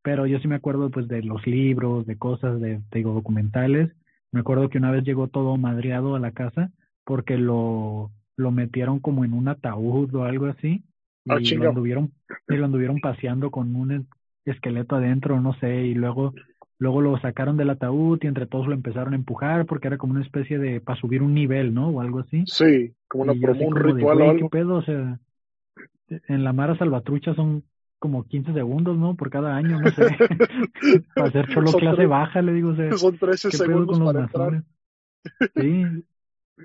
Pero 0.04 0.26
yo 0.26 0.40
sí 0.40 0.48
me 0.48 0.56
acuerdo 0.56 0.90
pues 0.90 1.10
de 1.10 1.22
los 1.22 1.46
libros, 1.46 2.06
de 2.06 2.18
cosas, 2.18 2.62
de, 2.62 2.80
digo, 2.94 3.14
documentales. 3.14 3.92
Me 4.32 4.40
acuerdo 4.40 4.70
que 4.70 4.78
una 4.78 4.92
vez 4.92 5.04
llegó 5.04 5.28
todo 5.28 5.58
madreado 5.58 6.16
a 6.16 6.20
la 6.20 6.32
casa 6.32 6.72
porque 7.04 7.38
lo, 7.38 8.12
lo 8.38 8.52
metieron 8.52 9.00
como 9.00 9.26
en 9.26 9.34
un 9.34 9.48
ataúd 9.48 10.14
o 10.16 10.24
algo 10.24 10.46
así 10.46 10.84
ah, 11.28 11.38
y 11.40 11.56
lo 11.56 11.70
anduvieron 11.70 12.12
y 12.48 12.56
lo 12.56 12.66
anduvieron 12.66 13.00
paseando 13.00 13.52
con 13.52 13.76
un 13.76 14.08
esqueleto 14.46 14.96
adentro, 14.96 15.40
no 15.42 15.54
sé, 15.56 15.86
y 15.86 15.94
luego 15.94 16.34
luego 16.78 17.02
lo 17.02 17.20
sacaron 17.20 17.58
del 17.58 17.70
ataúd 17.70 18.20
y 18.24 18.28
entre 18.28 18.48
todos 18.48 18.68
lo 18.68 18.74
empezaron 18.74 19.14
a 19.14 19.16
empujar 19.16 19.68
porque 19.68 19.88
era 19.88 19.98
como 19.98 20.14
una 20.14 20.24
especie 20.24 20.58
de 20.58 20.82
para 20.82 21.00
subir 21.00 21.22
un 21.22 21.34
nivel, 21.34 21.74
¿no? 21.74 21.90
O 21.90 22.02
algo 22.02 22.20
así. 22.20 22.44
Sí, 22.48 22.94
como 23.08 23.26
una 23.26 23.34
un 23.34 23.76
ritual 23.76 24.22
o 24.22 24.30
algo. 24.32 24.50
¿qué 24.50 24.58
pedo? 24.58 24.76
O 24.78 24.82
sea, 24.82 25.20
en 26.28 26.44
la 26.44 26.54
Mara 26.54 26.76
Salvatrucha 26.78 27.36
son 27.36 27.64
como 28.02 28.24
15 28.24 28.54
segundos, 28.54 28.98
¿no? 28.98 29.16
Por 29.16 29.30
cada 29.30 29.56
año, 29.56 29.80
no 29.80 29.92
sé. 29.92 30.08
para 31.16 31.28
hacer 31.28 31.48
cholo 31.50 31.72
clase 31.72 32.08
baja, 32.08 32.42
le 32.42 32.54
digo, 32.54 32.72
o 32.72 32.76
sea, 32.76 32.98
son 32.98 33.16
13 33.16 33.52
segundos 33.52 34.00
para 34.00 34.22
entrar. 34.22 34.64
Sí, 35.56 35.84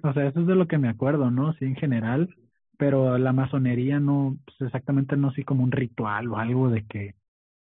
o 0.03 0.13
sea, 0.15 0.29
eso 0.29 0.41
es 0.41 0.47
de 0.47 0.55
lo 0.55 0.67
que 0.67 0.79
me 0.79 0.89
acuerdo, 0.89 1.31
¿no? 1.31 1.53
Sí, 1.53 1.67
en 1.67 1.77
general, 1.77 2.35
pero 2.79 3.19
la 3.19 3.35
masonería 3.35 4.01
no, 4.01 4.39
pues 4.47 4.63
exactamente 4.63 5.19
no 5.19 5.29
así 5.29 5.45
como 5.45 5.63
un 5.63 5.73
ritual 5.73 6.29
o 6.29 6.39
algo 6.39 6.71
de 6.71 6.87
que 6.87 7.15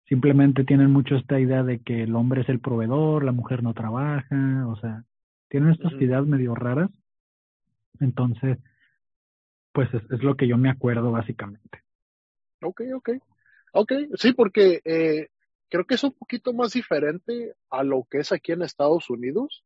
simplemente 0.04 0.62
tienen 0.62 0.92
mucho 0.92 1.16
esta 1.16 1.40
idea 1.40 1.64
de 1.64 1.80
que 1.80 2.04
el 2.04 2.14
hombre 2.14 2.42
es 2.42 2.48
el 2.48 2.60
proveedor, 2.60 3.24
la 3.24 3.32
mujer 3.32 3.64
no 3.64 3.74
trabaja, 3.74 4.64
o 4.68 4.76
sea, 4.76 5.02
tienen 5.48 5.70
estas 5.70 5.92
ideas 5.94 6.24
medio 6.24 6.54
raras. 6.54 6.90
Entonces, 7.98 8.58
pues 9.72 9.92
es, 9.92 10.08
es, 10.12 10.22
lo 10.22 10.36
que 10.36 10.46
yo 10.46 10.56
me 10.56 10.70
acuerdo 10.70 11.10
básicamente. 11.10 11.82
Ok, 12.62 12.82
ok. 12.94 13.10
Ok, 13.78 13.92
sí, 14.14 14.32
porque 14.32 14.80
eh, 14.86 15.28
creo 15.68 15.84
que 15.84 15.96
es 15.96 16.04
un 16.04 16.12
poquito 16.12 16.54
más 16.54 16.72
diferente 16.72 17.54
a 17.68 17.82
lo 17.82 18.06
que 18.10 18.20
es 18.20 18.32
aquí 18.32 18.52
en 18.52 18.62
Estados 18.62 19.10
Unidos 19.10 19.64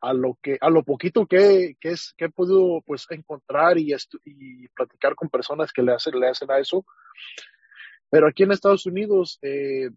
a 0.00 0.12
lo 0.12 0.38
que 0.42 0.58
a 0.60 0.68
lo 0.68 0.84
poquito 0.84 1.26
que, 1.26 1.76
que 1.80 1.92
es 1.92 2.12
que 2.16 2.26
he 2.26 2.30
podido 2.30 2.82
pues 2.82 3.06
encontrar 3.08 3.78
y, 3.78 3.94
y 4.26 4.68
platicar 4.68 5.14
con 5.14 5.30
personas 5.30 5.72
que 5.72 5.82
le 5.82 5.92
hacen 5.92 6.20
le 6.20 6.28
hacen 6.28 6.50
a 6.50 6.58
eso. 6.58 6.84
Pero 8.10 8.28
aquí 8.28 8.42
en 8.42 8.52
Estados 8.52 8.84
Unidos 8.84 9.38
eh, 9.40 9.88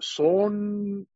son 0.00 1.06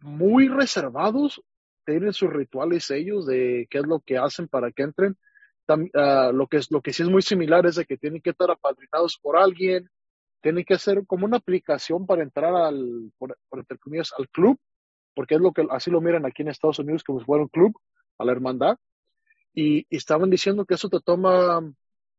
muy 0.00 0.48
reservados 0.48 1.42
tienen 1.84 2.14
sus 2.14 2.32
rituales 2.32 2.90
ellos 2.90 3.26
de 3.26 3.66
qué 3.68 3.78
es 3.78 3.86
lo 3.86 4.00
que 4.00 4.16
hacen 4.16 4.48
para 4.48 4.72
que 4.72 4.84
entren. 4.84 5.18
Uh, 5.68 6.32
lo 6.32 6.46
que 6.46 6.56
es 6.56 6.70
lo 6.70 6.80
que 6.80 6.94
sí 6.94 7.02
es 7.02 7.10
muy 7.10 7.20
similar 7.20 7.66
es 7.66 7.74
de 7.76 7.84
que 7.84 7.98
tienen 7.98 8.22
que 8.22 8.30
estar 8.30 8.50
apadrinados 8.50 9.18
por 9.22 9.36
alguien 9.36 9.90
tienen 10.44 10.64
que 10.64 10.74
hacer 10.74 11.04
como 11.06 11.24
una 11.24 11.38
aplicación 11.38 12.06
para 12.06 12.22
entrar 12.22 12.54
al 12.54 13.10
por, 13.18 13.36
por 13.48 13.60
entre 13.60 13.78
al 14.16 14.28
club 14.28 14.60
porque 15.14 15.36
es 15.36 15.40
lo 15.40 15.52
que 15.52 15.66
así 15.70 15.90
lo 15.90 16.00
miran 16.00 16.26
aquí 16.26 16.42
en 16.42 16.48
Estados 16.48 16.78
Unidos 16.78 17.04
como 17.04 17.20
si 17.20 17.24
fuera 17.24 17.44
un 17.44 17.48
club, 17.48 17.74
a 18.18 18.24
la 18.24 18.32
hermandad, 18.32 18.76
y, 19.54 19.86
estaban 19.90 20.30
diciendo 20.30 20.64
que 20.64 20.74
eso 20.74 20.88
te 20.88 21.00
toma 21.00 21.60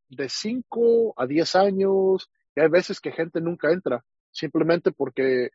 de 0.09 0.30
5 0.30 1.13
a 1.17 1.28
10 1.28 1.55
años, 1.55 2.30
y 2.55 2.61
hay 2.61 2.69
veces 2.69 2.99
que 2.99 3.11
gente 3.11 3.41
nunca 3.41 3.71
entra, 3.71 4.03
simplemente 4.32 4.91
porque 4.91 5.49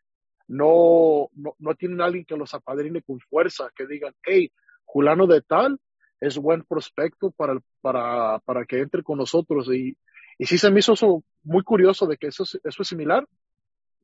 no, 0.47 1.29
no, 1.33 1.55
no 1.59 1.75
tienen 1.75 2.01
alguien 2.01 2.25
que 2.25 2.37
los 2.37 2.53
apadrine 2.53 3.01
con 3.01 3.19
fuerza, 3.19 3.71
que 3.75 3.87
digan, 3.87 4.13
hey, 4.23 4.51
Julano 4.85 5.25
de 5.25 5.41
tal 5.41 5.79
es 6.19 6.37
buen 6.37 6.63
prospecto 6.63 7.31
para, 7.31 7.59
para, 7.81 8.39
para 8.39 8.65
que 8.65 8.79
entre 8.79 9.01
con 9.01 9.17
nosotros. 9.17 9.67
Y, 9.73 9.97
y 10.41 10.47
sí 10.47 10.57
se 10.57 10.71
me 10.71 10.79
hizo 10.79 10.93
eso 10.93 11.23
muy 11.43 11.61
curioso 11.61 12.07
de 12.07 12.17
que 12.17 12.25
eso, 12.25 12.45
eso 12.45 12.81
es 12.81 12.87
similar, 12.87 13.27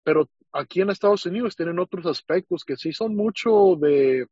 pero 0.04 0.30
aquí 0.52 0.82
en 0.82 0.92
Estados 0.92 1.26
Unidos 1.26 1.56
tienen 1.56 1.80
otros 1.80 2.06
aspectos 2.06 2.64
que 2.64 2.78
sí 2.78 2.94
son 2.94 3.16
mucho 3.16 3.76
de, 3.76 4.28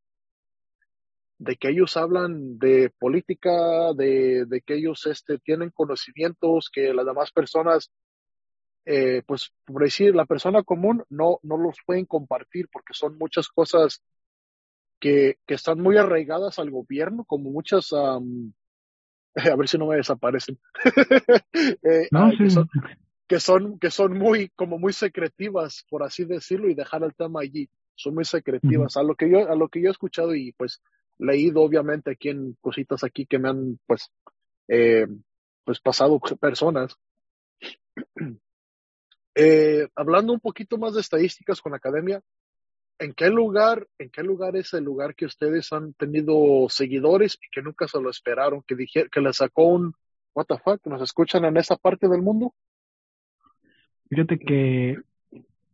de 1.39 1.55
que 1.55 1.69
ellos 1.69 1.97
hablan 1.97 2.59
de 2.59 2.91
política, 2.99 3.91
de, 3.95 4.45
de 4.45 4.61
que 4.61 4.75
ellos 4.75 5.07
este, 5.07 5.39
tienen 5.39 5.71
conocimientos 5.71 6.69
que 6.71 6.93
las 6.93 7.07
demás 7.07 7.31
personas, 7.31 7.89
eh, 8.85 9.23
pues 9.25 9.51
por 9.65 9.81
decir, 9.81 10.13
la 10.13 10.25
persona 10.25 10.61
común 10.61 11.03
no, 11.09 11.39
no 11.41 11.57
los 11.57 11.77
pueden 11.87 12.05
compartir 12.05 12.69
porque 12.71 12.93
son 12.93 13.17
muchas 13.17 13.47
cosas 13.47 14.03
que, 14.99 15.39
que 15.47 15.55
están 15.55 15.81
muy 15.81 15.97
arraigadas 15.97 16.59
al 16.59 16.69
gobierno, 16.69 17.25
como 17.25 17.49
muchas, 17.49 17.91
a 19.51 19.55
ver 19.55 19.67
si 19.67 19.77
no 19.77 19.87
me 19.87 19.97
desaparecen, 19.97 20.57
eh, 21.83 22.07
no, 22.11 22.31
sí. 22.31 22.37
que, 22.37 22.49
son, 22.49 22.69
que, 23.27 23.39
son, 23.39 23.79
que 23.79 23.91
son 23.91 24.17
muy, 24.17 24.49
como 24.49 24.77
muy 24.79 24.93
secretivas, 24.93 25.85
por 25.89 26.03
así 26.03 26.25
decirlo, 26.25 26.69
y 26.69 26.73
dejar 26.73 27.03
el 27.03 27.13
tema 27.13 27.41
allí. 27.41 27.69
Son 27.97 28.13
muy 28.13 28.25
secretivas. 28.25 28.97
A 28.97 29.03
lo 29.03 29.15
que 29.15 29.29
yo, 29.29 29.49
a 29.49 29.55
lo 29.55 29.69
que 29.69 29.81
yo 29.81 29.87
he 29.87 29.91
escuchado 29.91 30.35
y 30.35 30.51
pues 30.51 30.81
leído 31.17 31.61
obviamente 31.61 32.11
aquí 32.11 32.29
en 32.29 32.57
cositas 32.59 33.03
aquí 33.03 33.25
que 33.25 33.39
me 33.39 33.49
han 33.49 33.79
pues 33.85 34.11
eh, 34.67 35.07
pues 35.63 35.79
pasado 35.79 36.19
personas 36.39 36.97
eh, 39.35 39.87
hablando 39.95 40.33
un 40.33 40.39
poquito 40.39 40.77
más 40.77 40.93
de 40.93 41.01
estadísticas 41.01 41.61
con 41.61 41.71
la 41.71 41.77
academia 41.77 42.21
en 42.99 43.13
qué 43.13 43.29
lugar 43.29 43.87
en 43.97 44.09
qué 44.09 44.23
lugar 44.23 44.55
es 44.55 44.73
el 44.73 44.83
lugar 44.83 45.15
que 45.15 45.25
ustedes 45.25 45.71
han 45.73 45.93
tenido 45.93 46.67
seguidores 46.69 47.37
y 47.41 47.49
que 47.51 47.61
nunca 47.61 47.87
se 47.87 48.01
lo 48.01 48.09
esperaron 48.09 48.63
que 48.65 48.75
dije, 48.75 49.07
que 49.11 49.21
les 49.21 49.37
sacó 49.37 49.65
un 49.65 49.93
what 50.33 50.45
the 50.45 50.57
fuck 50.57 50.85
nos 50.85 51.01
escuchan 51.01 51.45
en 51.45 51.57
esa 51.57 51.75
parte 51.75 52.07
del 52.07 52.21
mundo 52.21 52.53
fíjate 54.09 54.39
que 54.39 54.97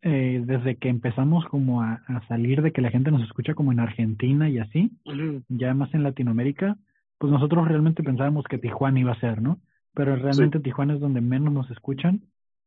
eh, 0.04 0.42
desde 0.44 0.78
que 0.78 0.90
empezamos 0.90 1.46
como 1.46 1.84
a, 1.84 2.02
salir 2.28 2.64
de 2.64 2.72
que 2.72 2.82
la 2.82 2.90
gente 2.90 3.12
nos 3.12 3.22
escucha 3.22 3.54
como 3.54 3.72
en 3.72 3.80
Argentina 3.80 4.50
y 4.50 4.58
así, 4.58 4.92
ya 5.48 5.76
más 5.76 5.94
en 5.94 6.02
Latinoamérica, 6.02 6.76
pues 7.20 7.32
nosotros 7.32 7.68
realmente 7.68 8.02
pensábamos 8.02 8.46
que 8.46 8.58
Tijuana 8.58 9.00
iba 9.00 9.12
a 9.12 9.20
ser, 9.20 9.44
¿no? 9.44 9.62
Pero 9.94 10.16
realmente 10.16 10.60
Tijuana 10.60 10.96
es 10.96 11.00
donde 11.00 11.22
menos 11.22 11.54
nos 11.54 11.70
escuchan 11.70 12.22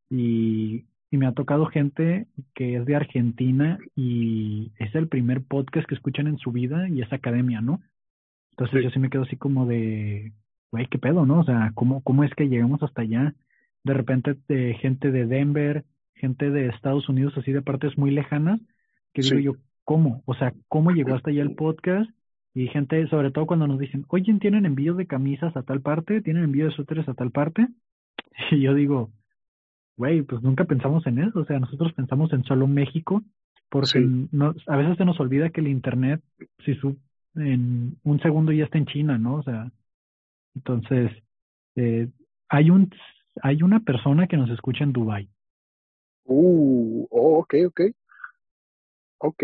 y, 0.08 0.84
y 1.14 1.16
me 1.16 1.28
ha 1.28 1.32
tocado 1.32 1.66
gente 1.66 2.26
que 2.56 2.74
es 2.74 2.86
de 2.86 2.96
Argentina 2.96 3.78
y 3.94 4.72
es 4.80 4.92
el 4.96 5.06
primer 5.06 5.44
podcast 5.44 5.86
que 5.86 5.94
escuchan 5.94 6.26
en 6.26 6.38
su 6.38 6.50
vida 6.50 6.88
y 6.88 7.02
es 7.02 7.12
academia, 7.12 7.60
¿no? 7.60 7.80
Entonces 8.50 8.82
yo 8.82 8.90
sí 8.90 8.98
me 8.98 9.10
quedo 9.10 9.22
así 9.22 9.36
como 9.36 9.64
de, 9.64 10.32
güey, 10.72 10.88
qué 10.88 10.98
pedo, 10.98 11.24
¿no? 11.24 11.38
O 11.38 11.44
sea, 11.44 11.70
¿cómo, 11.76 12.02
cómo 12.02 12.24
es 12.24 12.34
que 12.34 12.48
llegamos 12.48 12.82
hasta 12.82 13.02
allá? 13.02 13.32
De 13.84 13.94
repente 13.94 14.34
de 14.48 14.74
gente 14.80 15.12
de 15.12 15.26
Denver, 15.26 15.84
gente 16.16 16.50
de 16.50 16.66
Estados 16.66 17.08
Unidos 17.08 17.32
así 17.36 17.52
de 17.52 17.62
partes 17.62 17.96
muy 17.96 18.10
lejanas, 18.10 18.60
que 19.12 19.22
digo 19.22 19.38
yo, 19.38 19.52
¿cómo? 19.84 20.24
O 20.26 20.34
sea, 20.34 20.52
¿cómo 20.66 20.90
llegó 20.90 21.14
hasta 21.14 21.30
allá 21.30 21.42
el 21.42 21.54
podcast? 21.54 22.10
Y 22.54 22.66
gente, 22.66 23.06
sobre 23.06 23.30
todo 23.30 23.46
cuando 23.46 23.68
nos 23.68 23.78
dicen, 23.78 24.04
oye, 24.08 24.34
¿tienen 24.40 24.66
envío 24.66 24.94
de 24.94 25.06
camisas 25.06 25.56
a 25.56 25.62
tal 25.62 25.80
parte? 25.80 26.22
¿Tienen 26.22 26.42
envío 26.42 26.64
de 26.66 26.72
suéteres 26.72 27.08
a 27.08 27.14
tal 27.14 27.30
parte? 27.30 27.68
Y 28.50 28.62
yo 28.62 28.74
digo, 28.74 29.12
güey, 29.96 30.22
pues 30.22 30.42
nunca 30.42 30.64
pensamos 30.64 31.06
en 31.06 31.18
eso. 31.20 31.40
O 31.40 31.44
sea, 31.44 31.58
nosotros 31.58 31.92
pensamos 31.92 32.32
en 32.32 32.44
solo 32.44 32.66
México, 32.66 33.22
porque 33.68 34.00
no, 34.32 34.54
a 34.66 34.76
veces 34.76 34.96
se 34.96 35.04
nos 35.04 35.18
olvida 35.20 35.50
que 35.50 35.60
el 35.60 35.68
Internet, 35.68 36.22
si 36.64 36.74
su, 36.76 36.96
en 37.34 37.96
un 38.04 38.20
segundo 38.20 38.52
ya 38.52 38.64
está 38.64 38.78
en 38.78 38.86
China, 38.86 39.18
¿no? 39.18 39.36
O 39.36 39.42
sea, 39.42 39.70
entonces, 40.54 41.10
eh, 41.76 42.08
hay 42.48 42.70
un 42.70 42.90
hay 43.42 43.62
una 43.62 43.80
persona 43.80 44.28
que 44.28 44.36
nos 44.36 44.48
escucha 44.50 44.84
en 44.84 44.92
Dubai 44.92 45.28
Uh, 46.26 47.06
oh, 47.10 47.38
ok, 47.40 47.54
ok. 47.66 47.80
Ok. 49.18 49.42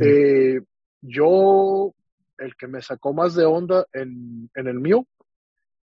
eh, 0.00 0.60
yo, 1.00 1.94
el 2.38 2.56
que 2.56 2.66
me 2.66 2.82
sacó 2.82 3.12
más 3.12 3.34
de 3.34 3.44
onda 3.44 3.86
en, 3.92 4.50
en 4.54 4.66
el 4.66 4.80
mío, 4.80 5.06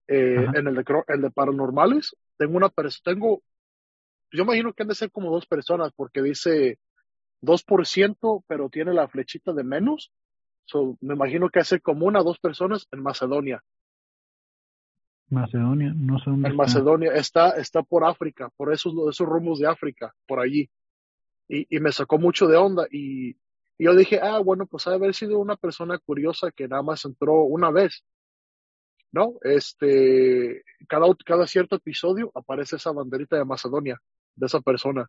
eh, 0.08 0.45
en 0.53 0.68
el 0.68 0.76
de, 0.76 0.84
el 1.08 1.22
de 1.22 1.32
paranormales, 1.32 2.16
tengo 2.38 2.58
una 2.58 2.70
persona, 2.70 3.14
tengo, 3.14 3.42
yo 4.32 4.44
imagino 4.44 4.74
que 4.74 4.84
han 4.84 4.90
de 4.90 4.96
ser 4.96 5.12
como 5.12 5.32
dos 5.32 5.46
personas, 5.46 5.92
porque 5.96 6.22
dice 6.22 6.80
2%, 7.42 8.44
pero 8.48 8.70
tiene 8.70 8.94
la 8.94 9.08
flechita 9.08 9.54
de 9.54 9.64
menos. 9.64 10.12
So, 10.66 10.98
me 11.02 11.14
imagino 11.14 11.50
que 11.50 11.60
hace 11.60 11.80
como 11.80 12.06
una 12.06 12.22
o 12.22 12.24
dos 12.24 12.40
personas 12.40 12.88
en 12.92 13.02
Macedonia. 13.02 13.64
Macedonia, 15.30 15.94
no 15.96 16.20
sé 16.20 16.30
dónde. 16.30 16.50
En 16.50 16.56
Macedonia, 16.56 17.12
está, 17.14 17.52
está 17.52 17.84
por 17.84 18.06
África, 18.06 18.50
por 18.56 18.74
esos, 18.74 18.94
esos 19.10 19.28
rumbos 19.28 19.60
de 19.60 19.68
África, 19.68 20.14
por 20.26 20.40
allí. 20.40 20.70
Y, 21.48 21.76
y 21.76 21.80
me 21.80 21.92
sacó 21.92 22.18
mucho 22.18 22.48
de 22.48 22.58
onda 22.58 22.88
y, 22.92 23.38
y 23.78 23.86
yo 23.86 23.96
dije, 23.96 24.20
ah, 24.22 24.40
bueno, 24.40 24.66
pues 24.66 24.88
ha 24.88 24.92
de 24.92 24.98
haber 24.98 25.14
sido 25.14 25.40
una 25.40 25.56
persona 25.56 25.98
curiosa 26.00 26.52
que 26.52 26.68
nada 26.68 26.82
más 26.82 27.06
entró 27.06 27.44
una 27.44 27.72
vez. 27.72 28.04
¿No? 29.12 29.34
Este, 29.41 30.64
cada, 30.88 31.08
cada 31.26 31.47
cierto 31.47 31.78
episodio 31.78 32.32
aparece 32.36 32.76
esa 32.76 32.91
banderita 32.91 33.38
de 33.38 33.45
Macedonia, 33.45 33.99
de 34.36 34.45
esa 34.45 34.60
persona. 34.62 35.08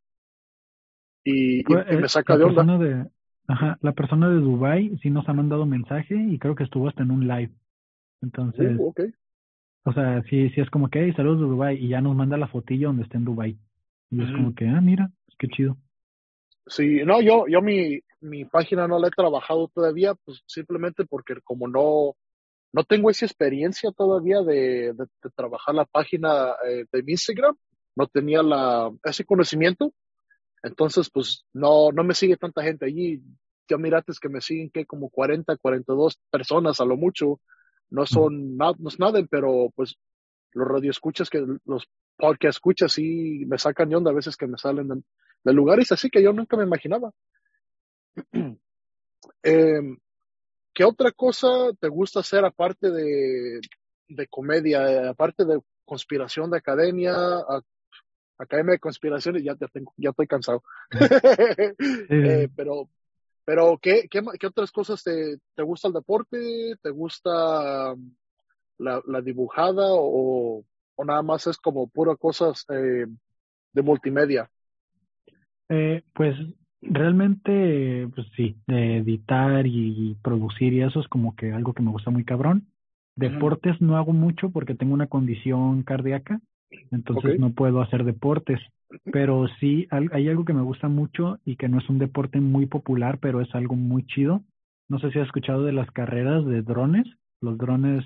Y, 1.25 1.59
y, 1.59 1.63
y 1.63 1.97
me 1.97 2.07
eh, 2.07 2.09
saca 2.09 2.35
la 2.35 2.39
de 2.39 2.45
onda. 2.45 2.63
persona 2.63 2.79
de, 2.79 3.11
ajá, 3.49 3.79
la 3.83 3.93
persona 3.93 4.29
de 4.31 4.37
Dubai 4.37 4.97
sí 5.03 5.11
nos 5.11 5.29
ha 5.29 5.33
mandado 5.33 5.67
mensaje 5.67 6.15
y 6.15 6.39
creo 6.39 6.55
que 6.55 6.65
estuvo 6.65 6.89
hasta 6.89 7.03
en 7.03 7.11
un 7.11 7.27
live. 7.27 7.53
Entonces, 8.23 8.79
Uh, 8.79 8.93
o 9.85 9.93
sea, 9.93 10.23
sí, 10.25 10.51
sí 10.51 10.61
es 10.61 10.69
como 10.71 10.91
que, 10.91 11.03
hey, 11.03 11.13
saludos 11.17 11.41
de 11.41 11.47
Dubai 11.47 11.77
y 11.77 11.89
ya 11.89 12.01
nos 12.01 12.15
manda 12.15 12.37
la 12.37 12.49
fotillo 12.49 12.89
donde 12.89 13.05
está 13.05 13.17
en 13.17 13.25
Dubai. 13.25 13.59
Y 14.11 14.23
es 14.23 14.31
como 14.33 14.55
que, 14.55 14.67
ah, 14.69 14.81
mira, 14.81 15.11
pues 15.25 15.37
qué 15.39 15.49
chido. 15.49 15.77
Sí, 16.67 17.03
no, 17.05 17.23
yo, 17.23 17.47
yo 17.49 17.63
mi, 17.63 18.01
mi 18.21 18.45
página 18.45 18.87
no 18.87 18.99
la 18.99 19.09
he 19.09 19.11
trabajado 19.11 19.69
todavía, 19.69 20.15
pues 20.15 20.43
simplemente 20.47 21.07
porque 21.07 21.41
como 21.43 21.69
no, 21.69 22.17
no 22.73 22.85
tengo 22.85 23.11
esa 23.11 23.27
experiencia 23.27 23.91
todavía 23.93 24.43
de, 24.43 24.93
de, 24.93 25.07
de 25.23 25.31
trabajar 25.35 25.75
la 25.75 25.85
página 25.85 26.55
eh, 26.67 26.85
de 26.93 27.03
mi 27.03 27.13
Instagram, 27.13 27.57
no 27.97 28.07
tenía 28.07 28.43
la, 28.43 28.91
ese 29.05 29.25
conocimiento, 29.25 29.93
entonces 30.63 31.11
pues 31.11 31.45
no, 31.53 31.91
no 31.93 32.05
me 32.05 32.15
sigue 32.15 32.37
tanta 32.37 32.63
gente 32.63 32.87
allí. 32.87 33.23
Ya 33.69 33.77
miraste 33.77 34.13
que 34.21 34.29
me 34.29 34.41
siguen 34.41 34.71
que 34.71 34.87
como 34.87 35.11
40, 35.11 35.57
42 35.57 36.19
personas 36.31 36.81
a 36.81 36.85
lo 36.85 36.97
mucho, 36.97 37.41
no 37.91 38.07
son 38.07 38.57
nada, 38.57 38.75
no 38.79 38.89
es 38.89 38.99
nada, 38.99 39.21
pero 39.31 39.71
pues 39.75 39.97
los 40.53 40.67
radioescuchas 40.67 41.29
que 41.29 41.45
los 41.65 41.89
podcast 42.17 42.57
escuchas 42.57 42.93
sí 42.93 43.45
me 43.47 43.59
sacan 43.59 43.89
de 43.89 43.97
onda 43.97 44.11
a 44.11 44.15
veces 44.15 44.37
que 44.37 44.47
me 44.47 44.59
salen 44.59 44.89
de, 44.89 45.03
de 45.45 45.53
lugares 45.53 45.93
así 45.93 46.11
que 46.11 46.23
yo 46.23 46.33
nunca 46.33 46.57
me 46.57 46.65
imaginaba. 46.65 47.13
Eh, 49.43 49.81
¿Qué 50.79 50.85
otra 50.85 51.11
cosa 51.11 51.49
te 51.81 51.89
gusta 51.89 52.21
hacer 52.21 52.45
aparte 52.45 52.93
de, 52.93 53.61
de 54.07 54.29
comedia, 54.29 55.11
aparte 55.11 55.45
de 55.45 55.61
conspiración 55.85 56.53
de 56.53 56.59
academia, 56.59 57.15
a- 57.17 57.63
academia 58.39 58.75
de 58.75 58.79
conspiraciones? 58.79 59.43
Ya, 59.43 59.57
tengo, 59.57 59.93
ya 59.97 60.11
estoy 60.11 60.29
cansado. 60.29 60.63
Eh, 61.81 62.49
pero, 62.55 62.89
pero 63.45 63.77
¿qué, 63.83 64.07
qué, 64.09 64.23
qué 64.39 64.47
otras 64.47 64.71
cosas 64.71 65.03
te, 65.03 65.39
te 65.57 65.63
gusta 65.65 65.89
el 65.89 65.95
deporte? 65.95 66.77
¿Te 66.81 66.91
gusta 66.91 67.97
la, 68.79 69.03
la 69.05 69.21
dibujada 69.21 69.95
o, 69.95 70.65
o 70.95 71.05
nada 71.05 71.23
más 71.23 71.49
es 71.49 71.57
como 71.57 71.89
pura 71.89 72.15
cosas 72.15 72.65
eh, 72.69 73.05
de 73.73 73.83
multimedia? 73.83 74.49
Eh, 75.71 76.05
pues 76.15 76.37
realmente, 76.81 78.09
pues 78.15 78.27
sí, 78.37 78.57
de 78.67 78.99
editar 78.99 79.67
y 79.67 80.17
producir 80.23 80.73
y 80.73 80.83
eso 80.83 81.01
es 81.01 81.09
como 81.09 81.35
que 81.37 81.53
algo 81.53 81.75
que 81.75 81.83
me 81.83 81.91
gusta 81.91 82.11
muy 82.11 82.25
cabrón. 82.25 82.69
Deportes 83.17 83.81
no 83.81 83.97
hago 83.97 84.13
mucho 84.13 84.51
porque 84.51 84.75
tengo 84.75 84.95
una 84.95 85.09
condición 85.09 85.83
cardíaca, 85.83 86.41
entonces 86.91 87.39
no 87.39 87.53
puedo 87.53 87.81
hacer 87.83 88.05
deportes. 88.05 88.61
Pero 89.13 89.47
sí, 89.61 89.87
hay 89.91 90.29
algo 90.29 90.45
que 90.45 90.55
me 90.55 90.63
gusta 90.63 90.89
mucho 90.89 91.39
y 91.45 91.57
que 91.57 91.69
no 91.69 91.79
es 91.79 91.89
un 91.91 91.99
deporte 91.99 92.41
muy 92.41 92.67
popular, 92.67 93.19
pero 93.21 93.41
es 93.41 93.55
algo 93.55 93.75
muy 93.75 94.07
chido. 94.07 94.43
No 94.89 94.99
sé 94.99 95.11
si 95.11 95.19
has 95.19 95.27
escuchado 95.27 95.65
de 95.65 95.73
las 95.73 95.91
carreras 95.91 96.45
de 96.47 96.63
drones, 96.63 97.07
los 97.41 97.59
drones 97.59 98.05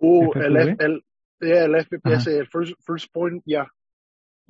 Uh, 0.00 0.32
el, 0.38 0.56
FPV. 0.56 0.70
F- 0.70 0.76
el, 0.84 1.04
yeah, 1.40 1.64
el 1.64 1.74
FPS, 1.76 2.26
Ajá. 2.26 2.30
el 2.38 2.46
first, 2.46 2.74
first 2.84 3.12
point, 3.12 3.42
ya. 3.46 3.66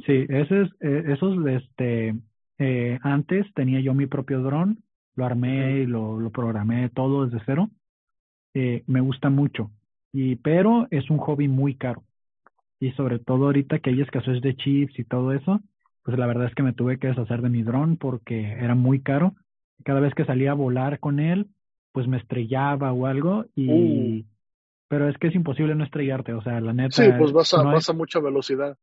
Sí, 0.07 0.27
ese 0.29 0.63
es, 0.63 0.71
eh, 0.81 1.05
esos, 1.09 1.47
este, 1.47 2.15
eh, 2.59 2.99
antes 3.03 3.47
tenía 3.55 3.81
yo 3.81 3.95
mi 3.95 4.07
propio 4.07 4.41
dron, 4.43 4.83
lo 5.15 5.25
armé 5.25 5.81
y 5.81 5.87
lo, 5.87 6.19
lo 6.19 6.31
programé 6.31 6.89
todo 6.91 7.27
desde 7.27 7.45
cero. 7.45 7.71
Eh, 8.55 8.83
me 8.87 9.01
gusta 9.01 9.31
mucho, 9.31 9.71
y, 10.13 10.37
pero 10.37 10.87
es 10.91 11.11
un 11.11 11.19
hobby 11.19 11.49
muy 11.49 11.75
caro. 11.77 12.03
Y 12.81 12.93
sobre 12.93 13.19
todo 13.19 13.47
ahorita 13.47 13.79
que 13.79 13.91
hay 13.91 14.01
escasez 14.01 14.41
de 14.43 14.57
chips 14.57 14.99
y 14.99 15.05
todo 15.05 15.33
eso, 15.33 15.61
pues 16.03 16.19
la 16.19 16.27
verdad 16.27 16.49
es 16.49 16.55
que 16.55 16.63
me 16.63 16.73
tuve 16.73 16.99
que 16.99 17.09
deshacer 17.09 17.41
de 17.43 17.49
mi 17.49 17.63
dron 17.63 17.97
porque 17.97 18.53
era 18.53 18.75
muy 18.75 19.01
caro. 19.01 19.35
Cada 19.85 20.01
vez 20.01 20.15
que 20.15 20.25
salía 20.25 20.51
a 20.51 20.55
volar 20.55 20.99
con 20.99 21.21
él, 21.21 21.47
pues 21.93 22.09
me 22.09 22.17
estrellaba 22.19 22.93
o 22.93 23.07
algo 23.07 23.47
y 23.55 24.27
pero 24.93 25.09
es 25.09 25.17
que 25.17 25.29
es 25.29 25.35
imposible 25.35 25.75
no 25.75 25.85
estrellarte, 25.85 26.35
o 26.35 26.43
sea, 26.43 26.61
la 26.61 26.75
neta. 26.75 27.03
Sí, 27.03 27.11
pues 27.17 27.33
vas 27.33 27.55
a, 27.55 27.63
vas 27.63 27.89
a 27.89 27.95
mucha 27.95 28.21
velocidad. 28.21 28.77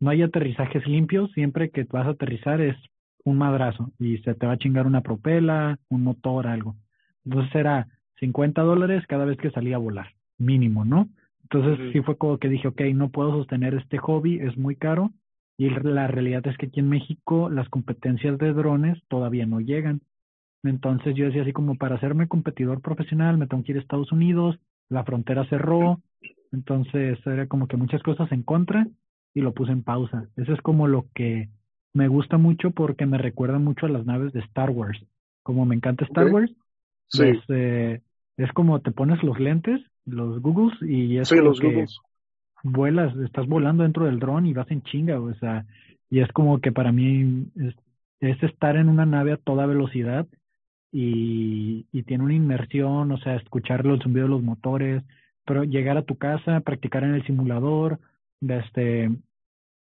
No 0.00 0.10
hay 0.10 0.22
aterrizajes 0.22 0.86
limpios, 0.86 1.30
siempre 1.32 1.70
que 1.70 1.84
vas 1.84 2.06
a 2.06 2.10
aterrizar 2.10 2.60
es 2.60 2.76
un 3.24 3.36
madrazo 3.38 3.92
y 3.98 4.18
se 4.18 4.34
te 4.34 4.46
va 4.46 4.54
a 4.54 4.58
chingar 4.58 4.86
una 4.86 5.02
propela, 5.02 5.78
un 5.88 6.02
motor, 6.02 6.46
algo. 6.46 6.76
Entonces 7.24 7.54
era 7.54 7.86
50 8.18 8.62
dólares 8.62 9.04
cada 9.06 9.26
vez 9.26 9.36
que 9.38 9.50
salía 9.50 9.76
a 9.76 9.80
volar, 9.80 10.08
mínimo, 10.38 10.84
¿no? 10.84 11.08
Entonces 11.42 11.92
sí 11.92 12.00
fue 12.00 12.16
como 12.16 12.38
que 12.38 12.48
dije, 12.48 12.68
ok, 12.68 12.80
no 12.94 13.10
puedo 13.10 13.32
sostener 13.32 13.74
este 13.74 13.98
hobby, 13.98 14.38
es 14.38 14.56
muy 14.56 14.76
caro. 14.76 15.10
Y 15.58 15.68
la 15.68 16.06
realidad 16.06 16.46
es 16.46 16.56
que 16.56 16.66
aquí 16.66 16.80
en 16.80 16.88
México 16.88 17.50
las 17.50 17.68
competencias 17.68 18.38
de 18.38 18.52
drones 18.54 18.98
todavía 19.08 19.44
no 19.44 19.60
llegan. 19.60 20.00
Entonces 20.62 21.14
yo 21.14 21.26
decía 21.26 21.42
así 21.42 21.52
como 21.52 21.74
para 21.76 21.96
hacerme 21.96 22.28
competidor 22.28 22.80
profesional 22.80 23.36
me 23.36 23.46
tengo 23.46 23.62
que 23.62 23.72
ir 23.72 23.78
a 23.78 23.80
Estados 23.82 24.12
Unidos, 24.12 24.58
la 24.88 25.04
frontera 25.04 25.44
cerró, 25.46 26.00
entonces 26.52 27.18
era 27.26 27.46
como 27.46 27.66
que 27.66 27.76
muchas 27.76 28.02
cosas 28.02 28.30
en 28.32 28.42
contra 28.42 28.86
y 29.34 29.40
lo 29.40 29.52
puse 29.52 29.72
en 29.72 29.82
pausa. 29.82 30.28
Eso 30.36 30.52
es 30.52 30.60
como 30.60 30.88
lo 30.88 31.06
que 31.14 31.48
me 31.92 32.08
gusta 32.08 32.38
mucho 32.38 32.70
porque 32.70 33.06
me 33.06 33.18
recuerda 33.18 33.58
mucho 33.58 33.86
a 33.86 33.90
las 33.90 34.06
naves 34.06 34.32
de 34.32 34.40
Star 34.40 34.70
Wars. 34.70 35.04
Como 35.42 35.64
me 35.66 35.74
encanta 35.74 36.04
Star 36.04 36.28
Wars, 36.28 36.52
pues, 37.12 37.38
eh, 37.48 38.00
es 38.36 38.52
como 38.52 38.80
te 38.80 38.92
pones 38.92 39.22
los 39.22 39.38
lentes, 39.40 39.80
los 40.04 40.40
Googles, 40.40 40.80
y 40.82 41.18
es 41.18 41.30
los 41.32 41.58
que 41.60 41.86
vuelas, 42.62 43.16
estás 43.16 43.46
volando 43.46 43.82
dentro 43.82 44.04
del 44.04 44.18
dron 44.18 44.46
y 44.46 44.52
vas 44.52 44.70
en 44.70 44.82
chinga, 44.82 45.20
o 45.20 45.32
sea, 45.34 45.66
y 46.10 46.20
es 46.20 46.30
como 46.32 46.60
que 46.60 46.72
para 46.72 46.92
mí 46.92 47.46
es, 47.56 47.74
es 48.20 48.42
estar 48.42 48.76
en 48.76 48.88
una 48.88 49.06
nave 49.06 49.32
a 49.32 49.36
toda 49.38 49.66
velocidad 49.66 50.26
y, 50.92 51.86
y 51.92 52.02
tiene 52.02 52.24
una 52.24 52.34
inmersión, 52.34 53.12
o 53.12 53.18
sea, 53.18 53.36
escuchar 53.36 53.86
el 53.86 54.02
zumbido 54.02 54.26
de 54.26 54.30
los 54.30 54.42
motores, 54.42 55.02
pero 55.46 55.64
llegar 55.64 55.96
a 55.96 56.02
tu 56.02 56.16
casa, 56.16 56.60
practicar 56.60 57.04
en 57.04 57.14
el 57.14 57.24
simulador, 57.24 57.98
este, 58.40 59.10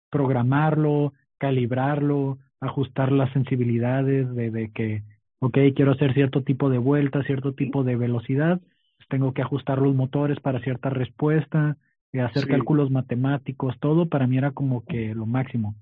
programarlo, 0.09 1.13
calibrarlo, 1.37 2.39
ajustar 2.59 3.11
las 3.11 3.31
sensibilidades 3.33 4.33
de, 4.35 4.51
de 4.51 4.71
que, 4.71 5.03
ok, 5.39 5.57
quiero 5.75 5.91
hacer 5.91 6.13
cierto 6.13 6.43
tipo 6.43 6.69
de 6.69 6.77
vuelta, 6.77 7.23
cierto 7.23 7.53
tipo 7.53 7.83
de 7.83 7.95
velocidad, 7.95 8.61
pues 8.97 9.07
tengo 9.09 9.33
que 9.33 9.41
ajustar 9.41 9.79
los 9.79 9.95
motores 9.95 10.39
para 10.39 10.61
cierta 10.61 10.89
respuesta, 10.89 11.77
y 12.13 12.19
hacer 12.19 12.47
cálculos 12.47 12.91
matemáticos, 12.91 13.75
todo 13.79 14.07
para 14.07 14.27
mí 14.27 14.37
era 14.37 14.51
como 14.51 14.85
que 14.85 15.15
lo 15.15 15.25
máximo. 15.25 15.75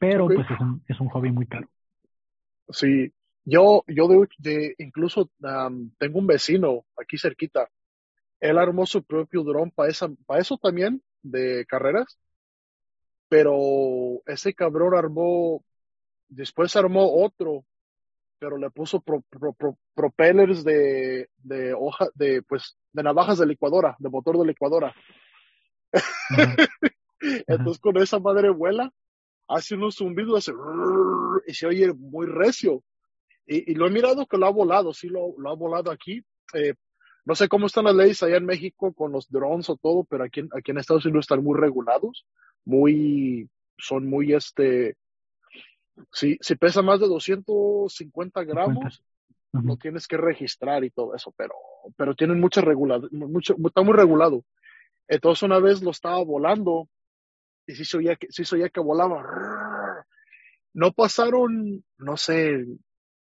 Pero 0.00 0.26
pues 0.26 0.50
es 0.50 0.60
un, 0.60 0.82
es 0.88 1.00
un 1.00 1.08
hobby 1.08 1.30
muy 1.30 1.46
caro. 1.46 1.68
Sí, 2.70 3.12
yo, 3.44 3.84
yo 3.86 4.08
de, 4.08 4.28
de 4.38 4.74
incluso 4.78 5.30
tengo 5.98 6.18
un 6.18 6.26
vecino 6.26 6.84
aquí 6.96 7.18
cerquita. 7.18 7.70
Él 8.40 8.58
armó 8.58 8.84
su 8.84 9.02
propio 9.04 9.44
dron 9.44 9.70
para 9.70 9.92
para 10.26 10.40
eso 10.40 10.58
también, 10.58 11.00
de 11.22 11.64
carreras 11.66 12.18
pero 13.28 14.22
ese 14.26 14.54
cabrón 14.54 14.94
armó, 14.94 15.62
después 16.28 16.74
armó 16.76 17.22
otro, 17.22 17.64
pero 18.38 18.56
le 18.56 18.70
puso 18.70 19.02
propellers 19.94 20.64
de, 20.64 21.28
de 21.38 21.74
hoja, 21.74 22.08
de 22.14 22.42
pues, 22.42 22.76
de 22.92 23.02
navajas 23.02 23.38
de 23.38 23.46
licuadora, 23.46 23.96
de 23.98 24.08
motor 24.08 24.38
de 24.38 24.46
licuadora. 24.46 24.94
Entonces 27.20 27.80
con 27.80 27.96
esa 27.98 28.18
madre 28.18 28.50
vuela, 28.50 28.92
hace 29.48 29.74
unos 29.74 29.96
zumbidos, 29.96 30.38
hace 30.38 30.52
y 31.46 31.54
se 31.54 31.66
oye 31.66 31.92
muy 31.92 32.26
recio. 32.26 32.82
Y, 33.46 33.72
y, 33.72 33.74
lo 33.74 33.86
he 33.86 33.90
mirado 33.90 34.26
que 34.26 34.36
lo 34.36 34.46
ha 34.46 34.50
volado, 34.50 34.92
sí 34.92 35.08
lo, 35.08 35.34
lo 35.38 35.50
ha 35.50 35.54
volado 35.54 35.90
aquí. 35.90 36.22
Eh, 36.52 36.74
no 37.28 37.34
sé 37.34 37.46
cómo 37.46 37.66
están 37.66 37.84
las 37.84 37.94
leyes 37.94 38.22
allá 38.22 38.38
en 38.38 38.46
México 38.46 38.94
con 38.94 39.12
los 39.12 39.30
drones 39.30 39.68
o 39.68 39.76
todo, 39.76 40.04
pero 40.04 40.24
aquí, 40.24 40.40
aquí 40.56 40.70
en 40.70 40.78
Estados 40.78 41.04
Unidos 41.04 41.24
están 41.24 41.44
muy 41.44 41.60
regulados 41.60 42.24
muy, 42.64 43.50
son 43.76 44.08
muy, 44.08 44.32
este, 44.32 44.96
si, 46.10 46.38
si 46.40 46.56
pesa 46.56 46.80
más 46.80 47.00
de 47.00 47.06
250 47.06 48.44
gramos, 48.44 49.02
lo 49.52 49.76
tienes 49.76 50.06
que 50.06 50.16
registrar 50.16 50.84
y 50.84 50.90
todo 50.90 51.14
eso, 51.14 51.34
pero, 51.36 51.54
pero 51.96 52.14
tienen 52.14 52.40
mucha 52.40 52.62
regulación, 52.62 53.10
mucho, 53.12 53.56
está 53.62 53.82
muy 53.82 53.92
regulado. 53.92 54.42
Entonces 55.06 55.42
una 55.42 55.58
vez 55.58 55.82
lo 55.82 55.90
estaba 55.90 56.22
volando 56.24 56.88
y 57.66 57.74
sí 57.74 57.84
se 57.84 57.98
oía 57.98 58.16
que, 58.16 58.28
sí 58.30 58.46
se 58.46 58.70
que 58.70 58.80
volaba. 58.80 60.04
No 60.72 60.92
pasaron, 60.92 61.84
no 61.98 62.16
sé, 62.16 62.66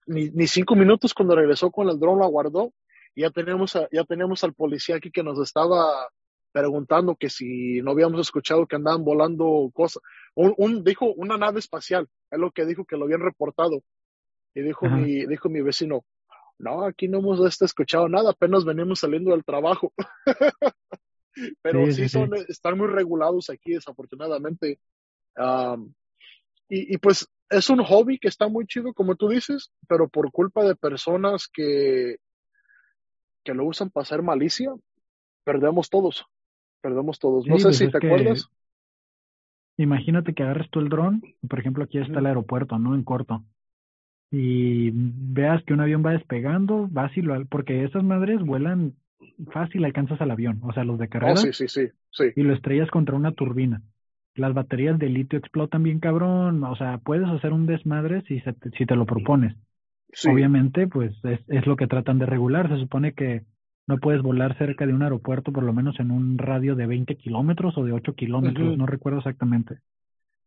ni, 0.05 0.29
ni 0.29 0.45
cinco 0.45 0.75
minutos 0.75 1.15
cuando 1.15 1.35
regresó 1.35 1.71
con 1.71 1.89
el 1.89 1.99
dron, 1.99 2.19
lo 2.19 2.27
guardó 2.27 2.73
ya 3.21 3.31
tenemos, 3.31 3.73
ya 3.91 4.03
tenemos 4.03 4.43
al 4.43 4.53
policía 4.53 4.97
aquí 4.97 5.11
que 5.11 5.23
nos 5.23 5.39
estaba 5.39 6.09
preguntando 6.51 7.15
que 7.15 7.29
si 7.29 7.81
no 7.81 7.91
habíamos 7.91 8.21
escuchado 8.21 8.67
que 8.67 8.75
andaban 8.75 9.03
volando 9.03 9.69
cosas. 9.73 10.01
Un, 10.35 10.83
dijo 10.83 11.13
una 11.13 11.37
nave 11.37 11.59
espacial, 11.59 12.07
es 12.31 12.39
lo 12.39 12.51
que 12.51 12.65
dijo 12.65 12.85
que 12.85 12.95
lo 12.95 13.05
habían 13.05 13.21
reportado. 13.21 13.81
Y 14.53 14.61
dijo 14.61 14.87
mi, 14.89 15.25
dijo 15.25 15.49
mi 15.49 15.61
vecino, 15.61 16.03
no, 16.57 16.83
aquí 16.83 17.07
no 17.07 17.19
hemos 17.19 17.45
este, 17.45 17.65
escuchado 17.65 18.09
nada, 18.09 18.31
apenas 18.31 18.65
venimos 18.65 18.99
saliendo 18.99 19.31
del 19.31 19.43
trabajo. 19.43 19.93
Pero 21.61 21.91
sí, 21.91 22.09
son, 22.09 22.31
están 22.47 22.77
muy 22.77 22.87
regulados 22.87 23.49
aquí, 23.49 23.73
desafortunadamente. 23.73 24.79
y, 26.69 26.93
y 26.93 26.97
pues 26.97 27.27
es 27.49 27.69
un 27.69 27.83
hobby 27.83 28.19
que 28.19 28.27
está 28.27 28.47
muy 28.47 28.65
chido, 28.65 28.93
como 28.93 29.15
tú 29.15 29.29
dices, 29.29 29.71
pero 29.87 30.09
por 30.09 30.31
culpa 30.31 30.63
de 30.65 30.75
personas 30.75 31.47
que, 31.47 32.17
que 33.47 33.55
lo 33.55 33.65
usan 33.65 33.89
para 33.89 34.03
hacer 34.03 34.21
malicia, 34.21 34.73
perdemos 35.43 35.89
todos 35.89 36.25
perdemos 36.81 37.19
todos. 37.19 37.45
No 37.47 37.57
sé 37.57 37.65
pues 37.65 37.77
si 37.77 37.89
te 37.89 37.97
acuerdas. 37.97 38.49
Imagínate 39.77 40.33
que 40.33 40.43
agarres 40.43 40.69
tú 40.69 40.79
el 40.79 40.89
dron, 40.89 41.21
por 41.47 41.59
ejemplo, 41.59 41.83
aquí 41.83 41.99
está 41.99 42.19
el 42.19 42.25
aeropuerto, 42.25 42.79
¿no? 42.79 42.95
En 42.95 43.03
corto. 43.03 43.43
Y 44.31 44.91
veas 44.93 45.63
que 45.63 45.73
un 45.73 45.81
avión 45.81 46.03
va 46.05 46.13
despegando, 46.13 46.87
vas 46.89 47.15
y 47.15 47.21
lo, 47.21 47.45
porque 47.45 47.83
esas 47.83 48.03
madres 48.03 48.41
vuelan 48.41 48.95
fácil, 49.51 49.85
alcanzas 49.85 50.19
al 50.19 50.31
avión, 50.31 50.59
o 50.63 50.73
sea, 50.73 50.83
los 50.83 50.97
de 50.97 51.05
oh, 51.05 51.09
carrera. 51.09 51.35
sí, 51.37 51.53
sí, 51.53 51.67
sí, 51.67 51.87
sí. 52.09 52.23
Y 52.35 52.41
lo 52.41 52.53
estrellas 52.53 52.89
contra 52.89 53.15
una 53.15 53.33
turbina. 53.33 53.83
Las 54.33 54.53
baterías 54.53 54.97
de 54.97 55.09
litio 55.09 55.37
explotan 55.37 55.83
bien 55.83 55.99
cabrón, 55.99 56.63
o 56.63 56.75
sea, 56.75 56.97
puedes 56.97 57.27
hacer 57.27 57.53
un 57.53 57.67
desmadre 57.67 58.23
si, 58.23 58.39
se 58.41 58.55
si 58.77 58.85
te 58.85 58.95
lo 58.95 59.05
propones. 59.05 59.55
Obviamente, 60.29 60.87
pues 60.87 61.13
es, 61.23 61.39
es 61.47 61.67
lo 61.67 61.75
que 61.75 61.87
tratan 61.87 62.19
de 62.19 62.25
regular. 62.25 62.69
Se 62.69 62.79
supone 62.79 63.13
que 63.13 63.43
no 63.87 63.97
puedes 63.99 64.21
volar 64.21 64.57
cerca 64.57 64.85
de 64.85 64.93
un 64.93 65.01
aeropuerto 65.01 65.51
por 65.51 65.63
lo 65.63 65.73
menos 65.73 65.99
en 65.99 66.11
un 66.11 66.37
radio 66.37 66.75
de 66.75 66.85
20 66.85 67.15
kilómetros 67.15 67.77
o 67.77 67.85
de 67.85 67.93
8 67.93 68.15
kilómetros, 68.15 68.77
no 68.77 68.85
recuerdo 68.85 69.19
exactamente. 69.19 69.79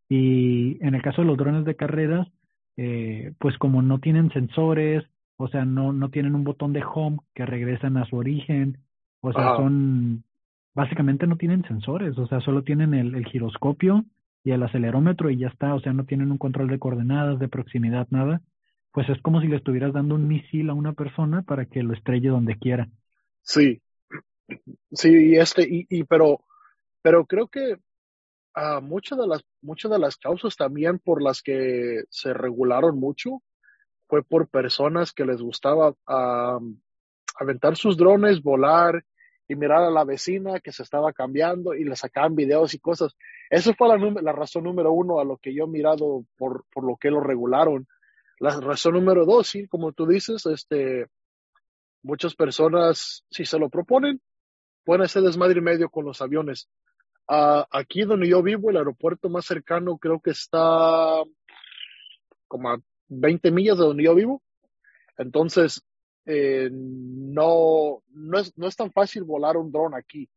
Y 0.09 0.85
en 0.85 0.95
el 0.95 1.03
caso 1.03 1.23
de 1.23 1.29
los 1.29 1.39
drones 1.39 1.65
de 1.65 1.75
carreras, 1.75 2.29
eh, 2.77 3.33
pues 3.39 3.57
como 3.57 3.81
no 3.81 3.99
tienen 3.99 4.31
sensores, 4.31 5.05
o 5.37 5.49
sea, 5.49 5.65
no, 5.65 5.93
no 5.93 6.11
tienen 6.11 6.35
un 6.35 6.45
botón 6.45 6.75
de 6.75 6.85
home 6.85 7.19
que 7.35 7.47
regresan 7.47 7.97
a 7.97 8.05
su 8.05 8.17
origen, 8.17 8.79
o 9.23 9.33
sea, 9.33 9.57
son, 9.57 10.25
básicamente 10.75 11.27
no 11.27 11.37
tienen 11.37 11.63
sensores, 11.65 12.19
o 12.19 12.27
sea, 12.27 12.41
solo 12.41 12.63
tienen 12.63 12.93
el, 12.93 13.15
el 13.15 13.25
giroscopio 13.25 14.05
y 14.45 14.51
el 14.51 14.63
acelerómetro 14.63 15.31
y 15.31 15.39
ya 15.39 15.49
está, 15.49 15.75
o 15.75 15.81
sea, 15.81 15.95
no 15.95 16.05
tienen 16.05 16.31
un 16.31 16.39
control 16.39 16.69
de 16.69 16.79
coordenadas, 16.79 17.39
de 17.39 17.49
proximidad, 17.49 18.07
nada. 18.11 18.43
Pues 18.93 19.09
es 19.09 19.21
como 19.23 19.41
si 19.41 19.47
le 19.47 19.57
estuvieras 19.57 19.93
dando 19.93 20.15
un 20.17 20.27
misil 20.27 20.69
a 20.71 20.75
una 20.75 20.93
persona 20.93 21.43
para 21.43 21.67
que 21.67 21.83
lo 21.83 21.95
estrelle 21.95 22.29
donde 22.29 22.59
quiera. 22.59 22.89
Sí, 23.43 23.81
sí, 24.93 25.37
este, 25.37 25.63
y, 25.63 25.87
y 25.89 26.05
pero, 26.05 26.45
pero 27.03 27.25
creo 27.25 27.49
que 27.49 27.79
uh, 28.57 28.81
muchas 28.83 29.19
de 29.19 29.27
las, 29.27 29.45
muchas 29.63 29.91
de 29.91 29.99
las 29.99 30.17
causas 30.17 30.57
también 30.57 30.99
por 30.99 31.23
las 31.23 31.43
que 31.43 32.03
se 32.11 32.35
regularon 32.35 32.99
mucho 32.99 33.43
fue 34.09 34.25
por 34.25 34.49
personas 34.49 35.13
que 35.13 35.25
les 35.25 35.41
gustaba 35.41 35.95
aventar 37.39 37.77
sus 37.77 37.97
drones, 37.97 38.43
volar 38.43 39.05
y 39.47 39.55
mirar 39.55 39.85
a 39.85 39.91
la 39.91 40.05
vecina 40.05 40.59
que 40.59 40.73
se 40.73 40.83
estaba 40.83 41.13
cambiando 41.13 41.75
y 41.75 41.85
le 41.85 41.95
sacaban 41.95 42.35
videos 42.35 42.75
y 42.75 42.81
cosas. 42.81 43.17
Esa 43.49 43.73
fue 43.75 43.89
la, 43.89 43.97
la 44.21 44.33
razón 44.33 44.65
número 44.65 44.93
uno 44.93 45.21
a 45.21 45.25
lo 45.25 45.37
que 45.39 45.55
yo 45.55 45.65
he 45.65 45.69
mirado 45.69 46.25
por, 46.37 46.65
por 46.73 46.85
lo 46.85 46.97
que 46.97 47.11
lo 47.11 47.21
regularon. 47.21 47.87
La 48.41 48.59
razón 48.59 48.95
número 48.95 49.25
dos, 49.25 49.47
sí, 49.47 49.69
como 49.69 49.93
tú 49.93 50.07
dices, 50.07 50.45
este, 50.47 51.07
Muchas 52.03 52.35
personas, 52.35 53.25
si 53.31 53.45
se 53.45 53.59
lo 53.59 53.69
proponen, 53.69 54.21
pueden 54.85 55.03
hacer 55.03 55.23
desmadre 55.23 55.59
y 55.59 55.63
medio 55.63 55.91
con 55.91 56.07
los 56.07 56.23
aviones. 56.23 56.69
Uh, 57.29 57.63
aquí 57.71 58.03
donde 58.03 58.29
yo 58.29 58.43
vivo, 58.43 58.71
el 58.71 58.79
aeropuerto 58.79 59.29
más 59.29 59.45
cercano 59.45 59.99
creo 59.99 60.21
que 60.21 60.31
está 60.31 61.23
como 62.49 62.71
a 62.71 62.81
20 63.09 63.51
millas 63.51 63.79
de 63.79 63.85
donde 63.85 64.05
yo 64.05 64.15
vivo. 64.15 64.43
Entonces, 65.19 65.83
eh, 66.25 66.71
no, 66.73 68.03
no, 68.09 68.39
es, 68.39 68.57
no 68.57 68.67
es 68.67 68.77
tan 68.77 68.91
fácil 68.91 69.25
volar 69.25 69.59
un 69.59 69.71
dron 69.71 69.95
aquí, 69.95 70.29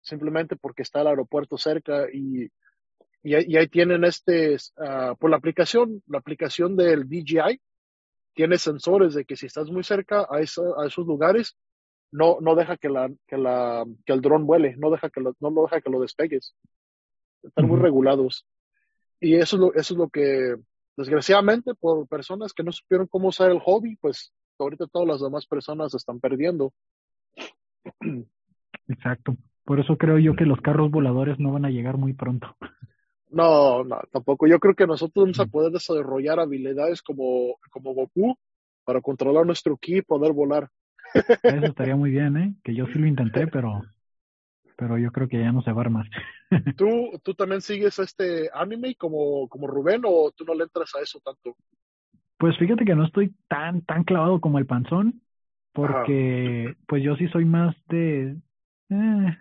simplemente 0.00 0.56
porque 0.56 0.82
está 0.82 1.02
el 1.02 1.08
aeropuerto 1.08 1.58
cerca 1.58 2.06
y, 2.10 2.50
y, 3.22 3.34
ahí 3.34 3.68
tienen 3.68 4.04
este, 4.04 4.54
uh, 4.54 5.16
por 5.18 5.30
la 5.30 5.36
aplicación, 5.36 6.02
la 6.06 6.18
aplicación 6.18 6.76
del 6.76 7.08
DJI, 7.08 7.60
tiene 8.34 8.58
sensores 8.58 9.14
de 9.14 9.24
que 9.24 9.36
si 9.36 9.46
estás 9.46 9.70
muy 9.70 9.84
cerca 9.84 10.20
a, 10.20 10.36
a 10.36 10.40
esos 10.40 11.06
lugares, 11.06 11.56
no, 12.12 12.38
no 12.40 12.54
deja 12.54 12.76
que, 12.76 12.88
la, 12.88 13.10
que, 13.26 13.36
la, 13.36 13.84
que 14.06 14.12
el 14.12 14.20
dron 14.20 14.46
vuele, 14.46 14.76
no, 14.76 14.90
deja 14.90 15.10
que 15.10 15.20
lo, 15.20 15.34
no 15.40 15.50
lo 15.50 15.62
deja 15.62 15.80
que 15.80 15.90
lo 15.90 16.00
despegues. 16.00 16.54
Están 17.42 17.66
muy 17.66 17.78
regulados. 17.78 18.46
Y 19.20 19.34
eso 19.34 19.56
es, 19.56 19.60
lo, 19.60 19.74
eso 19.74 19.94
es 19.94 19.98
lo 19.98 20.08
que, 20.08 20.56
desgraciadamente, 20.96 21.74
por 21.74 22.08
personas 22.08 22.52
que 22.52 22.62
no 22.62 22.72
supieron 22.72 23.06
cómo 23.06 23.28
usar 23.28 23.50
el 23.50 23.60
hobby, 23.60 23.96
pues 23.96 24.32
ahorita 24.58 24.86
todas 24.86 25.08
las 25.08 25.20
demás 25.20 25.46
personas 25.46 25.94
están 25.94 26.20
perdiendo. 26.20 26.72
Exacto. 28.88 29.36
Por 29.64 29.78
eso 29.78 29.96
creo 29.96 30.18
yo 30.18 30.34
que 30.34 30.46
los 30.46 30.60
carros 30.60 30.90
voladores 30.90 31.38
no 31.38 31.52
van 31.52 31.64
a 31.64 31.70
llegar 31.70 31.96
muy 31.96 32.12
pronto. 32.12 32.56
No, 33.30 33.84
no, 33.84 34.00
tampoco. 34.10 34.46
Yo 34.46 34.58
creo 34.58 34.74
que 34.74 34.86
nosotros 34.86 35.24
vamos 35.24 35.40
a 35.40 35.46
poder 35.46 35.72
desarrollar 35.72 36.40
habilidades 36.40 37.00
como, 37.02 37.56
como 37.70 37.94
Goku 37.94 38.36
para 38.84 39.00
controlar 39.00 39.46
nuestro 39.46 39.76
ki 39.76 39.98
y 39.98 40.02
poder 40.02 40.32
volar. 40.32 40.68
Eso 41.14 41.66
estaría 41.66 41.96
muy 41.96 42.10
bien, 42.10 42.36
¿eh? 42.36 42.54
Que 42.64 42.74
yo 42.74 42.86
sí 42.86 42.98
lo 42.98 43.06
intenté, 43.06 43.46
pero, 43.46 43.82
pero 44.76 44.98
yo 44.98 45.12
creo 45.12 45.28
que 45.28 45.38
ya 45.38 45.52
no 45.52 45.62
se 45.62 45.72
va 45.72 45.82
a 45.82 45.84
armar. 45.84 46.06
¿Tú, 46.76 47.20
¿Tú 47.22 47.34
también 47.34 47.60
sigues 47.60 47.98
este 47.98 48.50
anime 48.52 48.94
como, 48.96 49.48
como 49.48 49.66
Rubén 49.66 50.02
o 50.04 50.32
tú 50.32 50.44
no 50.44 50.54
le 50.54 50.64
entras 50.64 50.94
a 50.96 51.00
eso 51.00 51.20
tanto? 51.20 51.56
Pues 52.38 52.56
fíjate 52.58 52.84
que 52.84 52.94
no 52.94 53.04
estoy 53.04 53.34
tan, 53.48 53.82
tan 53.82 54.04
clavado 54.04 54.40
como 54.40 54.58
el 54.58 54.66
panzón, 54.66 55.20
porque 55.72 56.74
pues 56.86 57.02
yo 57.02 57.14
sí 57.16 57.28
soy 57.28 57.44
más 57.44 57.76
de... 57.88 58.36
Eh, 58.88 59.36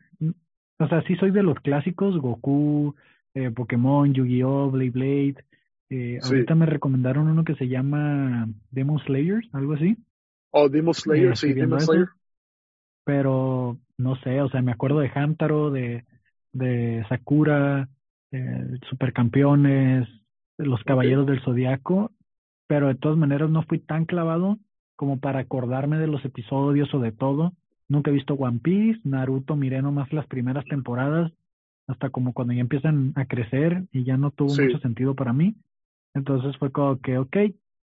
o 0.82 0.88
sea, 0.88 1.02
sí 1.04 1.16
soy 1.16 1.32
de 1.32 1.44
los 1.44 1.60
clásicos, 1.60 2.18
Goku, 2.18 2.96
eh, 3.40 3.52
Pokémon, 3.52 4.14
Yu-Gi-Oh, 4.14 4.72
Blade 4.72 4.92
Blade. 4.92 5.36
Eh, 5.90 6.20
Ahorita 6.22 6.56
me 6.56 6.66
recomendaron 6.66 7.28
uno 7.28 7.44
que 7.44 7.56
se 7.56 7.68
llama 7.68 8.48
Demon 8.72 9.00
Slayer, 9.00 9.42
algo 9.54 9.74
así. 9.74 9.98
Oh, 10.52 10.70
Demon 10.70 10.94
Slayer, 10.94 11.36
sí, 11.36 11.54
Demon 11.54 11.82
Slayer. 11.82 12.10
Pero 13.06 13.78
no 13.98 14.16
sé, 14.18 14.42
o 14.42 14.50
sea, 14.50 14.62
me 14.62 14.72
acuerdo 14.72 15.00
de 15.00 15.12
Hamtaro, 15.14 15.72
de, 15.72 16.06
de 16.54 17.06
Sakura, 17.10 17.90
eh, 18.32 18.78
Supercampeones, 18.90 20.08
Los 20.58 20.84
Caballeros 20.84 21.26
del 21.26 21.42
Zodiaco, 21.42 22.12
pero 22.68 22.88
de 22.88 22.96
todas 22.96 23.18
maneras 23.18 23.50
no 23.50 23.64
fui 23.64 23.80
tan 23.80 24.06
clavado 24.06 24.60
como 24.96 25.20
para 25.20 25.40
acordarme 25.40 25.98
de 25.98 26.08
los 26.08 26.24
episodios 26.26 26.94
o 26.94 27.00
de 27.00 27.12
todo. 27.12 27.54
Nunca 27.88 28.12
he 28.12 28.14
visto 28.14 28.36
One 28.36 28.60
Piece, 28.60 29.00
Naruto 29.04 29.56
miré 29.56 29.82
nomás 29.82 30.14
las 30.14 30.28
primeras 30.28 30.66
temporadas, 30.66 31.32
hasta 31.90 32.12
como 32.12 32.34
cuando 32.34 32.54
ya 32.54 32.62
empiezan 32.62 33.14
a 33.16 33.26
crecer 33.26 33.86
y 33.92 34.04
ya 34.04 34.16
no 34.16 34.30
tuvo 34.30 34.50
mucho 34.50 34.78
sentido 34.80 35.16
para 35.16 35.34
mí. 35.34 35.56
Entonces 36.14 36.56
fue 36.58 36.72
como 36.72 37.00
que, 37.00 37.18
ok, 37.18 37.38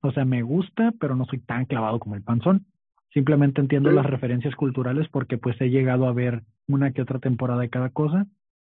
o 0.03 0.13
sea, 0.13 0.27
me 0.27 0.43
gusta, 0.43 0.93
pero 1.01 1.17
no 1.17 1.25
soy 1.25 1.39
tan 1.39 1.65
clavado 1.65 1.99
como 1.99 2.15
el 2.15 2.23
panzón. 2.23 2.67
Simplemente 3.13 3.63
entiendo 3.63 3.91
las 3.91 4.05
referencias 4.05 4.55
culturales 4.55 5.09
porque 5.09 5.39
pues 5.39 5.59
he 5.63 5.71
llegado 5.71 6.07
a 6.07 6.13
ver 6.13 6.43
una 6.69 6.93
que 6.93 7.01
otra 7.01 7.19
temporada 7.21 7.63
de 7.63 7.71
cada 7.71 7.89
cosa. 7.89 8.27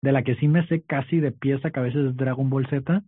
De 0.00 0.12
la 0.12 0.22
que 0.22 0.36
sí 0.36 0.48
me 0.48 0.66
sé 0.68 0.80
casi 0.80 1.20
de 1.20 1.32
pieza 1.32 1.70
que 1.70 1.80
a 1.80 1.82
veces 1.82 2.06
es 2.06 2.16
Dragon 2.16 2.48
Ball 2.48 2.66
Z, 2.68 3.02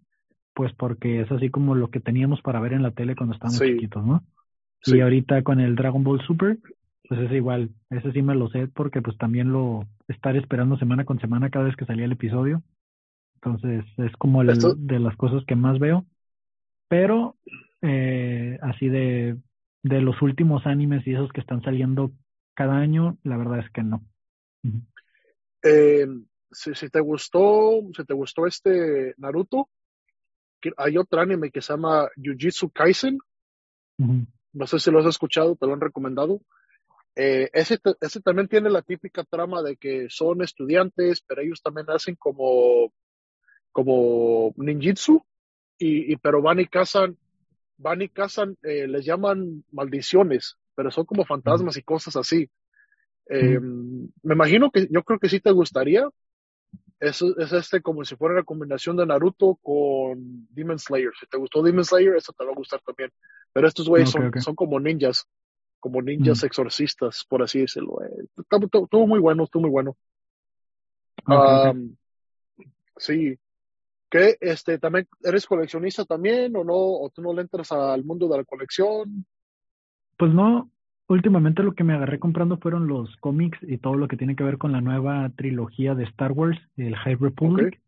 pues 0.52 0.70
porque 0.74 1.22
es 1.22 1.32
así 1.32 1.48
como 1.48 1.74
lo 1.74 1.88
que 1.88 2.00
teníamos 2.00 2.42
para 2.42 2.60
ver 2.60 2.74
en 2.74 2.82
la 2.82 2.90
tele 2.90 3.16
cuando 3.16 3.34
estábamos 3.34 3.58
chiquitos, 3.58 4.04
¿no? 4.04 4.22
Y 4.84 5.00
ahorita 5.00 5.42
con 5.42 5.60
el 5.60 5.76
Dragon 5.76 6.04
Ball 6.04 6.20
Super, 6.26 6.58
pues 7.12 7.26
es 7.26 7.36
igual, 7.36 7.68
ese 7.90 8.10
sí 8.12 8.22
me 8.22 8.34
lo 8.34 8.48
sé 8.48 8.68
porque 8.68 9.02
pues 9.02 9.18
también 9.18 9.52
lo 9.52 9.86
estar 10.08 10.34
esperando 10.34 10.78
semana 10.78 11.04
con 11.04 11.20
semana 11.20 11.50
cada 11.50 11.66
vez 11.66 11.76
que 11.76 11.84
salía 11.84 12.06
el 12.06 12.12
episodio. 12.12 12.62
Entonces 13.34 13.84
es 13.98 14.12
como 14.16 14.40
el, 14.40 14.48
de 14.78 14.98
las 14.98 15.14
cosas 15.16 15.44
que 15.46 15.54
más 15.54 15.78
veo. 15.78 16.06
Pero 16.88 17.36
eh, 17.82 18.58
así 18.62 18.88
de, 18.88 19.36
de 19.82 20.00
los 20.00 20.22
últimos 20.22 20.64
animes 20.64 21.06
y 21.06 21.12
esos 21.12 21.30
que 21.32 21.42
están 21.42 21.60
saliendo 21.60 22.12
cada 22.54 22.78
año, 22.78 23.18
la 23.24 23.36
verdad 23.36 23.58
es 23.58 23.70
que 23.72 23.82
no. 23.82 24.02
eh, 25.62 26.06
si, 26.50 26.74
si, 26.74 26.88
te 26.88 27.00
gustó, 27.00 27.78
si 27.94 28.06
te 28.06 28.14
gustó 28.14 28.46
este 28.46 29.14
Naruto, 29.18 29.68
hay 30.78 30.96
otro 30.96 31.20
anime 31.20 31.50
que 31.50 31.60
se 31.60 31.74
llama 31.74 32.08
Jujutsu 32.16 32.70
Kaisen. 32.70 33.18
No 33.98 34.66
sé 34.66 34.78
si 34.78 34.90
lo 34.90 35.00
has 35.00 35.06
escuchado, 35.06 35.56
te 35.56 35.66
lo 35.66 35.74
han 35.74 35.80
recomendado. 35.82 36.40
Eh, 37.14 37.50
ese, 37.52 37.78
ese 38.00 38.20
también 38.20 38.48
tiene 38.48 38.70
la 38.70 38.82
típica 38.82 39.24
trama 39.24 39.62
de 39.62 39.76
que 39.76 40.06
son 40.08 40.42
estudiantes, 40.42 41.20
pero 41.20 41.42
ellos 41.42 41.60
también 41.62 41.90
hacen 41.90 42.16
como, 42.16 42.92
como 43.70 44.52
ninjitsu, 44.56 45.22
y, 45.78 46.12
y 46.12 46.16
pero 46.16 46.40
van 46.40 46.60
y 46.60 46.66
cazan, 46.66 47.18
van 47.76 48.02
y 48.02 48.08
cazan, 48.08 48.56
eh, 48.62 48.86
les 48.86 49.04
llaman 49.04 49.64
maldiciones, 49.72 50.56
pero 50.74 50.90
son 50.90 51.04
como 51.04 51.24
fantasmas 51.24 51.76
y 51.76 51.82
cosas 51.82 52.16
así. 52.16 52.48
Eh, 53.28 53.60
me 53.60 54.34
imagino 54.34 54.70
que 54.70 54.88
yo 54.90 55.02
creo 55.02 55.18
que 55.18 55.28
sí 55.28 55.40
te 55.40 55.52
gustaría, 55.52 56.08
es, 56.98 57.20
es 57.20 57.52
este 57.52 57.82
como 57.82 58.04
si 58.04 58.14
fuera 58.14 58.36
una 58.36 58.44
combinación 58.44 58.96
de 58.96 59.04
Naruto 59.04 59.58
con 59.60 60.46
Demon 60.50 60.78
Slayer. 60.78 61.10
Si 61.18 61.26
te 61.26 61.36
gustó 61.36 61.62
Demon 61.62 61.84
Slayer, 61.84 62.14
eso 62.14 62.32
te 62.32 62.44
va 62.44 62.52
a 62.52 62.54
gustar 62.54 62.80
también. 62.80 63.10
Pero 63.52 63.66
estos 63.66 63.88
güeyes 63.88 64.10
son, 64.10 64.32
son 64.40 64.54
como 64.54 64.78
ninjas, 64.78 65.26
como 65.82 66.00
ninjas 66.00 66.44
mm. 66.44 66.46
exorcistas, 66.46 67.26
por 67.28 67.42
así 67.42 67.58
decirlo. 67.58 68.00
Eh, 68.04 68.26
estuvo 68.38 69.06
muy 69.08 69.18
bueno, 69.18 69.42
estuvo 69.42 69.62
muy 69.62 69.70
bueno. 69.70 69.96
Um, 71.26 71.96
sí. 72.96 73.36
¿Qué? 74.08 74.36
Este, 74.40 74.78
también, 74.78 75.08
¿eres 75.24 75.44
coleccionista 75.44 76.04
también 76.04 76.54
o 76.56 76.62
no? 76.62 76.76
¿O 76.76 77.10
tú 77.10 77.20
no 77.20 77.32
le 77.32 77.42
entras 77.42 77.72
al 77.72 78.04
mundo 78.04 78.28
de 78.28 78.36
la 78.36 78.44
colección? 78.44 79.26
Pues 80.16 80.32
no, 80.32 80.70
últimamente 81.08 81.64
lo 81.64 81.74
que 81.74 81.82
me 81.82 81.94
agarré 81.94 82.20
comprando 82.20 82.58
fueron 82.58 82.86
los 82.86 83.16
cómics 83.16 83.58
y 83.62 83.78
todo 83.78 83.96
lo 83.96 84.06
que 84.06 84.16
tiene 84.16 84.36
que 84.36 84.44
ver 84.44 84.58
con 84.58 84.70
la 84.70 84.80
nueva 84.80 85.30
trilogía 85.34 85.96
de 85.96 86.04
Star 86.04 86.30
Wars, 86.30 86.60
el 86.76 86.94
High 86.94 87.16
Republic. 87.16 87.80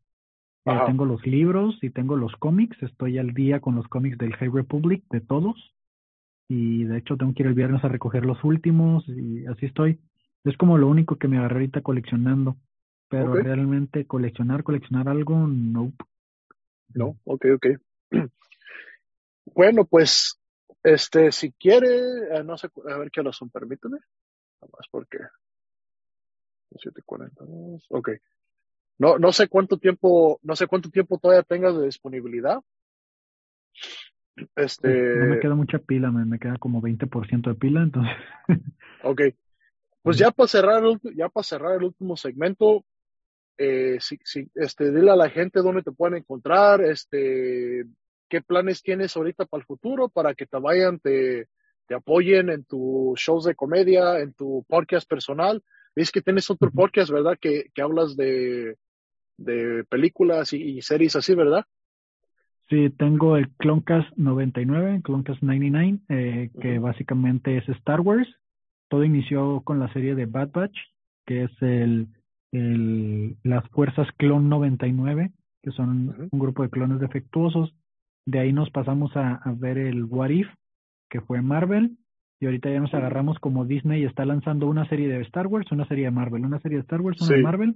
Eh, 0.65 0.79
tengo 0.87 1.05
los 1.05 1.25
libros 1.25 1.79
y 1.81 1.91
tengo 1.91 2.17
los 2.17 2.35
cómics. 2.37 2.77
Estoy 2.83 3.19
al 3.19 3.35
día 3.35 3.61
con 3.61 3.77
los 3.77 3.87
cómics 3.87 4.19
del 4.19 4.35
High 4.35 4.51
Republic, 4.51 5.05
de 5.11 5.21
todos. 5.21 5.74
Y 6.49 6.85
de 6.85 6.99
hecho 6.99 7.17
tengo 7.17 7.33
que 7.35 7.43
ir 7.43 7.49
el 7.49 7.55
viernes 7.55 7.83
a 7.85 7.89
recoger 7.89 8.25
los 8.25 8.43
últimos 8.45 9.09
y 9.09 9.47
así 9.47 9.67
estoy. 9.67 10.01
Es 10.45 10.57
como 10.57 10.77
lo 10.77 10.89
único 10.89 11.17
que 11.17 11.29
me 11.29 11.39
agarré 11.39 11.57
ahorita 11.57 11.81
coleccionando. 11.81 12.57
Pero 13.09 13.35
realmente 13.35 14.07
coleccionar, 14.07 14.65
coleccionar 14.65 15.09
algo, 15.09 15.47
no. 15.47 15.93
No, 16.95 17.17
ok, 17.25 17.47
ok. 17.57 17.67
Bueno, 19.47 19.85
pues 19.85 20.41
este, 20.83 21.31
si 21.31 21.53
quiere, 21.53 21.89
eh, 22.31 22.45
no 22.45 22.57
sé, 22.57 22.69
a 22.91 22.99
ver 22.99 23.11
qué 23.11 23.23
lo 23.23 23.33
son, 23.33 23.51
permíteme. 23.51 23.99
Nada 24.61 24.71
más 24.77 24.87
porque. 24.91 25.19
742, 26.71 27.87
ok. 27.91 28.11
No, 28.99 29.19
no 29.19 29.33
sé 29.33 29.49
cuánto 29.49 29.79
tiempo, 29.79 30.39
no 30.43 30.57
sé 30.57 30.67
cuánto 30.67 30.91
tiempo 30.91 31.19
todavía 31.19 31.43
tengas 31.43 31.77
de 31.77 31.87
disponibilidad. 31.87 32.61
Este. 34.57 34.89
No 34.89 35.27
me 35.27 35.41
queda 35.41 35.55
mucha 35.55 35.79
pila, 35.79 36.11
me, 36.11 36.25
me 36.25 36.39
queda 36.39 36.57
como 36.59 36.83
20% 36.83 37.51
de 37.51 37.55
pila, 37.55 37.83
entonces. 37.83 38.15
ok. 39.03 39.23
Pues 40.03 40.19
ya 40.19 40.31
para 40.31 40.49
cerrar, 40.49 40.83
ya 41.15 41.29
para 41.29 41.45
cerrar 41.45 41.77
el 41.77 41.85
último 41.85 42.17
segmento, 42.17 42.85
eh, 43.57 43.97
si, 44.01 44.19
si, 44.23 44.51
este, 44.55 44.91
dile 44.93 45.11
a 45.11 45.17
la 45.17 45.31
gente 45.31 45.61
dónde 45.61 45.83
te 45.83 45.93
pueden 45.93 46.19
encontrar, 46.19 46.83
este, 46.83 47.87
qué 48.29 48.43
planes 48.43 48.83
tienes 48.83 49.17
ahorita 49.17 49.47
para 49.47 49.61
el 49.61 49.67
futuro 49.67 50.09
para 50.09 50.35
que 50.35 50.47
te 50.47 50.59
vayan, 50.59 50.99
te, 50.99 51.49
te 51.87 51.95
apoyen 51.95 52.51
en 52.51 52.65
tus 52.65 53.19
shows 53.19 53.45
de 53.45 53.55
comedia, 53.55 54.19
en 54.19 54.35
tu 54.35 54.65
podcast 54.69 55.09
personal. 55.09 55.63
Dices 55.95 56.11
que 56.11 56.23
tienes 56.23 56.51
otro 56.51 56.71
podcast, 56.71 57.11
¿verdad? 57.11 57.39
Que, 57.41 57.71
que 57.73 57.83
hablas 57.83 58.17
de, 58.17 58.77
de 59.37 59.85
películas 59.85 60.53
y, 60.53 60.81
series 60.83 61.17
así, 61.17 61.35
¿verdad? 61.35 61.65
Sí, 62.69 62.91
tengo 62.91 63.37
el 63.37 63.51
Cloncast 63.57 64.17
99, 64.17 65.03
Cloncast 65.03 65.43
99, 65.43 65.99
eh, 66.09 66.51
que 66.61 66.79
básicamente 66.79 67.59
es 67.59 67.69
Star 67.69 68.01
Wars. 68.01 68.29
Todo 68.89 69.05
inició 69.05 69.61
con 69.63 69.79
la 69.79 69.93
serie 69.93 70.15
de 70.15 70.27
Bad 70.27 70.51
Batch, 70.53 70.77
que 71.27 71.45
es 71.45 71.51
el, 71.63 72.09
el 72.53 73.37
las 73.43 73.69
fuerzas 73.71 74.09
Clon 74.17 74.49
99, 74.49 75.31
que 75.63 75.71
son 75.73 76.29
un 76.31 76.39
grupo 76.39 76.63
de 76.63 76.71
clones 76.71 77.01
defectuosos 77.01 77.75
de 78.27 78.39
ahí 78.39 78.53
nos 78.53 78.71
pasamos 78.71 79.15
a, 79.17 79.41
ver 79.57 79.79
el 79.79 80.05
What 80.05 80.31
If, 80.31 80.49
que 81.11 81.21
fue 81.21 81.43
Marvel. 81.43 81.99
Y 82.41 82.47
ahorita 82.47 82.71
ya 82.71 82.81
nos 82.81 82.93
agarramos 82.93 83.39
como 83.39 83.65
Disney 83.65 84.05
está 84.05 84.25
lanzando 84.25 84.67
una 84.67 84.89
serie 84.89 85.09
de 85.09 85.21
Star 85.23 85.47
Wars, 85.47 85.71
una 85.73 85.87
serie 85.87 86.07
de 86.07 86.11
Marvel, 86.11 86.45
una 86.45 86.61
serie 86.61 86.79
de 86.79 86.83
Star 86.83 87.01
Wars, 87.01 87.21
una 87.21 87.37
de 87.37 87.43
Marvel. 87.43 87.75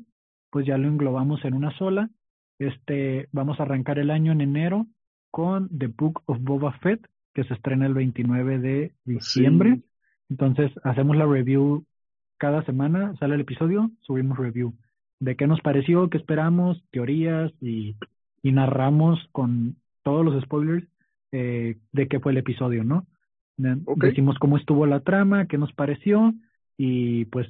Pues 0.51 0.67
ya 0.67 0.77
lo 0.79 0.89
englobamos 0.89 1.45
en 1.45 1.55
una 1.55 1.71
sola. 1.79 2.11
Este, 2.59 3.29
vamos 3.33 3.61
a 3.61 3.65
arrancar 3.65 3.99
el 3.99 4.11
año 4.11 4.33
en 4.33 4.41
enero 4.41 4.87
con 5.31 5.69
The 5.77 5.89
Book 5.89 6.23
of 6.27 6.39
Boba 6.41 6.73
Fett, 6.79 7.07
que 7.35 7.45
se 7.45 7.55
estrena 7.55 7.87
el 7.87 7.95
29 7.95 8.59
de 8.59 8.93
diciembre. 9.05 9.81
Entonces, 10.29 10.73
hacemos 10.85 11.17
la 11.17 11.27
review 11.27 11.85
cada 12.39 12.65
semana, 12.65 13.15
sale 13.19 13.35
el 13.35 13.43
episodio, 13.43 13.91
subimos 14.01 14.39
review. 14.39 14.75
De 15.21 15.37
qué 15.37 15.47
nos 15.47 15.61
pareció, 15.61 16.09
qué 16.11 16.19
esperamos, 16.19 16.83
teorías 16.91 17.53
y, 17.61 17.97
y 18.43 18.53
narramos 18.53 19.19
con 19.33 19.77
todos 20.03 20.25
los 20.25 20.41
spoilers 20.43 20.87
eh, 21.33 21.77
de 21.93 22.09
qué 22.09 22.21
fue 22.21 22.33
el 22.33 22.39
episodio, 22.39 22.85
¿no? 22.85 23.07
Decimos 23.97 24.39
cómo 24.39 24.57
estuvo 24.57 24.87
la 24.87 25.01
trama, 25.01 25.47
qué 25.47 25.59
nos 25.59 25.73
pareció 25.73 26.33
y 26.77 27.25
pues 27.27 27.49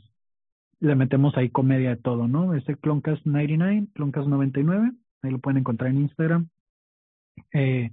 le 0.80 0.94
metemos 0.94 1.36
ahí 1.36 1.50
comedia 1.50 1.90
de 1.90 1.96
todo, 1.96 2.28
¿no? 2.28 2.54
Ese 2.54 2.76
Cloncast99, 2.76 3.88
Cloncast99, 3.94 4.96
ahí 5.22 5.30
lo 5.30 5.38
pueden 5.38 5.58
encontrar 5.58 5.90
en 5.90 5.98
Instagram. 5.98 6.48
Eh, 7.52 7.92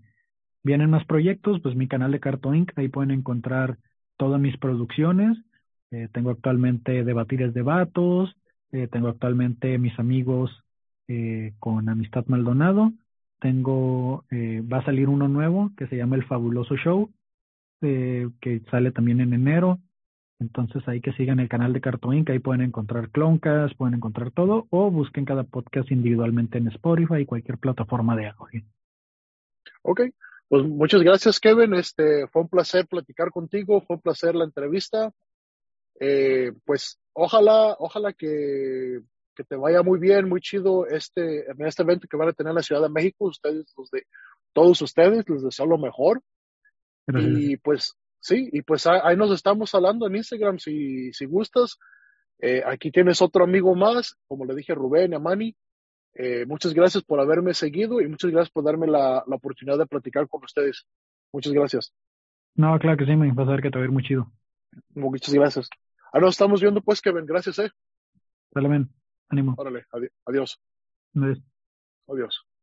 vienen 0.64 0.90
más 0.90 1.06
proyectos, 1.06 1.62
pues 1.62 1.76
mi 1.76 1.88
canal 1.88 2.12
de 2.12 2.20
Carto 2.20 2.54
Inc., 2.54 2.72
ahí 2.78 2.88
pueden 2.90 3.12
encontrar 3.12 3.78
todas 4.18 4.42
mis 4.42 4.58
producciones. 4.58 5.38
Eh, 5.92 6.10
tengo 6.12 6.32
actualmente 6.32 7.04
Debatires 7.04 7.54
de 7.54 7.62
Vatos, 7.62 8.36
eh, 8.72 8.88
tengo 8.88 9.08
actualmente 9.08 9.78
mis 9.78 9.98
amigos 10.00 10.52
eh, 11.08 11.54
con 11.60 11.88
Amistad 11.88 12.26
Maldonado. 12.28 12.92
Tengo, 13.40 14.26
va 14.32 14.78
a 14.80 14.86
salir 14.86 15.08
uno 15.08 15.28
nuevo 15.28 15.72
que 15.78 15.86
se 15.88 15.98
llama 15.98 16.16
El 16.16 16.24
Fabuloso 16.24 16.76
Show, 16.78 17.12
que 17.80 18.62
sale 18.72 18.92
también 18.92 19.20
en 19.20 19.34
enero. 19.34 19.80
Entonces 20.40 20.86
ahí 20.88 21.02
que 21.02 21.14
sigan 21.14 21.40
el 21.40 21.48
canal 21.48 21.72
de 21.72 21.82
Cartoon 21.82 22.26
ahí 22.28 22.40
pueden 22.40 22.62
encontrar 22.62 23.10
cloncas, 23.10 23.74
pueden 23.76 23.96
encontrar 23.96 24.32
todo, 24.32 24.68
o 24.70 24.92
busquen 24.92 25.26
cada 25.26 25.44
podcast 25.44 25.92
individualmente 25.92 26.58
en 26.58 26.68
Spotify 26.68 27.22
y 27.22 27.26
cualquier 27.26 27.58
plataforma 27.58 28.16
de 28.16 28.28
audio. 28.28 28.62
Ok, 29.82 30.02
pues 30.50 30.64
muchas 30.66 31.02
gracias 31.02 31.40
Kevin, 31.40 31.74
este 31.76 32.28
fue 32.28 32.42
un 32.42 32.50
placer 32.50 32.86
platicar 32.88 33.32
contigo, 33.32 33.82
fue 33.82 33.96
un 33.96 34.02
placer 34.02 34.36
la 34.36 34.46
entrevista. 34.46 35.12
Eh, 36.00 36.52
pues 36.66 37.00
ojalá, 37.14 37.76
ojalá 37.80 38.12
que, 38.12 39.00
que, 39.34 39.44
te 39.46 39.56
vaya 39.56 39.82
muy 39.82 39.98
bien, 39.98 40.28
muy 40.28 40.42
chido 40.42 40.86
este, 40.88 41.50
en 41.50 41.66
este 41.66 41.84
evento 41.84 42.08
que 42.10 42.18
van 42.18 42.28
a 42.28 42.34
tener 42.34 42.50
en 42.50 42.56
la 42.56 42.64
Ciudad 42.64 42.82
de 42.82 42.90
México, 42.90 43.26
ustedes, 43.26 43.74
los 43.78 43.90
de, 43.92 44.06
todos 44.52 44.82
ustedes, 44.82 45.30
les 45.30 45.44
deseo 45.44 45.66
lo 45.66 45.78
mejor. 45.78 46.22
Y 47.08 47.58
pues 47.58 47.96
Sí, 48.26 48.50
y 48.52 48.64
pues 48.64 48.88
ahí 48.88 49.16
nos 49.16 49.30
estamos 49.30 49.76
hablando 49.76 50.08
en 50.08 50.16
Instagram 50.16 50.58
si, 50.58 51.14
si 51.14 51.26
gustas. 51.28 51.78
Eh, 52.40 52.64
aquí 52.66 52.90
tienes 52.90 53.22
otro 53.22 53.44
amigo 53.44 53.76
más, 53.76 54.18
como 54.28 54.46
le 54.46 54.56
dije 54.56 54.72
a 54.72 54.76
Rubén 54.76 55.12
y 55.12 55.16
a 55.16 55.20
Manny. 55.20 55.56
Eh, 56.16 56.44
muchas 56.48 56.74
gracias 56.74 57.04
por 57.04 57.20
haberme 57.20 57.54
seguido 57.54 58.02
y 58.02 58.08
muchas 58.08 58.32
gracias 58.32 58.50
por 58.50 58.64
darme 58.64 58.88
la, 58.88 59.24
la, 59.28 59.36
oportunidad 59.36 59.78
de 59.78 59.86
platicar 59.86 60.28
con 60.28 60.44
ustedes. 60.44 60.88
Muchas 61.32 61.54
gracias. 61.54 61.94
No, 62.56 62.80
claro 62.80 62.98
que 62.98 63.06
sí, 63.06 63.16
me 63.16 63.32
va 63.32 63.44
a 63.44 63.46
ver 63.46 63.62
que 63.62 63.70
te 63.70 63.78
va 63.78 63.84
a 63.84 63.86
ir 63.86 63.92
muy 63.92 64.02
chido. 64.02 64.32
Muchas 64.96 65.32
gracias. 65.32 65.70
Ahora 66.12 66.26
nos 66.26 66.34
estamos 66.34 66.62
viendo 66.62 66.82
pues, 66.82 67.04
Kevin. 67.04 67.28
Gracias, 67.28 67.60
eh. 67.60 67.70
Dale, 68.50 68.70
men. 68.70 68.90
Ánimo. 69.30 69.54
Órale, 69.56 69.86
adiós. 70.26 70.60
Adiós. 71.14 71.44
Adiós. 72.08 72.55